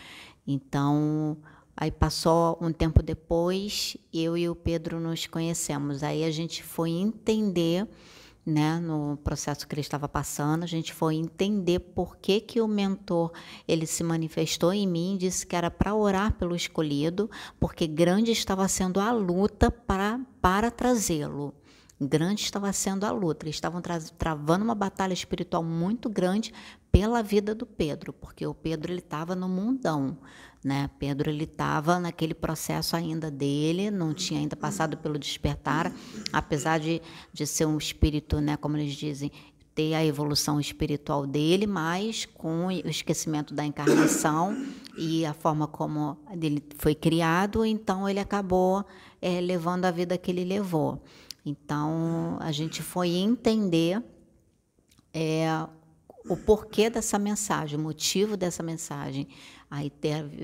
Então, 0.47 1.37
aí 1.77 1.91
passou 1.91 2.59
um 2.61 2.73
tempo 2.73 3.03
depois, 3.03 3.97
eu 4.13 4.37
e 4.37 4.49
o 4.49 4.55
Pedro 4.55 5.01
nos 5.01 5.27
conhecemos. 5.27 6.03
Aí 6.03 6.25
a 6.25 6.31
gente 6.31 6.63
foi 6.63 6.91
entender 6.91 7.89
né, 8.45 8.81
no 8.81 9.17
processo 9.19 9.67
que 9.67 9.75
ele 9.75 9.81
estava 9.81 10.09
passando, 10.09 10.65
a 10.65 10.67
gente 10.67 10.93
foi 10.93 11.15
entender 11.15 11.79
por 11.79 12.17
que, 12.17 12.41
que 12.41 12.61
o 12.61 12.67
mentor 12.67 13.31
ele 13.69 13.87
se 13.87 14.03
manifestou 14.03 14.73
em 14.73 14.87
mim, 14.87 15.17
disse 15.19 15.47
que 15.47 15.55
era 15.55 15.71
para 15.71 15.95
orar 15.95 16.35
pelo 16.35 16.57
escolhido, 16.57 17.31
porque 17.61 17.87
grande 17.87 18.33
estava 18.33 18.67
sendo 18.67 18.99
a 18.99 19.13
luta 19.13 19.71
para, 19.71 20.21
para 20.41 20.71
trazê-lo. 20.71 21.55
Grande 22.01 22.43
estava 22.43 22.73
sendo 22.73 23.05
a 23.05 23.13
luta, 23.13 23.45
eles 23.45 23.55
estavam 23.55 23.81
tra 23.81 24.01
travando 24.19 24.65
uma 24.65 24.75
batalha 24.75 25.13
espiritual 25.13 25.63
muito 25.63 26.11
grande 26.11 26.53
pela 26.91 27.23
vida 27.23 27.55
do 27.55 27.65
Pedro, 27.65 28.13
porque 28.13 28.45
o 28.45 28.53
Pedro 28.53 28.93
ele 28.93 28.99
estava 28.99 29.37
no 29.37 29.49
mundão, 29.49 30.19
né? 30.65 30.89
Pedro 30.99 31.31
ele 31.31 31.45
estava 31.45 31.99
naquele 31.99 32.35
processo 32.35 32.95
ainda 32.95 33.31
dele, 33.31 33.91
não 33.91 34.15
tinha 34.15 34.41
ainda 34.41 34.55
passado 34.55 34.97
pelo 34.97 35.19
despertar, 35.19 35.93
apesar 36.33 36.79
de, 36.79 37.03
de 37.33 37.47
ser 37.47 37.67
um 37.67 37.77
espírito, 37.77 38.41
né, 38.41 38.57
como 38.57 38.77
eles 38.77 38.95
dizem, 38.95 39.31
ter 39.75 39.95
a 39.95 40.05
evolução 40.05 40.61
espiritual 40.61 41.27
dele, 41.27 41.67
mas 41.67 42.27
com 42.27 42.67
o 42.67 42.71
esquecimento 42.71 43.55
da 43.55 43.65
encarnação 43.65 44.57
e 44.97 45.25
a 45.25 45.33
forma 45.33 45.67
como 45.67 46.19
ele 46.31 46.63
foi 46.77 46.95
criado, 46.95 47.65
então 47.65 48.09
ele 48.09 48.21
acabou 48.21 48.85
é, 49.21 49.41
levando 49.41 49.87
a 49.87 49.91
vida 49.91 50.19
que 50.19 50.31
ele 50.31 50.45
levou. 50.45 51.03
Então 51.45 52.37
a 52.41 52.53
gente 52.53 52.83
foi 52.83 53.11
entender 53.11 54.03
é, 55.13 55.67
o 56.29 56.37
porquê 56.37 56.89
dessa 56.91 57.19
mensagem, 57.19 57.79
o 57.79 57.83
motivo 57.83 58.37
dessa 58.37 58.63
mensagem. 58.63 59.27
Aí 59.75 59.91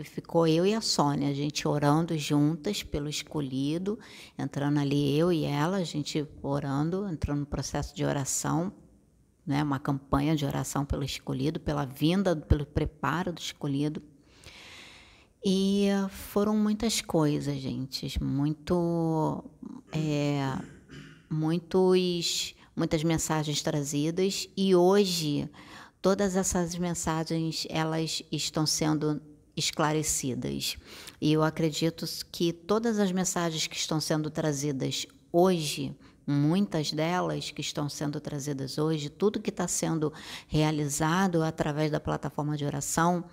ficou 0.04 0.46
eu 0.46 0.64
e 0.64 0.72
a 0.72 0.80
Sônia, 0.80 1.28
a 1.28 1.34
gente 1.34 1.68
orando 1.68 2.16
juntas 2.16 2.82
pelo 2.82 3.10
escolhido, 3.10 3.98
entrando 4.38 4.78
ali 4.80 5.18
eu 5.18 5.30
e 5.30 5.44
ela, 5.44 5.76
a 5.76 5.84
gente 5.84 6.26
orando, 6.42 7.06
entrando 7.06 7.40
no 7.40 7.46
processo 7.46 7.94
de 7.94 8.06
oração, 8.06 8.72
né, 9.46 9.62
uma 9.62 9.78
campanha 9.78 10.34
de 10.34 10.46
oração 10.46 10.82
pelo 10.82 11.04
escolhido, 11.04 11.60
pela 11.60 11.84
vinda, 11.84 12.34
pelo 12.34 12.64
preparo 12.64 13.30
do 13.30 13.38
escolhido. 13.38 14.02
E 15.44 15.88
foram 16.08 16.56
muitas 16.56 17.02
coisas, 17.02 17.54
gente, 17.58 18.24
muito, 18.24 19.44
é, 19.92 20.58
muitos, 21.28 22.54
muitas 22.74 23.04
mensagens 23.04 23.60
trazidas 23.60 24.48
e 24.56 24.74
hoje 24.74 25.50
todas 26.00 26.36
essas 26.36 26.76
mensagens 26.76 27.66
elas 27.68 28.22
estão 28.30 28.66
sendo 28.66 29.20
esclarecidas. 29.56 30.76
E 31.20 31.32
eu 31.32 31.42
acredito 31.42 32.06
que 32.30 32.52
todas 32.52 32.98
as 32.98 33.10
mensagens 33.10 33.66
que 33.66 33.76
estão 33.76 34.00
sendo 34.00 34.30
trazidas 34.30 35.06
hoje, 35.32 35.96
muitas 36.26 36.92
delas 36.92 37.50
que 37.50 37.60
estão 37.60 37.88
sendo 37.88 38.20
trazidas 38.20 38.78
hoje, 38.78 39.08
tudo 39.08 39.40
que 39.40 39.50
está 39.50 39.66
sendo 39.66 40.12
realizado 40.46 41.42
através 41.42 41.90
da 41.90 41.98
plataforma 41.98 42.56
de 42.56 42.64
oração, 42.64 43.24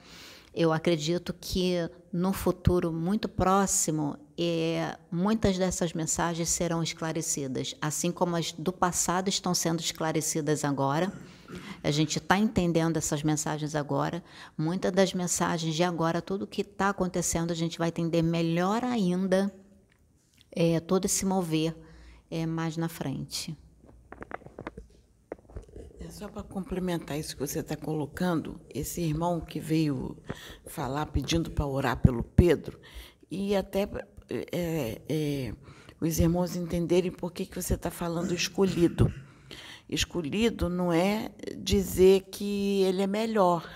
eu 0.54 0.72
acredito 0.72 1.34
que 1.34 1.90
no 2.14 2.32
futuro 2.32 2.92
muito 2.92 3.28
próximo, 3.28 4.18
é, 4.38 4.98
muitas 5.12 5.58
dessas 5.58 5.92
mensagens 5.92 6.48
serão 6.48 6.82
esclarecidas, 6.82 7.76
assim 7.82 8.10
como 8.10 8.38
as 8.38 8.54
do 8.54 8.72
passado 8.72 9.28
estão 9.28 9.54
sendo 9.54 9.82
esclarecidas 9.82 10.64
agora. 10.64 11.12
A 11.84 11.92
gente 11.92 12.18
está 12.18 12.38
entendendo 12.38 12.98
essas 12.98 13.24
mensagens 13.24 13.76
agora. 13.76 14.24
Muitas 14.58 14.92
das 14.92 15.14
mensagens 15.14 15.76
de 15.76 15.84
agora, 15.84 16.22
tudo 16.22 16.44
o 16.44 16.48
que 16.48 16.62
está 16.62 16.90
acontecendo, 16.90 17.52
a 17.52 17.56
gente 17.56 17.78
vai 17.78 17.90
entender 17.90 18.22
melhor 18.22 18.84
ainda 18.84 19.54
é, 20.52 20.80
todo 20.80 21.06
esse 21.06 21.26
mover 21.26 21.76
é, 22.32 22.46
mais 22.46 22.78
na 22.78 22.90
frente. 22.90 23.58
É 26.00 26.10
só 26.10 26.28
para 26.28 26.44
complementar 26.44 27.20
isso 27.20 27.36
que 27.36 27.46
você 27.46 27.60
está 27.60 27.76
colocando, 27.76 28.60
esse 28.74 29.02
irmão 29.02 29.42
que 29.42 29.60
veio 29.60 30.18
falar 30.66 31.08
pedindo 31.08 31.52
para 31.52 31.66
orar 31.66 31.98
pelo 31.98 32.24
Pedro, 32.24 32.80
e 33.30 33.56
até 33.56 33.90
é, 34.30 35.02
é, 35.10 35.54
os 36.00 36.20
irmãos 36.20 36.56
entenderem 36.56 37.12
por 37.12 37.32
que, 37.32 37.46
que 37.46 37.62
você 37.62 37.74
está 37.74 37.90
falando 37.90 38.34
escolhido 38.34 39.12
escolhido 39.90 40.70
não 40.70 40.92
é 40.92 41.32
dizer 41.58 42.24
que 42.32 42.82
ele 42.84 43.02
é 43.02 43.08
melhor. 43.08 43.68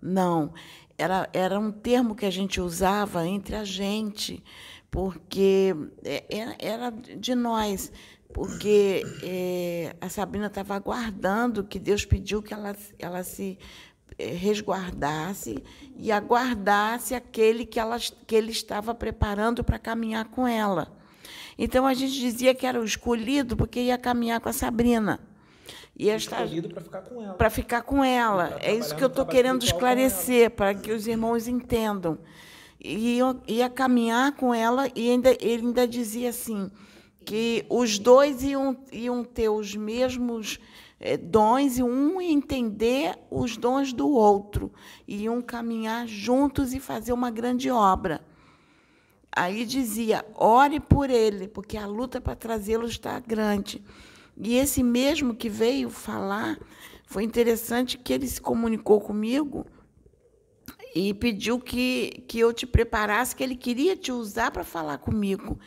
Não. 0.00 0.52
Era, 0.96 1.28
era 1.32 1.58
um 1.58 1.70
termo 1.70 2.14
que 2.14 2.26
a 2.26 2.30
gente 2.30 2.60
usava 2.60 3.26
entre 3.26 3.54
a 3.54 3.64
gente, 3.64 4.42
porque 4.90 5.74
é, 6.04 6.24
era, 6.28 6.56
era 6.58 6.90
de 6.90 7.34
nós. 7.34 7.92
Porque 8.32 9.02
é, 9.22 9.96
a 10.00 10.08
Sabrina 10.08 10.46
estava 10.46 10.74
aguardando 10.74 11.64
que 11.64 11.78
Deus 11.78 12.04
pediu 12.04 12.42
que 12.42 12.52
ela, 12.52 12.76
ela 12.98 13.22
se 13.22 13.58
é, 14.18 14.26
resguardasse 14.26 15.62
e 15.96 16.12
aguardasse 16.12 17.14
aquele 17.14 17.64
que, 17.64 17.80
ela, 17.80 17.98
que 18.26 18.34
ele 18.34 18.50
estava 18.50 18.94
preparando 18.94 19.64
para 19.64 19.78
caminhar 19.78 20.26
com 20.26 20.46
ela. 20.46 20.96
Então 21.56 21.86
a 21.86 21.94
gente 21.94 22.12
dizia 22.12 22.54
que 22.54 22.66
era 22.66 22.80
o 22.80 22.84
escolhido 22.84 23.56
porque 23.56 23.80
ia 23.80 23.98
caminhar 23.98 24.40
com 24.40 24.48
a 24.48 24.52
Sabrina. 24.52 25.20
E 25.98 26.08
esta 26.08 26.36
para 26.36 26.80
ficar 26.80 27.02
com 27.02 27.22
ela. 27.22 27.34
Para 27.34 27.50
ficar 27.50 27.82
com 27.82 28.04
ela. 28.04 28.56
É 28.60 28.72
isso 28.72 28.94
que 28.94 29.02
eu 29.02 29.08
estou 29.08 29.26
querendo 29.26 29.64
esclarecer, 29.64 30.50
para 30.52 30.72
que 30.72 30.92
os 30.92 31.08
irmãos 31.08 31.48
entendam. 31.48 32.18
E 32.80 33.18
eu 33.18 33.40
ia 33.48 33.68
caminhar 33.68 34.36
com 34.36 34.54
ela, 34.54 34.88
e 34.94 35.10
ainda, 35.10 35.30
ele 35.40 35.66
ainda 35.66 35.88
dizia 35.88 36.30
assim: 36.30 36.70
que 37.24 37.66
os 37.68 37.98
dois 37.98 38.44
iam, 38.44 38.76
iam 38.92 39.24
ter 39.24 39.48
os 39.48 39.74
mesmos 39.74 40.60
é, 41.00 41.16
dons 41.16 41.78
e 41.78 41.82
um 41.82 42.20
entender 42.20 43.18
os 43.28 43.56
dons 43.56 43.92
do 43.92 44.08
outro, 44.08 44.72
iam 45.06 45.42
caminhar 45.42 46.06
juntos 46.06 46.72
e 46.72 46.78
fazer 46.78 47.12
uma 47.12 47.30
grande 47.30 47.70
obra. 47.70 48.24
Aí 49.34 49.64
dizia: 49.66 50.24
ore 50.36 50.78
por 50.78 51.10
ele, 51.10 51.48
porque 51.48 51.76
a 51.76 51.86
luta 51.86 52.20
para 52.20 52.36
trazê-lo 52.36 52.86
está 52.86 53.18
grande. 53.18 53.82
E 54.40 54.56
esse 54.56 54.82
mesmo 54.82 55.34
que 55.34 55.48
veio 55.48 55.90
falar, 55.90 56.58
foi 57.06 57.24
interessante 57.24 57.98
que 57.98 58.12
ele 58.12 58.26
se 58.26 58.40
comunicou 58.40 59.00
comigo 59.00 59.66
e 60.94 61.12
pediu 61.14 61.58
que, 61.58 62.24
que 62.28 62.38
eu 62.38 62.52
te 62.52 62.66
preparasse, 62.66 63.34
que 63.34 63.42
ele 63.42 63.56
queria 63.56 63.96
te 63.96 64.12
usar 64.12 64.50
para 64.50 64.64
falar 64.64 64.98
comigo. 64.98 65.58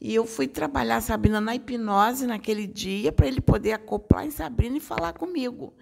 E 0.00 0.14
eu 0.14 0.26
fui 0.26 0.46
trabalhar 0.46 1.00
Sabrina 1.00 1.40
na 1.40 1.54
hipnose 1.54 2.26
naquele 2.26 2.66
dia 2.66 3.10
para 3.10 3.26
ele 3.26 3.40
poder 3.40 3.72
acoplar 3.72 4.26
em 4.26 4.30
Sabrina 4.30 4.76
e 4.76 4.80
falar 4.80 5.14
comigo. 5.14 5.72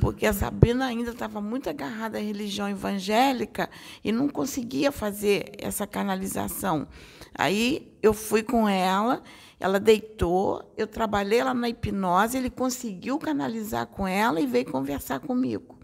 Porque 0.00 0.26
a 0.26 0.32
Sabrina 0.32 0.86
ainda 0.86 1.10
estava 1.10 1.40
muito 1.40 1.70
agarrada 1.70 2.18
à 2.18 2.20
religião 2.20 2.68
evangélica 2.68 3.70
e 4.02 4.10
não 4.10 4.28
conseguia 4.28 4.90
fazer 4.90 5.52
essa 5.58 5.86
canalização. 5.86 6.88
Aí 7.34 7.92
eu 8.02 8.12
fui 8.12 8.42
com 8.42 8.68
ela 8.68 9.22
ela 9.62 9.78
deitou, 9.78 10.74
eu 10.76 10.88
trabalhei 10.88 11.40
lá 11.40 11.54
na 11.54 11.68
hipnose, 11.68 12.36
ele 12.36 12.50
conseguiu 12.50 13.16
canalizar 13.16 13.86
com 13.86 14.08
ela 14.08 14.40
e 14.40 14.46
veio 14.46 14.64
conversar 14.64 15.20
comigo. 15.20 15.78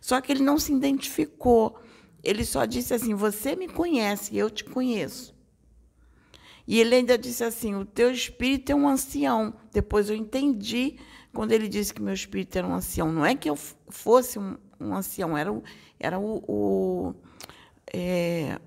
Só 0.00 0.20
que 0.20 0.32
ele 0.32 0.42
não 0.42 0.58
se 0.58 0.72
identificou. 0.72 1.78
Ele 2.20 2.44
só 2.44 2.64
disse 2.64 2.92
assim: 2.92 3.14
Você 3.14 3.54
me 3.54 3.68
conhece, 3.68 4.36
eu 4.36 4.50
te 4.50 4.64
conheço. 4.64 5.32
E 6.66 6.80
ele 6.80 6.96
ainda 6.96 7.16
disse 7.16 7.44
assim: 7.44 7.76
O 7.76 7.84
teu 7.84 8.10
espírito 8.10 8.72
é 8.72 8.74
um 8.74 8.88
ancião. 8.88 9.54
Depois 9.72 10.10
eu 10.10 10.16
entendi 10.16 10.96
quando 11.32 11.52
ele 11.52 11.68
disse 11.68 11.94
que 11.94 12.02
meu 12.02 12.14
espírito 12.14 12.58
era 12.58 12.66
um 12.66 12.74
ancião. 12.74 13.12
Não 13.12 13.24
é 13.24 13.36
que 13.36 13.48
eu 13.48 13.54
fosse 13.88 14.36
um, 14.36 14.58
um 14.80 14.96
ancião, 14.96 15.38
era 15.38 15.52
o, 15.52 15.62
era 16.00 16.18
o, 16.18 16.42
o 16.48 17.14
é, 17.94 18.58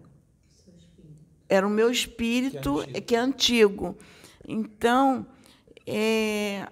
era 1.50 1.68
o 1.68 1.70
meu 1.70 1.92
espírito 1.92 2.86
que 2.86 2.88
é 2.88 2.88
antigo. 2.88 3.02
Que 3.02 3.16
é 3.16 3.20
antigo. 3.20 3.98
Então, 4.48 5.26
é, 5.86 6.68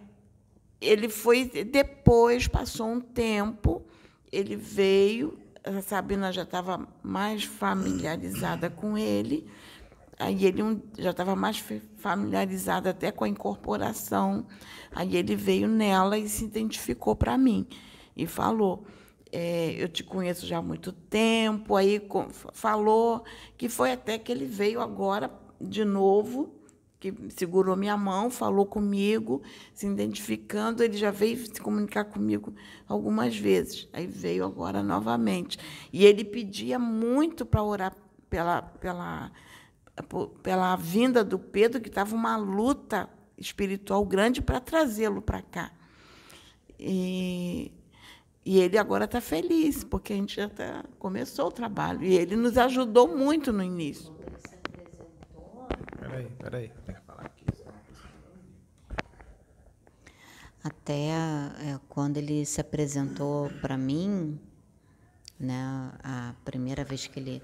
ele 0.80 1.10
foi 1.10 1.46
depois, 1.46 2.48
passou 2.48 2.88
um 2.88 3.00
tempo, 3.00 3.86
ele 4.32 4.56
veio, 4.56 5.38
a 5.64 5.82
Sabina 5.82 6.32
já 6.32 6.44
estava 6.44 6.88
mais 7.02 7.44
familiarizada 7.44 8.70
com 8.70 8.98
ele, 8.98 9.48
aí 10.20 10.46
ele 10.46 10.82
já 10.98 11.12
estava 11.12 11.36
mais 11.36 11.64
familiarizado 11.98 12.90
até 12.90 13.12
com 13.12 13.24
a 13.24 13.30
incorporação, 13.30 14.46
aí 14.92 15.16
ele 15.16 15.36
veio 15.36 15.68
nela 15.68 16.18
e 16.18 16.28
se 16.28 16.46
identificou 16.46 17.16
para 17.16 17.38
mim 17.38 17.68
e 18.16 18.28
falou. 18.28 18.86
É, 19.36 19.74
eu 19.80 19.90
te 19.90 20.04
conheço 20.04 20.46
já 20.46 20.60
há 20.60 20.62
muito 20.62 20.92
tempo, 20.92 21.76
aí 21.76 22.00
falou 22.54 23.24
que 23.58 23.68
foi 23.68 23.92
até 23.92 24.20
que 24.20 24.32
ele 24.32 24.46
veio 24.46 24.80
agora 24.80 25.32
de 25.60 25.84
novo 25.84 26.54
que 27.04 27.14
segurou 27.32 27.76
minha 27.76 27.98
mão, 27.98 28.30
falou 28.30 28.66
comigo, 28.66 29.42
se 29.74 29.86
identificando. 29.86 30.82
Ele 30.82 30.96
já 30.96 31.12
veio 31.12 31.36
se 31.38 31.60
comunicar 31.60 32.06
comigo 32.06 32.54
algumas 32.88 33.36
vezes. 33.36 33.90
Aí 33.92 34.08
veio 34.08 34.46
agora 34.46 34.82
novamente. 34.82 35.60
E 35.92 36.06
ele 36.06 36.24
pedia 36.24 36.80
muito 36.80 37.46
para 37.46 37.62
orar 37.62 37.94
pela, 38.30 38.62
pela, 38.62 39.32
pela 40.42 40.76
vinda 40.78 41.26
do 41.26 41.38
Pedro, 41.38 41.82
que 41.82 41.90
estava 41.90 42.16
uma 42.16 42.38
luta 42.38 43.10
espiritual 43.38 44.06
grande 44.06 44.42
para 44.42 44.62
trazê-lo 44.62 45.22
para 45.22 45.42
cá. 45.42 45.74
E, 46.80 47.74
e 48.46 48.60
ele 48.60 48.78
agora 48.78 49.04
está 49.04 49.20
feliz, 49.20 49.84
porque 49.84 50.14
a 50.14 50.16
gente 50.16 50.38
já 50.38 50.48
tá, 50.48 50.86
começou 50.98 51.48
o 51.48 51.52
trabalho. 51.52 52.02
E 52.02 52.16
ele 52.16 52.38
nos 52.38 52.58
ajudou 52.58 53.10
muito 53.10 53.52
no 53.52 53.62
início. 53.62 54.14
Peraí, 56.14 56.28
peraí. 56.38 56.72
Tem 56.86 56.96
que 56.96 57.02
falar 57.02 57.26
aqui. 57.26 57.46
Até 60.84 61.12
é, 61.12 61.80
quando 61.88 62.18
ele 62.18 62.46
se 62.46 62.60
apresentou 62.60 63.50
para 63.62 63.78
mim, 63.78 64.38
né, 65.40 65.94
a 66.04 66.36
primeira 66.44 66.84
vez 66.84 67.08
que 67.08 67.18
ele 67.18 67.42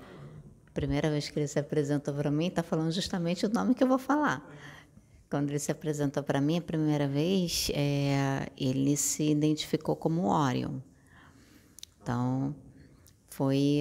primeira 0.74 1.10
vez 1.10 1.30
que 1.30 1.40
ele 1.40 1.48
se 1.48 1.58
apresentou 1.58 2.14
para 2.14 2.30
mim, 2.30 2.48
está 2.48 2.62
falando 2.62 2.92
justamente 2.92 3.46
o 3.46 3.50
nome 3.50 3.74
que 3.74 3.84
eu 3.84 3.88
vou 3.88 3.98
falar. 3.98 4.46
Quando 5.30 5.50
ele 5.50 5.60
se 5.60 5.72
apresentou 5.72 6.22
para 6.22 6.42
mim 6.42 6.58
a 6.58 6.62
primeira 6.62 7.08
vez, 7.08 7.72
é, 7.74 8.50
ele 8.58 8.98
se 8.98 9.32
identificou 9.32 9.96
como 9.96 10.28
Orion. 10.28 10.80
Então, 12.02 12.54
foi 13.30 13.80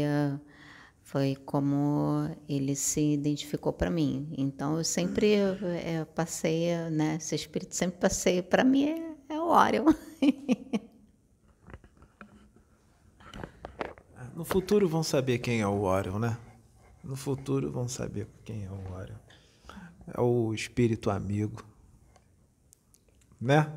foi 1.02 1.36
como 1.36 2.28
ele 2.48 2.76
se 2.76 3.14
identificou 3.14 3.72
para 3.72 3.90
mim. 3.90 4.32
Então 4.36 4.76
eu 4.78 4.85
sempre 4.85 5.35
é, 5.85 6.05
passei, 6.05 6.68
né? 6.90 7.16
Esse 7.16 7.35
espírito 7.35 7.74
sempre 7.74 7.98
passei 7.98 8.43
para 8.43 8.62
mim 8.62 8.85
é, 8.85 9.07
é 9.07 9.07
Orion. 9.49 9.93
no 14.35 14.45
futuro 14.45 14.89
vão 14.89 15.03
saber 15.03 15.39
quem 15.39 15.61
é 15.61 15.66
o 15.66 15.83
Orion, 15.83 16.19
né? 16.19 16.37
No 17.03 17.16
futuro 17.16 17.70
vão 17.70 17.89
saber 17.89 18.27
quem 18.45 18.65
é 18.65 18.70
o 18.70 18.93
Orion. 18.95 19.16
É 20.15 20.20
o 20.20 20.53
espírito 20.55 21.11
amigo, 21.11 21.62
né? 23.41 23.70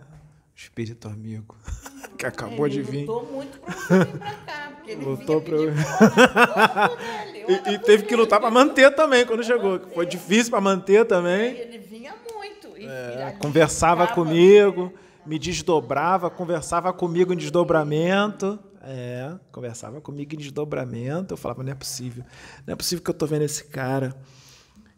Espírito 0.55 1.07
amigo 1.07 1.55
que 2.17 2.25
acabou 2.25 2.67
ele 2.67 2.75
de 2.75 2.81
vir. 2.91 2.99
Lutou 3.07 3.25
muito 3.31 3.59
para 3.59 3.73
vir 4.05 4.17
para 4.17 4.33
cá, 4.35 4.71
porque 4.75 4.91
ele 4.91 5.03
Lutou 5.05 5.39
vinha 5.41 5.73
pra- 5.73 6.87
dele, 6.87 7.41
E, 7.67 7.71
e 7.73 7.79
teve 7.79 8.03
que 8.03 8.15
lutar 8.15 8.39
para 8.39 8.51
manter 8.51 8.93
também 8.95 9.25
quando 9.25 9.43
chegou. 9.43 9.79
que 9.79 9.93
Foi 9.95 10.05
difícil 10.05 10.51
para 10.51 10.61
manter 10.61 11.05
também. 11.05 11.55
Ele 11.57 11.79
vinha 11.79 12.13
muito. 12.33 12.77
E 12.77 12.85
É, 12.85 13.35
conversava 13.41 14.07
comigo, 14.07 14.93
me 15.25 15.37
desdobrava, 15.39 16.29
conversava 16.29 16.91
comigo 16.93 17.33
em 17.33 17.37
desdobramento. 17.37 18.59
É, 18.83 19.35
conversava 19.51 20.01
comigo 20.01 20.33
em 20.33 20.37
desdobramento. 20.37 21.33
Eu 21.33 21.37
falava, 21.37 21.63
não 21.63 21.71
é 21.71 21.75
possível. 21.75 22.23
Não 22.65 22.73
é 22.73 22.75
possível 22.75 23.03
que 23.03 23.09
eu 23.09 23.13
tô 23.13 23.25
vendo 23.27 23.43
esse 23.43 23.65
cara. 23.65 24.15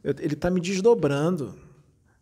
Eu- 0.03 0.15
ele 0.19 0.35
tá 0.35 0.49
me 0.49 0.61
desdobrando. 0.61 1.53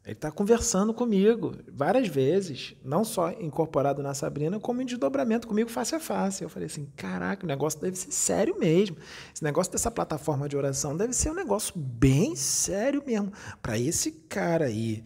Ele 0.03 0.15
tá 0.15 0.31
conversando 0.31 0.95
comigo 0.95 1.55
várias 1.71 2.07
vezes, 2.07 2.73
não 2.83 3.03
só 3.03 3.31
incorporado 3.33 4.01
na 4.01 4.15
Sabrina, 4.15 4.59
como 4.59 4.81
em 4.81 4.85
desdobramento 4.85 5.47
comigo 5.47 5.69
face 5.69 5.93
a 5.93 5.99
face. 5.99 6.43
Eu 6.43 6.49
falei 6.49 6.65
assim: 6.65 6.87
caraca, 6.95 7.45
o 7.45 7.47
negócio 7.47 7.79
deve 7.79 7.95
ser 7.95 8.11
sério 8.11 8.57
mesmo. 8.59 8.97
Esse 9.31 9.43
negócio 9.43 9.71
dessa 9.71 9.91
plataforma 9.91 10.49
de 10.49 10.57
oração 10.57 10.97
deve 10.97 11.13
ser 11.13 11.29
um 11.29 11.35
negócio 11.35 11.71
bem 11.77 12.35
sério 12.35 13.03
mesmo. 13.05 13.31
Para 13.61 13.77
esse 13.77 14.11
cara 14.27 14.65
aí, 14.65 15.03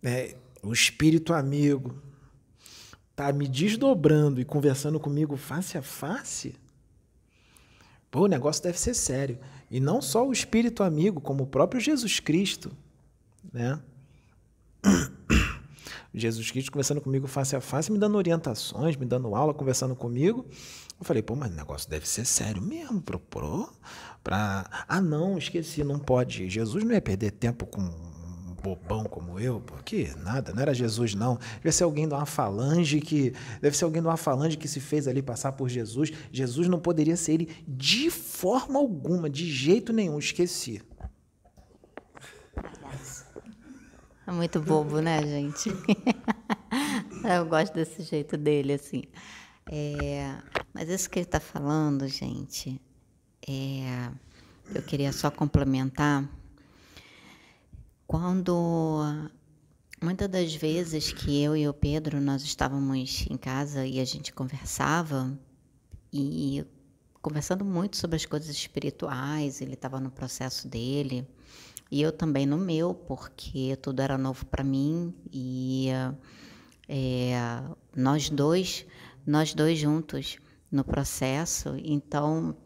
né, 0.00 0.30
o 0.62 0.72
espírito 0.72 1.34
amigo, 1.34 1.94
tá 3.18 3.32
me 3.32 3.48
desdobrando 3.48 4.40
e 4.40 4.44
conversando 4.44 5.00
comigo 5.00 5.36
face 5.36 5.76
a 5.76 5.82
face. 5.82 6.54
Pô, 8.12 8.20
o 8.20 8.28
negócio 8.28 8.62
deve 8.62 8.78
ser 8.78 8.94
sério. 8.94 9.40
E 9.68 9.80
não 9.80 10.00
só 10.00 10.24
o 10.24 10.30
espírito 10.30 10.84
amigo, 10.84 11.20
como 11.20 11.42
o 11.42 11.46
próprio 11.48 11.80
Jesus 11.80 12.20
Cristo, 12.20 12.70
né? 13.52 13.80
Jesus 16.14 16.52
Cristo 16.52 16.70
conversando 16.70 17.00
comigo 17.00 17.26
face 17.26 17.56
a 17.56 17.60
face, 17.60 17.90
me 17.90 17.98
dando 17.98 18.16
orientações, 18.16 18.94
me 18.94 19.04
dando 19.04 19.34
aula, 19.34 19.52
conversando 19.52 19.96
comigo. 19.96 20.46
Eu 20.96 21.04
falei, 21.04 21.20
pô, 21.20 21.34
mas 21.34 21.50
o 21.50 21.56
negócio 21.56 21.90
deve 21.90 22.08
ser 22.08 22.24
sério 22.24 22.62
mesmo, 22.62 23.02
pro, 23.02 23.18
pro, 23.18 23.68
pra... 24.22 24.84
Ah, 24.86 25.00
não, 25.00 25.36
esqueci, 25.36 25.82
não 25.82 25.98
pode. 25.98 26.48
Jesus 26.48 26.84
não 26.84 26.92
ia 26.92 27.02
perder 27.02 27.32
tempo 27.32 27.66
com 27.66 28.07
bobão 28.62 29.04
como 29.04 29.38
eu, 29.38 29.60
porque 29.60 30.12
nada, 30.22 30.52
não 30.52 30.62
era 30.62 30.74
Jesus, 30.74 31.14
não. 31.14 31.38
Deve 31.62 31.72
ser 31.72 31.84
alguém 31.84 32.06
de 32.06 32.14
uma 32.14 32.26
falange 32.26 33.00
que. 33.00 33.32
Deve 33.60 33.76
ser 33.76 33.84
alguém 33.84 34.02
de 34.02 34.08
uma 34.08 34.16
falange 34.16 34.56
que 34.56 34.68
se 34.68 34.80
fez 34.80 35.08
ali 35.08 35.22
passar 35.22 35.52
por 35.52 35.68
Jesus. 35.68 36.10
Jesus 36.32 36.68
não 36.68 36.78
poderia 36.78 37.16
ser 37.16 37.32
ele 37.34 37.64
de 37.66 38.10
forma 38.10 38.78
alguma, 38.78 39.28
de 39.28 39.50
jeito 39.50 39.92
nenhum, 39.92 40.18
esqueci. 40.18 40.82
É 44.26 44.30
muito 44.30 44.60
bobo, 44.60 45.00
né, 45.00 45.22
gente? 45.22 45.70
Eu 47.24 47.46
gosto 47.46 47.74
desse 47.74 48.02
jeito 48.02 48.36
dele, 48.36 48.74
assim. 48.74 49.04
É, 49.70 50.36
mas 50.72 50.88
isso 50.88 51.08
que 51.08 51.18
ele 51.18 51.26
está 51.26 51.40
falando, 51.40 52.06
gente, 52.06 52.80
é, 53.46 54.10
eu 54.74 54.82
queria 54.82 55.12
só 55.12 55.30
complementar. 55.30 56.28
Quando 58.08 59.04
muitas 60.02 60.30
das 60.30 60.54
vezes 60.54 61.12
que 61.12 61.42
eu 61.42 61.54
e 61.54 61.68
o 61.68 61.74
Pedro 61.74 62.18
nós 62.22 62.42
estávamos 62.42 63.26
em 63.28 63.36
casa 63.36 63.86
e 63.86 64.00
a 64.00 64.04
gente 64.06 64.32
conversava 64.32 65.38
e 66.10 66.64
conversando 67.20 67.66
muito 67.66 67.98
sobre 67.98 68.16
as 68.16 68.24
coisas 68.24 68.48
espirituais, 68.48 69.60
ele 69.60 69.74
estava 69.74 70.00
no 70.00 70.10
processo 70.10 70.66
dele 70.66 71.28
e 71.90 72.00
eu 72.00 72.10
também 72.10 72.46
no 72.46 72.56
meu, 72.56 72.94
porque 72.94 73.76
tudo 73.76 74.00
era 74.00 74.16
novo 74.16 74.46
para 74.46 74.64
mim 74.64 75.14
e 75.30 75.88
é, 76.88 77.34
nós 77.94 78.30
dois, 78.30 78.86
nós 79.26 79.52
dois 79.52 79.78
juntos 79.78 80.38
no 80.72 80.82
processo. 80.82 81.76
Então, 81.84 82.56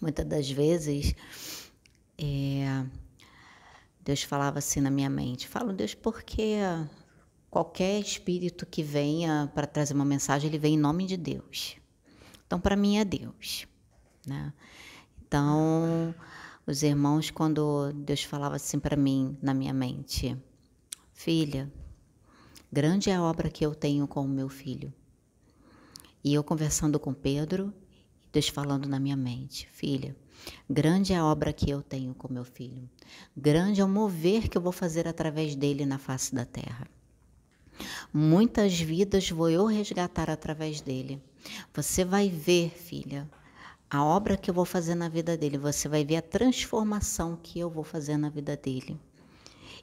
muitas 0.00 0.26
das 0.26 0.50
vezes, 0.50 1.14
é, 2.18 2.84
Deus 4.02 4.22
falava 4.22 4.58
assim 4.58 4.80
na 4.80 4.90
minha 4.90 5.10
mente: 5.10 5.48
falo, 5.48 5.72
Deus, 5.72 5.94
porque 5.94 6.56
qualquer 7.50 8.00
espírito 8.00 8.64
que 8.64 8.82
venha 8.82 9.50
para 9.54 9.66
trazer 9.66 9.94
uma 9.94 10.04
mensagem, 10.04 10.48
ele 10.48 10.58
vem 10.58 10.74
em 10.74 10.78
nome 10.78 11.06
de 11.06 11.16
Deus. 11.16 11.76
Então, 12.46 12.60
para 12.60 12.76
mim 12.76 12.98
é 12.98 13.04
Deus, 13.04 13.66
né? 14.26 14.52
Então, 15.22 16.14
os 16.66 16.82
irmãos, 16.82 17.30
quando 17.30 17.92
Deus 17.92 18.24
falava 18.24 18.56
assim 18.56 18.78
para 18.78 18.96
mim 18.96 19.36
na 19.42 19.54
minha 19.54 19.72
mente, 19.72 20.36
filha, 21.12 21.72
grande 22.72 23.10
é 23.10 23.14
a 23.14 23.22
obra 23.22 23.50
que 23.50 23.64
eu 23.64 23.74
tenho 23.74 24.06
com 24.08 24.22
o 24.24 24.28
meu 24.28 24.48
filho. 24.48 24.92
E 26.22 26.34
eu 26.34 26.44
conversando 26.44 26.98
com 26.98 27.14
Pedro, 27.14 27.72
Deus 28.32 28.48
falando 28.48 28.88
na 28.88 29.00
minha 29.00 29.16
mente, 29.16 29.68
filha, 29.72 30.14
grande 30.68 31.12
é 31.12 31.16
a 31.16 31.24
obra 31.24 31.52
que 31.52 31.68
eu 31.70 31.82
tenho 31.82 32.14
com 32.14 32.32
meu 32.32 32.44
filho. 32.44 32.88
Grande 33.36 33.80
é 33.80 33.84
o 33.84 33.88
mover 33.88 34.48
que 34.48 34.56
eu 34.56 34.62
vou 34.62 34.72
fazer 34.72 35.08
através 35.08 35.56
dele 35.56 35.84
na 35.84 35.98
face 35.98 36.34
da 36.34 36.44
terra. 36.44 36.86
Muitas 38.12 38.78
vidas 38.78 39.30
vou 39.30 39.48
eu 39.48 39.66
resgatar 39.66 40.30
através 40.30 40.80
dele. 40.80 41.20
Você 41.74 42.04
vai 42.04 42.28
ver, 42.28 42.70
filha, 42.70 43.28
a 43.90 44.04
obra 44.04 44.36
que 44.36 44.48
eu 44.48 44.54
vou 44.54 44.64
fazer 44.64 44.94
na 44.94 45.08
vida 45.08 45.36
dele, 45.36 45.58
você 45.58 45.88
vai 45.88 46.04
ver 46.04 46.16
a 46.16 46.22
transformação 46.22 47.36
que 47.42 47.58
eu 47.58 47.68
vou 47.68 47.82
fazer 47.82 48.16
na 48.16 48.28
vida 48.28 48.56
dele. 48.56 49.00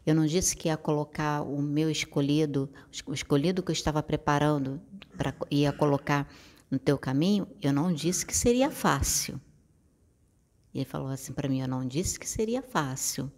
Eu 0.06 0.15
não 0.15 0.26
disse 0.26 0.56
que 0.56 0.69
ia 0.69 0.78
colocar 0.78 1.41
o 1.41 1.61
meu 1.61 1.91
escolhido, 1.91 2.69
o 3.06 3.14
escolhido 3.14 3.61
que 3.61 3.72
eu 3.72 3.74
estava 3.74 4.02
preparando 4.02 4.80
para 5.18 5.34
ia 5.52 5.74
colocar 5.74 6.26
no 6.69 6.77
teu 6.77 6.98
caminho, 6.98 7.48
eu 7.61 7.72
não 7.72 7.94
disse 7.94 8.26
que 8.26 8.35
seria 8.35 8.69
fácil. 8.69 9.39
Ele 10.73 10.85
falou 10.85 11.07
assim 11.07 11.34
para 11.34 11.49
mim, 11.49 11.61
eu 11.61 11.68
não 11.68 11.88
disse 11.88 12.19
que 12.19 12.27
seria 12.27 12.61
fácil, 12.61 13.31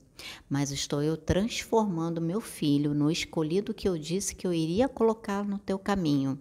mas 0.49 0.72
estou 0.72 1.01
eu 1.01 1.15
transformando 1.15 2.19
meu 2.19 2.41
filho 2.41 2.93
no 2.93 3.10
escolhido 3.10 3.73
que 3.73 3.88
eu 3.88 3.97
disse 3.97 4.35
que 4.35 4.45
eu 4.45 4.53
iria 4.53 4.89
colocar 4.89 5.45
no 5.45 5.57
teu 5.60 5.77
caminho. 5.80 6.39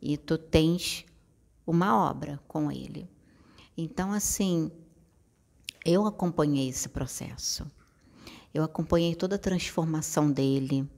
E 0.00 0.16
tu 0.16 0.36
tens 0.36 1.04
uma 1.66 1.96
obra 1.96 2.40
com 2.48 2.72
ele. 2.72 3.08
Então, 3.76 4.12
assim, 4.12 4.70
eu 5.84 6.06
acompanhei 6.06 6.68
esse 6.68 6.88
processo. 6.88 7.70
Eu 8.52 8.64
acompanhei 8.64 9.14
toda 9.14 9.36
a 9.36 9.38
transformação 9.38 10.30
dele. 10.30 10.88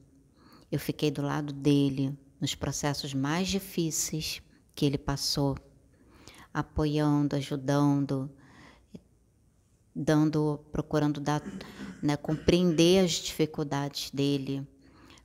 Eu 0.73 0.81
fiquei 0.81 1.11
do 1.11 1.21
lado 1.21 1.53
dele 1.53 2.19
nos 2.45 2.55
processos 2.55 3.15
mais 3.15 3.49
difíceis 3.49 4.43
que 4.75 4.85
ele 4.85 4.99
passou, 4.99 5.57
apoiando, 6.53 7.37
ajudando. 7.37 8.31
dando, 9.97 10.61
procurando 10.71 11.21
dar, 11.21 11.41
né, 12.03 12.19
compreender 12.19 13.03
as 13.03 13.13
dificuldades 13.13 14.11
dele, 14.11 14.67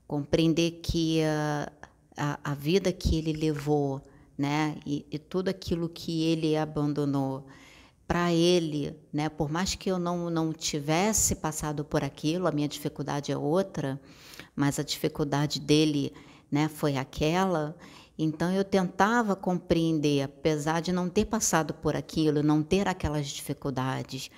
compreender 0.07 0.79
que 0.81 1.21
a, 1.23 1.71
a, 2.15 2.51
a 2.51 2.53
vida 2.53 2.93
que 2.93 3.17
ele 3.17 3.33
levou, 3.33 4.01
né, 4.37 4.77
e, 4.85 5.05
e 5.11 5.19
tudo 5.19 5.49
aquilo 5.49 5.89
que 5.89 6.23
ele 6.23 6.55
abandonou, 6.55 7.45
para 8.07 8.31
ele, 8.31 8.95
né? 9.13 9.27
Por 9.29 9.51
mais 9.51 9.75
que 9.75 9.91
eu 9.91 9.99
não, 9.99 10.31
não 10.31 10.51
tivesse 10.51 11.35
passado 11.35 11.83
por 11.83 12.03
aquilo, 12.03 12.47
a 12.47 12.51
minha 12.51 12.67
dificuldade 12.67 13.31
é 13.31 13.37
outra, 13.37 14.01
mas 14.55 14.79
a 14.79 14.83
dificuldade 14.83 15.59
dele, 15.59 16.11
né, 16.51 16.67
foi 16.67 16.97
aquela. 16.97 17.75
Então 18.17 18.51
eu 18.51 18.65
tentava 18.65 19.35
compreender, 19.35 20.23
apesar 20.23 20.81
de 20.81 20.91
não 20.91 21.09
ter 21.09 21.25
passado 21.25 21.73
por 21.73 21.95
aquilo, 21.95 22.43
não 22.43 22.61
ter 22.61 22.87
aquelas 22.87 23.27
dificuldades, 23.27 24.29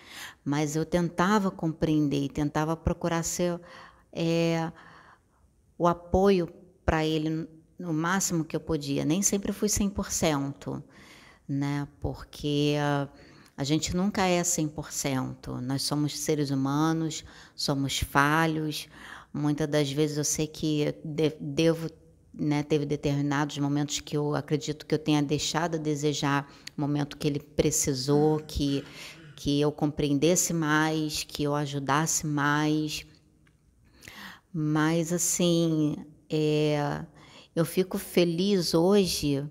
mas 0.46 0.76
eu 0.76 0.86
tentava 0.86 1.50
compreender, 1.50 2.30
tentava 2.30 2.78
procurar 2.78 3.24
ser 3.24 3.60
é, 4.14 4.72
o 5.78 5.88
apoio 5.88 6.48
para 6.86 7.04
ele 7.06 7.48
no 7.80 7.94
máximo 7.94 8.46
que 8.46 8.56
eu 8.56 8.60
podia. 8.60 9.04
Nem 9.04 9.22
sempre 9.22 9.52
fui 9.52 9.68
100%, 9.68 10.84
né? 11.48 11.88
Porque 12.00 12.76
a 13.58 13.64
gente 13.64 13.96
nunca 13.96 14.26
é 14.26 14.42
100%. 14.42 15.60
Nós 15.60 15.82
somos 15.82 16.18
seres 16.18 16.52
humanos, 16.52 17.26
somos 17.56 18.00
falhos. 18.00 18.88
Muitas 19.34 19.68
das 19.68 19.92
vezes 19.92 20.18
eu 20.18 20.24
sei 20.24 20.48
que 20.48 20.94
devo, 21.40 21.90
né, 22.34 22.64
teve 22.64 22.86
determinados 22.86 23.58
momentos 23.58 24.00
que 24.00 24.16
eu 24.16 24.36
acredito 24.36 24.86
que 24.86 24.96
eu 24.96 25.00
tenha 25.00 25.22
deixado 25.22 25.76
a 25.76 25.78
desejar, 25.78 26.52
momento 26.76 27.18
que 27.18 27.28
ele 27.28 27.40
precisou, 27.40 28.40
que 28.40 28.84
que 29.36 29.60
eu 29.60 29.72
compreendesse 29.72 30.54
mais, 30.54 31.24
que 31.24 31.42
eu 31.42 31.56
ajudasse 31.56 32.28
mais. 32.28 33.04
Mas 34.54 35.12
assim, 35.12 35.96
é, 36.30 37.04
eu 37.56 37.66
fico 37.66 37.98
feliz 37.98 38.76
hoje 38.76 39.44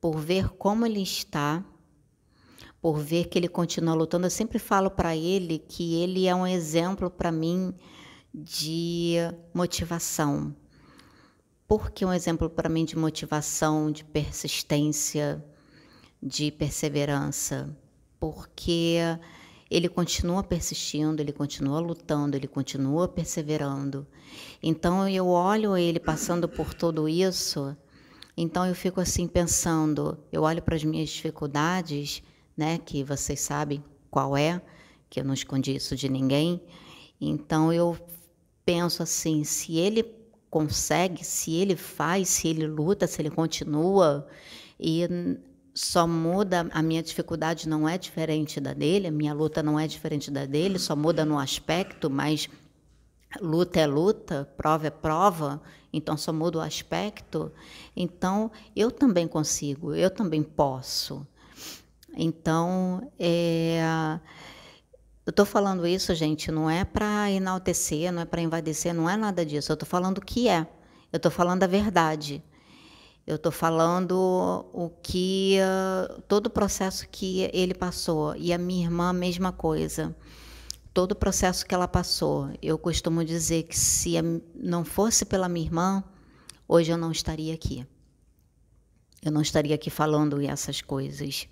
por 0.00 0.18
ver 0.18 0.48
como 0.54 0.86
ele 0.86 1.02
está 1.02 1.62
por 2.82 2.98
ver 2.98 3.28
que 3.28 3.38
ele 3.38 3.46
continua 3.46 3.94
lutando. 3.94 4.26
Eu 4.26 4.30
sempre 4.30 4.58
falo 4.58 4.90
para 4.90 5.16
ele 5.16 5.60
que 5.60 6.02
ele 6.02 6.26
é 6.26 6.34
um 6.34 6.46
exemplo 6.46 7.08
para 7.08 7.30
mim 7.30 7.72
de 8.34 9.18
motivação. 9.54 10.54
Por 11.72 11.90
que 11.90 12.04
um 12.04 12.12
exemplo 12.12 12.50
para 12.50 12.68
mim 12.68 12.84
de 12.84 12.98
motivação, 12.98 13.90
de 13.90 14.04
persistência, 14.04 15.42
de 16.22 16.50
perseverança? 16.52 17.74
Porque 18.20 18.98
ele 19.70 19.88
continua 19.88 20.42
persistindo, 20.42 21.22
ele 21.22 21.32
continua 21.32 21.80
lutando, 21.80 22.36
ele 22.36 22.46
continua 22.46 23.08
perseverando. 23.08 24.06
Então 24.62 25.08
eu 25.08 25.28
olho 25.28 25.74
ele 25.74 25.98
passando 25.98 26.46
por 26.46 26.74
tudo 26.74 27.08
isso, 27.08 27.74
então 28.36 28.66
eu 28.66 28.74
fico 28.74 29.00
assim 29.00 29.26
pensando, 29.26 30.18
eu 30.30 30.42
olho 30.42 30.60
para 30.60 30.76
as 30.76 30.84
minhas 30.84 31.08
dificuldades 31.08 32.22
né? 32.54 32.76
Que 32.76 33.02
vocês 33.02 33.40
sabem 33.40 33.82
qual 34.10 34.36
é, 34.36 34.60
que 35.08 35.18
eu 35.18 35.24
não 35.24 35.32
escondi 35.32 35.74
isso 35.74 35.96
de 35.96 36.10
ninguém. 36.10 36.60
Então 37.18 37.72
eu 37.72 37.96
penso 38.62 39.02
assim, 39.02 39.42
se 39.42 39.78
ele 39.78 40.20
consegue, 40.52 41.24
se 41.24 41.54
ele 41.54 41.74
faz, 41.74 42.28
se 42.28 42.46
ele 42.46 42.66
luta, 42.66 43.06
se 43.06 43.22
ele 43.22 43.30
continua 43.30 44.28
e 44.78 45.08
só 45.74 46.06
muda, 46.06 46.68
a 46.72 46.82
minha 46.82 47.02
dificuldade 47.02 47.66
não 47.66 47.88
é 47.88 47.96
diferente 47.96 48.60
da 48.60 48.74
dele, 48.74 49.06
a 49.06 49.10
minha 49.10 49.32
luta 49.32 49.62
não 49.62 49.80
é 49.80 49.86
diferente 49.86 50.30
da 50.30 50.44
dele, 50.44 50.78
só 50.78 50.94
muda 50.94 51.24
no 51.24 51.38
aspecto, 51.38 52.10
mas 52.10 52.50
luta 53.40 53.80
é 53.80 53.86
luta, 53.86 54.46
prova 54.54 54.88
é 54.88 54.90
prova, 54.90 55.62
então 55.90 56.18
só 56.18 56.34
muda 56.34 56.58
o 56.58 56.60
aspecto. 56.60 57.50
Então 57.96 58.50
eu 58.76 58.90
também 58.90 59.26
consigo, 59.26 59.94
eu 59.94 60.10
também 60.10 60.42
posso. 60.42 61.26
Então, 62.14 63.10
é, 63.18 64.20
eu 65.24 65.30
estou 65.30 65.46
falando 65.46 65.86
isso, 65.86 66.12
gente, 66.16 66.50
não 66.50 66.68
é 66.68 66.84
para 66.84 67.30
enaltecer, 67.30 68.12
não 68.12 68.22
é 68.22 68.24
para 68.24 68.40
invadecer, 68.40 68.92
não 68.92 69.08
é 69.08 69.16
nada 69.16 69.46
disso. 69.46 69.70
Eu 69.70 69.74
estou 69.74 69.88
falando 69.88 70.18
o 70.18 70.20
que 70.20 70.48
é. 70.48 70.66
Eu 71.12 71.18
estou 71.18 71.30
falando 71.30 71.62
a 71.62 71.66
verdade. 71.68 72.42
Eu 73.24 73.36
estou 73.36 73.52
falando 73.52 74.68
o 74.72 74.90
que 75.00 75.58
uh, 75.60 76.20
todo 76.22 76.46
o 76.46 76.50
processo 76.50 77.08
que 77.08 77.48
ele 77.52 77.72
passou 77.72 78.34
e 78.34 78.52
a 78.52 78.58
minha 78.58 78.84
irmã 78.84 79.10
a 79.10 79.12
mesma 79.12 79.52
coisa. 79.52 80.14
Todo 80.92 81.12
o 81.12 81.16
processo 81.16 81.64
que 81.64 81.74
ela 81.74 81.86
passou. 81.86 82.50
Eu 82.60 82.76
costumo 82.76 83.24
dizer 83.24 83.62
que 83.62 83.78
se 83.78 84.14
não 84.56 84.84
fosse 84.84 85.24
pela 85.24 85.48
minha 85.48 85.66
irmã, 85.66 86.02
hoje 86.66 86.90
eu 86.90 86.98
não 86.98 87.12
estaria 87.12 87.54
aqui. 87.54 87.86
Eu 89.24 89.30
não 89.30 89.40
estaria 89.40 89.76
aqui 89.76 89.88
falando 89.88 90.40
essas 90.40 90.82
coisas. 90.82 91.46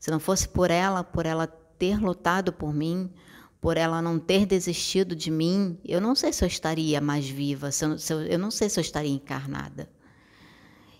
Se 0.00 0.10
não 0.10 0.18
fosse 0.18 0.48
por 0.48 0.70
ela, 0.70 1.04
por 1.04 1.26
ela 1.26 1.46
ter 1.82 2.00
lutado 2.00 2.52
por 2.52 2.72
mim, 2.72 3.10
por 3.60 3.76
ela 3.76 4.00
não 4.00 4.16
ter 4.16 4.46
desistido 4.46 5.16
de 5.16 5.32
mim, 5.32 5.76
eu 5.84 6.00
não 6.00 6.14
sei 6.14 6.32
se 6.32 6.44
eu 6.44 6.46
estaria 6.46 7.00
mais 7.00 7.28
viva, 7.28 7.72
se 7.72 7.84
eu, 7.84 7.98
se 7.98 8.12
eu, 8.12 8.22
eu 8.22 8.38
não 8.38 8.52
sei 8.52 8.68
se 8.68 8.78
eu 8.78 8.82
estaria 8.82 9.10
encarnada. 9.10 9.90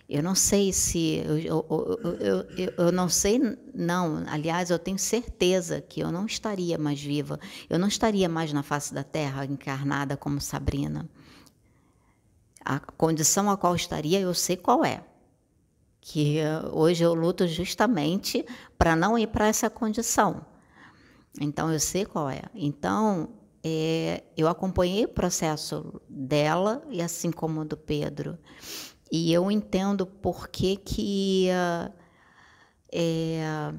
Eu 0.08 0.24
não 0.24 0.34
sei 0.34 0.72
se. 0.72 1.22
Eu, 1.44 1.64
eu, 2.76 2.90
não 2.90 3.08
sei, 3.08 3.40
não. 3.72 4.24
Aliás, 4.26 4.70
eu 4.70 4.78
tenho 4.78 4.98
certeza 4.98 5.80
que 5.80 6.00
eu 6.00 6.10
não 6.10 6.26
estaria 6.26 6.76
mais 6.76 7.00
viva. 7.00 7.38
Eu 7.70 7.78
não 7.78 7.86
estaria 7.86 8.28
mais 8.28 8.52
na 8.52 8.64
face 8.64 8.92
da 8.92 9.04
terra 9.04 9.44
encarnada 9.46 10.16
como 10.16 10.40
Sabrina. 10.40 11.08
A 12.64 12.80
condição 12.80 13.48
a 13.48 13.56
qual 13.56 13.76
estaria, 13.76 14.20
eu 14.20 14.34
sei 14.34 14.56
qual 14.56 14.84
é 14.84 15.04
que 16.00 16.40
hoje 16.72 17.04
eu 17.04 17.14
luto 17.14 17.46
justamente 17.46 18.44
para 18.76 18.96
não 18.96 19.16
ir 19.16 19.28
para 19.28 19.46
essa 19.46 19.70
condição. 19.70 20.44
Então 21.40 21.72
eu 21.72 21.80
sei 21.80 22.04
qual 22.04 22.28
é. 22.28 22.42
Então 22.54 23.30
é, 23.64 24.24
eu 24.36 24.48
acompanhei 24.48 25.04
o 25.04 25.08
processo 25.08 26.00
dela 26.08 26.82
e 26.90 27.00
assim 27.00 27.30
como 27.30 27.64
do 27.64 27.76
Pedro 27.76 28.38
e 29.10 29.32
eu 29.32 29.50
entendo 29.50 30.06
por 30.06 30.48
que 30.48 30.76
que 30.76 31.48
é, 32.90 33.74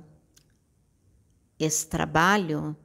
esse 1.60 1.88
trabalho 1.88 2.76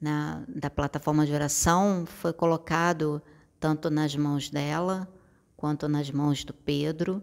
na, 0.00 0.44
da 0.48 0.68
plataforma 0.68 1.24
de 1.24 1.32
oração 1.32 2.04
foi 2.06 2.32
colocado 2.32 3.22
tanto 3.58 3.88
nas 3.88 4.14
mãos 4.14 4.50
dela 4.50 5.08
quanto 5.56 5.88
nas 5.88 6.10
mãos 6.10 6.44
do 6.44 6.52
Pedro 6.52 7.22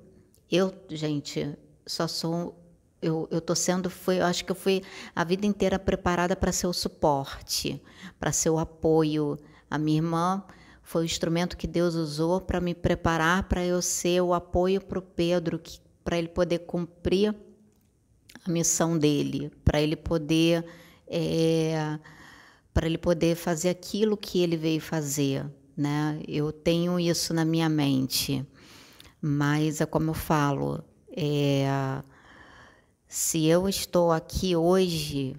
eu, 0.51 0.73
gente, 0.89 1.57
só 1.87 2.09
sou 2.09 2.60
eu, 3.01 3.27
eu 3.31 3.41
tô 3.41 3.55
sendo, 3.55 3.89
foi, 3.89 4.19
eu 4.19 4.25
acho 4.25 4.45
que 4.45 4.51
eu 4.51 4.55
fui 4.55 4.83
a 5.15 5.23
vida 5.23 5.45
inteira 5.45 5.79
preparada 5.79 6.35
para 6.35 6.51
ser 6.51 6.67
o 6.67 6.73
suporte, 6.73 7.81
para 8.19 8.31
ser 8.31 8.49
o 8.49 8.59
apoio. 8.59 9.37
A 9.69 9.77
minha 9.77 9.97
irmã 9.97 10.43
foi 10.83 11.03
o 11.03 11.05
instrumento 11.05 11.57
que 11.57 11.67
Deus 11.67 11.95
usou 11.95 12.39
para 12.39 12.61
me 12.61 12.75
preparar 12.75 13.43
para 13.43 13.65
eu 13.65 13.81
ser 13.81 14.21
o 14.21 14.33
apoio 14.33 14.81
para 14.81 14.99
o 14.99 15.01
Pedro, 15.01 15.59
para 16.03 16.17
ele 16.17 16.27
poder 16.27 16.59
cumprir 16.59 17.35
a 18.45 18.51
missão 18.51 18.97
dele, 18.97 19.51
para 19.63 19.81
ele 19.81 19.95
poder 19.95 20.65
é, 21.07 21.99
para 22.73 22.85
ele 22.85 22.97
poder 22.97 23.35
fazer 23.35 23.69
aquilo 23.69 24.15
que 24.15 24.41
ele 24.41 24.55
veio 24.55 24.79
fazer, 24.79 25.45
né? 25.75 26.21
Eu 26.27 26.51
tenho 26.51 26.99
isso 26.99 27.33
na 27.33 27.43
minha 27.43 27.67
mente. 27.67 28.45
Mas 29.21 29.81
é 29.81 29.85
como 29.85 30.11
eu 30.11 30.13
falo, 30.13 30.83
é, 31.15 31.67
se 33.11 33.45
eu 33.45 33.67
estou 33.67 34.09
aqui 34.09 34.55
hoje, 34.55 35.35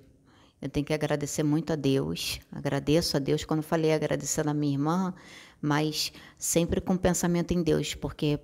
eu 0.61 0.69
tenho 0.69 0.85
que 0.85 0.93
agradecer 0.93 1.43
muito 1.43 1.73
a 1.73 1.75
Deus. 1.75 2.39
Agradeço 2.53 3.17
a 3.17 3.19
Deus 3.19 3.47
quando 3.47 3.63
falei 3.63 3.95
agradecendo 3.95 4.51
a 4.51 4.55
minha 4.55 4.75
irmã, 4.75 5.15
mas 5.59 6.13
sempre 6.37 6.83
com 6.83 6.99
pensamento 6.99 7.53
em 7.53 7.63
Deus, 7.63 7.95
porque 7.95 8.39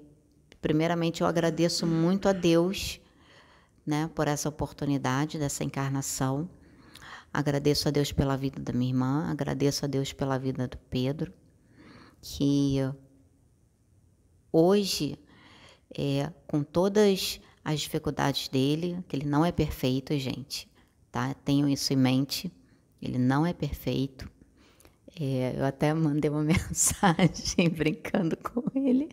primeiramente 0.63 1.21
eu 1.21 1.27
agradeço 1.27 1.87
muito 1.87 2.27
a 2.27 2.33
Deus, 2.33 3.03
né, 3.85 4.11
por 4.15 4.27
essa 4.29 4.49
oportunidade 4.49 5.39
dessa 5.39 5.63
encarnação. 5.63 6.49
Agradeço 7.31 7.87
a 7.87 7.91
Deus 7.91 8.11
pela 8.11 8.35
vida 8.35 8.59
da 8.59 8.73
minha 8.73 8.93
irmã, 8.93 9.31
agradeço 9.31 9.85
a 9.85 9.89
Deus 9.89 10.11
pela 10.11 10.39
vida 10.39 10.67
do 10.67 10.79
Pedro, 10.89 11.35
que 12.23 12.77
hoje 14.51 15.19
é, 15.95 16.33
com 16.47 16.63
todas 16.63 17.39
as 17.69 17.81
dificuldades 17.81 18.49
dele, 18.49 19.05
que 19.07 19.15
ele 19.15 19.27
não 19.27 19.45
é 19.45 19.53
perfeito, 19.53 20.19
gente, 20.19 20.67
tá? 21.13 21.35
Tenham 21.45 21.69
isso 21.69 21.93
em 21.93 21.97
mente. 21.97 22.51
Ele 23.01 23.19
não 23.19 23.45
é 23.45 23.53
perfeito. 23.53 24.27
É, 25.21 25.53
eu 25.55 25.67
até 25.67 25.93
mandei 25.93 26.31
uma 26.31 26.41
mensagem 26.43 27.69
brincando 27.69 28.39
com 28.39 28.63
ele. 28.75 29.11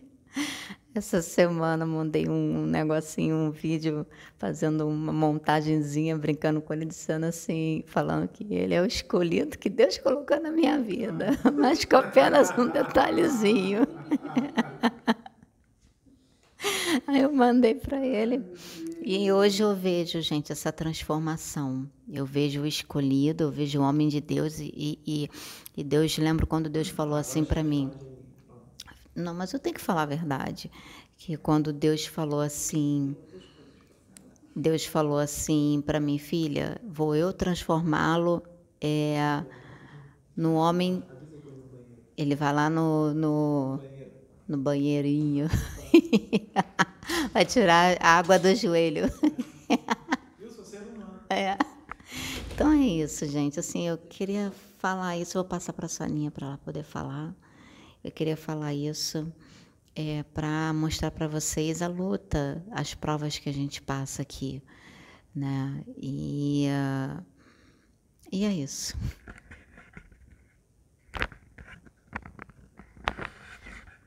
Essa 0.94 1.20
semana 1.20 1.84
mandei 1.84 2.30
um 2.30 2.64
negocinho, 2.64 3.36
um 3.36 3.50
vídeo, 3.50 4.06
fazendo 4.38 4.88
uma 4.88 5.12
montagenzinha, 5.12 6.16
brincando 6.16 6.62
com 6.62 6.72
ele, 6.72 6.86
dizendo 6.86 7.26
assim, 7.26 7.84
falando 7.86 8.26
que 8.26 8.54
ele 8.54 8.72
é 8.72 8.80
o 8.80 8.86
escolhido 8.86 9.58
que 9.58 9.68
Deus 9.68 9.98
colocou 9.98 10.40
na 10.40 10.50
minha 10.50 10.80
vida, 10.80 11.38
mas 11.54 11.84
com 11.84 11.96
apenas 11.96 12.56
um 12.56 12.68
detalhezinho. 12.68 13.86
Aí 17.06 17.20
eu 17.20 17.32
mandei 17.32 17.74
para 17.74 18.04
ele. 18.04 18.42
E 19.02 19.30
hoje 19.30 19.62
eu 19.62 19.74
vejo, 19.74 20.20
gente, 20.20 20.52
essa 20.52 20.72
transformação. 20.72 21.88
Eu 22.08 22.24
vejo 22.24 22.62
o 22.62 22.66
escolhido, 22.66 23.44
eu 23.44 23.50
vejo 23.50 23.80
o 23.80 23.82
homem 23.82 24.08
de 24.08 24.20
Deus 24.20 24.58
e, 24.58 24.98
e, 25.06 25.30
e 25.76 25.84
Deus, 25.84 26.16
lembro 26.18 26.46
quando 26.46 26.68
Deus 26.68 26.88
falou 26.88 27.16
assim 27.16 27.44
para 27.44 27.62
mim. 27.62 27.90
Não, 29.14 29.34
mas 29.34 29.52
eu 29.52 29.58
tenho 29.58 29.74
que 29.74 29.80
falar 29.80 30.02
a 30.02 30.06
verdade. 30.06 30.70
Que 31.16 31.36
quando 31.36 31.72
Deus 31.72 32.04
falou 32.04 32.40
assim, 32.40 33.16
Deus 34.54 34.84
falou 34.84 35.18
assim 35.18 35.82
para 35.84 36.00
mim, 36.00 36.18
filha, 36.18 36.80
vou 36.86 37.14
eu 37.14 37.32
transformá-lo 37.32 38.42
é, 38.80 39.42
no 40.36 40.54
homem. 40.54 41.02
Ele 42.16 42.34
vai 42.34 42.52
lá 42.52 42.68
no, 42.68 43.14
no, 43.14 43.80
no 44.48 44.58
banheirinho. 44.58 45.48
vai 47.32 47.44
tirar 47.44 47.96
a 48.00 48.18
água 48.18 48.38
do 48.38 48.54
joelho. 48.54 49.04
é. 51.30 51.56
Então 52.54 52.72
é 52.72 52.86
isso, 52.86 53.26
gente. 53.26 53.60
Assim, 53.60 53.88
eu 53.88 53.98
queria 53.98 54.52
falar 54.78 55.16
isso. 55.16 55.36
Eu 55.36 55.42
vou 55.42 55.48
passar 55.48 55.72
para 55.72 55.86
a 55.86 55.88
Soninha 55.88 56.30
para 56.30 56.46
ela 56.46 56.58
poder 56.58 56.82
falar. 56.82 57.34
Eu 58.02 58.10
queria 58.10 58.36
falar 58.36 58.72
isso 58.72 59.30
é, 59.96 60.22
para 60.34 60.72
mostrar 60.72 61.10
para 61.10 61.26
vocês 61.26 61.80
a 61.80 61.88
luta, 61.88 62.62
as 62.70 62.94
provas 62.94 63.38
que 63.38 63.48
a 63.48 63.52
gente 63.52 63.80
passa 63.80 64.22
aqui, 64.22 64.62
né? 65.34 65.82
E, 65.96 66.66
uh, 66.68 67.24
e 68.30 68.44
é 68.44 68.52
isso. 68.52 68.96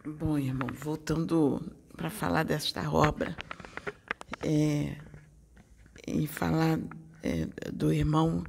Bom, 0.05 0.37
irmão, 0.37 0.69
voltando 0.73 1.61
para 1.99 2.09
falar 2.09 2.43
desta 2.43 2.89
obra 2.89 3.35
é, 4.41 4.95
e 6.07 6.25
falar 6.27 6.79
é, 7.21 7.45
do 7.73 7.91
irmão 7.91 8.41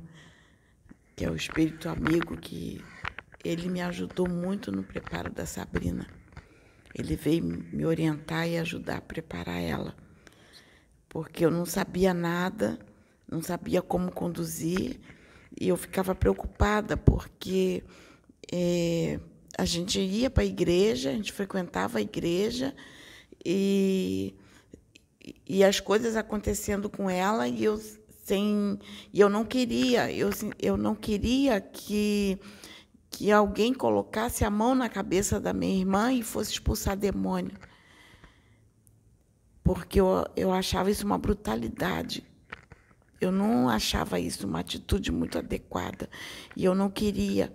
que 1.17 1.25
é 1.25 1.31
o 1.31 1.35
espírito 1.35 1.89
amigo 1.89 2.37
que 2.37 2.81
ele 3.45 3.69
me 3.69 3.83
ajudou 3.83 4.29
muito 4.29 4.71
no 4.71 4.85
preparo 4.85 5.33
da 5.33 5.45
Sabrina. 5.45 6.07
Ele 6.95 7.17
veio 7.17 7.43
me 7.43 7.85
orientar 7.85 8.49
e 8.49 8.57
ajudar 8.57 8.99
a 8.99 9.01
preparar 9.01 9.61
ela, 9.61 9.97
porque 11.09 11.45
eu 11.45 11.51
não 11.51 11.67
sabia 11.67 12.15
nada, 12.15 12.79
não 13.29 13.43
sabia 13.43 13.83
como 13.83 14.13
conduzir 14.13 15.01
e 15.61 15.67
eu 15.67 15.77
ficava 15.77 16.15
preocupada 16.15 16.97
porque 16.97 17.83
é, 18.53 19.19
a 19.59 19.65
gente 19.65 19.99
ia 19.99 20.31
para 20.31 20.45
a 20.45 20.47
igreja, 20.47 21.11
a 21.11 21.15
gente 21.15 21.33
frequentava 21.33 21.99
a 21.99 22.03
igreja 22.03 22.73
e, 23.45 24.35
e 25.47 25.65
as 25.65 25.81
coisas 25.81 26.17
acontecendo 26.17 26.89
com 26.89 27.09
ela 27.09 27.49
e 27.49 27.65
eu 27.65 27.81
sem 28.25 28.79
e 29.13 29.21
eu 29.21 29.29
não 29.29 29.45
queria 29.45 30.13
eu, 30.13 30.31
eu 30.59 30.77
não 30.77 30.95
queria 30.95 31.61
que 31.61 32.39
que 33.11 33.31
alguém 33.31 33.75
colocasse 33.75 34.45
a 34.45 34.51
mão 34.51 34.75
na 34.75 34.89
cabeça 34.89 35.41
da 35.41 35.53
minha 35.53 35.79
irmã 35.79 36.13
e 36.13 36.23
fosse 36.23 36.53
expulsar 36.53 36.97
demônio. 36.97 37.57
Porque 39.65 40.01
eu, 40.01 40.25
eu 40.37 40.53
achava 40.53 40.91
isso 40.91 41.05
uma 41.05 41.19
brutalidade. 41.19 42.25
Eu 43.21 43.31
não 43.31 43.69
achava 43.69 44.19
isso 44.19 44.47
uma 44.47 44.61
atitude 44.61 45.13
muito 45.13 45.37
adequada. 45.37 46.09
E 46.57 46.65
eu 46.65 46.75
não 46.75 46.89
queria. 46.89 47.55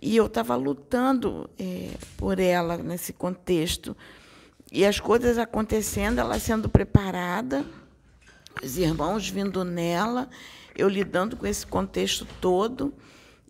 E 0.00 0.16
eu 0.16 0.26
estava 0.26 0.56
lutando 0.56 1.50
é, 1.58 1.90
por 2.16 2.38
ela 2.38 2.78
nesse 2.78 3.12
contexto 3.12 3.96
e 4.76 4.84
as 4.84 5.00
coisas 5.00 5.38
acontecendo, 5.38 6.18
ela 6.18 6.38
sendo 6.38 6.68
preparada, 6.68 7.64
os 8.62 8.76
irmãos 8.76 9.26
vindo 9.26 9.64
nela, 9.64 10.28
eu 10.76 10.86
lidando 10.86 11.34
com 11.34 11.46
esse 11.46 11.66
contexto 11.66 12.26
todo 12.42 12.92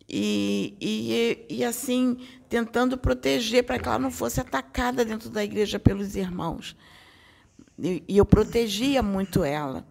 e, 0.08 0.76
e, 0.80 1.56
e 1.56 1.64
assim 1.64 2.16
tentando 2.48 2.96
proteger 2.96 3.64
para 3.64 3.76
que 3.76 3.88
ela 3.88 3.98
não 3.98 4.12
fosse 4.12 4.40
atacada 4.40 5.04
dentro 5.04 5.28
da 5.28 5.42
igreja 5.42 5.80
pelos 5.80 6.14
irmãos. 6.14 6.76
E, 7.76 8.04
e 8.06 8.16
eu 8.16 8.24
protegia 8.24 9.02
muito 9.02 9.42
ela. 9.42 9.84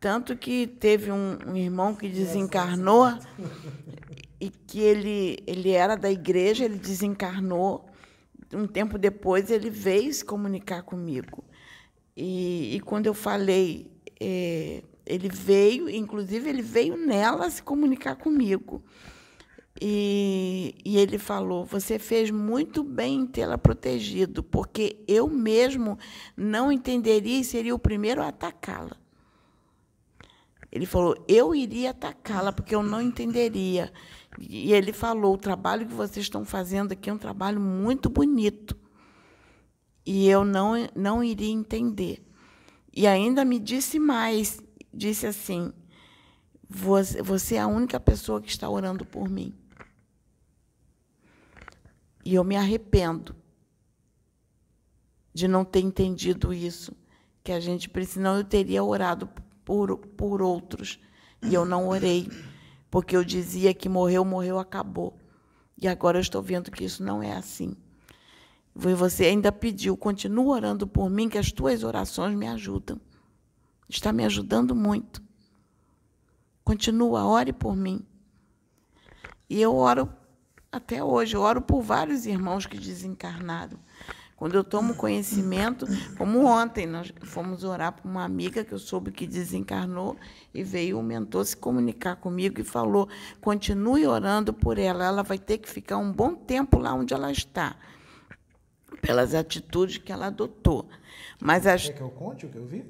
Tanto 0.00 0.36
que 0.36 0.66
teve 0.66 1.12
um, 1.12 1.38
um 1.46 1.56
irmão 1.56 1.94
que 1.94 2.08
desencarnou 2.08 3.16
e 4.40 4.50
que 4.50 4.80
ele, 4.80 5.38
ele 5.46 5.70
era 5.70 5.94
da 5.94 6.10
igreja, 6.10 6.64
ele 6.64 6.74
desencarnou 6.76 7.88
um 8.52 8.66
tempo 8.66 8.98
depois, 8.98 9.50
ele 9.50 9.70
veio 9.70 10.12
se 10.12 10.24
comunicar 10.24 10.82
comigo. 10.82 11.44
E, 12.16 12.76
e 12.76 12.80
quando 12.80 13.06
eu 13.06 13.14
falei, 13.14 13.90
é, 14.20 14.82
ele 15.06 15.28
veio, 15.28 15.88
inclusive, 15.88 16.48
ele 16.48 16.62
veio 16.62 16.96
nela 16.96 17.50
se 17.50 17.62
comunicar 17.62 18.16
comigo. 18.16 18.82
E, 19.80 20.76
e, 20.84 20.98
ele 20.98 21.18
falou: 21.18 21.64
Você 21.64 21.98
fez 21.98 22.30
muito 22.30 22.84
bem 22.84 23.20
em 23.20 23.26
tê-la 23.26 23.56
protegido, 23.56 24.42
porque 24.42 25.02
eu 25.08 25.28
mesmo 25.28 25.98
não 26.36 26.70
entenderia 26.70 27.40
e 27.40 27.44
seria 27.44 27.74
o 27.74 27.78
primeiro 27.78 28.22
a 28.22 28.28
atacá-la. 28.28 28.96
Ele 30.70 30.86
falou: 30.86 31.16
Eu 31.26 31.54
iria 31.54 31.90
atacá-la, 31.90 32.52
porque 32.52 32.74
eu 32.74 32.82
não 32.82 33.00
entenderia. 33.00 33.92
E 34.38 34.72
ele 34.72 34.92
falou: 34.92 35.34
o 35.34 35.38
trabalho 35.38 35.86
que 35.86 35.94
vocês 35.94 36.24
estão 36.24 36.44
fazendo 36.44 36.92
aqui 36.92 37.10
é 37.10 37.12
um 37.12 37.18
trabalho 37.18 37.60
muito 37.60 38.08
bonito. 38.08 38.76
E 40.04 40.28
eu 40.28 40.44
não, 40.44 40.74
não 40.94 41.22
iria 41.22 41.50
entender. 41.50 42.26
E 42.92 43.06
ainda 43.06 43.44
me 43.44 43.58
disse 43.58 43.98
mais: 43.98 44.60
disse 44.92 45.26
assim, 45.26 45.72
você, 46.68 47.22
você 47.22 47.56
é 47.56 47.60
a 47.60 47.66
única 47.66 48.00
pessoa 48.00 48.40
que 48.40 48.50
está 48.50 48.68
orando 48.68 49.04
por 49.04 49.28
mim. 49.28 49.54
E 52.24 52.34
eu 52.34 52.44
me 52.44 52.56
arrependo 52.56 53.34
de 55.34 55.48
não 55.48 55.64
ter 55.64 55.80
entendido 55.80 56.52
isso, 56.52 56.94
que 57.42 57.52
a 57.52 57.60
gente 57.60 57.88
precisa. 57.88 58.28
Eu 58.28 58.44
teria 58.44 58.82
orado 58.82 59.28
por, 59.64 59.96
por 59.98 60.42
outros, 60.42 60.98
e 61.42 61.52
eu 61.52 61.64
não 61.64 61.88
orei 61.88 62.28
porque 62.92 63.16
eu 63.16 63.24
dizia 63.24 63.72
que 63.72 63.88
morreu, 63.88 64.22
morreu, 64.22 64.58
acabou. 64.58 65.18
E 65.80 65.88
agora 65.88 66.18
eu 66.18 66.20
estou 66.20 66.42
vendo 66.42 66.70
que 66.70 66.84
isso 66.84 67.02
não 67.02 67.22
é 67.22 67.32
assim. 67.32 67.74
E 68.76 68.94
você 68.94 69.24
ainda 69.24 69.50
pediu, 69.50 69.96
continua 69.96 70.56
orando 70.56 70.86
por 70.86 71.08
mim, 71.08 71.26
que 71.26 71.38
as 71.38 71.50
tuas 71.50 71.82
orações 71.82 72.36
me 72.36 72.46
ajudam. 72.46 73.00
Está 73.88 74.12
me 74.12 74.26
ajudando 74.26 74.76
muito. 74.76 75.22
Continua, 76.62 77.24
ore 77.24 77.50
por 77.50 77.74
mim. 77.74 78.04
E 79.48 79.58
eu 79.58 79.74
oro 79.74 80.12
até 80.70 81.02
hoje, 81.02 81.34
eu 81.34 81.40
oro 81.40 81.62
por 81.62 81.80
vários 81.80 82.26
irmãos 82.26 82.66
que 82.66 82.76
desencarnaram. 82.76 83.78
Quando 84.42 84.56
eu 84.56 84.64
tomo 84.64 84.96
conhecimento, 84.96 85.86
como 86.18 86.44
ontem, 86.46 86.84
nós 86.84 87.12
fomos 87.22 87.62
orar 87.62 87.92
para 87.92 88.10
uma 88.10 88.24
amiga 88.24 88.64
que 88.64 88.72
eu 88.72 88.78
soube 88.80 89.12
que 89.12 89.24
desencarnou 89.24 90.16
e 90.52 90.64
veio 90.64 90.98
o 90.98 91.02
mentor 91.02 91.44
se 91.44 91.56
comunicar 91.56 92.16
comigo 92.16 92.60
e 92.60 92.64
falou: 92.64 93.08
continue 93.40 94.04
orando 94.04 94.52
por 94.52 94.78
ela, 94.78 95.04
ela 95.04 95.22
vai 95.22 95.38
ter 95.38 95.58
que 95.58 95.70
ficar 95.70 95.96
um 95.98 96.10
bom 96.10 96.34
tempo 96.34 96.76
lá 96.76 96.92
onde 96.92 97.14
ela 97.14 97.30
está, 97.30 97.76
pelas 99.00 99.32
atitudes 99.32 99.98
que 99.98 100.10
ela 100.10 100.26
adotou. 100.26 100.88
Mas 101.40 101.64
as... 101.64 101.84
Quer 101.84 101.92
que 101.92 102.00
eu 102.00 102.10
conte 102.10 102.44
o 102.44 102.48
que 102.48 102.58
eu 102.58 102.66
vi? 102.66 102.84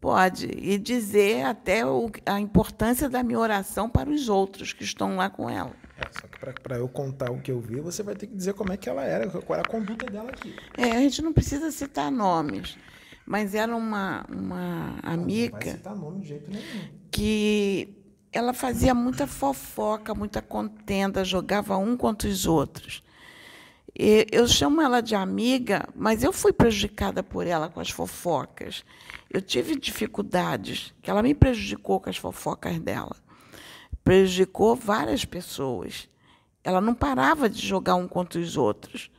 Pode, 0.00 0.46
e 0.46 0.78
dizer 0.78 1.44
até 1.44 1.84
o, 1.84 2.10
a 2.24 2.40
importância 2.40 3.10
da 3.10 3.22
minha 3.22 3.38
oração 3.38 3.90
para 3.90 4.08
os 4.08 4.30
outros 4.30 4.72
que 4.72 4.84
estão 4.84 5.16
lá 5.16 5.28
com 5.28 5.50
ela. 5.50 5.76
É, 5.98 6.20
só 6.20 6.28
que 6.28 6.38
para 6.62 6.76
eu 6.76 6.88
contar 6.88 7.30
o 7.30 7.40
que 7.40 7.50
eu 7.50 7.60
vi, 7.60 7.80
você 7.80 8.04
vai 8.04 8.14
ter 8.14 8.28
que 8.28 8.34
dizer 8.34 8.54
como 8.54 8.72
é 8.72 8.76
que 8.76 8.88
ela 8.88 9.04
era, 9.04 9.28
qual 9.28 9.58
era 9.58 9.66
a 9.66 9.70
conduta 9.70 10.06
dela 10.06 10.30
aqui. 10.30 10.54
É, 10.76 10.92
a 10.92 11.00
gente 11.00 11.20
não 11.20 11.32
precisa 11.32 11.72
citar 11.72 12.10
nomes, 12.10 12.78
mas 13.26 13.52
era 13.54 13.74
uma, 13.74 14.24
uma 14.30 14.96
amiga. 15.02 15.56
Não 15.56 15.60
vai 15.60 15.72
citar 15.72 15.96
nome 15.96 16.20
de 16.20 16.28
jeito 16.28 16.50
nenhum. 16.50 16.88
Que 17.10 17.96
ela 18.32 18.54
fazia 18.54 18.94
muita 18.94 19.26
fofoca, 19.26 20.14
muita 20.14 20.40
contenda, 20.40 21.24
jogava 21.24 21.76
um 21.76 21.96
contra 21.96 22.28
os 22.28 22.46
outros. 22.46 23.02
E 23.98 24.24
eu 24.30 24.46
chamo 24.46 24.80
ela 24.80 25.00
de 25.00 25.16
amiga, 25.16 25.88
mas 25.96 26.22
eu 26.22 26.32
fui 26.32 26.52
prejudicada 26.52 27.24
por 27.24 27.44
ela 27.44 27.68
com 27.68 27.80
as 27.80 27.90
fofocas. 27.90 28.84
Eu 29.28 29.42
tive 29.42 29.74
dificuldades, 29.74 30.94
que 31.02 31.10
ela 31.10 31.24
me 31.24 31.34
prejudicou 31.34 31.98
com 31.98 32.08
as 32.08 32.16
fofocas 32.16 32.78
dela 32.78 33.16
prejudicou 34.08 34.74
várias 34.74 35.26
pessoas. 35.26 36.08
Ela 36.64 36.80
não 36.80 36.94
parava 36.94 37.46
de 37.46 37.60
jogar 37.60 37.94
um 37.94 38.08
contra 38.08 38.40
os 38.40 38.56
outros. 38.56 39.10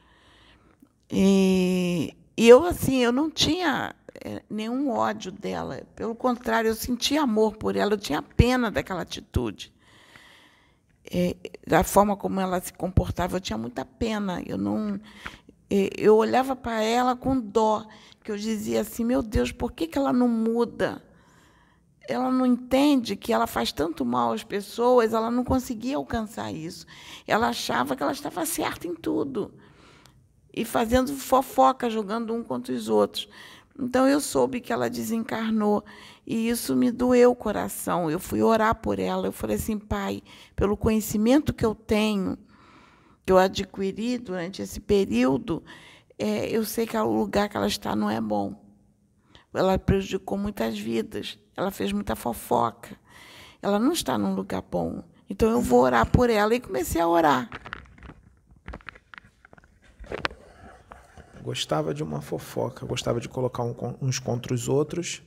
E, 1.11 2.17
E 2.35 2.49
eu, 2.49 2.65
assim, 2.65 2.97
eu 2.97 3.11
não 3.11 3.29
tinha 3.29 3.93
é, 4.25 4.41
nenhum 4.49 4.89
ódio 4.89 5.31
dela. 5.31 5.83
Pelo 5.95 6.15
contrário, 6.15 6.69
eu 6.69 6.73
sentia 6.73 7.21
amor 7.21 7.55
por 7.55 7.75
ela, 7.75 7.93
eu 7.93 7.99
tinha 7.99 8.19
pena 8.23 8.71
daquela 8.71 9.01
atitude. 9.01 9.71
É, 11.05 11.35
da 11.67 11.83
forma 11.83 12.17
como 12.17 12.39
ela 12.39 12.59
se 12.59 12.73
comportava, 12.73 13.37
eu 13.37 13.41
tinha 13.41 13.59
muita 13.59 13.85
pena. 13.85 14.41
Eu 14.43 14.57
não, 14.57 14.99
é, 15.69 15.91
eu 15.99 16.15
olhava 16.15 16.55
para 16.55 16.81
ela 16.81 17.15
com 17.15 17.39
dó, 17.39 17.85
que 18.23 18.31
eu 18.31 18.37
dizia 18.37 18.81
assim: 18.81 19.05
meu 19.05 19.21
Deus, 19.21 19.51
por 19.51 19.71
que, 19.71 19.85
que 19.85 19.99
ela 19.99 20.11
não 20.11 20.27
muda? 20.27 21.07
Ela 22.09 22.31
não 22.31 22.45
entende 22.45 23.15
que 23.15 23.31
ela 23.31 23.45
faz 23.45 23.71
tanto 23.71 24.03
mal 24.03 24.33
às 24.33 24.43
pessoas, 24.43 25.13
ela 25.13 25.29
não 25.29 25.43
conseguia 25.43 25.95
alcançar 25.95 26.51
isso. 26.51 26.85
Ela 27.27 27.49
achava 27.49 27.95
que 27.95 28.01
ela 28.01 28.11
estava 28.11 28.45
certa 28.47 28.87
em 28.87 28.95
tudo 28.95 29.53
e 30.51 30.65
fazendo 30.65 31.13
fofoca, 31.13 31.87
jogando 31.87 32.33
um 32.33 32.43
contra 32.43 32.73
os 32.73 32.89
outros. 32.89 33.29
Então 33.79 34.07
eu 34.07 34.19
soube 34.19 34.59
que 34.59 34.73
ela 34.73 34.89
desencarnou 34.89 35.85
e 36.25 36.49
isso 36.49 36.75
me 36.75 36.91
doeu 36.91 37.31
o 37.31 37.35
coração. 37.35 38.09
Eu 38.09 38.19
fui 38.19 38.41
orar 38.41 38.75
por 38.75 38.97
ela. 38.97 39.27
Eu 39.27 39.31
falei 39.31 39.55
assim, 39.55 39.77
pai, 39.77 40.23
pelo 40.55 40.75
conhecimento 40.75 41.53
que 41.53 41.65
eu 41.65 41.75
tenho, 41.75 42.37
que 43.23 43.31
eu 43.31 43.37
adquiri 43.37 44.17
durante 44.17 44.61
esse 44.61 44.79
período, 44.79 45.63
é, 46.17 46.49
eu 46.49 46.65
sei 46.65 46.87
que 46.87 46.97
o 46.97 47.13
lugar 47.13 47.47
que 47.47 47.55
ela 47.55 47.67
está 47.67 47.95
não 47.95 48.09
é 48.09 48.19
bom. 48.19 48.67
Ela 49.53 49.79
prejudicou 49.79 50.37
muitas 50.37 50.77
vidas, 50.77 51.39
ela 51.59 51.71
fez 51.71 51.91
muita 51.91 52.15
fofoca. 52.15 52.95
Ela 53.61 53.77
não 53.77 53.91
está 53.91 54.17
num 54.17 54.33
lugar 54.33 54.61
bom. 54.61 55.03
Então 55.29 55.49
eu 55.49 55.61
vou 55.61 55.81
orar 55.81 56.09
por 56.09 56.29
ela 56.29 56.55
e 56.55 56.59
comecei 56.59 57.01
a 57.01 57.07
orar. 57.07 57.49
Gostava 61.43 61.93
de 61.93 62.01
uma 62.01 62.21
fofoca, 62.21 62.85
gostava 62.85 63.19
de 63.19 63.27
colocar 63.27 63.63
uns 64.01 64.19
contra 64.19 64.53
os 64.53 64.69
outros, 64.69 65.21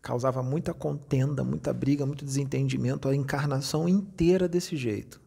causava 0.00 0.42
muita 0.42 0.72
contenda, 0.72 1.42
muita 1.42 1.72
briga, 1.72 2.06
muito 2.06 2.24
desentendimento, 2.24 3.08
a 3.08 3.14
encarnação 3.14 3.88
inteira 3.88 4.48
desse 4.48 4.76
jeito. 4.76 5.20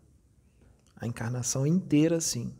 A 0.95 1.05
encarnação 1.05 1.65
inteira, 1.65 2.17
assim. 2.17 2.53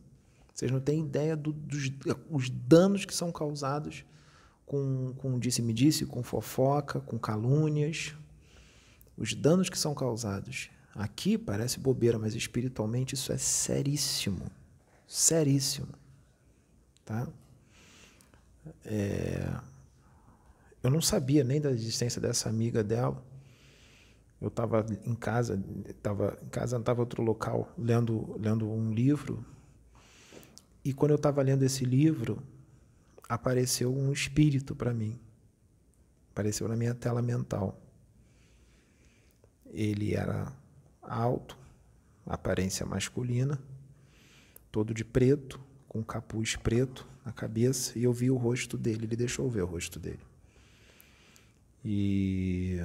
Vocês 0.54 0.72
não 0.72 0.80
têm 0.80 1.02
ideia 1.02 1.38
do, 1.38 1.54
dos 1.54 1.92
os 2.30 2.50
danos 2.50 3.06
que 3.06 3.16
são 3.16 3.32
causados 3.32 4.04
com, 4.70 5.16
com 5.18 5.40
disse-me-disse, 5.40 6.06
com 6.06 6.22
fofoca, 6.22 7.00
com 7.00 7.18
calúnias. 7.18 8.14
Os 9.18 9.34
danos 9.34 9.68
que 9.68 9.78
são 9.78 9.96
causados. 9.96 10.70
Aqui 10.94 11.40
parece 11.40 11.80
bobeira, 11.80 12.20
mas 12.20 12.36
espiritualmente 12.36 13.16
isso 13.16 13.32
é 13.32 13.38
seríssimo. 13.40 14.52
Seríssimo. 15.08 15.88
Tá? 17.04 17.28
É... 18.86 19.60
Eu 20.84 20.92
não 20.92 21.02
sabia 21.02 21.44
nem 21.44 21.60
da 21.60 21.72
existência 21.72 22.22
dessa 22.22 22.48
amiga 22.48 22.84
dela. 22.84 23.26
Eu 24.40 24.50
estava 24.50 24.86
em 25.04 25.16
casa, 25.16 25.60
estava 25.88 26.38
em 26.44 26.50
casa, 26.50 26.78
estava 26.78 27.02
outro 27.02 27.24
local, 27.24 27.74
lendo, 27.76 28.38
lendo 28.40 28.70
um 28.70 28.94
livro. 28.94 29.44
E 30.86 30.94
quando 30.94 31.12
eu 31.12 31.18
estava 31.18 31.42
lendo 31.42 31.64
esse 31.64 31.84
livro, 31.84 32.42
apareceu 33.30 33.96
um 33.96 34.12
espírito 34.12 34.76
para 34.76 34.92
mim. 34.92 35.20
Apareceu 36.32 36.68
na 36.68 36.76
minha 36.76 36.96
tela 36.96 37.22
mental. 37.22 37.80
Ele 39.68 40.16
era 40.16 40.52
alto, 41.04 41.56
aparência 42.26 42.86
masculina, 42.88 43.62
todo 44.72 44.96
de 44.96 45.06
preto, 45.06 45.60
com 45.88 46.04
capuz 46.04 46.56
preto 46.56 47.08
na 47.24 47.32
cabeça, 47.32 47.98
e 47.98 48.04
eu 48.04 48.12
vi 48.12 48.32
o 48.32 48.38
rosto 48.38 48.76
dele. 48.78 49.06
Ele 49.06 49.16
deixou 49.16 49.48
ver 49.48 49.62
o 49.62 49.68
rosto 49.68 50.00
dele. 50.00 50.22
E 51.86 52.84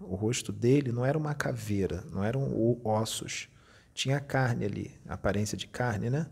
o 0.00 0.14
rosto 0.14 0.50
dele 0.50 0.92
não 0.92 1.04
era 1.04 1.16
uma 1.16 1.34
caveira, 1.34 2.02
não 2.10 2.24
eram 2.24 2.80
ossos. 2.82 3.48
Tinha 3.92 4.20
carne 4.20 4.64
ali, 4.64 4.98
aparência 5.06 5.56
de 5.56 5.66
carne, 5.66 6.10
né? 6.10 6.26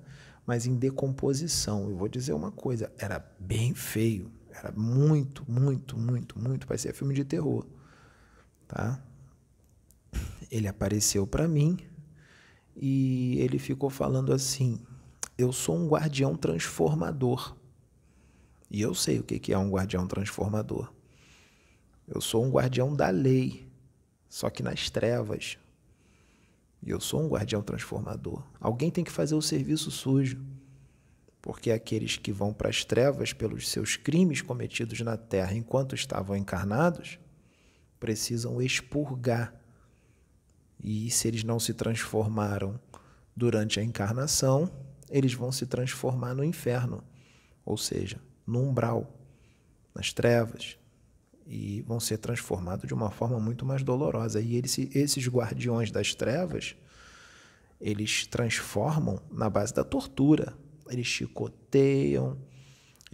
Mas 0.47 0.67
em 0.67 0.75
decomposição. 0.75 1.89
Eu 1.89 1.97
vou 1.97 2.09
dizer 2.09 2.33
uma 2.33 2.51
coisa, 2.51 2.93
era 2.99 3.25
bem 3.39 3.75
feio. 3.75 4.31
Era 4.51 4.73
muito, 4.73 5.45
muito, 5.51 5.99
muito, 5.99 6.39
muito. 6.39 6.67
Parecia 6.67 6.95
filme 6.95 7.15
de 7.15 7.25
terror. 7.25 7.67
Tá? 8.69 9.03
Ele 10.51 10.69
apareceu 10.69 11.27
para 11.27 11.49
mim 11.49 11.79
e 12.77 13.39
ele 13.41 13.59
ficou 13.59 13.91
falando 13.91 14.33
assim: 14.33 14.81
Eu 15.37 15.53
sou 15.53 15.77
um 15.77 15.89
guardião 15.89 16.37
transformador. 16.37 17.57
E 18.71 18.81
eu 18.81 18.95
sei 18.95 19.19
o 19.21 19.23
que 19.23 19.53
é 19.53 19.59
um 19.59 19.71
guardião 19.71 20.07
transformador. 20.07 20.93
Eu 22.07 22.21
sou 22.21 22.45
um 22.45 22.51
guardião 22.51 22.95
da 22.95 23.09
lei, 23.09 23.69
só 24.29 24.51
que 24.51 24.63
nas 24.63 24.91
trevas. 24.91 25.59
E 26.85 26.91
eu 26.91 27.01
sou 27.01 27.23
um 27.23 27.29
guardião 27.29 27.63
transformador. 27.63 28.43
Alguém 28.61 28.91
tem 28.91 29.03
que 29.03 29.11
fazer 29.11 29.35
o 29.35 29.41
serviço 29.41 29.91
sujo. 29.91 30.45
Porque 31.41 31.71
aqueles 31.71 32.17
que 32.17 32.33
vão 32.33 32.53
para 32.53 32.69
as 32.69 32.85
trevas 32.85 33.33
pelos 33.33 33.69
seus 33.69 33.97
crimes 33.97 34.43
cometidos 34.43 35.01
na 35.01 35.17
terra 35.17 35.55
enquanto 35.55 35.95
estavam 35.95 36.37
encarnados, 36.37 37.19
precisam 37.99 38.61
expurgar. 38.61 39.55
E 40.83 41.11
se 41.11 41.29
eles 41.29 41.43
não 41.43 41.59
se 41.59 41.73
transformaram 41.73 42.79
durante 43.35 43.81
a 43.81 43.83
encarnação, 43.83 44.71
eles 45.11 45.33
vão 45.35 45.51
se 45.53 45.67
transformar 45.67 46.35
no 46.35 46.45
inferno, 46.45 47.03
ou 47.65 47.77
seja, 47.77 48.21
no 48.47 48.63
umbral, 48.63 49.19
nas 49.95 50.13
trevas, 50.13 50.79
e 51.47 51.83
vão 51.83 52.01
ser 52.01 52.19
transformados 52.19 52.87
de 52.87 52.95
uma 52.95 53.11
forma 53.11 53.39
muito 53.39 53.65
mais 53.65 53.83
dolorosa. 53.83 54.41
E 54.41 54.57
eles, 54.57 54.79
esses 54.79 55.29
guardiões 55.29 55.91
das 55.91 56.15
trevas, 56.15 56.77
eles 57.81 58.27
transformam 58.27 59.21
na 59.31 59.51
base 59.51 59.75
da 59.75 59.85
tortura. 59.85 60.57
Eles 60.89 61.07
chicoteiam, 61.07 62.39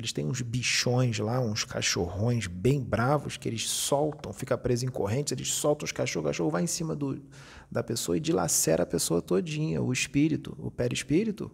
eles 0.01 0.13
têm 0.13 0.27
uns 0.27 0.41
bichões 0.41 1.19
lá, 1.19 1.41
uns 1.41 1.65
cachorrões 1.65 2.47
bem 2.47 2.81
bravos 2.81 3.37
que 3.37 3.47
eles 3.47 3.69
soltam, 3.69 4.33
fica 4.33 4.57
preso 4.57 4.87
em 4.87 4.89
correntes, 4.89 5.33
eles 5.33 5.53
soltam 5.53 5.85
os 5.85 5.93
cachorros, 5.93 6.25
o 6.25 6.29
cachorro 6.31 6.51
vai 6.51 6.63
em 6.63 6.67
cima 6.67 6.97
do, 6.97 7.23
da 7.71 7.83
pessoa 7.83 8.17
e 8.17 8.21
dilacera 8.21 8.85
a 8.85 8.87
pessoa 8.87 9.21
todinha. 9.21 9.83
O 9.83 9.93
espírito, 9.93 10.57
o 10.59 10.71
perispírito, 10.71 11.51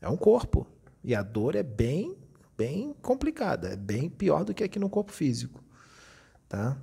é 0.00 0.08
um 0.08 0.16
corpo. 0.16 0.66
E 1.04 1.14
a 1.14 1.22
dor 1.22 1.54
é 1.54 1.62
bem, 1.62 2.16
bem 2.58 2.94
complicada, 3.00 3.68
é 3.68 3.76
bem 3.76 4.10
pior 4.10 4.44
do 4.44 4.52
que 4.52 4.64
aqui 4.64 4.78
no 4.78 4.90
corpo 4.90 5.12
físico. 5.12 5.61
Tá? 6.52 6.76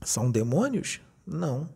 São 0.00 0.30
demônios? 0.30 1.02
Não. 1.26 1.68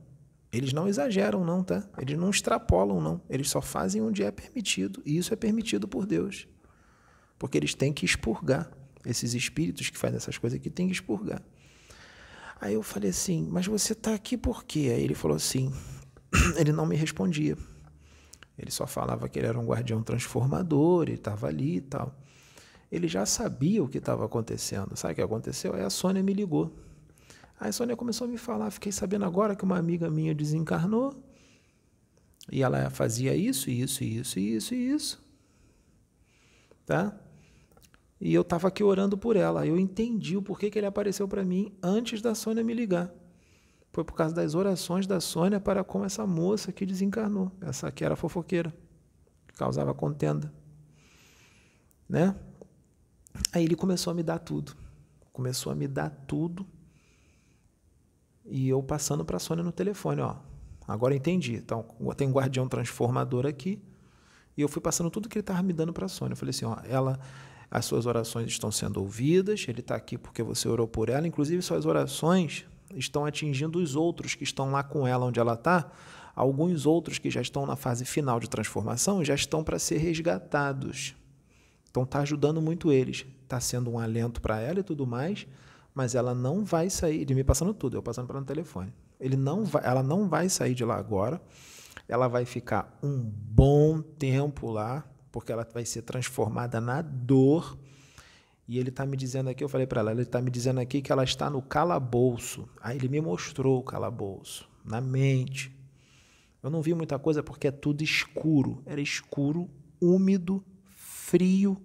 Eles 0.51 0.73
não 0.73 0.89
exageram, 0.89 1.45
não, 1.45 1.63
tá? 1.63 1.87
Eles 1.99 2.17
não 2.17 2.31
extrapolam, 2.31 2.99
não. 2.99 3.21
Eles 3.29 3.51
só 3.51 3.61
fazem 3.61 4.01
onde 4.01 4.23
é 4.23 4.31
permitido. 4.31 5.03
E 5.05 5.19
isso 5.19 5.35
é 5.35 5.37
permitido 5.37 5.87
por 5.87 6.07
Deus. 6.07 6.49
Porque 7.39 7.59
eles 7.59 7.75
têm 7.75 7.93
que 7.93 8.07
expurgar. 8.07 8.71
Esses 9.05 9.35
espíritos 9.35 9.91
que 9.91 9.99
fazem 9.99 10.17
essas 10.17 10.39
coisas 10.39 10.59
aqui 10.59 10.71
têm 10.71 10.87
que 10.87 10.95
expurgar. 10.95 11.43
Aí 12.59 12.73
eu 12.73 12.83
falei 12.83 13.11
assim, 13.11 13.47
mas 13.51 13.67
você 13.67 13.93
está 13.93 14.15
aqui 14.15 14.39
por 14.39 14.65
quê? 14.65 14.91
Aí 14.97 15.05
ele 15.05 15.15
falou 15.15 15.37
assim, 15.37 15.71
ele 16.57 16.73
não 16.73 16.87
me 16.87 16.97
respondia. 16.97 17.59
Ele 18.57 18.71
só 18.71 18.87
falava 18.87 19.29
que 19.29 19.39
ele 19.39 19.49
era 19.49 19.61
um 19.61 19.67
guardião 19.67 20.03
transformador, 20.03 21.03
ele 21.03 21.17
estava 21.17 21.49
ali 21.49 21.77
e 21.77 21.81
tal. 21.83 22.19
Ele 22.91 23.09
já 23.09 23.27
sabia 23.27 23.85
o 23.85 23.89
que 23.89 23.99
estava 23.99 24.25
acontecendo. 24.25 24.97
Sabe 24.97 25.13
o 25.13 25.17
que 25.17 25.23
aconteceu? 25.23 25.75
Aí 25.75 25.83
a 25.83 25.91
Sônia 25.91 26.23
me 26.23 26.33
ligou. 26.33 26.75
Aí 27.59 27.69
a 27.69 27.73
Sônia 27.73 27.97
começou 27.97 28.27
a 28.27 28.29
me 28.29 28.37
falar, 28.37 28.71
fiquei 28.71 28.93
sabendo 28.93 29.25
agora 29.25 29.55
que 29.55 29.65
uma 29.65 29.79
amiga 29.79 30.11
minha 30.11 30.35
desencarnou 30.35 31.15
e 32.51 32.63
ela 32.63 32.91
fazia 32.91 33.35
isso, 33.35 33.71
isso, 33.71 34.05
isso, 34.05 34.39
isso 34.39 34.75
isso. 34.75 35.25
Tá? 36.85 37.19
E 38.21 38.33
eu 38.35 38.43
estava 38.43 38.69
aqui 38.69 38.83
orando 38.83 39.17
por 39.17 39.37
ela. 39.37 39.67
Eu 39.67 39.79
entendi 39.79 40.37
o 40.37 40.43
porquê 40.43 40.71
que 40.71 40.79
ele 40.79 40.87
apareceu 40.87 41.27
para 41.27 41.45
mim 41.45 41.73
antes 41.83 42.21
da 42.21 42.35
Sônia 42.35 42.63
me 42.63 42.75
ligar. 42.75 43.11
Foi 43.93 44.05
por 44.05 44.15
causa 44.15 44.35
das 44.35 44.55
orações 44.55 45.07
da 45.07 45.21
Sônia 45.21 45.61
para 45.61 45.85
com 45.85 46.05
essa 46.05 46.27
moça 46.27 46.73
que 46.73 46.85
desencarnou, 46.85 47.53
essa 47.61 47.91
que 47.93 48.05
era 48.05 48.17
fofoqueira, 48.17 48.75
que 49.47 49.55
causava 49.55 49.95
contenda. 49.95 50.53
Né? 52.09 52.35
Aí 53.53 53.65
ele 53.65 53.77
começou 53.77 54.11
a 54.11 54.15
me 54.15 54.23
dar 54.23 54.39
tudo. 54.39 54.77
Começou 55.33 55.73
a 55.73 55.75
me 55.75 55.87
dar 55.87 56.11
tudo 56.11 56.67
e 58.45 58.69
eu 58.69 58.83
passando 58.83 59.25
para 59.25 59.37
a 59.37 59.41
Sônia 59.41 59.65
no 59.65 59.73
telefone, 59.73 60.21
ó. 60.21 60.37
Agora 60.87 61.15
entendi. 61.15 61.55
Então, 61.55 61.85
tem 62.17 62.29
um 62.29 62.33
guardião 62.33 62.69
transformador 62.69 63.47
aqui. 63.47 63.81
E 64.57 64.61
eu 64.61 64.69
fui 64.69 64.81
passando 64.81 65.11
tudo 65.11 65.29
que 65.29 65.39
ele 65.39 65.41
estava 65.43 65.63
me 65.63 65.73
dando 65.73 65.93
para 65.93 66.07
a 66.07 66.09
Sônia. 66.09 66.35
Eu 66.35 66.37
falei 66.37 66.51
assim, 66.51 66.65
ó, 66.65 66.77
ela, 66.85 67.19
as 67.71 67.85
suas 67.87 68.07
orações 68.07 68.49
estão 68.49 68.71
sendo 68.71 69.01
ouvidas, 69.01 69.65
ele 69.67 69.81
está 69.81 69.97
aqui 69.97 70.17
porque 70.17 70.43
você 70.43 70.69
orou 70.69 70.87
por 70.87 71.09
ela. 71.09 71.27
Inclusive, 71.27 71.63
suas 71.63 71.87
orações 71.87 72.67
estão 72.95 73.25
atingindo 73.25 73.79
os 73.79 73.97
outros 73.97 74.35
que 74.35 74.45
estão 74.45 74.71
lá 74.71 74.83
com 74.83 75.07
ela 75.07 75.27
onde 75.27 75.41
ela 75.41 75.55
está. 75.55 75.91
Alguns 76.37 76.85
outros 76.85 77.19
que 77.19 77.31
já 77.31 77.41
estão 77.41 77.65
na 77.65 77.77
fase 77.77 78.05
final 78.05 78.41
de 78.41 78.49
transformação 78.49 79.25
já 79.25 79.35
estão 79.35 79.63
para 79.63 79.79
ser 79.79 79.99
resgatados. 79.99 81.15
Então 81.91 82.05
tá 82.05 82.21
ajudando 82.21 82.61
muito 82.61 82.93
eles. 82.93 83.25
Tá 83.47 83.61
sendo 83.61 83.91
um 83.91 83.99
alento 83.99 84.41
para 84.41 84.61
ela 84.61 84.81
e 84.81 84.83
tudo 84.83 85.07
mais, 85.07 85.47
mas 85.95 86.17
ela 86.17 86.35
não 86.35 86.65
vai 86.65 86.91
sair, 86.91 87.25
de 87.25 87.35
me 87.35 87.45
passando 87.45 87.73
tudo, 87.73 87.97
eu 87.97 88.03
passando 88.03 88.33
no 88.33 88.45
telefone. 88.45 88.93
Ele 89.21 89.37
não 89.37 89.65
vai, 89.65 89.85
ela 89.87 90.03
não 90.03 90.29
vai 90.29 90.49
sair 90.49 90.75
de 90.75 90.85
lá 90.85 90.97
agora. 90.97 91.41
Ela 92.09 92.27
vai 92.27 92.45
ficar 92.45 92.99
um 93.03 93.23
bom 93.23 94.03
tempo 94.03 94.71
lá, 94.71 95.09
porque 95.31 95.53
ela 95.53 95.67
vai 95.73 95.87
ser 95.87 96.03
transformada 96.03 96.81
na 96.81 97.01
dor. 97.01 97.79
E 98.67 98.79
ele 98.79 98.89
está 98.89 99.07
me 99.07 99.17
dizendo 99.17 99.49
aqui, 99.49 99.63
eu 99.63 99.69
falei 99.69 99.87
para 99.87 100.01
ela, 100.01 100.11
ele 100.11 100.23
está 100.23 100.43
me 100.43 100.51
dizendo 100.51 100.81
aqui 100.81 101.01
que 101.01 101.13
ela 101.13 101.23
está 101.23 101.49
no 101.49 101.63
calabouço. 101.63 102.69
Aí 102.81 102.97
ele 102.97 103.09
me 103.09 103.21
mostrou 103.21 103.79
o 103.79 103.83
calabouço, 103.83 104.69
na 104.85 105.01
mente. 105.01 105.75
Eu 106.63 106.71
não 106.71 106.83
vi 106.83 106.93
muita 106.93 107.19
coisa 107.19 107.43
porque 107.43 107.69
é 107.69 107.71
tudo 107.71 108.03
escuro. 108.03 108.83
Era 108.85 109.01
escuro, 109.01 109.71
úmido, 110.01 110.65
frio, 110.97 111.81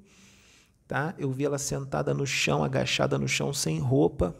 tá? 0.90 1.14
Eu 1.20 1.32
vi 1.32 1.46
ela 1.46 1.60
sentada 1.60 2.16
no 2.16 2.26
chão, 2.26 2.64
agachada 2.64 3.16
no 3.20 3.28
chão, 3.28 3.54
sem 3.54 3.78
roupa, 3.78 4.36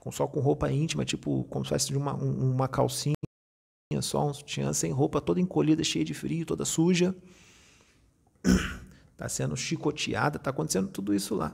com 0.00 0.10
só 0.10 0.26
com 0.26 0.40
roupa 0.40 0.72
íntima, 0.72 1.04
tipo 1.04 1.44
como 1.50 1.66
se 1.66 1.68
fosse 1.68 1.94
uma, 1.94 2.14
uma 2.14 2.66
calcinha, 2.66 3.14
só 4.00 4.26
um 4.26 4.32
sutiã, 4.32 4.72
sem 4.72 4.90
roupa, 4.90 5.20
toda 5.20 5.38
encolhida, 5.38 5.84
cheia 5.84 6.04
de 6.04 6.14
frio, 6.14 6.46
toda 6.46 6.64
suja. 6.64 7.14
Tá 9.18 9.28
sendo 9.28 9.56
chicoteada, 9.56 10.38
tá 10.38 10.50
acontecendo 10.50 10.86
tudo 10.86 11.12
isso 11.12 11.34
lá. 11.34 11.52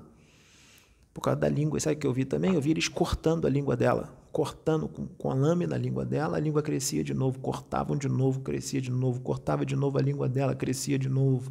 Por 1.15 1.23
causa 1.23 1.41
da 1.41 1.49
língua. 1.49 1.81
Sabe 1.81 1.97
o 1.97 1.99
que 1.99 2.07
eu 2.07 2.13
vi 2.13 2.27
também? 2.27 2.53
Eu 2.53 2.61
vi 2.61 2.73
eles 2.73 2.89
cortando 2.89 3.47
a 3.47 3.51
língua 3.51 3.75
dela. 3.75 4.15
Cortando 4.31 4.87
com, 4.87 5.07
com 5.07 5.31
a 5.31 5.35
lâmina 5.35 5.75
a 5.75 5.79
língua 5.79 6.05
dela, 6.05 6.37
a 6.37 6.41
língua 6.41 6.63
crescia 6.63 7.03
de 7.03 7.15
novo, 7.15 7.41
cortavam 7.41 7.97
de 7.97 8.07
novo, 8.07 8.41
crescia 8.41 8.83
de 8.83 8.91
novo, 8.91 9.21
cortava 9.21 9.65
de 9.65 9.75
novo 9.75 9.97
a 9.97 10.03
língua 10.03 10.29
dela, 10.29 10.55
crescia 10.55 10.99
de 10.99 11.09
novo. 11.09 11.51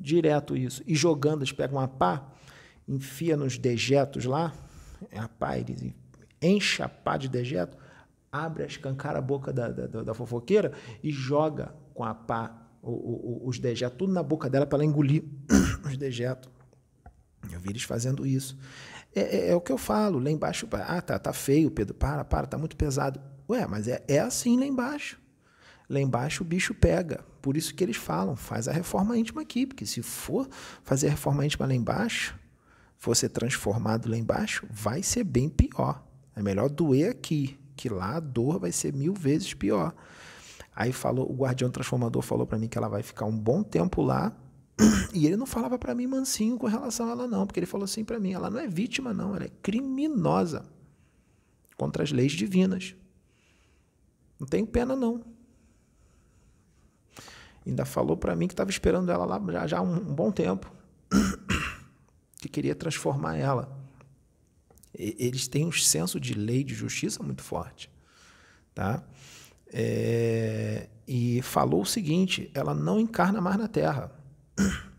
Direto 0.00 0.56
isso. 0.56 0.82
E 0.86 0.94
jogando, 0.94 1.42
eles 1.42 1.52
pegam 1.52 1.76
uma 1.76 1.86
pá, 1.86 2.26
enfia 2.88 3.36
nos 3.36 3.58
dejetos 3.58 4.24
lá, 4.24 4.54
é 5.10 5.18
a 5.18 5.28
pá, 5.28 5.58
eles 5.58 5.92
enchem 6.40 6.84
a 6.84 6.88
pá 6.88 7.18
de 7.18 7.28
dejeto, 7.28 7.76
abre, 8.32 8.64
escancara 8.64 9.18
a 9.18 9.22
boca 9.22 9.52
da, 9.52 9.68
da, 9.68 10.02
da 10.02 10.14
fofoqueira 10.14 10.72
e 11.02 11.10
joga 11.10 11.74
com 11.92 12.02
a 12.02 12.14
pá 12.14 12.66
o, 12.82 12.90
o, 12.90 13.48
os 13.48 13.58
dejetos, 13.58 13.98
tudo 13.98 14.12
na 14.12 14.22
boca 14.22 14.48
dela 14.48 14.64
para 14.64 14.78
ela 14.78 14.84
engolir 14.86 15.22
os 15.84 15.98
dejetos. 15.98 16.50
Eu 17.52 17.60
vi 17.60 17.70
eles 17.70 17.82
fazendo 17.82 18.26
isso. 18.26 18.56
É, 19.14 19.20
é, 19.20 19.50
é, 19.50 19.54
o 19.54 19.60
que 19.60 19.72
eu 19.72 19.78
falo, 19.78 20.18
lá 20.18 20.30
embaixo, 20.30 20.66
ah, 20.72 21.02
tá, 21.02 21.18
tá 21.18 21.32
feio, 21.32 21.70
Pedro, 21.70 21.94
para, 21.94 22.24
para, 22.24 22.46
tá 22.46 22.56
muito 22.56 22.76
pesado. 22.76 23.20
Ué, 23.48 23.66
mas 23.66 23.86
é, 23.86 24.02
é 24.08 24.18
assim 24.18 24.58
lá 24.58 24.64
embaixo. 24.64 25.20
Lá 25.90 25.98
embaixo 26.00 26.44
o 26.44 26.46
bicho 26.46 26.72
pega. 26.72 27.24
Por 27.42 27.56
isso 27.56 27.74
que 27.74 27.82
eles 27.82 27.96
falam, 27.96 28.36
faz 28.36 28.68
a 28.68 28.72
reforma 28.72 29.18
íntima 29.18 29.42
aqui, 29.42 29.66
porque 29.66 29.84
se 29.84 30.00
for 30.02 30.48
fazer 30.84 31.08
a 31.08 31.10
reforma 31.10 31.44
íntima 31.44 31.66
lá 31.66 31.74
embaixo, 31.74 32.38
for 32.96 33.16
ser 33.16 33.30
transformado 33.30 34.08
lá 34.08 34.16
embaixo, 34.16 34.64
vai 34.70 35.02
ser 35.02 35.24
bem 35.24 35.48
pior. 35.48 36.00
É 36.36 36.42
melhor 36.42 36.70
doer 36.70 37.10
aqui, 37.10 37.58
que 37.74 37.88
lá 37.88 38.16
a 38.16 38.20
dor 38.20 38.60
vai 38.60 38.70
ser 38.70 38.94
mil 38.94 39.12
vezes 39.12 39.52
pior. 39.52 39.92
Aí 40.76 40.92
falou, 40.92 41.28
o 41.28 41.34
guardião 41.34 41.68
transformador 41.70 42.22
falou 42.22 42.46
para 42.46 42.56
mim 42.56 42.68
que 42.68 42.78
ela 42.78 42.88
vai 42.88 43.02
ficar 43.02 43.24
um 43.24 43.36
bom 43.36 43.62
tempo 43.62 44.00
lá. 44.00 44.32
E 45.12 45.26
ele 45.26 45.36
não 45.36 45.44
falava 45.44 45.76
para 45.76 45.92
mim 45.92 46.06
mansinho 46.06 46.56
com 46.56 46.68
relação 46.68 47.08
a 47.08 47.10
ela 47.10 47.26
não, 47.26 47.48
porque 47.48 47.58
ele 47.58 47.66
falou 47.66 47.84
assim 47.84 48.04
para 48.04 48.20
mim, 48.20 48.32
ela 48.32 48.48
não 48.48 48.60
é 48.60 48.68
vítima 48.68 49.12
não, 49.12 49.34
ela 49.34 49.44
é 49.44 49.50
criminosa 49.60 50.64
contra 51.76 52.04
as 52.04 52.12
leis 52.12 52.30
divinas. 52.30 52.94
Não 54.38 54.46
tenho 54.46 54.66
pena 54.66 54.94
não. 54.94 55.20
Ainda 57.70 57.84
falou 57.84 58.16
para 58.16 58.34
mim 58.34 58.48
que 58.48 58.52
estava 58.52 58.68
esperando 58.68 59.12
ela 59.12 59.24
lá 59.24 59.40
já, 59.52 59.66
já 59.66 59.80
um, 59.80 59.94
um 59.94 60.14
bom 60.14 60.32
tempo. 60.32 60.70
que 62.36 62.48
queria 62.48 62.74
transformar 62.74 63.36
ela. 63.36 63.78
E, 64.98 65.14
eles 65.18 65.46
têm 65.46 65.64
um 65.64 65.70
senso 65.72 66.18
de 66.18 66.34
lei 66.34 66.64
de 66.64 66.74
justiça 66.74 67.22
muito 67.22 67.42
forte. 67.42 67.88
Tá? 68.74 69.04
É, 69.72 70.88
e 71.06 71.40
falou 71.42 71.82
o 71.82 71.86
seguinte: 71.86 72.50
ela 72.52 72.74
não 72.74 72.98
encarna 72.98 73.40
mais 73.40 73.56
na 73.56 73.68
Terra. 73.68 74.12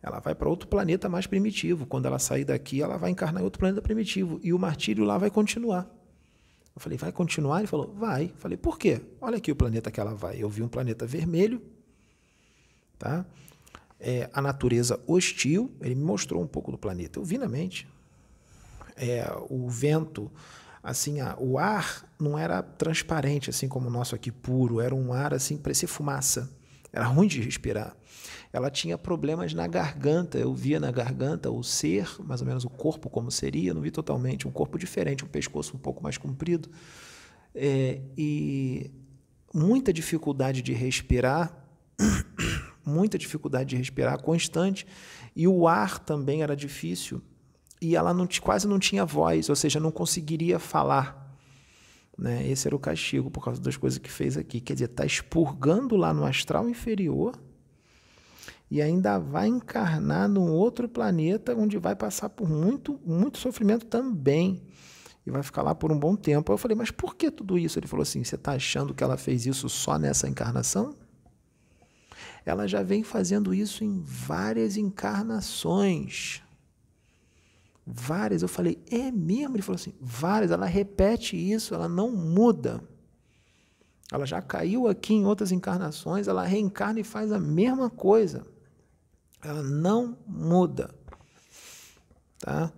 Ela 0.00 0.20
vai 0.20 0.32
para 0.32 0.48
outro 0.48 0.68
planeta 0.68 1.08
mais 1.08 1.26
primitivo. 1.26 1.84
Quando 1.84 2.06
ela 2.06 2.20
sair 2.20 2.44
daqui, 2.44 2.80
ela 2.80 2.96
vai 2.96 3.10
encarnar 3.10 3.42
em 3.42 3.44
outro 3.44 3.58
planeta 3.58 3.82
primitivo. 3.82 4.38
E 4.44 4.52
o 4.52 4.58
martírio 4.58 5.04
lá 5.04 5.18
vai 5.18 5.28
continuar. 5.28 5.90
Eu 6.74 6.80
falei, 6.80 6.96
vai 6.96 7.10
continuar? 7.10 7.58
Ele 7.58 7.66
falou, 7.66 7.92
vai. 7.92 8.26
Eu 8.26 8.36
falei, 8.38 8.56
por 8.56 8.78
quê? 8.78 9.00
Olha 9.20 9.38
aqui 9.38 9.50
o 9.50 9.56
planeta 9.56 9.90
que 9.90 9.98
ela 9.98 10.14
vai. 10.14 10.40
Eu 10.40 10.48
vi 10.48 10.62
um 10.62 10.68
planeta 10.68 11.04
vermelho, 11.04 11.60
tá? 12.98 13.24
É, 14.00 14.28
a 14.32 14.40
natureza 14.40 15.00
hostil, 15.06 15.72
ele 15.80 15.94
me 15.94 16.04
mostrou 16.04 16.42
um 16.42 16.46
pouco 16.46 16.70
do 16.70 16.78
planeta. 16.78 17.18
Eu 17.18 17.24
vi 17.24 17.38
na 17.38 17.48
mente. 17.48 17.88
É, 18.96 19.30
o 19.48 19.68
vento 19.68 20.30
assim, 20.82 21.18
o 21.38 21.58
ar 21.58 22.04
não 22.18 22.38
era 22.38 22.62
transparente, 22.62 23.50
assim 23.50 23.68
como 23.68 23.88
o 23.88 23.90
nosso 23.90 24.14
aqui, 24.14 24.30
puro, 24.30 24.80
era 24.80 24.94
um 24.94 25.12
ar 25.12 25.34
assim, 25.34 25.56
parecia 25.56 25.88
fumaça. 25.88 26.50
Era 26.92 27.04
ruim 27.04 27.28
de 27.28 27.40
respirar. 27.40 27.94
Ela 28.52 28.70
tinha 28.70 28.96
problemas 28.96 29.52
na 29.52 29.66
garganta, 29.66 30.38
eu 30.38 30.54
via 30.54 30.80
na 30.80 30.90
garganta 30.90 31.50
o 31.50 31.62
ser, 31.62 32.08
mais 32.24 32.40
ou 32.40 32.46
menos 32.46 32.64
o 32.64 32.70
corpo 32.70 33.10
como 33.10 33.30
seria, 33.30 33.70
eu 33.70 33.74
não 33.74 33.82
vi 33.82 33.90
totalmente, 33.90 34.48
um 34.48 34.50
corpo 34.50 34.78
diferente, 34.78 35.24
um 35.24 35.28
pescoço 35.28 35.76
um 35.76 35.78
pouco 35.78 36.02
mais 36.02 36.16
comprido. 36.16 36.70
É, 37.54 38.00
e 38.16 38.90
muita 39.52 39.92
dificuldade 39.92 40.62
de 40.62 40.72
respirar, 40.72 41.52
muita 42.88 43.18
dificuldade 43.18 43.70
de 43.70 43.76
respirar 43.76 44.20
constante, 44.22 44.86
e 45.36 45.46
o 45.46 45.68
ar 45.68 45.98
também 45.98 46.42
era 46.42 46.56
difícil 46.56 47.22
e 47.80 47.94
ela 47.94 48.12
não, 48.12 48.26
quase 48.40 48.66
não 48.66 48.78
tinha 48.78 49.04
voz, 49.04 49.48
ou 49.48 49.56
seja, 49.56 49.78
não 49.78 49.90
conseguiria 49.90 50.58
falar. 50.58 51.36
Né? 52.16 52.48
Esse 52.48 52.66
era 52.66 52.74
o 52.74 52.78
castigo 52.78 53.30
por 53.30 53.44
causa 53.44 53.60
das 53.60 53.76
coisas 53.76 53.98
que 53.98 54.10
fez 54.10 54.36
aqui. 54.36 54.60
Quer 54.60 54.72
dizer, 54.72 54.86
está 54.86 55.04
expurgando 55.04 55.96
lá 55.96 56.12
no 56.12 56.24
astral 56.24 56.68
inferior 56.68 57.38
e 58.70 58.82
ainda 58.82 59.18
vai 59.18 59.46
encarnar 59.46 60.28
num 60.28 60.50
outro 60.50 60.88
planeta 60.88 61.54
onde 61.54 61.78
vai 61.78 61.94
passar 61.94 62.28
por 62.28 62.48
muito, 62.48 63.00
muito 63.06 63.38
sofrimento 63.38 63.86
também. 63.86 64.62
E 65.24 65.30
vai 65.30 65.42
ficar 65.42 65.62
lá 65.62 65.74
por 65.74 65.92
um 65.92 65.98
bom 65.98 66.16
tempo. 66.16 66.52
Eu 66.52 66.58
falei, 66.58 66.76
mas 66.76 66.90
por 66.90 67.14
que 67.14 67.30
tudo 67.30 67.58
isso? 67.58 67.78
Ele 67.78 67.86
falou 67.86 68.02
assim: 68.02 68.24
você 68.24 68.34
está 68.34 68.52
achando 68.52 68.94
que 68.94 69.04
ela 69.04 69.16
fez 69.16 69.46
isso 69.46 69.68
só 69.68 69.98
nessa 69.98 70.26
encarnação? 70.26 70.96
Ela 72.44 72.66
já 72.66 72.82
vem 72.82 73.02
fazendo 73.02 73.52
isso 73.52 73.84
em 73.84 74.00
várias 74.00 74.76
encarnações. 74.76 76.42
Várias. 77.86 78.42
Eu 78.42 78.48
falei, 78.48 78.82
é 78.90 79.10
mesmo? 79.10 79.56
Ele 79.56 79.62
falou 79.62 79.76
assim, 79.76 79.94
várias. 80.00 80.50
Ela 80.50 80.66
repete 80.66 81.36
isso, 81.36 81.74
ela 81.74 81.88
não 81.88 82.10
muda. 82.10 82.82
Ela 84.10 84.24
já 84.24 84.40
caiu 84.40 84.88
aqui 84.88 85.12
em 85.14 85.26
outras 85.26 85.52
encarnações, 85.52 86.28
ela 86.28 86.42
reencarna 86.42 87.00
e 87.00 87.04
faz 87.04 87.30
a 87.30 87.38
mesma 87.38 87.90
coisa. 87.90 88.46
Ela 89.42 89.62
não 89.62 90.16
muda. 90.26 90.94
Tá? 92.38 92.72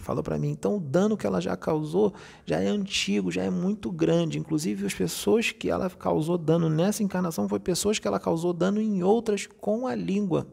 Falou 0.00 0.22
para 0.22 0.38
mim, 0.38 0.50
então 0.50 0.76
o 0.76 0.80
dano 0.80 1.16
que 1.16 1.26
ela 1.26 1.40
já 1.40 1.56
causou 1.56 2.12
já 2.44 2.60
é 2.60 2.66
antigo, 2.66 3.30
já 3.30 3.42
é 3.42 3.50
muito 3.50 3.90
grande. 3.90 4.38
Inclusive, 4.38 4.86
as 4.86 4.94
pessoas 4.94 5.52
que 5.52 5.68
ela 5.68 5.88
causou 5.90 6.38
dano 6.38 6.68
nessa 6.68 7.02
encarnação 7.02 7.48
foi 7.48 7.60
pessoas 7.60 7.98
que 7.98 8.08
ela 8.08 8.18
causou 8.18 8.52
dano 8.52 8.80
em 8.80 9.02
outras 9.02 9.46
com 9.46 9.86
a 9.86 9.94
língua. 9.94 10.46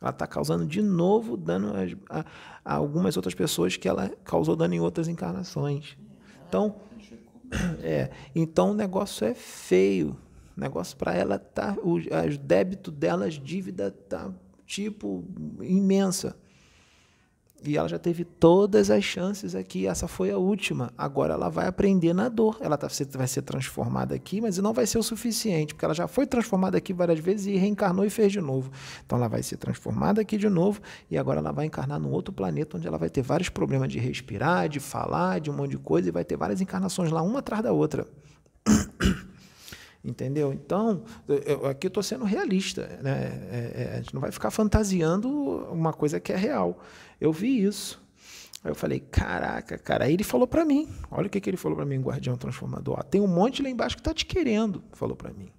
Ela 0.00 0.10
está 0.10 0.26
causando 0.26 0.64
de 0.64 0.80
novo 0.80 1.36
dano 1.36 1.72
a, 2.08 2.20
a, 2.64 2.74
algumas 2.74 3.16
outras 3.16 3.34
pessoas 3.34 3.76
que 3.76 3.88
ela 3.88 4.10
causou 4.24 4.54
dano 4.54 4.74
em 4.74 4.80
outras 4.80 5.08
encarnações. 5.08 5.98
Então, 6.48 6.76
é, 7.82 8.10
então 8.34 8.70
o 8.70 8.74
negócio 8.74 9.26
é 9.26 9.34
feio. 9.34 10.16
O 10.56 10.60
negócio 10.60 10.96
para 10.96 11.14
ela 11.14 11.38
tá, 11.38 11.76
o 11.82 11.98
débito 12.40 12.90
dela, 12.90 13.26
as 13.26 13.34
dívidas 13.34 13.92
tá 14.08 14.32
tipo 14.66 15.24
imensa. 15.60 16.36
E 17.64 17.76
ela 17.76 17.88
já 17.88 17.98
teve 17.98 18.24
todas 18.24 18.88
as 18.88 19.02
chances 19.02 19.54
aqui, 19.54 19.86
essa 19.86 20.06
foi 20.06 20.30
a 20.30 20.38
última. 20.38 20.92
Agora 20.96 21.34
ela 21.34 21.48
vai 21.48 21.66
aprender 21.66 22.12
na 22.12 22.28
dor. 22.28 22.56
Ela 22.60 22.76
tá, 22.76 22.86
vai 23.10 23.26
ser 23.26 23.42
transformada 23.42 24.14
aqui, 24.14 24.40
mas 24.40 24.58
não 24.58 24.72
vai 24.72 24.86
ser 24.86 24.98
o 24.98 25.02
suficiente, 25.02 25.74
porque 25.74 25.84
ela 25.84 25.94
já 25.94 26.06
foi 26.06 26.24
transformada 26.24 26.78
aqui 26.78 26.92
várias 26.92 27.18
vezes 27.18 27.46
e 27.46 27.56
reencarnou 27.56 28.04
e 28.04 28.10
fez 28.10 28.30
de 28.30 28.40
novo. 28.40 28.70
Então 29.04 29.18
ela 29.18 29.26
vai 29.26 29.42
ser 29.42 29.56
transformada 29.56 30.20
aqui 30.20 30.36
de 30.36 30.48
novo 30.48 30.80
e 31.10 31.18
agora 31.18 31.40
ela 31.40 31.50
vai 31.50 31.66
encarnar 31.66 31.98
num 31.98 32.12
outro 32.12 32.32
planeta 32.32 32.76
onde 32.76 32.86
ela 32.86 32.98
vai 32.98 33.10
ter 33.10 33.22
vários 33.22 33.48
problemas 33.48 33.88
de 33.88 33.98
respirar, 33.98 34.68
de 34.68 34.78
falar, 34.78 35.40
de 35.40 35.50
um 35.50 35.54
monte 35.54 35.72
de 35.72 35.78
coisa 35.78 36.08
e 36.08 36.12
vai 36.12 36.24
ter 36.24 36.36
várias 36.36 36.60
encarnações 36.60 37.10
lá, 37.10 37.22
uma 37.22 37.40
atrás 37.40 37.62
da 37.62 37.72
outra. 37.72 38.06
Entendeu? 40.04 40.52
Então, 40.52 41.02
eu, 41.26 41.66
aqui 41.66 41.86
eu 41.86 41.88
estou 41.88 42.02
sendo 42.02 42.24
realista. 42.24 42.86
Né? 43.02 43.20
É, 43.50 43.72
é, 43.74 43.94
a 43.94 43.96
gente 43.96 44.14
não 44.14 44.20
vai 44.20 44.30
ficar 44.30 44.50
fantasiando 44.50 45.28
uma 45.72 45.92
coisa 45.92 46.20
que 46.20 46.32
é 46.32 46.36
real. 46.36 46.80
Eu 47.20 47.32
vi 47.32 47.62
isso. 47.62 48.00
Aí 48.62 48.70
eu 48.70 48.74
falei, 48.74 49.00
caraca, 49.00 49.78
cara. 49.78 50.04
Aí 50.04 50.14
ele 50.14 50.24
falou 50.24 50.46
para 50.46 50.64
mim, 50.64 50.88
olha 51.10 51.26
o 51.26 51.30
que, 51.30 51.40
que 51.40 51.48
ele 51.48 51.56
falou 51.56 51.76
para 51.76 51.86
mim, 51.86 52.00
guardião 52.00 52.36
transformador. 52.36 52.96
Ó, 52.98 53.02
tem 53.02 53.20
um 53.20 53.26
monte 53.26 53.62
lá 53.62 53.70
embaixo 53.70 53.96
que 53.96 54.02
tá 54.02 54.12
te 54.12 54.26
querendo, 54.26 54.82
falou 54.92 55.16
para 55.16 55.32
mim. 55.32 55.50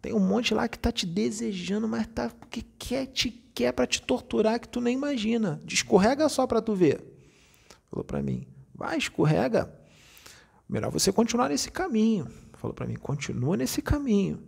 Tem 0.00 0.12
um 0.12 0.20
monte 0.20 0.54
lá 0.54 0.68
que 0.68 0.78
tá 0.78 0.92
te 0.92 1.06
desejando, 1.06 1.88
mas 1.88 2.06
tá 2.06 2.30
porque 2.30 2.62
quer 2.78 3.06
te 3.06 3.30
quer 3.30 3.72
para 3.72 3.86
te 3.86 4.00
torturar 4.00 4.60
que 4.60 4.68
tu 4.68 4.80
nem 4.80 4.94
imagina. 4.94 5.60
Escorrega 5.66 6.28
só 6.28 6.46
para 6.46 6.62
tu 6.62 6.74
ver. 6.74 7.02
Falou 7.90 8.04
para 8.04 8.22
mim: 8.22 8.46
"Vai, 8.74 8.96
escorrega. 8.96 9.72
Melhor 10.68 10.92
você 10.92 11.10
continuar 11.10 11.48
nesse 11.48 11.70
caminho." 11.70 12.28
Falou 12.54 12.74
para 12.74 12.86
mim: 12.86 12.94
"Continua 12.94 13.56
nesse 13.56 13.82
caminho. 13.82 14.40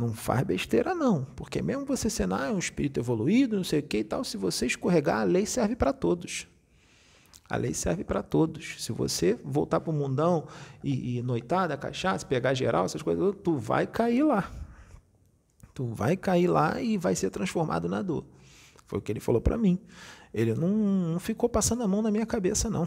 Não 0.00 0.14
faz 0.14 0.42
besteira 0.44 0.94
não, 0.94 1.26
porque 1.36 1.60
mesmo 1.60 1.84
você 1.84 2.08
sendo 2.08 2.34
ah, 2.34 2.50
um 2.50 2.58
espírito 2.58 2.98
evoluído, 2.98 3.56
não 3.56 3.64
sei 3.64 3.80
o 3.80 3.82
que 3.82 3.98
e 3.98 4.04
tal, 4.04 4.24
se 4.24 4.38
você 4.38 4.64
escorregar, 4.64 5.20
a 5.20 5.24
lei 5.24 5.44
serve 5.44 5.76
para 5.76 5.92
todos." 5.92 6.48
A 7.50 7.56
lei 7.56 7.74
serve 7.74 8.02
para 8.02 8.22
todos. 8.22 8.82
Se 8.82 8.92
você 8.92 9.36
voltar 9.44 9.80
para 9.80 9.90
o 9.90 9.92
mundão 9.92 10.46
e, 10.84 11.18
e 11.18 11.22
noitada, 11.22 11.76
cachaça, 11.76 12.24
pegar 12.24 12.54
geral, 12.54 12.84
essas 12.84 13.02
coisas, 13.02 13.34
tu 13.42 13.58
vai 13.58 13.86
cair 13.88 14.22
lá. 14.22 14.50
Tu 15.74 15.84
vai 15.84 16.16
cair 16.16 16.46
lá 16.46 16.80
e 16.80 16.96
vai 16.96 17.16
ser 17.16 17.28
transformado 17.28 17.88
na 17.88 18.00
dor. 18.00 18.24
Foi 18.86 19.00
o 19.00 19.02
que 19.02 19.10
ele 19.10 19.20
falou 19.20 19.40
para 19.40 19.58
mim. 19.58 19.80
Ele 20.32 20.54
não, 20.54 20.68
não, 20.68 21.20
ficou 21.20 21.48
passando 21.48 21.82
a 21.82 21.88
mão 21.88 22.00
na 22.00 22.10
minha 22.10 22.24
cabeça, 22.24 22.70
não. 22.70 22.86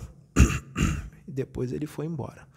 e 1.27 1.31
depois 1.31 1.73
ele 1.73 1.85
foi 1.85 2.05
embora. 2.05 2.47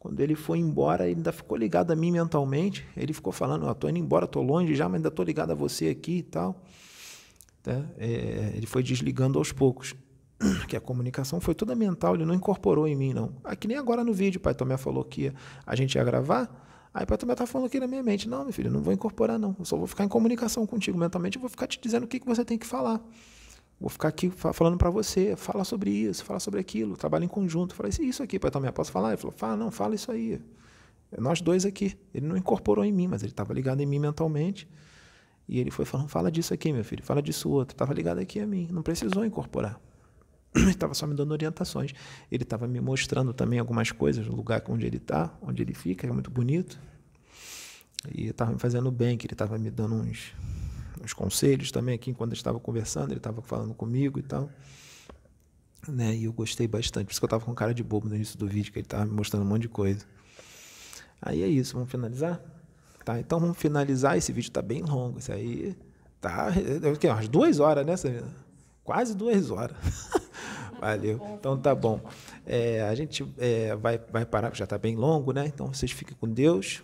Quando 0.00 0.18
ele 0.20 0.34
foi 0.34 0.58
embora, 0.58 1.04
ele 1.04 1.16
ainda 1.16 1.30
ficou 1.30 1.58
ligado 1.58 1.90
a 1.90 1.94
mim 1.94 2.10
mentalmente. 2.10 2.86
Ele 2.96 3.12
ficou 3.12 3.32
falando: 3.32 3.68
oh, 3.68 3.74
tô 3.74 3.86
indo 3.86 3.98
embora, 3.98 4.26
tô 4.26 4.40
longe 4.40 4.74
já, 4.74 4.88
mas 4.88 4.96
ainda 4.96 5.10
tô 5.10 5.22
ligado 5.22 5.50
a 5.50 5.54
você 5.54 5.88
aqui 5.88 6.16
e 6.16 6.22
tal. 6.22 6.64
Tá? 7.62 7.84
É, 7.98 8.54
ele 8.56 8.66
foi 8.66 8.82
desligando 8.82 9.38
aos 9.38 9.52
poucos. 9.52 9.94
que 10.66 10.74
a 10.74 10.80
comunicação 10.80 11.38
foi 11.38 11.54
toda 11.54 11.74
mental, 11.74 12.14
ele 12.14 12.24
não 12.24 12.34
incorporou 12.34 12.88
em 12.88 12.96
mim, 12.96 13.12
não. 13.12 13.36
Aqui 13.44 13.68
nem 13.68 13.76
agora 13.76 14.02
no 14.02 14.14
vídeo, 14.14 14.40
pai 14.40 14.54
Tomé 14.54 14.78
falou 14.78 15.04
que 15.04 15.30
a 15.66 15.76
gente 15.76 15.96
ia 15.96 16.02
gravar, 16.02 16.48
aí 16.94 17.04
o 17.04 17.06
pai 17.06 17.18
Tomé 17.18 17.34
tá 17.34 17.46
falando 17.46 17.66
aqui 17.66 17.78
na 17.78 17.86
minha 17.86 18.02
mente, 18.02 18.26
não, 18.26 18.44
meu 18.44 18.52
filho, 18.54 18.70
não 18.70 18.80
vou 18.80 18.94
incorporar, 18.94 19.38
não. 19.38 19.54
Eu 19.58 19.66
só 19.66 19.76
vou 19.76 19.86
ficar 19.86 20.02
em 20.02 20.08
comunicação 20.08 20.66
contigo 20.66 20.96
mentalmente, 20.96 21.36
eu 21.36 21.42
vou 21.42 21.50
ficar 21.50 21.66
te 21.66 21.78
dizendo 21.78 22.04
o 22.04 22.08
que, 22.08 22.18
que 22.18 22.26
você 22.26 22.42
tem 22.42 22.56
que 22.56 22.66
falar. 22.66 23.06
Vou 23.80 23.88
ficar 23.88 24.08
aqui 24.08 24.30
falando 24.30 24.76
para 24.76 24.90
você, 24.90 25.34
fala 25.36 25.64
sobre 25.64 25.90
isso, 25.90 26.22
fala 26.22 26.38
sobre 26.38 26.60
aquilo, 26.60 26.98
trabalha 26.98 27.24
em 27.24 27.28
conjunto. 27.28 27.74
Falei, 27.74 27.90
isso 28.00 28.22
aqui, 28.22 28.38
pai 28.38 28.50
Tomé, 28.50 28.70
posso 28.70 28.92
falar? 28.92 29.08
Ele 29.08 29.16
falou, 29.16 29.34
fala, 29.34 29.56
não, 29.56 29.70
fala 29.70 29.94
isso 29.94 30.12
aí. 30.12 30.38
Nós 31.18 31.40
dois 31.40 31.64
aqui. 31.64 31.96
Ele 32.12 32.26
não 32.26 32.36
incorporou 32.36 32.84
em 32.84 32.92
mim, 32.92 33.08
mas 33.08 33.22
ele 33.22 33.32
estava 33.32 33.54
ligado 33.54 33.80
em 33.80 33.86
mim 33.86 33.98
mentalmente. 33.98 34.68
E 35.48 35.58
ele 35.58 35.70
foi 35.70 35.86
falando, 35.86 36.08
fala 36.08 36.30
disso 36.30 36.52
aqui, 36.52 36.72
meu 36.72 36.84
filho, 36.84 37.02
fala 37.02 37.22
disso 37.22 37.48
outro. 37.48 37.74
Estava 37.74 37.94
ligado 37.94 38.18
aqui 38.18 38.38
a 38.38 38.46
mim, 38.46 38.68
não 38.70 38.82
precisou 38.82 39.24
incorporar. 39.24 39.80
Ele 40.54 40.70
estava 40.70 40.94
só 40.94 41.06
me 41.06 41.14
dando 41.14 41.30
orientações. 41.30 41.92
Ele 42.30 42.42
estava 42.42 42.66
me 42.66 42.80
mostrando 42.80 43.32
também 43.32 43.58
algumas 43.58 43.92
coisas, 43.92 44.26
o 44.26 44.34
lugar 44.34 44.62
onde 44.68 44.84
ele 44.84 44.96
está, 44.96 45.32
onde 45.40 45.62
ele 45.62 45.74
fica, 45.74 46.06
é 46.06 46.12
muito 46.12 46.30
bonito. 46.30 46.78
E 48.12 48.26
estava 48.28 48.52
me 48.52 48.58
fazendo 48.58 48.90
bem, 48.90 49.16
que 49.16 49.26
ele 49.26 49.34
estava 49.34 49.56
me 49.58 49.70
dando 49.70 49.94
uns, 49.94 50.32
uns 51.10 51.12
conselhos 51.12 51.70
também 51.70 51.94
aqui, 51.94 52.14
quando 52.14 52.32
estava 52.32 52.58
conversando, 52.60 53.10
ele 53.10 53.18
estava 53.18 53.42
falando 53.42 53.74
comigo 53.74 54.18
e 54.18 54.22
tal. 54.22 54.48
Né? 55.88 56.14
E 56.14 56.24
eu 56.24 56.32
gostei 56.32 56.68
bastante. 56.68 57.06
Por 57.06 57.12
isso 57.12 57.20
que 57.20 57.24
eu 57.24 57.28
estava 57.28 57.44
com 57.44 57.54
cara 57.54 57.74
de 57.74 57.82
bobo 57.82 58.08
no 58.08 58.14
início 58.14 58.38
do 58.38 58.46
vídeo, 58.46 58.72
que 58.72 58.78
ele 58.78 58.86
estava 58.86 59.04
me 59.04 59.12
mostrando 59.12 59.42
um 59.42 59.48
monte 59.48 59.62
de 59.62 59.68
coisa. 59.68 60.04
Aí 61.20 61.42
é 61.42 61.48
isso, 61.48 61.74
vamos 61.74 61.90
finalizar? 61.90 62.40
Tá, 63.04 63.18
então 63.18 63.40
vamos 63.40 63.58
finalizar. 63.58 64.16
Esse 64.16 64.32
vídeo 64.32 64.48
está 64.48 64.62
bem 64.62 64.82
longo. 64.82 65.18
Isso 65.18 65.32
aí 65.32 65.76
tá. 66.20 66.48
É, 66.54 67.06
é, 67.06 67.12
umas 67.12 67.28
duas 67.28 67.58
horas, 67.58 67.84
né, 67.84 67.96
Samira? 67.96 68.28
Quase 68.84 69.14
duas 69.14 69.50
horas. 69.50 69.76
Valeu. 70.80 71.20
Então 71.38 71.58
tá 71.58 71.74
bom. 71.74 72.00
É, 72.46 72.82
a 72.82 72.94
gente 72.94 73.26
é, 73.38 73.74
vai, 73.76 73.98
vai 73.98 74.24
parar, 74.24 74.54
já 74.54 74.64
está 74.64 74.78
bem 74.78 74.96
longo, 74.96 75.32
né? 75.32 75.46
Então 75.46 75.72
vocês 75.72 75.90
fiquem 75.92 76.16
com 76.18 76.28
Deus. 76.28 76.82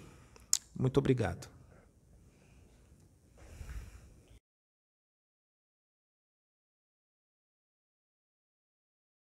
Muito 0.79 0.99
obrigado. 0.99 1.56